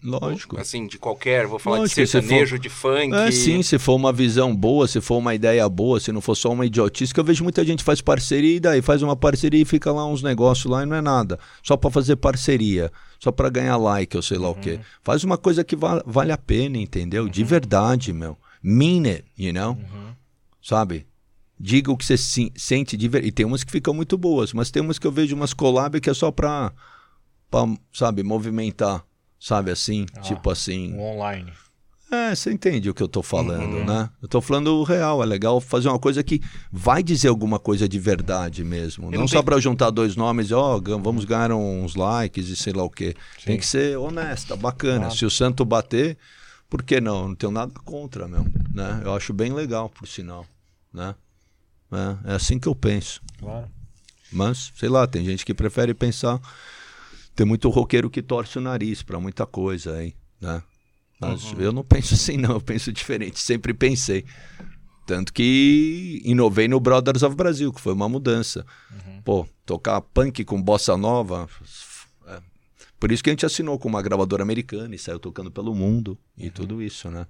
Lógico. 0.04 0.60
Assim, 0.60 0.86
de 0.86 0.98
qualquer, 0.98 1.48
vou 1.48 1.58
falar 1.58 1.78
Lógico, 1.80 2.02
de 2.02 2.08
se 2.08 2.12
for- 2.12 2.22
sertanejo, 2.22 2.60
de 2.60 2.68
funk. 2.70 3.14
É, 3.14 3.32
sim, 3.32 3.64
se 3.64 3.80
for 3.80 3.96
uma 3.96 4.12
visão 4.12 4.54
boa, 4.54 4.86
se 4.88 5.00
for 5.00 5.18
uma 5.18 5.34
ideia 5.34 5.68
boa, 5.70 6.00
se 6.00 6.12
não 6.12 6.20
for 6.20 6.36
só 6.36 6.52
uma 6.52 6.66
idiotice, 6.66 7.14
que 7.14 7.20
eu 7.20 7.24
vejo 7.24 7.42
muita 7.44 7.64
gente 7.64 7.84
faz 7.84 8.02
parceria 8.02 8.58
e 8.58 8.60
daí 8.60 8.82
faz 8.82 9.02
uma 9.02 9.16
parceria 9.16 9.62
e 9.62 9.66
fica 9.66 9.92
lá 9.94 10.06
uns 10.06 10.22
negócios 10.22 10.66
lá 10.70 10.84
e 10.84 10.86
não 10.86 10.96
é 10.98 11.02
nada. 11.02 11.40
Só 11.64 11.78
pra 11.78 11.90
fazer 11.90 12.18
parceria, 12.18 12.92
só 13.18 13.32
pra 13.32 13.50
ganhar 13.50 13.78
like 13.78 14.16
ou 14.18 14.22
sei 14.22 14.38
lá 14.38 14.50
o 14.50 14.56
quê. 14.56 14.80
Faz 15.02 15.24
uma 15.24 15.38
coisa 15.38 15.64
que 15.64 15.76
va- 15.76 16.04
vale 16.06 16.34
a 16.34 16.38
pena, 16.38 16.78
entendeu? 16.78 17.30
De 17.30 17.44
verdade, 17.44 18.12
meu. 18.12 18.38
Mean 18.62 19.06
it, 19.06 19.24
you 19.38 19.54
know? 19.54 19.78
Sabe? 20.62 21.06
Diga 21.60 21.92
o 21.92 21.98
que 21.98 22.04
você 22.06 22.18
se- 22.18 22.52
sente 22.58 22.98
de 22.98 23.08
verdade. 23.08 23.30
E 23.30 23.32
tem 23.32 23.46
umas 23.46 23.64
que 23.64 23.72
ficam 23.72 23.94
muito 23.94 24.18
boas, 24.18 24.52
mas 24.52 24.70
tem 24.70 24.82
umas 24.82 25.00
que 25.00 25.08
eu 25.08 25.12
vejo 25.12 25.34
umas 25.36 25.54
collab 25.54 26.02
que 26.02 26.10
é 26.10 26.14
só 26.14 26.30
pra, 26.30 26.74
pra 27.50 27.66
sabe, 27.94 28.22
movimentar. 28.24 29.04
Sabe 29.46 29.72
assim? 29.72 30.06
tipo 30.22 30.50
assim. 30.50 30.94
O 30.94 31.02
online. 31.02 31.52
É, 32.10 32.34
você 32.36 32.52
entende 32.54 32.90
o 32.90 32.94
que 32.94 33.02
eu 33.04 33.08
tô 33.08 33.22
falando, 33.24 33.84
né? 33.84 34.10
Eu 34.22 34.28
tô 34.28 34.40
falando 34.40 34.68
o 34.68 34.84
real, 34.84 35.22
é 35.22 35.26
legal 35.26 35.60
fazer 35.60 35.90
uma 35.90 35.98
coisa 36.00 36.24
que 36.24 36.40
vai 36.72 37.02
dizer 37.04 37.28
alguma 37.28 37.58
coisa 37.60 37.90
de 37.90 37.98
verdade 38.00 38.64
mesmo. 38.64 39.10
Não, 39.12 39.22
não 39.22 39.28
só 39.28 39.38
tem- 39.38 39.46
pra 39.46 39.60
juntar 39.60 39.90
dois 39.90 40.16
nomes 40.16 40.50
e, 40.52 40.54
ó, 40.54 40.80
gan- 40.80 41.02
vamos 41.02 41.26
ganhar 41.26 41.52
uns 41.56 41.96
likes 41.96 42.50
e 42.50 42.56
sei 42.56 42.72
lá 42.72 42.84
o 42.84 42.90
quê. 42.90 43.16
Tem 43.44 43.58
que 43.58 43.66
ser 43.66 43.98
honesta, 43.98 44.56
bacana. 44.56 45.00
Claro. 45.06 45.16
Se 45.16 45.26
o 45.26 45.30
santo 45.32 45.66
bater, 45.66 46.16
por 46.70 46.84
que 46.84 47.02
não? 47.02 47.30
Não 47.30 47.36
tenho 47.36 47.52
nada 47.52 47.74
contra, 47.84 48.28
meu. 48.28 48.46
Né? 48.74 49.02
Eu 49.04 49.14
acho 49.16 49.34
bem 49.34 49.52
legal, 49.52 49.90
por 49.90 50.08
sinal. 50.08 50.46
Né? 50.94 51.16
É, 51.92 52.32
é 52.32 52.36
assim 52.36 52.60
que 52.60 52.68
eu 52.68 52.76
penso. 52.76 53.20
Claro. 53.40 53.68
Mas, 54.32 54.72
sei 54.76 54.88
lá, 54.90 55.06
tem 55.08 55.26
gente 55.26 55.44
que 55.46 55.54
prefere 55.54 55.94
pensar. 55.96 56.40
Tem 57.36 57.46
muito 57.46 57.70
roqueiro 57.70 58.10
que 58.10 58.22
torce 58.22 58.58
o 58.58 58.62
nariz 58.62 59.02
pra 59.02 59.20
muita 59.20 59.46
coisa 59.46 59.96
aí, 59.96 60.14
né? 60.40 60.62
Mas 61.20 61.54
eu 61.58 61.72
não 61.72 61.84
penso 61.86 62.14
assim, 62.14 62.38
não. 62.38 62.52
Eu 62.52 62.62
penso 62.62 62.92
diferente. 62.92 63.40
Sempre 63.40 63.74
pensei. 63.74 64.26
Tanto 65.06 65.34
que 65.34 66.22
inovei 66.24 66.68
no 66.68 66.80
Brothers 66.80 67.24
of 67.24 67.36
Brasil, 67.36 67.74
que 67.74 67.82
foi 67.82 67.94
uma 67.94 68.08
mudança. 68.08 68.66
Pô, 69.26 69.48
tocar 69.66 70.00
punk 70.02 70.44
com 70.46 70.62
bossa 70.62 70.96
nova. 70.96 71.48
é. 72.28 72.40
Por 73.00 73.12
isso 73.12 73.24
que 73.24 73.30
a 73.30 73.34
gente 73.34 73.46
assinou 73.46 73.78
com 73.78 73.90
uma 73.90 74.02
gravadora 74.02 74.44
americana 74.44 74.96
e 74.96 75.00
saiu 75.00 75.20
tocando 75.20 75.52
pelo 75.52 75.76
mundo 75.76 76.18
e 76.38 76.50
tudo 76.50 76.82
isso, 76.82 77.10
né? 77.10 77.28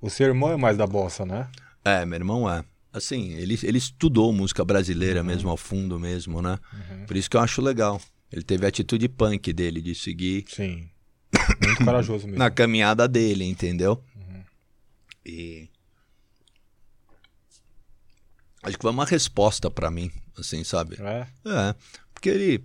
O 0.00 0.08
seu 0.10 0.26
irmão 0.26 0.50
é 0.50 0.56
mais 0.56 0.76
da 0.76 0.86
bossa, 0.86 1.24
né? 1.24 1.48
É, 1.84 2.04
meu 2.04 2.16
irmão 2.16 2.50
é. 2.50 2.64
Assim, 2.92 3.32
ele, 3.32 3.58
ele 3.62 3.78
estudou 3.78 4.32
música 4.32 4.64
brasileira 4.64 5.22
mesmo, 5.22 5.50
ao 5.50 5.56
fundo 5.56 5.98
mesmo, 5.98 6.40
né? 6.40 6.58
Por 7.06 7.16
isso 7.16 7.28
que 7.28 7.36
eu 7.36 7.40
acho 7.40 7.60
legal. 7.60 8.00
Ele 8.32 8.42
teve 8.42 8.64
a 8.66 8.68
atitude 8.68 9.08
punk 9.08 9.52
dele 9.52 9.80
de 9.80 9.94
seguir 9.94 10.44
Sim. 10.48 10.88
Muito 11.62 11.84
corajoso 11.84 12.26
mesmo. 12.26 12.38
na 12.42 12.50
caminhada 12.50 13.06
dele, 13.06 13.44
entendeu? 13.44 14.02
E. 15.24 15.68
Acho 18.62 18.76
que 18.76 18.82
foi 18.82 18.90
uma 18.90 19.04
resposta 19.04 19.70
pra 19.70 19.90
mim, 19.90 20.10
assim, 20.38 20.64
sabe? 20.64 20.96
É? 21.00 21.26
É, 21.46 21.74
porque 22.12 22.28
ele. 22.28 22.64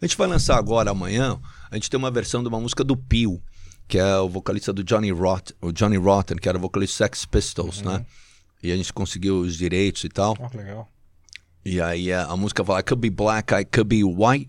A 0.00 0.06
gente 0.06 0.16
vai 0.16 0.28
lançar 0.28 0.56
agora, 0.56 0.90
amanhã, 0.90 1.40
a 1.70 1.74
gente 1.74 1.90
tem 1.90 1.98
uma 1.98 2.10
versão 2.10 2.42
de 2.42 2.48
uma 2.48 2.60
música 2.60 2.84
do 2.84 2.96
Pio, 2.96 3.42
que 3.86 3.98
é 3.98 4.18
o 4.18 4.28
vocalista 4.28 4.72
do 4.72 4.84
Johnny 4.84 5.10
Rotten, 5.10 5.56
o 5.60 5.72
Johnny 5.72 5.96
Rotten, 5.96 6.36
que 6.36 6.48
era 6.48 6.58
o 6.58 6.60
vocalista 6.60 6.94
do 6.94 6.98
Sex 6.98 7.24
Pistols, 7.24 7.82
né? 7.82 8.04
E 8.62 8.72
a 8.72 8.76
gente 8.76 8.92
conseguiu 8.92 9.40
os 9.40 9.56
direitos 9.56 10.04
e 10.04 10.08
tal. 10.08 10.36
Que 10.36 10.56
legal. 10.56 10.88
E 11.64 11.80
aí 11.80 12.12
a 12.12 12.36
música 12.36 12.64
fala: 12.64 12.80
I 12.80 12.82
could 12.82 13.00
be 13.00 13.10
black, 13.10 13.52
I 13.54 13.64
could 13.64 13.88
be 13.88 14.04
white, 14.04 14.48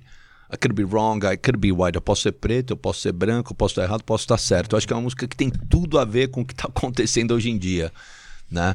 I 0.52 0.58
could 0.58 0.74
be 0.74 0.84
wrong, 0.84 1.20
I 1.24 1.38
could 1.38 1.58
be 1.58 1.72
white. 1.72 1.95
Eu 1.95 2.02
posso 2.02 2.24
ser 2.24 2.32
preto, 2.32 2.74
eu 2.74 2.78
posso 2.78 3.02
ser 3.02 3.12
branco, 3.12 3.52
eu 3.52 3.56
posso 3.56 3.74
estar 3.74 3.84
errado, 3.84 4.02
eu 4.02 4.06
posso 4.06 4.24
estar 4.24 4.38
certo. 4.38 4.74
Eu 4.74 4.78
acho 4.78 4.88
que 4.88 4.93
é 4.93 4.95
uma 4.95 5.04
música 5.04 5.28
que 5.28 5.36
tem 5.36 5.50
tudo 5.50 6.00
a 6.00 6.06
ver 6.06 6.30
com 6.30 6.41
o 6.41 6.45
que 6.45 6.54
está 6.54 6.66
acontecendo 6.70 7.34
hoje 7.34 7.50
em 7.50 7.58
dia, 7.58 7.91
né? 8.50 8.74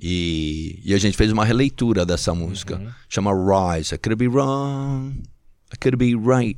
E, 0.00 0.80
e 0.84 0.94
a 0.94 0.98
gente 0.98 1.16
fez 1.16 1.32
uma 1.32 1.44
releitura 1.44 2.06
dessa 2.06 2.32
música. 2.32 2.80
Chama 3.08 3.32
Rise. 3.32 3.94
I 3.94 3.98
could 3.98 4.14
be 4.14 4.28
wrong. 4.28 5.22
I 5.72 5.76
could 5.76 5.96
be 5.96 6.14
right. 6.14 6.56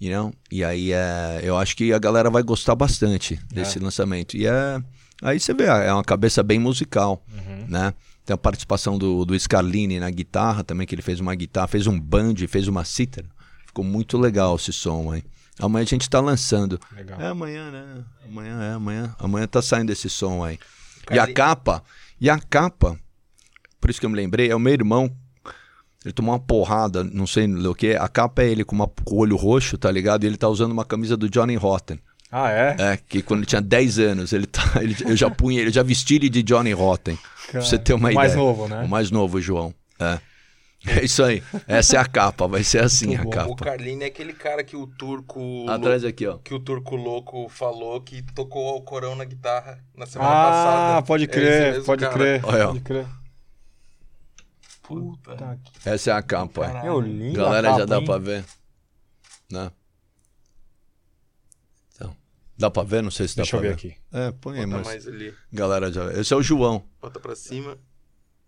You 0.00 0.10
know? 0.10 0.32
E 0.50 0.64
aí 0.64 0.92
é, 0.92 1.40
eu 1.42 1.56
acho 1.58 1.76
que 1.76 1.92
a 1.92 1.98
galera 1.98 2.30
vai 2.30 2.42
gostar 2.42 2.74
bastante 2.74 3.38
desse 3.52 3.78
lançamento. 3.78 4.36
E 4.36 4.46
é. 4.46 4.82
Aí 5.22 5.38
você 5.38 5.52
vê, 5.54 5.64
é 5.64 5.92
uma 5.92 6.04
cabeça 6.04 6.42
bem 6.42 6.58
musical, 6.58 7.22
né? 7.68 7.94
Tem 8.24 8.34
a 8.34 8.38
participação 8.38 8.98
do, 8.98 9.24
do 9.24 9.38
Scarlini 9.38 10.00
na 10.00 10.10
guitarra 10.10 10.64
também, 10.64 10.86
que 10.86 10.94
ele 10.94 11.02
fez 11.02 11.20
uma 11.20 11.34
guitarra, 11.34 11.68
fez 11.68 11.86
um 11.86 11.98
band, 11.98 12.34
fez 12.48 12.68
uma 12.68 12.84
cítara. 12.84 13.28
Ficou 13.76 13.84
muito 13.84 14.16
legal 14.16 14.56
esse 14.56 14.72
som 14.72 15.12
aí. 15.12 15.22
Amanhã 15.60 15.82
a 15.82 15.86
gente 15.86 16.08
tá 16.08 16.18
lançando. 16.18 16.80
Legal. 16.96 17.20
É 17.20 17.26
amanhã, 17.26 17.70
né? 17.70 18.04
Amanhã 18.26 18.62
é 18.62 18.72
amanhã. 18.72 19.14
Amanhã 19.18 19.46
tá 19.46 19.60
saindo 19.60 19.92
esse 19.92 20.08
som 20.08 20.42
aí. 20.42 20.58
E 21.10 21.18
a 21.18 21.30
capa, 21.30 21.82
e 22.18 22.30
a 22.30 22.38
capa, 22.38 22.98
por 23.78 23.90
isso 23.90 24.00
que 24.00 24.06
eu 24.06 24.10
me 24.10 24.16
lembrei, 24.16 24.50
é 24.50 24.56
o 24.56 24.58
meu 24.58 24.72
irmão. 24.72 25.14
Ele 26.02 26.12
tomou 26.14 26.32
uma 26.32 26.40
porrada, 26.40 27.04
não 27.04 27.26
sei 27.26 27.46
o 27.66 27.74
que. 27.74 27.94
A 27.96 28.08
capa 28.08 28.42
é 28.44 28.48
ele 28.48 28.64
com, 28.64 28.74
uma, 28.74 28.88
com 28.88 29.14
o 29.14 29.18
olho 29.18 29.36
roxo, 29.36 29.76
tá 29.76 29.90
ligado? 29.90 30.24
E 30.24 30.26
ele 30.26 30.38
tá 30.38 30.48
usando 30.48 30.72
uma 30.72 30.84
camisa 30.86 31.14
do 31.14 31.28
Johnny 31.28 31.56
Rotten. 31.56 32.00
Ah, 32.32 32.50
é? 32.50 32.76
É, 32.78 32.96
que 32.96 33.20
quando 33.20 33.40
ele 33.40 33.46
tinha 33.46 33.60
10 33.60 33.98
anos, 33.98 34.32
ele 34.32 34.46
tá, 34.46 34.62
ele- 34.80 34.96
eu 35.04 35.14
já 35.16 35.28
punha, 35.28 35.60
ele 35.60 35.70
já 35.70 35.82
vesti 35.82 36.14
ele 36.14 36.30
de 36.30 36.42
Johnny 36.42 36.72
Rotten. 36.72 37.18
Pra 37.50 37.60
você 37.60 37.78
ter 37.78 37.92
uma 37.92 38.08
o 38.08 38.10
ideia. 38.10 38.14
mais 38.26 38.34
novo, 38.36 38.68
né? 38.68 38.82
O 38.84 38.88
mais 38.88 39.10
novo, 39.10 39.38
João. 39.38 39.74
É. 40.00 40.18
É 40.86 41.04
isso 41.04 41.22
aí. 41.24 41.42
Essa 41.66 41.96
é 41.96 42.00
a 42.00 42.04
capa, 42.06 42.46
vai 42.46 42.62
ser 42.62 42.82
assim 42.82 43.08
Muito 43.08 43.20
a 43.20 43.24
bom. 43.24 43.30
capa. 43.30 43.50
O 43.50 43.56
Carlini 43.56 44.04
é 44.04 44.06
aquele 44.06 44.32
cara 44.32 44.62
que 44.62 44.76
o 44.76 44.86
turco. 44.86 45.68
Atrás 45.68 46.04
aqui, 46.04 46.26
ó. 46.26 46.38
Que 46.38 46.54
o 46.54 46.60
turco 46.60 46.94
louco 46.96 47.48
falou 47.48 48.00
que 48.00 48.22
tocou 48.34 48.76
o 48.76 48.82
corão 48.82 49.14
na 49.16 49.24
guitarra 49.24 49.82
na 49.94 50.06
semana 50.06 50.30
Ah, 50.30 50.34
passada. 50.44 51.02
pode 51.06 51.24
É 51.24 51.26
esse 51.26 51.32
crer, 51.34 51.72
mesmo 51.72 51.84
pode 51.86 52.04
cara. 52.04 52.14
crer. 52.14 52.44
Olha. 52.44 52.66
Pode 52.68 52.80
crer. 52.80 53.06
Puta. 54.82 55.58
Essa 55.84 56.10
é 56.10 56.14
a 56.14 56.22
capa. 56.22 56.64
é. 56.64 56.66
Caralho. 56.68 56.84
Meu 56.84 57.00
lindo. 57.00 57.36
Galera, 57.36 57.68
a 57.68 57.72
já 57.72 57.78
capa, 57.78 57.86
dá 57.90 57.98
hein? 57.98 58.04
pra 58.04 58.18
ver. 58.18 58.44
Né? 59.50 59.70
Então, 61.94 62.16
dá 62.56 62.70
pra 62.70 62.82
ver? 62.84 63.02
Não 63.02 63.10
sei 63.10 63.26
se 63.26 63.36
dá 63.36 63.42
Deixa 63.42 63.56
eu 63.56 63.60
pra 63.60 63.68
ver 63.70 63.76
ver. 63.76 63.88
aqui. 63.90 63.96
É, 64.12 64.30
põe 64.32 64.58
aí, 64.60 64.64
Bota 64.66 64.76
mas... 64.78 64.86
mais 64.86 65.08
ali. 65.08 65.34
Galera, 65.52 65.92
já... 65.92 66.12
Esse 66.12 66.32
é 66.32 66.36
o 66.36 66.42
João. 66.42 66.84
Bota 67.00 67.18
pra 67.18 67.34
cima. 67.34 67.76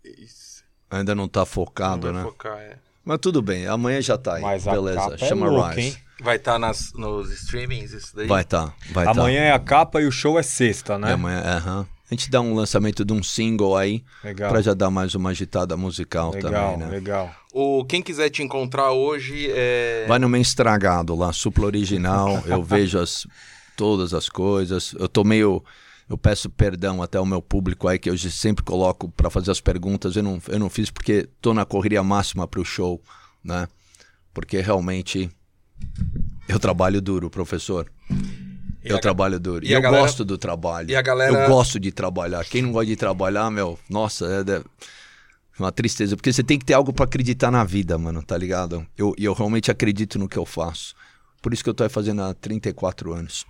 Isso. 0.05 0.48
Ainda 0.91 1.15
não 1.15 1.29
tá 1.29 1.41
Não 1.41 1.47
focado, 1.47 2.07
vai 2.13 2.13
né? 2.13 2.23
focar, 2.23 2.59
é. 2.59 2.77
Mas 3.05 3.19
tudo 3.21 3.41
bem, 3.41 3.67
amanhã 3.67 4.01
já 4.03 4.19
tá 4.19 4.35
aí. 4.37 4.43
Mas 4.43 4.65
Beleza, 4.65 5.15
é 5.15 5.19
chama 5.19 5.49
louca, 5.49 5.75
Rise. 5.75 5.89
hein? 5.89 5.97
Vai 6.21 6.37
estar 6.37 6.59
nas 6.59 6.93
nos 6.95 7.31
streamings 7.33 7.93
isso 7.93 8.15
daí? 8.17 8.27
Vai 8.27 8.45
tá, 8.45 8.73
vai 8.91 9.05
tá. 9.05 9.13
Amanhã 9.13 9.41
é 9.41 9.53
a 9.53 9.59
capa 9.59 10.01
e 10.01 10.07
o 10.07 10.11
show 10.13 10.39
é 10.39 10.43
sexta, 10.43 10.99
né? 10.99 11.11
É 11.11 11.13
amanhã, 11.15 11.41
aham. 11.41 11.87
A 12.11 12.15
gente 12.15 12.31
dá 12.31 12.41
um 12.41 12.55
lançamento 12.55 13.05
de 13.05 13.13
um 13.13 13.23
single 13.23 13.77
aí, 13.77 14.03
Legal. 14.25 14.51
pra 14.51 14.63
já 14.63 14.73
dar 14.73 14.91
mais 14.91 15.15
uma 15.15 15.29
agitada 15.31 15.77
musical 15.77 16.33
Legal, 16.33 16.73
também, 16.73 16.77
né? 16.79 16.87
legal. 16.89 17.31
O, 17.53 17.85
quem 17.85 18.03
quiser 18.03 18.31
te 18.31 18.43
encontrar 18.43 18.93
hoje 18.93 19.51
é. 19.51 20.07
Vai 20.09 20.19
no 20.19 20.29
meu 20.29 20.41
estragado 20.41 21.15
lá, 21.15 21.33
supla 21.33 21.67
original, 21.67 22.43
eu 22.47 22.63
vejo 22.63 22.99
as, 22.99 23.27
todas 23.77 24.13
as 24.15 24.29
coisas. 24.29 24.95
Eu 24.99 25.09
tô 25.09 25.23
meio. 25.23 25.63
Eu 26.09 26.17
peço 26.17 26.49
perdão 26.49 27.03
até 27.03 27.19
ao 27.19 27.27
meu 27.27 27.43
público 27.43 27.87
aí, 27.87 27.99
que 27.99 28.09
eu 28.09 28.17
sempre 28.17 28.65
coloco 28.65 29.09
pra 29.11 29.29
fazer 29.29 29.51
as 29.51 29.61
perguntas. 29.61 30.17
Eu 30.17 30.23
não, 30.23 30.41
eu 30.49 30.59
não 30.59 30.71
fiz 30.71 30.91
porque 30.91 31.29
tô 31.41 31.53
na 31.53 31.65
correria 31.67 32.03
máxima 32.03 32.49
pro 32.49 32.65
show, 32.65 33.01
né? 33.45 33.69
Porque 34.33 34.61
realmente 34.61 35.31
eu 36.49 36.59
trabalho 36.59 37.01
duro, 37.03 37.29
professor. 37.29 37.91
E 38.83 38.89
eu 38.91 38.99
trabalho 39.01 39.39
duro. 39.39 39.67
e 39.67 39.73
eu 39.73 39.83
galera- 39.83 40.03
gosto 40.03 40.25
do 40.25 40.39
trabalho. 40.39 40.91
e 40.91 40.97
a 40.97 41.03
galera- 41.03 41.45
Eu 41.45 41.49
gosto 41.49 41.79
de 41.79 41.93
trabalhar. 41.93 42.45
Quem 42.47 42.63
não 42.63 42.73
gosta 42.73 42.87
de 42.87 42.97
trabalhar, 42.97 43.51
meu, 43.51 43.79
nossa, 43.91 44.25
é 44.27 44.43
de- 44.45 44.65
uma 45.59 45.71
tristeza. 45.73 46.17
Porque 46.17 46.33
você 46.33 46.43
tem 46.43 46.59
que 46.59 46.65
ter 46.65 46.73
algo 46.75 46.93
pra 46.93 47.05
acreditar 47.05 47.51
na 47.51 47.65
vida, 47.65 47.99
mano, 47.99 48.23
tá 48.23 48.39
ligado? 48.39 48.87
Eu, 48.97 49.13
e 49.19 49.25
eu 49.25 49.35
realmente 49.35 49.71
acredito 49.71 50.19
no 50.19 50.29
que 50.29 50.39
eu 50.39 50.47
faço. 50.47 50.95
Por 51.43 51.53
isso 51.53 51.63
que 51.63 51.69
eu 51.69 51.75
tô 51.75 51.89
fazendo 51.91 52.23
há 52.23 52.33
34 52.33 53.13
anos. 53.13 53.45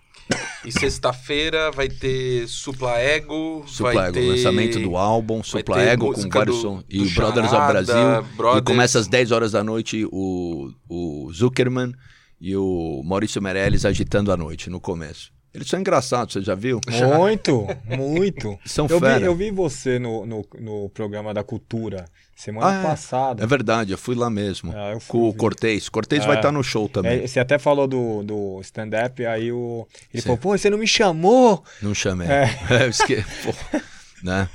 E 0.64 0.72
sexta-feira 0.72 1.70
vai 1.70 1.88
ter 1.88 2.46
Supla 2.48 2.98
Ego. 3.00 3.64
Supla 3.66 3.92
vai 3.94 4.04
Ego, 4.08 4.14
ter... 4.14 4.28
lançamento 4.30 4.80
do 4.80 4.96
álbum, 4.96 5.42
Supla 5.42 5.80
Ego 5.80 6.12
com 6.12 6.28
vários 6.28 6.56
do- 6.56 6.62
sons. 6.62 6.82
do 6.84 6.94
E 6.94 7.08
Brothers 7.10 7.50
Charada, 7.50 7.56
ao 7.64 7.68
Brasil. 7.72 7.96
E 8.32 8.36
Brothers. 8.36 8.64
começa 8.64 8.98
às 8.98 9.06
10 9.08 9.30
horas 9.32 9.52
da 9.52 9.62
noite 9.64 10.06
o, 10.12 10.70
o 10.88 11.30
Zuckerman 11.32 11.92
e 12.40 12.54
o 12.56 13.02
Maurício 13.04 13.40
Meirelles 13.40 13.84
agitando 13.84 14.30
a 14.32 14.36
noite 14.36 14.68
no 14.68 14.80
começo. 14.80 15.30
Eles 15.58 15.68
são 15.68 15.80
engraçados, 15.80 16.34
você 16.34 16.42
já 16.42 16.54
viu? 16.54 16.80
Muito, 17.18 17.66
muito. 17.84 18.56
São 18.64 18.86
eu, 18.88 19.00
fera. 19.00 19.18
vi, 19.18 19.24
eu 19.24 19.34
vi 19.34 19.50
você 19.50 19.98
no, 19.98 20.24
no, 20.24 20.46
no 20.60 20.88
programa 20.90 21.34
da 21.34 21.42
Cultura 21.42 22.04
semana 22.36 22.68
Ah, 22.68 22.80
é. 22.80 22.82
passada. 22.84 23.42
É 23.42 23.46
verdade, 23.46 23.90
eu 23.92 23.98
fui 23.98 24.14
lá 24.14 24.30
mesmo. 24.30 24.72
Ah, 24.72 24.98
fui 25.00 25.20
com 25.20 25.28
o. 25.28 25.34
Cortez. 25.34 25.88
Cortez 25.88 26.22
É. 26.22 26.26
vai 26.26 26.36
estar 26.36 26.52
no 26.52 26.62
show 26.62 26.88
também. 26.88 27.24
É, 27.24 27.26
você 27.26 27.40
até 27.40 27.58
falou 27.58 27.88
do, 27.88 28.22
do 28.22 28.60
stand-up, 28.62 29.26
aí 29.26 29.50
o, 29.50 29.86
ele 30.14 30.20
Sim. 30.22 30.26
falou, 30.26 30.38
pô, 30.38 30.56
você 30.56 30.70
não 30.70 30.78
me 30.78 30.86
chamou? 30.86 31.64
Não 31.82 31.92
chamei. 31.94 32.28
É. 32.28 32.48
É, 32.70 32.86
esque... 32.88 33.16
Pô, 33.44 33.52
né? 34.22 34.48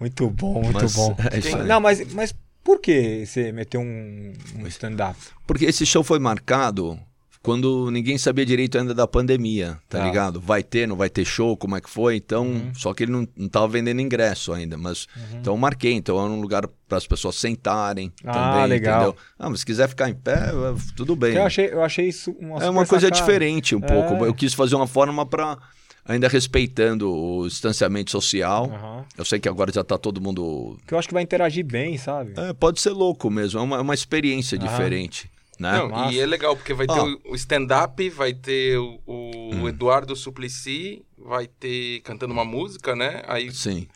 Muito 0.00 0.30
bom, 0.30 0.62
muito 0.62 0.72
Mas 0.72 0.94
bom. 0.94 1.14
é 1.30 1.38
isso 1.38 1.54
aí. 1.56 1.66
Não, 1.66 1.78
mas, 1.80 2.14
mas 2.14 2.34
por 2.64 2.80
que 2.80 3.26
você 3.26 3.52
meteu 3.52 3.82
um, 3.82 4.32
um 4.58 4.66
stand-up? 4.68 5.18
Porque 5.46 5.66
esse 5.66 5.84
show 5.84 6.02
foi 6.02 6.18
marcado 6.18 6.98
quando 7.42 7.90
ninguém 7.90 8.18
sabia 8.18 8.44
direito 8.44 8.76
ainda 8.76 8.92
da 8.94 9.06
pandemia, 9.06 9.78
tá 9.88 9.98
Tá. 9.98 10.04
ligado? 10.04 10.38
Vai 10.40 10.62
ter, 10.62 10.86
não 10.86 10.94
vai 10.96 11.08
ter 11.08 11.24
show, 11.24 11.56
como 11.56 11.74
é 11.76 11.80
que 11.80 11.88
foi? 11.88 12.16
Então, 12.16 12.46
Uhum. 12.46 12.72
só 12.74 12.92
que 12.92 13.04
ele 13.04 13.12
não, 13.12 13.26
não 13.36 13.48
tava 13.48 13.66
vendendo 13.68 14.00
ingresso 14.00 14.52
ainda, 14.52 14.76
mas 14.76 15.06
então 15.40 15.54
eu 15.54 15.56
marquei, 15.56 15.92
então 15.94 16.18
era 16.22 16.30
um 16.30 16.40
lugar 16.40 16.68
para 16.86 16.98
as 16.98 17.06
pessoas 17.06 17.36
sentarem 17.36 18.12
Ah, 18.24 18.32
também, 18.32 18.66
legal. 18.66 18.94
entendeu? 18.96 19.16
Ah, 19.38 19.48
mas 19.48 19.60
se 19.60 19.66
quiser 19.66 19.88
ficar 19.88 20.10
em 20.10 20.14
pé, 20.14 20.50
é, 20.50 20.74
tudo 20.94 21.16
bem. 21.16 21.34
Eu 21.34 21.44
achei, 21.44 21.66
eu 21.72 21.82
achei 21.82 22.08
isso 22.08 22.30
uma 22.38 22.62
É 22.62 22.68
uma 22.68 22.84
coisa 22.86 23.06
sacada. 23.06 23.20
diferente 23.20 23.74
um 23.74 23.80
pouco. 23.80 24.14
É. 24.24 24.28
Eu 24.28 24.34
quis 24.34 24.52
fazer 24.52 24.74
uma 24.76 24.86
forma 24.86 25.24
para 25.24 25.56
ainda 26.04 26.28
respeitando 26.28 27.10
o 27.10 27.48
distanciamento 27.48 28.10
social. 28.10 28.66
Aham. 28.70 29.04
Eu 29.16 29.24
sei 29.24 29.38
que 29.38 29.48
agora 29.48 29.72
já 29.72 29.82
tá 29.84 29.96
todo 29.96 30.20
mundo 30.20 30.76
Que 30.86 30.92
eu 30.92 30.98
acho 30.98 31.08
que 31.08 31.14
vai 31.14 31.22
interagir 31.22 31.64
bem, 31.64 31.96
sabe? 31.96 32.32
É, 32.36 32.52
pode 32.52 32.80
ser 32.80 32.90
louco 32.90 33.30
mesmo, 33.30 33.60
é 33.60 33.62
uma, 33.62 33.76
é 33.76 33.80
uma 33.80 33.94
experiência 33.94 34.58
Aham. 34.58 34.66
diferente. 34.66 35.30
Né? 35.60 35.72
Não, 35.72 36.10
e 36.10 36.18
é 36.18 36.24
legal, 36.24 36.56
porque 36.56 36.72
vai 36.72 36.86
ter 36.86 36.98
o- 36.98 37.20
o 37.32 37.34
stand-up, 37.36 38.08
vai 38.08 38.32
ter 38.32 38.78
o, 38.78 38.98
o 39.06 39.50
Hum. 39.54 39.68
Eduardo 39.68 40.16
Suplicy, 40.16 41.04
vai 41.18 41.46
ter 41.46 42.00
cantando 42.00 42.32
uma 42.32 42.46
música, 42.46 42.96
né? 42.96 43.22
Aí 43.28 43.52
Sim. 43.52 43.86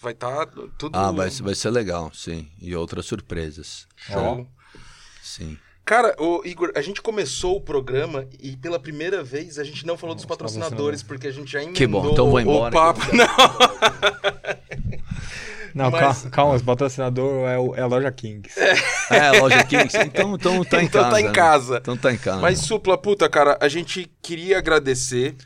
vai 0.00 0.12
estar 0.12 0.46
tudo 0.78 0.96
Ah, 0.96 1.10
vai, 1.10 1.28
vai 1.28 1.54
ser 1.56 1.70
legal, 1.70 2.12
sim. 2.14 2.48
E 2.62 2.74
outras 2.76 3.04
surpresas. 3.06 3.88
show. 3.96 4.46
Sim. 5.20 5.58
Cara, 5.84 6.14
ô, 6.18 6.42
Igor, 6.44 6.70
a 6.76 6.80
gente 6.82 7.02
começou 7.02 7.56
o 7.56 7.60
programa 7.60 8.28
e 8.40 8.56
pela 8.56 8.78
primeira 8.78 9.22
vez 9.24 9.58
a 9.58 9.64
gente 9.64 9.84
não 9.86 9.96
falou 9.98 10.14
dos 10.14 10.22
Os 10.24 10.28
patrocinadores, 10.28 11.02
porque 11.02 11.26
a 11.28 11.32
gente 11.32 11.50
já 11.50 11.58
emendou 11.62 11.76
Que 11.76 11.86
bom, 11.86 12.10
então 12.12 12.30
vou 12.30 12.40
embora, 12.40 12.68
o 12.68 12.78
papo. 12.78 13.00
que 13.00 13.10
Não, 15.76 15.90
Mas- 15.90 16.00
calma, 16.22 16.30
calma, 16.30 16.56
o 16.56 16.64
patrocinador 16.64 17.46
é, 17.46 17.58
o, 17.58 17.74
é 17.76 17.82
a 17.82 17.86
loja 17.86 18.10
Kings. 18.10 18.58
É, 19.10 19.38
loja 19.38 19.62
Kings, 19.62 19.94
então, 20.06 20.34
então 20.34 20.64
tá 20.64 20.82
em 20.82 20.86
Então 20.86 21.02
casa. 21.02 21.10
tá 21.14 21.20
em 21.20 21.24
né? 21.24 21.30
casa. 21.32 21.76
Então 21.82 21.96
tá 21.98 22.12
em 22.14 22.16
casa. 22.16 22.40
Mas, 22.40 22.60
Supla, 22.60 22.96
puta, 22.96 23.28
cara, 23.28 23.58
a 23.60 23.68
gente 23.68 24.10
queria 24.22 24.56
agradecer 24.56 25.36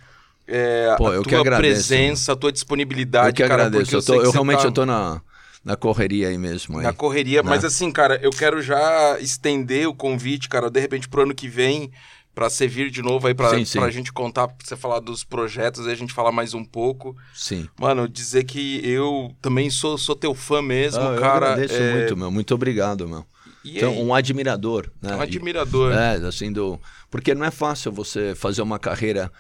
é, 0.47 0.95
Pô, 0.97 1.09
a 1.09 1.14
eu 1.14 1.22
tua 1.24 1.45
presença, 1.45 2.33
a 2.33 2.37
tua 2.37 2.53
disponibilidade, 2.53 3.28
eu 3.28 3.35
que 3.35 3.43
cara, 3.43 3.66
agradeço. 3.66 3.97
Eu, 3.97 3.99
tô- 4.01 4.07
sei 4.07 4.14
que 4.20 4.22
eu 4.26 4.26
você 4.26 4.33
realmente 4.33 4.61
tá 4.62 4.66
eu 4.68 4.72
tô 4.72 4.87
na, 4.87 5.20
na 5.64 5.76
correria 5.76 6.28
aí 6.28 6.39
mesmo. 6.39 6.78
Aí. 6.78 6.85
na 6.85 6.93
correria. 6.93 7.43
né? 7.43 7.49
Mas 7.51 7.64
assim, 7.64 7.91
cara, 7.91 8.16
eu 8.22 8.31
quero 8.31 8.62
já 8.62 9.16
estender 9.20 9.89
o 9.89 9.95
convite, 9.95 10.49
cara, 10.49 10.70
de 10.70 10.78
repente 10.81 11.09
pro 11.09 11.22
ano 11.22 11.35
que 11.35 11.49
vem, 11.49 11.91
pra 12.35 12.49
você 12.49 12.66
vir 12.66 12.91
de 12.91 13.03
novo 13.03 13.26
aí, 13.26 13.35
sim. 13.66 13.78
pra 13.78 13.91
gente 13.91 14.12
contar, 14.12 14.49
pra 14.49 14.57
você 14.66 14.76
falar 14.76 15.01
dos 15.01 15.24
projetos, 15.24 15.87
aí 15.87 15.93
a 15.93 15.97
gente 15.97 16.12
falar 16.12 16.33
mais 16.33 16.55
um 16.55 16.64
pouco. 16.64 17.16
Sim. 17.35 17.68
Mano, 17.78 18.09
dizer 18.09 18.45
que 18.45 18.81
eu 18.89 19.35
também 19.43 19.68
sou, 19.70 19.99
sou 19.99 20.14
teu 20.16 20.35
fã 20.35 20.62
mesmo, 20.62 21.01
Ah, 21.03 21.14
eu 21.14 21.20
cara. 21.20 21.53
agradeço 21.53 21.74
é, 21.74 21.95
muito, 21.95 22.16
meu. 22.16 22.31
Muito 22.31 22.55
obrigado, 22.55 23.07
meu. 23.09 23.24
E 23.64 23.76
Então, 23.76 23.91
aí, 23.93 24.03
um 24.03 24.14
admirador, 24.14 24.91
né? 25.03 25.14
um 25.16 25.20
E- 25.20 25.22
admirador. 25.22 25.93
É, 25.93 26.14
assim, 26.26 26.51
do... 26.53 26.81
Porque 27.11 27.35
não 27.35 27.45
é 27.45 27.51
fácil 27.51 27.93
você 27.93 28.35
fazer 28.35 28.62
uma 28.62 28.78
carreira... 28.78 29.31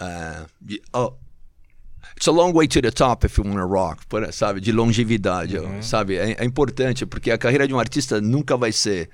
é, 0.00 0.44
de- 0.60 0.80
oh, 0.94 1.12
It's 2.16 2.28
a 2.28 2.30
long 2.30 2.52
way 2.52 2.66
to 2.68 2.80
the 2.80 2.90
top 2.90 3.26
if 3.26 3.36
you 3.36 3.44
wanna 3.44 3.64
rock, 3.64 4.06
por- 4.06 4.32
sabe? 4.32 4.60
De 4.60 4.72
longevidade, 4.72 5.58
Uhum. 5.58 5.82
sabe? 5.82 6.16
É, 6.16 6.36
é 6.38 6.44
importante, 6.44 7.04
porque 7.04 7.30
a 7.30 7.36
carreira 7.36 7.66
de 7.68 7.74
um 7.74 7.78
artista 7.78 8.20
nunca 8.20 8.56
vai 8.56 8.72
ser, 8.72 9.10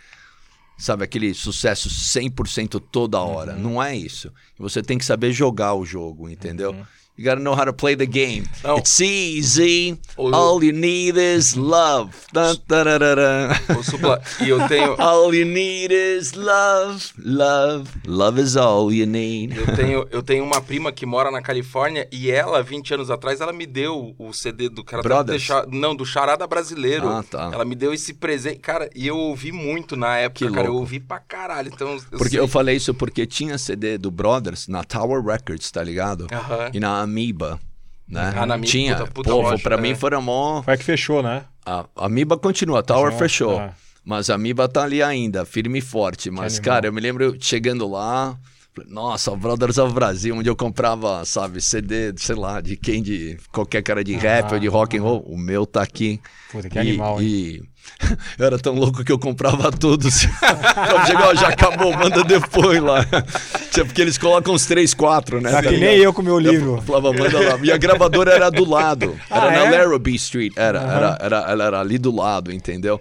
sabe, 0.82 1.04
aquele 1.04 1.32
sucesso 1.32 1.88
100% 1.88 2.80
toda 2.90 3.20
hora. 3.20 3.54
Uhum. 3.54 3.60
Não 3.60 3.82
é 3.82 3.96
isso. 3.96 4.32
Você 4.58 4.82
tem 4.82 4.98
que 4.98 5.04
saber 5.04 5.32
jogar 5.32 5.74
o 5.74 5.84
jogo, 5.84 6.28
entendeu? 6.28 6.72
Uhum. 6.72 6.84
You 7.18 7.24
gotta 7.26 7.40
know 7.42 7.54
how 7.54 7.64
to 7.66 7.74
play 7.74 7.94
the 7.94 8.06
game. 8.06 8.44
Não. 8.64 8.78
It's 8.78 8.98
easy. 9.00 9.98
O- 10.16 10.34
All 10.34 10.64
you 10.64 10.72
need 10.72 11.16
is 11.18 11.54
love. 11.54 12.10
Dun, 12.32 12.54
dun, 12.66 12.84
dun, 12.84 13.82
Supla, 13.84 14.20
e 14.40 14.48
eu 14.48 14.66
tenho, 14.66 14.96
All 15.00 15.34
you 15.34 15.44
need 15.44 15.92
is 15.92 16.32
love, 16.32 17.12
love, 17.18 17.90
love 18.06 18.40
is 18.40 18.56
all 18.56 18.90
you 18.92 19.06
need. 19.06 19.54
eu 19.56 19.76
tenho, 19.76 20.08
eu 20.10 20.22
tenho 20.22 20.42
uma 20.42 20.60
prima 20.62 20.90
que 20.90 21.04
mora 21.04 21.30
na 21.30 21.42
Califórnia 21.42 22.08
e 22.10 22.30
ela, 22.30 22.62
20 22.62 22.94
anos 22.94 23.10
atrás, 23.10 23.40
ela 23.42 23.52
me 23.52 23.66
deu 23.66 24.14
o 24.18 24.32
CD 24.32 24.68
do 24.70 24.82
cara 24.82 25.02
Brothers? 25.02 25.38
deixar, 25.46 25.66
não, 25.68 25.94
do 25.94 26.06
Charada 26.06 26.46
Brasileiro. 26.46 27.08
Ah, 27.08 27.22
tá. 27.22 27.50
Ela 27.52 27.64
me 27.64 27.74
deu 27.74 27.92
esse 27.92 28.14
presente, 28.14 28.58
cara, 28.60 28.88
e 28.94 29.06
eu 29.06 29.16
ouvi 29.18 29.52
muito 29.52 29.96
na 29.96 30.16
época, 30.16 30.46
Que 30.46 30.52
cara, 30.54 30.66
eu 30.68 30.74
ouvi 30.76 30.98
pra 30.98 31.18
caralho. 31.20 31.70
Então, 31.72 31.92
eu 32.10 32.18
Porque 32.18 32.30
sei. 32.30 32.40
eu 32.40 32.48
falei 32.48 32.76
isso 32.76 32.94
porque 32.94 33.26
tinha 33.26 33.58
CD 33.58 33.98
do 33.98 34.10
Brothers 34.10 34.66
na 34.66 34.82
Tower 34.82 35.22
Records, 35.22 35.70
tá 35.70 35.82
ligado? 35.82 36.26
Aham. 36.32 36.70
E 36.72 36.80
na 36.80 37.01
Amoeba, 37.02 37.60
né? 38.08 38.32
Ah, 38.36 38.46
na 38.46 38.54
Amoeba, 38.54 38.66
tinha. 38.66 38.96
puta- 38.96 39.12
puta 39.12 39.30
Pô, 39.30 39.58
pra 39.58 39.76
é. 39.76 39.80
mim 39.80 39.94
foi 39.94 40.10
mó... 40.18 40.62
Foi 40.62 40.74
a 40.74 40.76
que 40.76 40.84
fechou, 40.84 41.22
né? 41.22 41.44
A 41.64 41.86
a 41.96 42.06
Amoeba 42.06 42.36
continua, 42.36 42.80
a 42.80 42.82
Tower 42.82 43.12
fechou. 43.12 43.58
Ah. 43.58 43.74
Mas 44.04 44.28
a 44.30 44.34
Amoeba 44.34 44.68
tá 44.68 44.82
ali 44.82 45.02
ainda, 45.02 45.44
firme 45.44 45.78
e 45.78 45.82
forte. 45.82 46.30
Mas, 46.30 46.58
cara, 46.58 46.86
eu 46.88 46.92
me 46.92 47.00
lembro 47.00 47.36
chegando 47.40 47.88
lá... 47.88 48.36
falei, 48.74 48.90
Nossa, 48.90 49.30
Brothers 49.36 49.78
of 49.78 49.94
Brasil, 49.94 50.34
onde 50.34 50.48
eu 50.50 50.56
comprava, 50.56 51.24
sabe, 51.24 51.60
CD, 51.60 52.12
sei 52.16 52.34
lá, 52.34 52.60
de 52.60 52.76
quem, 52.76 53.00
de 53.02 53.36
qualquer 53.52 53.80
cara 53.82 54.02
de 54.02 54.14
rap 54.14 54.52
ou 54.54 54.58
de 54.58 54.66
rock 54.66 54.98
and 54.98 55.02
roll. 55.02 55.20
O 55.26 55.38
meu 55.38 55.64
tá 55.64 55.82
aqui. 55.82 56.20
Puta, 56.50 56.68
que 56.68 56.76
E- 56.78 56.80
animal, 56.80 57.20
hein? 57.22 57.28
E 57.28 57.62
eu 58.38 58.46
era 58.46 58.58
tão 58.58 58.74
louco 58.74 59.04
que 59.04 59.12
eu 59.12 59.18
comprava 59.18 59.70
todos. 59.70 60.20
Chegou, 61.06 61.26
ó, 61.26 61.34
já 61.34 61.48
acabou, 61.48 61.92
manda 61.96 62.22
depois 62.24 62.80
lá. 62.82 63.04
Tinha- 63.70 63.84
Porque 63.84 64.00
eles 64.02 64.18
colocam 64.18 64.54
uns 64.54 64.66
3, 64.66 64.92
4, 64.94 65.40
né? 65.40 65.50
Tá 65.50 65.62
que 65.62 65.76
nem 65.76 65.98
eu 65.98 66.12
com 66.12 66.20
o 66.22 66.24
meu 66.24 66.34
Eu 66.34 66.38
livro. 66.52 66.82
falava, 66.82 67.12
manda 67.12 67.38
lá. 67.38 67.58
E 67.62 67.70
a 67.72 67.76
gravadora 67.76 68.32
era 68.32 68.50
do 68.50 68.68
lado. 68.68 69.18
Era 69.30 69.46
Ah, 69.46 69.50
na 69.50 69.64
é? 69.66 69.70
Larrabee 69.84 70.14
Street. 70.16 70.52
Era, 70.56 70.80
era, 70.80 71.18
era, 71.20 71.36
ela 71.50 71.64
era 71.64 71.80
ali 71.80 71.98
do 71.98 72.14
lado, 72.14 72.52
entendeu? 72.52 73.00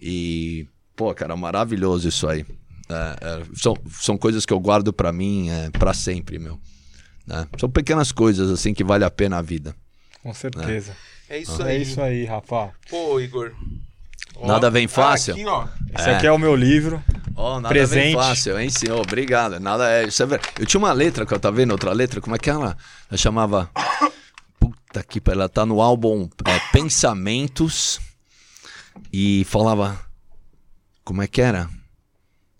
E, 0.00 0.66
pô, 0.96 1.14
cara, 1.14 1.36
maravilhoso 1.36 2.08
isso 2.08 2.26
aí. 2.28 2.44
É, 2.88 3.16
é, 3.20 3.42
são, 3.54 3.76
são 3.90 4.18
coisas 4.18 4.44
que 4.44 4.52
eu 4.52 4.60
guardo 4.60 4.92
pra 4.92 5.12
mim 5.12 5.48
é, 5.50 5.70
para 5.70 5.94
sempre, 5.94 6.38
meu. 6.38 6.58
né? 7.26 7.46
São 7.58 7.70
pequenas 7.70 8.12
coisas, 8.12 8.50
assim, 8.50 8.74
que 8.74 8.84
vale 8.84 9.04
a 9.04 9.10
pena 9.10 9.38
a 9.38 9.42
vida. 9.42 9.74
Com 10.22 10.34
certeza. 10.34 10.94
É 11.28 11.38
isso 11.38 11.62
É 11.62 11.70
aí. 11.70 11.82
isso 11.82 12.02
aí, 12.02 12.24
Rafa. 12.26 12.70
Pô, 12.90 13.18
Igor. 13.18 13.52
Ó, 14.36 14.46
Nada 14.46 14.70
vem 14.70 14.86
ah, 14.86 14.88
fácil. 14.88 15.34
aqui, 15.34 15.46
ó. 15.46 15.66
Esse 15.96 16.08
É. 16.10 16.16
aqui 16.16 16.26
é 16.26 16.32
o 16.32 16.38
meu 16.38 16.54
livro. 16.56 17.02
Oh, 17.34 17.54
nada 17.60 17.68
Presente. 17.68 18.02
bem 18.04 18.14
fácil, 18.14 18.58
hein, 18.58 18.70
senhor? 18.70 19.00
Obrigado. 19.00 19.58
Nada 19.58 19.88
é. 19.90 20.04
Isso 20.06 20.22
é 20.22 20.26
ver- 20.26 20.40
Eu 20.58 20.66
tinha 20.66 20.78
uma 20.78 20.92
letra 20.92 21.24
que 21.24 21.32
eu 21.32 21.40
tava 21.40 21.56
vendo, 21.56 21.70
outra 21.72 21.92
letra, 21.92 22.20
como 22.20 22.36
é 22.36 22.38
que 22.38 22.50
ela? 22.50 22.76
Ela 23.10 23.18
chamava. 23.18 23.70
Puta 24.60 25.02
que 25.02 25.20
pariu, 25.20 25.40
ela 25.40 25.48
tá 25.48 25.64
no 25.66 25.80
álbum 25.80 26.28
é, 26.46 26.58
Pensamentos 26.72 28.00
e 29.12 29.44
falava. 29.48 29.98
Como 31.04 31.22
é 31.22 31.26
que 31.26 31.40
era? 31.40 31.68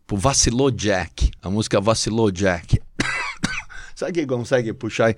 Pô, 0.07 0.17
Vacilou 0.17 0.71
Jack. 0.71 1.31
A 1.43 1.49
música 1.51 1.81
Vacilou 1.81 2.31
Jack. 2.31 2.81
Sabe 3.95 4.13
quem 4.13 4.27
consegue 4.27 4.73
puxar? 4.73 5.11
e- 5.11 5.17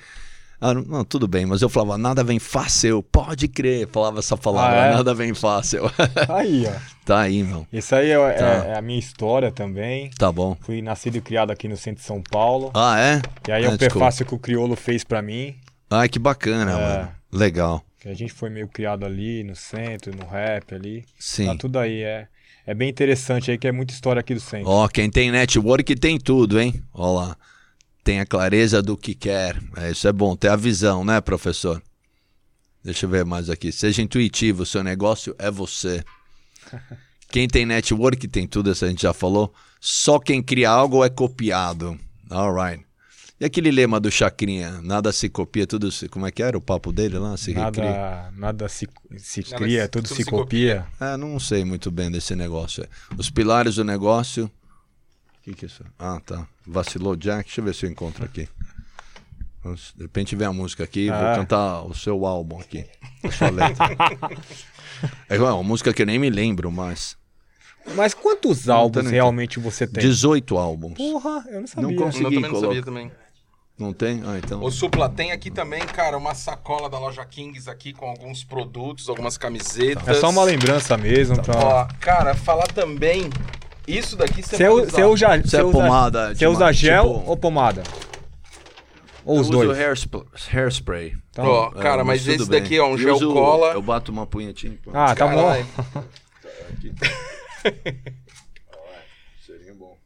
Ah, 0.67 0.73
não, 0.73 1.05
tudo 1.05 1.29
bem, 1.29 1.45
mas 1.45 1.61
eu 1.61 1.69
falava, 1.69 1.99
nada 1.99 2.25
vem 2.25 2.39
fácil, 2.39 3.03
pode 3.03 3.49
crer. 3.49 3.87
Falava 3.89 4.21
essa 4.21 4.35
palavra, 4.37 4.83
Ah, 4.83 4.87
é? 4.87 4.95
nada 4.95 5.13
vem 5.13 5.35
fácil. 5.35 5.83
Aí, 6.29 6.65
ó. 6.67 6.73
tá 7.05 7.21
aí, 7.21 7.43
meu. 7.43 7.67
Esse 7.71 7.95
aí 7.95 8.11
é, 8.11 8.15
é- 8.15 8.33
Tá. 8.33 8.47
é 8.69 8.79
a 8.79 8.81
minha 8.81 8.99
história 8.99 9.53
também. 9.53 10.09
Tá 10.19 10.33
bom. 10.33 10.57
Fui 10.63 10.81
nascido 10.81 11.17
e 11.17 11.21
criado 11.21 11.51
aqui 11.51 11.69
no 11.69 11.77
centro 11.77 12.01
de 12.01 12.07
São 12.07 12.23
Paulo. 12.23 12.71
Ah, 12.73 12.99
é? 12.99 13.21
E 13.47 13.53
aí 13.53 13.65
é 13.65 13.67
Ah, 13.67 13.71
desculpa. 13.71 13.91
prefácio 13.95 14.25
que 14.25 14.35
o 14.35 14.39
Criolo 14.39 14.75
fez 14.75 15.05
pra 15.05 15.21
mim. 15.21 15.55
Ai, 15.91 16.09
que 16.09 16.19
bacana, 16.19 16.71
É. 16.71 16.75
mano. 16.75 17.09
Legal. 17.31 17.85
Que 18.01 18.09
a 18.09 18.15
gente 18.15 18.33
foi 18.33 18.49
meio 18.49 18.67
criado 18.69 19.05
ali 19.05 19.45
no 19.45 19.55
centro, 19.55 20.17
no 20.17 20.27
rap 20.27 20.75
ali. 20.75 21.05
Sim. 21.19 21.47
Tá 21.47 21.57
tudo 21.57 21.79
aí. 21.79 22.03
É, 22.03 22.27
é 22.67 22.73
bem 22.75 22.89
interessante 22.89 23.51
aí, 23.51 23.59
que 23.59 23.67
é 23.69 23.73
muita 23.73 23.93
história 23.93 24.21
aqui 24.21 24.33
do 24.33 24.41
centro. 24.41 24.69
Ó, 24.71 24.89
quem 24.89 25.11
tem 25.11 25.31
network 25.31 25.95
tem 25.97 26.19
tudo, 26.19 26.59
hein? 26.59 26.83
Ó 26.93 27.13
lá. 27.13 27.37
Tem 28.05 28.21
a 28.21 28.27
clareza 28.27 28.83
do 28.83 28.97
que 28.97 29.15
quer. 29.15 29.59
É, 29.77 29.91
isso 29.91 30.07
é 30.07 30.13
bom, 30.13 30.37
ter 30.37 30.49
a 30.49 30.57
visão, 30.57 31.03
né, 31.05 31.21
professor? 31.21 31.83
Deixa 32.85 33.07
eu 33.07 33.11
ver 33.11 33.25
mais 33.25 33.49
aqui. 33.49 33.73
Seja 33.73 34.03
intuitivo, 34.03 34.67
seu 34.67 34.85
negócio 34.85 35.35
é 35.39 35.51
você. 35.51 36.05
Quem 37.31 37.49
tem 37.49 37.65
network 37.67 38.29
tem 38.29 38.47
tudo, 38.47 38.71
isso 38.71 38.85
a 38.85 38.89
gente 38.89 39.03
já 39.03 39.13
falou. 39.13 39.53
Só 39.81 40.21
quem 40.21 40.41
cria 40.41 40.71
algo 40.71 41.03
é 41.05 41.09
copiado. 41.11 41.99
Alright. 42.31 42.85
E 43.41 43.45
aquele 43.45 43.73
lema 43.73 43.99
do 43.99 44.09
Chacrinha? 44.11 44.81
Nada 44.83 45.11
se 45.11 45.29
copia, 45.29 45.67
tudo 45.67 45.91
se. 45.91 46.09
Como 46.09 46.27
é 46.27 46.31
que 46.31 46.43
era 46.43 46.57
o 46.57 46.61
papo 46.61 46.93
dele 46.93 47.19
lá? 47.19 47.37
Se 47.37 47.53
recria. 47.53 47.85
Nada, 47.91 48.31
nada 48.37 48.69
se, 48.69 48.89
se 49.17 49.41
Nada 49.51 49.57
cria, 49.65 49.83
se- 49.83 49.89
tudo, 49.89 50.03
tudo 50.05 50.17
se 50.17 50.23
se 50.23 50.31
copia. 50.31 50.87
É, 51.01 51.17
não 51.17 51.41
sei 51.41 51.65
muito 51.65 51.91
bem 51.91 52.09
desse 52.11 52.37
negócio. 52.37 52.87
Os 53.19 53.29
pilares 53.31 53.75
do 53.75 53.85
negócio. 53.85 54.49
O 55.45 55.51
que, 55.51 55.55
que 55.55 55.67
é 55.67 55.69
isso? 55.69 55.85
Ah, 55.99 56.19
tá. 56.25 56.47
Vacilou 56.67 57.15
Jack. 57.15 57.45
Deixa 57.45 57.61
eu 57.61 57.65
ver 57.67 57.75
se 57.75 57.85
eu 57.85 57.91
encontro 57.91 58.25
aqui. 58.25 58.49
De 59.95 60.03
repente 60.03 60.35
vem 60.35 60.47
a 60.47 60.53
música 60.53 60.85
aqui, 60.85 61.09
vou 61.11 61.19
Ah. 61.19 61.37
cantar 61.37 61.83
o 61.83 61.95
seu 61.95 62.25
álbum 62.25 62.59
aqui. 62.59 62.87
A 63.23 63.31
sua 63.31 63.51
letra. 63.51 63.89
é 65.29 65.39
uma 65.39 65.63
música 65.63 65.93
que 65.93 66.01
eu 66.01 66.07
nem 66.07 66.19
me 66.19 66.31
lembro, 66.31 66.73
mas. 66.73 67.17
Mas 67.95 68.15
quantos 68.15 68.65
Não, 68.65 68.75
álbuns 68.75 69.11
realmente 69.11 69.59
você 69.61 69.87
tem? 69.87 70.03
18 70.03 70.57
álbuns. 70.57 70.95
Porra, 70.97 71.45
eu 71.49 71.61
não 71.61 71.67
sabia. 71.67 71.83
Não 71.83 71.91
Eu 71.93 72.03
consegui 72.03 72.25
também 72.37 72.51
não 72.51 72.61
sabia 72.61 72.83
também. 72.83 73.13
Não 73.79 73.93
tem? 73.93 74.23
Ah, 74.25 74.39
então. 74.39 74.63
Ô, 74.63 74.71
Supla, 74.71 75.11
tem 75.11 75.33
aqui 75.33 75.51
também, 75.51 75.81
cara, 75.85 76.17
uma 76.17 76.35
sacola 76.35 76.89
da 76.89 76.99
loja 76.99 77.25
Kings 77.27 77.69
aqui 77.69 77.93
com 77.93 78.07
alguns 78.07 78.45
produtos, 78.45 79.09
algumas 79.11 79.37
camisetas. 79.37 80.07
É 80.09 80.15
só 80.15 80.31
uma 80.31 80.45
lembrança 80.45 80.97
mesmo. 80.97 81.43
Pra... 81.43 81.59
Ó, 81.59 81.89
cara, 82.01 82.35
falar 82.35 82.69
também. 82.69 83.29
Isso 83.87 84.17
daqui 84.17 84.43
você 84.43 84.57
Você, 84.57 84.69
pode 84.69 84.87
u- 84.87 84.91
você 84.91 85.05
usa, 85.05 85.37
Isso 85.37 85.57
é 85.57 85.63
usa- 85.65 85.73
pomada, 85.73 86.35
Você 86.35 86.47
usa 86.47 86.73
gel 86.73 87.15
tipo- 87.19 87.31
ou 87.31 87.37
pomada? 87.37 87.83
Ou 89.25 89.37
Eu 89.37 89.41
os 89.41 89.49
uso 89.49 89.59
dois? 89.65 89.79
hairsp- 89.79 90.27
hairspray. 90.53 91.17
Então, 91.31 91.45
Ó, 91.47 91.73
É, 91.77 91.83
cara, 91.83 92.05
mas 92.05 92.23
tudo 92.23 92.35
esse 92.35 92.49
bem. 92.51 92.61
daqui 92.61 92.77
é 92.77 92.85
um 92.85 92.93
Eu 92.93 92.99
gel 92.99 93.15
uso- 93.17 93.33
cola. 93.33 93.73
Eu 93.73 93.83
bato 93.83 94.13
uma 94.13 94.27
punhetinha. 94.27 94.77
pô. 94.83 94.91
Ah, 94.95 95.15
tá 95.15 95.27
bom. 95.27 95.37
Caralho. 95.43 95.67
Seria 99.47 99.75
bom. 99.75 99.97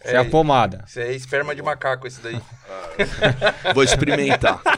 Essa 0.00 0.14
é 0.14 0.16
a 0.18 0.24
pomada. 0.24 0.84
Isso 0.86 1.00
é 1.00 1.12
esperma 1.12 1.54
de 1.54 1.62
macaco, 1.62 2.06
esse 2.06 2.20
daí. 2.20 2.40
Vou 3.74 3.82
experimentar. 3.82 4.60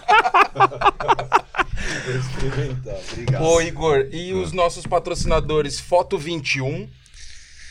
Ô, 3.40 3.60
Igor, 3.60 4.06
e 4.12 4.32
os 4.32 4.52
nossos 4.52 4.86
patrocinadores 4.86 5.80
Foto 5.80 6.16
21, 6.16 6.88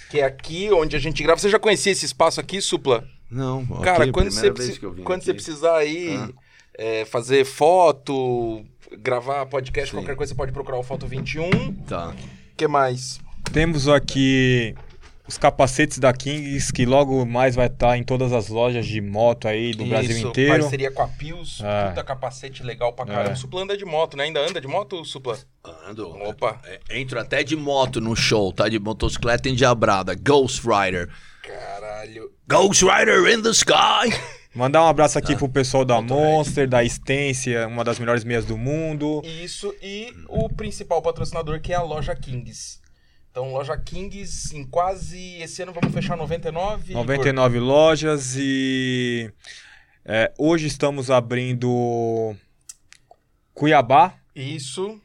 que 0.09 0.19
é 0.19 0.23
aqui 0.25 0.69
onde 0.71 0.95
a 0.95 0.99
gente 0.99 1.21
grava. 1.23 1.39
Você 1.39 1.49
já 1.49 1.59
conhecia 1.59 1.91
esse 1.91 2.05
espaço 2.05 2.39
aqui, 2.39 2.61
Supla? 2.61 3.03
Não, 3.29 3.65
Cara, 3.83 4.03
aqui, 4.03 4.11
quando, 4.11 4.31
você, 4.31 4.51
preci- 4.51 4.79
quando 4.79 5.17
aqui. 5.19 5.25
você 5.25 5.33
precisar 5.33 5.77
aí 5.77 6.15
Ah. 6.15 6.29
é, 6.77 7.05
fazer 7.05 7.43
foto, 7.45 8.63
gravar 8.99 9.45
podcast, 9.47 9.89
Sim. 9.91 9.97
qualquer 9.97 10.15
coisa, 10.15 10.31
você 10.31 10.35
pode 10.37 10.51
procurar 10.51 10.77
o 10.77 10.83
Foto 10.83 11.07
21. 11.07 11.49
O 11.49 11.73
Tá. 11.87 12.13
que 12.55 12.67
mais? 12.67 13.19
Temos 13.51 13.87
aqui 13.87 14.75
os 15.27 15.37
capacetes 15.37 15.97
da 15.97 16.13
Kings, 16.13 16.71
que 16.71 16.85
logo 16.85 17.25
mais 17.25 17.55
vai 17.55 17.67
estar 17.67 17.97
em 17.97 18.03
todas 18.03 18.31
as 18.31 18.47
lojas 18.47 18.85
de 18.85 19.01
moto 19.01 19.47
aí 19.47 19.71
do 19.73 19.85
Brasil 19.85 20.17
Isso, 20.17 20.27
inteiro. 20.27 20.61
Parceria 20.61 20.91
com 20.91 21.01
a 21.01 21.07
Pius, 21.07 21.61
É. 21.63 21.89
puta 21.89 22.03
capacete 22.03 22.61
legal 22.63 22.93
pra 22.93 23.05
caramba. 23.05 23.29
É. 23.29 23.33
O 23.33 23.35
Supla 23.37 23.63
anda 23.63 23.75
de 23.77 23.85
moto, 23.85 24.15
né? 24.15 24.25
Ainda 24.25 24.39
anda 24.39 24.61
de 24.61 24.67
moto, 24.67 25.03
Supla? 25.03 25.37
Ando. 25.89 26.09
Opa. 26.09 26.59
É, 26.65 26.79
Entro 26.99 27.19
até 27.19 27.43
de 27.43 27.55
moto 27.55 27.99
no 27.99 28.15
show, 28.15 28.51
tá? 28.53 28.69
De 28.69 28.77
motocicleta 28.79 29.49
endiabrada. 29.49 30.13
Ghost 30.15 30.61
Rider. 30.67 31.09
Caralho. 31.41 32.31
Ghost 32.47 32.83
Rider 32.85 33.27
in 33.33 33.41
the 33.41 33.49
sky. 33.49 34.09
Mandar 34.55 34.83
um 34.83 34.87
abraço 34.87 35.15
Tá. 35.15 35.19
aqui 35.19 35.35
pro 35.35 35.49
pessoal 35.49 35.83
da 35.83 36.01
Monster, 36.01 36.67
da 36.69 36.81
Estência, 36.83 37.67
uma 37.67 37.83
das 37.83 37.99
melhores 37.99 38.23
meias 38.23 38.45
do 38.45 38.57
mundo. 38.57 39.21
Isso, 39.25 39.73
e 39.81 40.13
o 40.29 40.47
principal 40.47 41.01
patrocinador, 41.01 41.59
que 41.59 41.73
é 41.73 41.75
a 41.75 41.81
loja 41.81 42.15
Kings. 42.15 42.79
Então, 43.35 43.51
loja 43.51 43.77
Kings, 43.77 44.55
em 44.55 44.63
quase. 44.63 45.41
Esse 45.41 45.61
ano 45.61 45.73
vamos 45.73 45.93
fechar 45.93 46.15
99. 46.15 46.91
Igor? 46.91 47.03
99 47.03 47.59
lojas 47.59 48.33
e 48.37 49.29
é, 50.05 50.31
hoje 50.37 50.67
estamos 50.67 51.11
abrindo 51.11 52.33
Cuiabá, 53.53 54.13
Isso. 54.33 55.01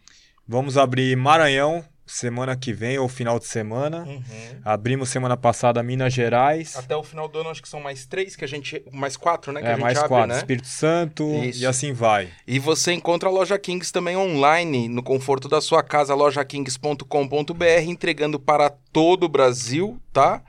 vamos 0.46 0.78
abrir 0.78 1.16
Maranhão 1.16 1.84
semana 2.12 2.56
que 2.56 2.72
vem 2.72 2.98
ou 2.98 3.08
final 3.08 3.38
de 3.38 3.46
semana. 3.46 4.04
Uhum. 4.04 4.22
Abrimos 4.64 5.08
semana 5.08 5.36
passada 5.36 5.82
Minas 5.82 6.12
Gerais. 6.12 6.76
Até 6.76 6.96
o 6.96 7.02
final 7.02 7.28
do 7.28 7.38
ano, 7.38 7.50
acho 7.50 7.62
que 7.62 7.68
são 7.68 7.80
mais 7.80 8.04
três 8.06 8.34
que 8.36 8.44
a 8.44 8.48
gente. 8.48 8.82
Mais 8.92 9.16
quatro, 9.16 9.52
né? 9.52 9.60
Que 9.60 9.66
a 9.66 9.70
É, 9.70 9.74
gente 9.74 9.82
mais 9.82 9.98
abre, 9.98 10.08
quatro, 10.08 10.28
né? 10.28 10.36
Espírito 10.38 10.68
Santo 10.68 11.24
Isso. 11.44 11.62
e 11.62 11.66
assim 11.66 11.92
vai. 11.92 12.28
E 12.46 12.58
você 12.58 12.92
encontra 12.92 13.28
a 13.28 13.32
loja 13.32 13.58
Kings 13.58 13.92
também 13.92 14.16
online, 14.16 14.88
no 14.88 15.02
conforto 15.02 15.48
da 15.48 15.60
sua 15.60 15.82
casa, 15.82 16.14
lojakings.com.br, 16.14 17.64
entregando 17.86 18.38
para 18.38 18.70
todo 18.92 19.24
o 19.24 19.28
Brasil, 19.28 20.00
tá? 20.12 20.42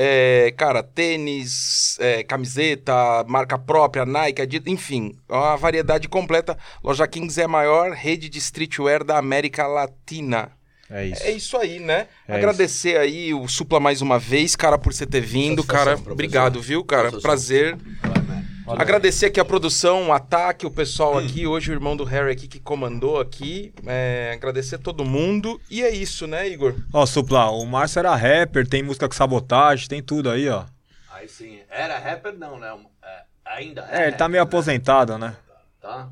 É, 0.00 0.52
cara, 0.56 0.82
tênis, 0.82 1.96
é, 1.98 2.22
camiseta, 2.22 3.24
marca 3.26 3.58
própria, 3.58 4.04
Nike, 4.04 4.42
Adidas, 4.42 4.72
enfim, 4.72 5.16
uma 5.28 5.56
variedade 5.56 6.08
completa. 6.08 6.56
Loja 6.84 7.06
Kings 7.08 7.40
é 7.40 7.44
a 7.44 7.48
maior 7.48 7.92
rede 7.92 8.28
de 8.28 8.38
streetwear 8.38 9.02
da 9.02 9.18
América 9.18 9.66
Latina. 9.66 10.52
É 10.90 11.06
isso. 11.06 11.22
É 11.22 11.30
isso 11.30 11.56
aí, 11.56 11.78
né? 11.80 12.08
É 12.26 12.34
Agradecer 12.36 12.96
aí 12.96 13.34
o 13.34 13.46
Supla 13.46 13.78
mais 13.78 14.00
uma 14.00 14.18
vez, 14.18 14.56
cara, 14.56 14.78
por 14.78 14.92
você 14.92 15.06
ter 15.06 15.20
vindo, 15.20 15.62
Satisfação, 15.62 15.84
cara. 15.84 15.90
professor. 15.90 16.12
Obrigado, 16.12 16.62
viu, 16.62 16.84
cara? 16.84 17.10
Satisfação. 17.10 17.22
Prazer. 17.22 17.78
Agradecer 18.66 19.26
aqui 19.26 19.40
a 19.40 19.44
produção, 19.44 20.08
o 20.08 20.12
ataque, 20.12 20.66
o 20.66 20.70
pessoal 20.70 21.16
aqui, 21.16 21.46
hoje 21.46 21.70
o 21.70 21.74
irmão 21.74 21.96
do 21.96 22.04
Harry 22.04 22.32
aqui 22.32 22.46
que 22.46 22.60
comandou 22.60 23.18
aqui. 23.18 23.72
É, 23.86 24.32
agradecer 24.34 24.78
todo 24.78 25.04
mundo. 25.04 25.58
E 25.70 25.82
é 25.82 25.90
isso, 25.90 26.26
né, 26.26 26.46
Igor? 26.48 26.74
Ó, 26.92 27.06
Supla, 27.06 27.50
o 27.50 27.64
Márcio 27.64 28.00
era 28.00 28.14
rapper, 28.14 28.68
tem 28.68 28.82
música 28.82 29.08
com 29.08 29.14
sabotagem, 29.14 29.88
tem 29.88 30.02
tudo 30.02 30.30
aí, 30.30 30.48
ó. 30.48 30.64
Aí 31.10 31.28
sim. 31.28 31.60
Era 31.70 31.98
rapper, 31.98 32.36
não, 32.36 32.58
né? 32.58 32.78
É, 33.02 33.22
ainda 33.46 33.88
É, 33.90 34.08
ele 34.08 34.16
tá 34.16 34.28
meio 34.28 34.42
aposentado, 34.42 35.16
né? 35.16 35.34
Tá? 35.80 36.10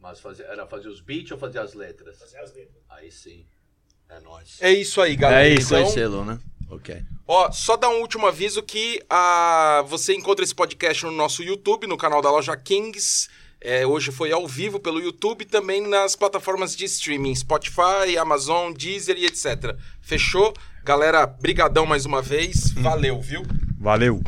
Mas 0.00 0.20
fazia, 0.20 0.44
era 0.46 0.66
fazer 0.66 0.88
os 0.88 1.00
beats 1.00 1.30
ou 1.32 1.38
fazer 1.38 1.58
as 1.60 1.74
letras? 1.74 2.18
Fazer 2.18 2.38
as 2.38 2.52
letras. 2.54 2.82
Aí 2.96 3.12
sim. 3.12 3.44
É 4.08 4.20
nóis. 4.20 4.56
É 4.60 4.72
isso 4.72 5.02
aí, 5.02 5.16
galera. 5.16 5.46
É 5.46 5.52
isso, 5.52 5.76
então, 5.76 5.90
selo, 5.90 6.24
né? 6.24 6.38
Ok. 6.70 7.02
Ó, 7.28 7.52
só 7.52 7.76
dar 7.76 7.90
um 7.90 8.00
último 8.00 8.26
aviso 8.26 8.62
que 8.62 9.02
a... 9.10 9.84
você 9.86 10.14
encontra 10.14 10.42
esse 10.42 10.54
podcast 10.54 11.04
no 11.04 11.12
nosso 11.12 11.42
YouTube, 11.42 11.86
no 11.86 11.98
canal 11.98 12.22
da 12.22 12.30
Loja 12.30 12.56
Kings. 12.56 13.28
É, 13.60 13.86
hoje 13.86 14.10
foi 14.10 14.32
ao 14.32 14.46
vivo 14.46 14.80
pelo 14.80 15.00
YouTube, 15.00 15.44
também 15.44 15.86
nas 15.86 16.16
plataformas 16.16 16.74
de 16.74 16.86
streaming, 16.86 17.34
Spotify, 17.34 18.16
Amazon, 18.18 18.72
Deezer 18.72 19.16
e 19.18 19.26
etc. 19.26 19.76
Fechou? 20.00 20.54
Galera, 20.82 21.26
brigadão 21.26 21.84
mais 21.84 22.06
uma 22.06 22.22
vez. 22.22 22.70
Valeu, 22.72 23.20
viu? 23.20 23.42
Valeu. 23.78 24.24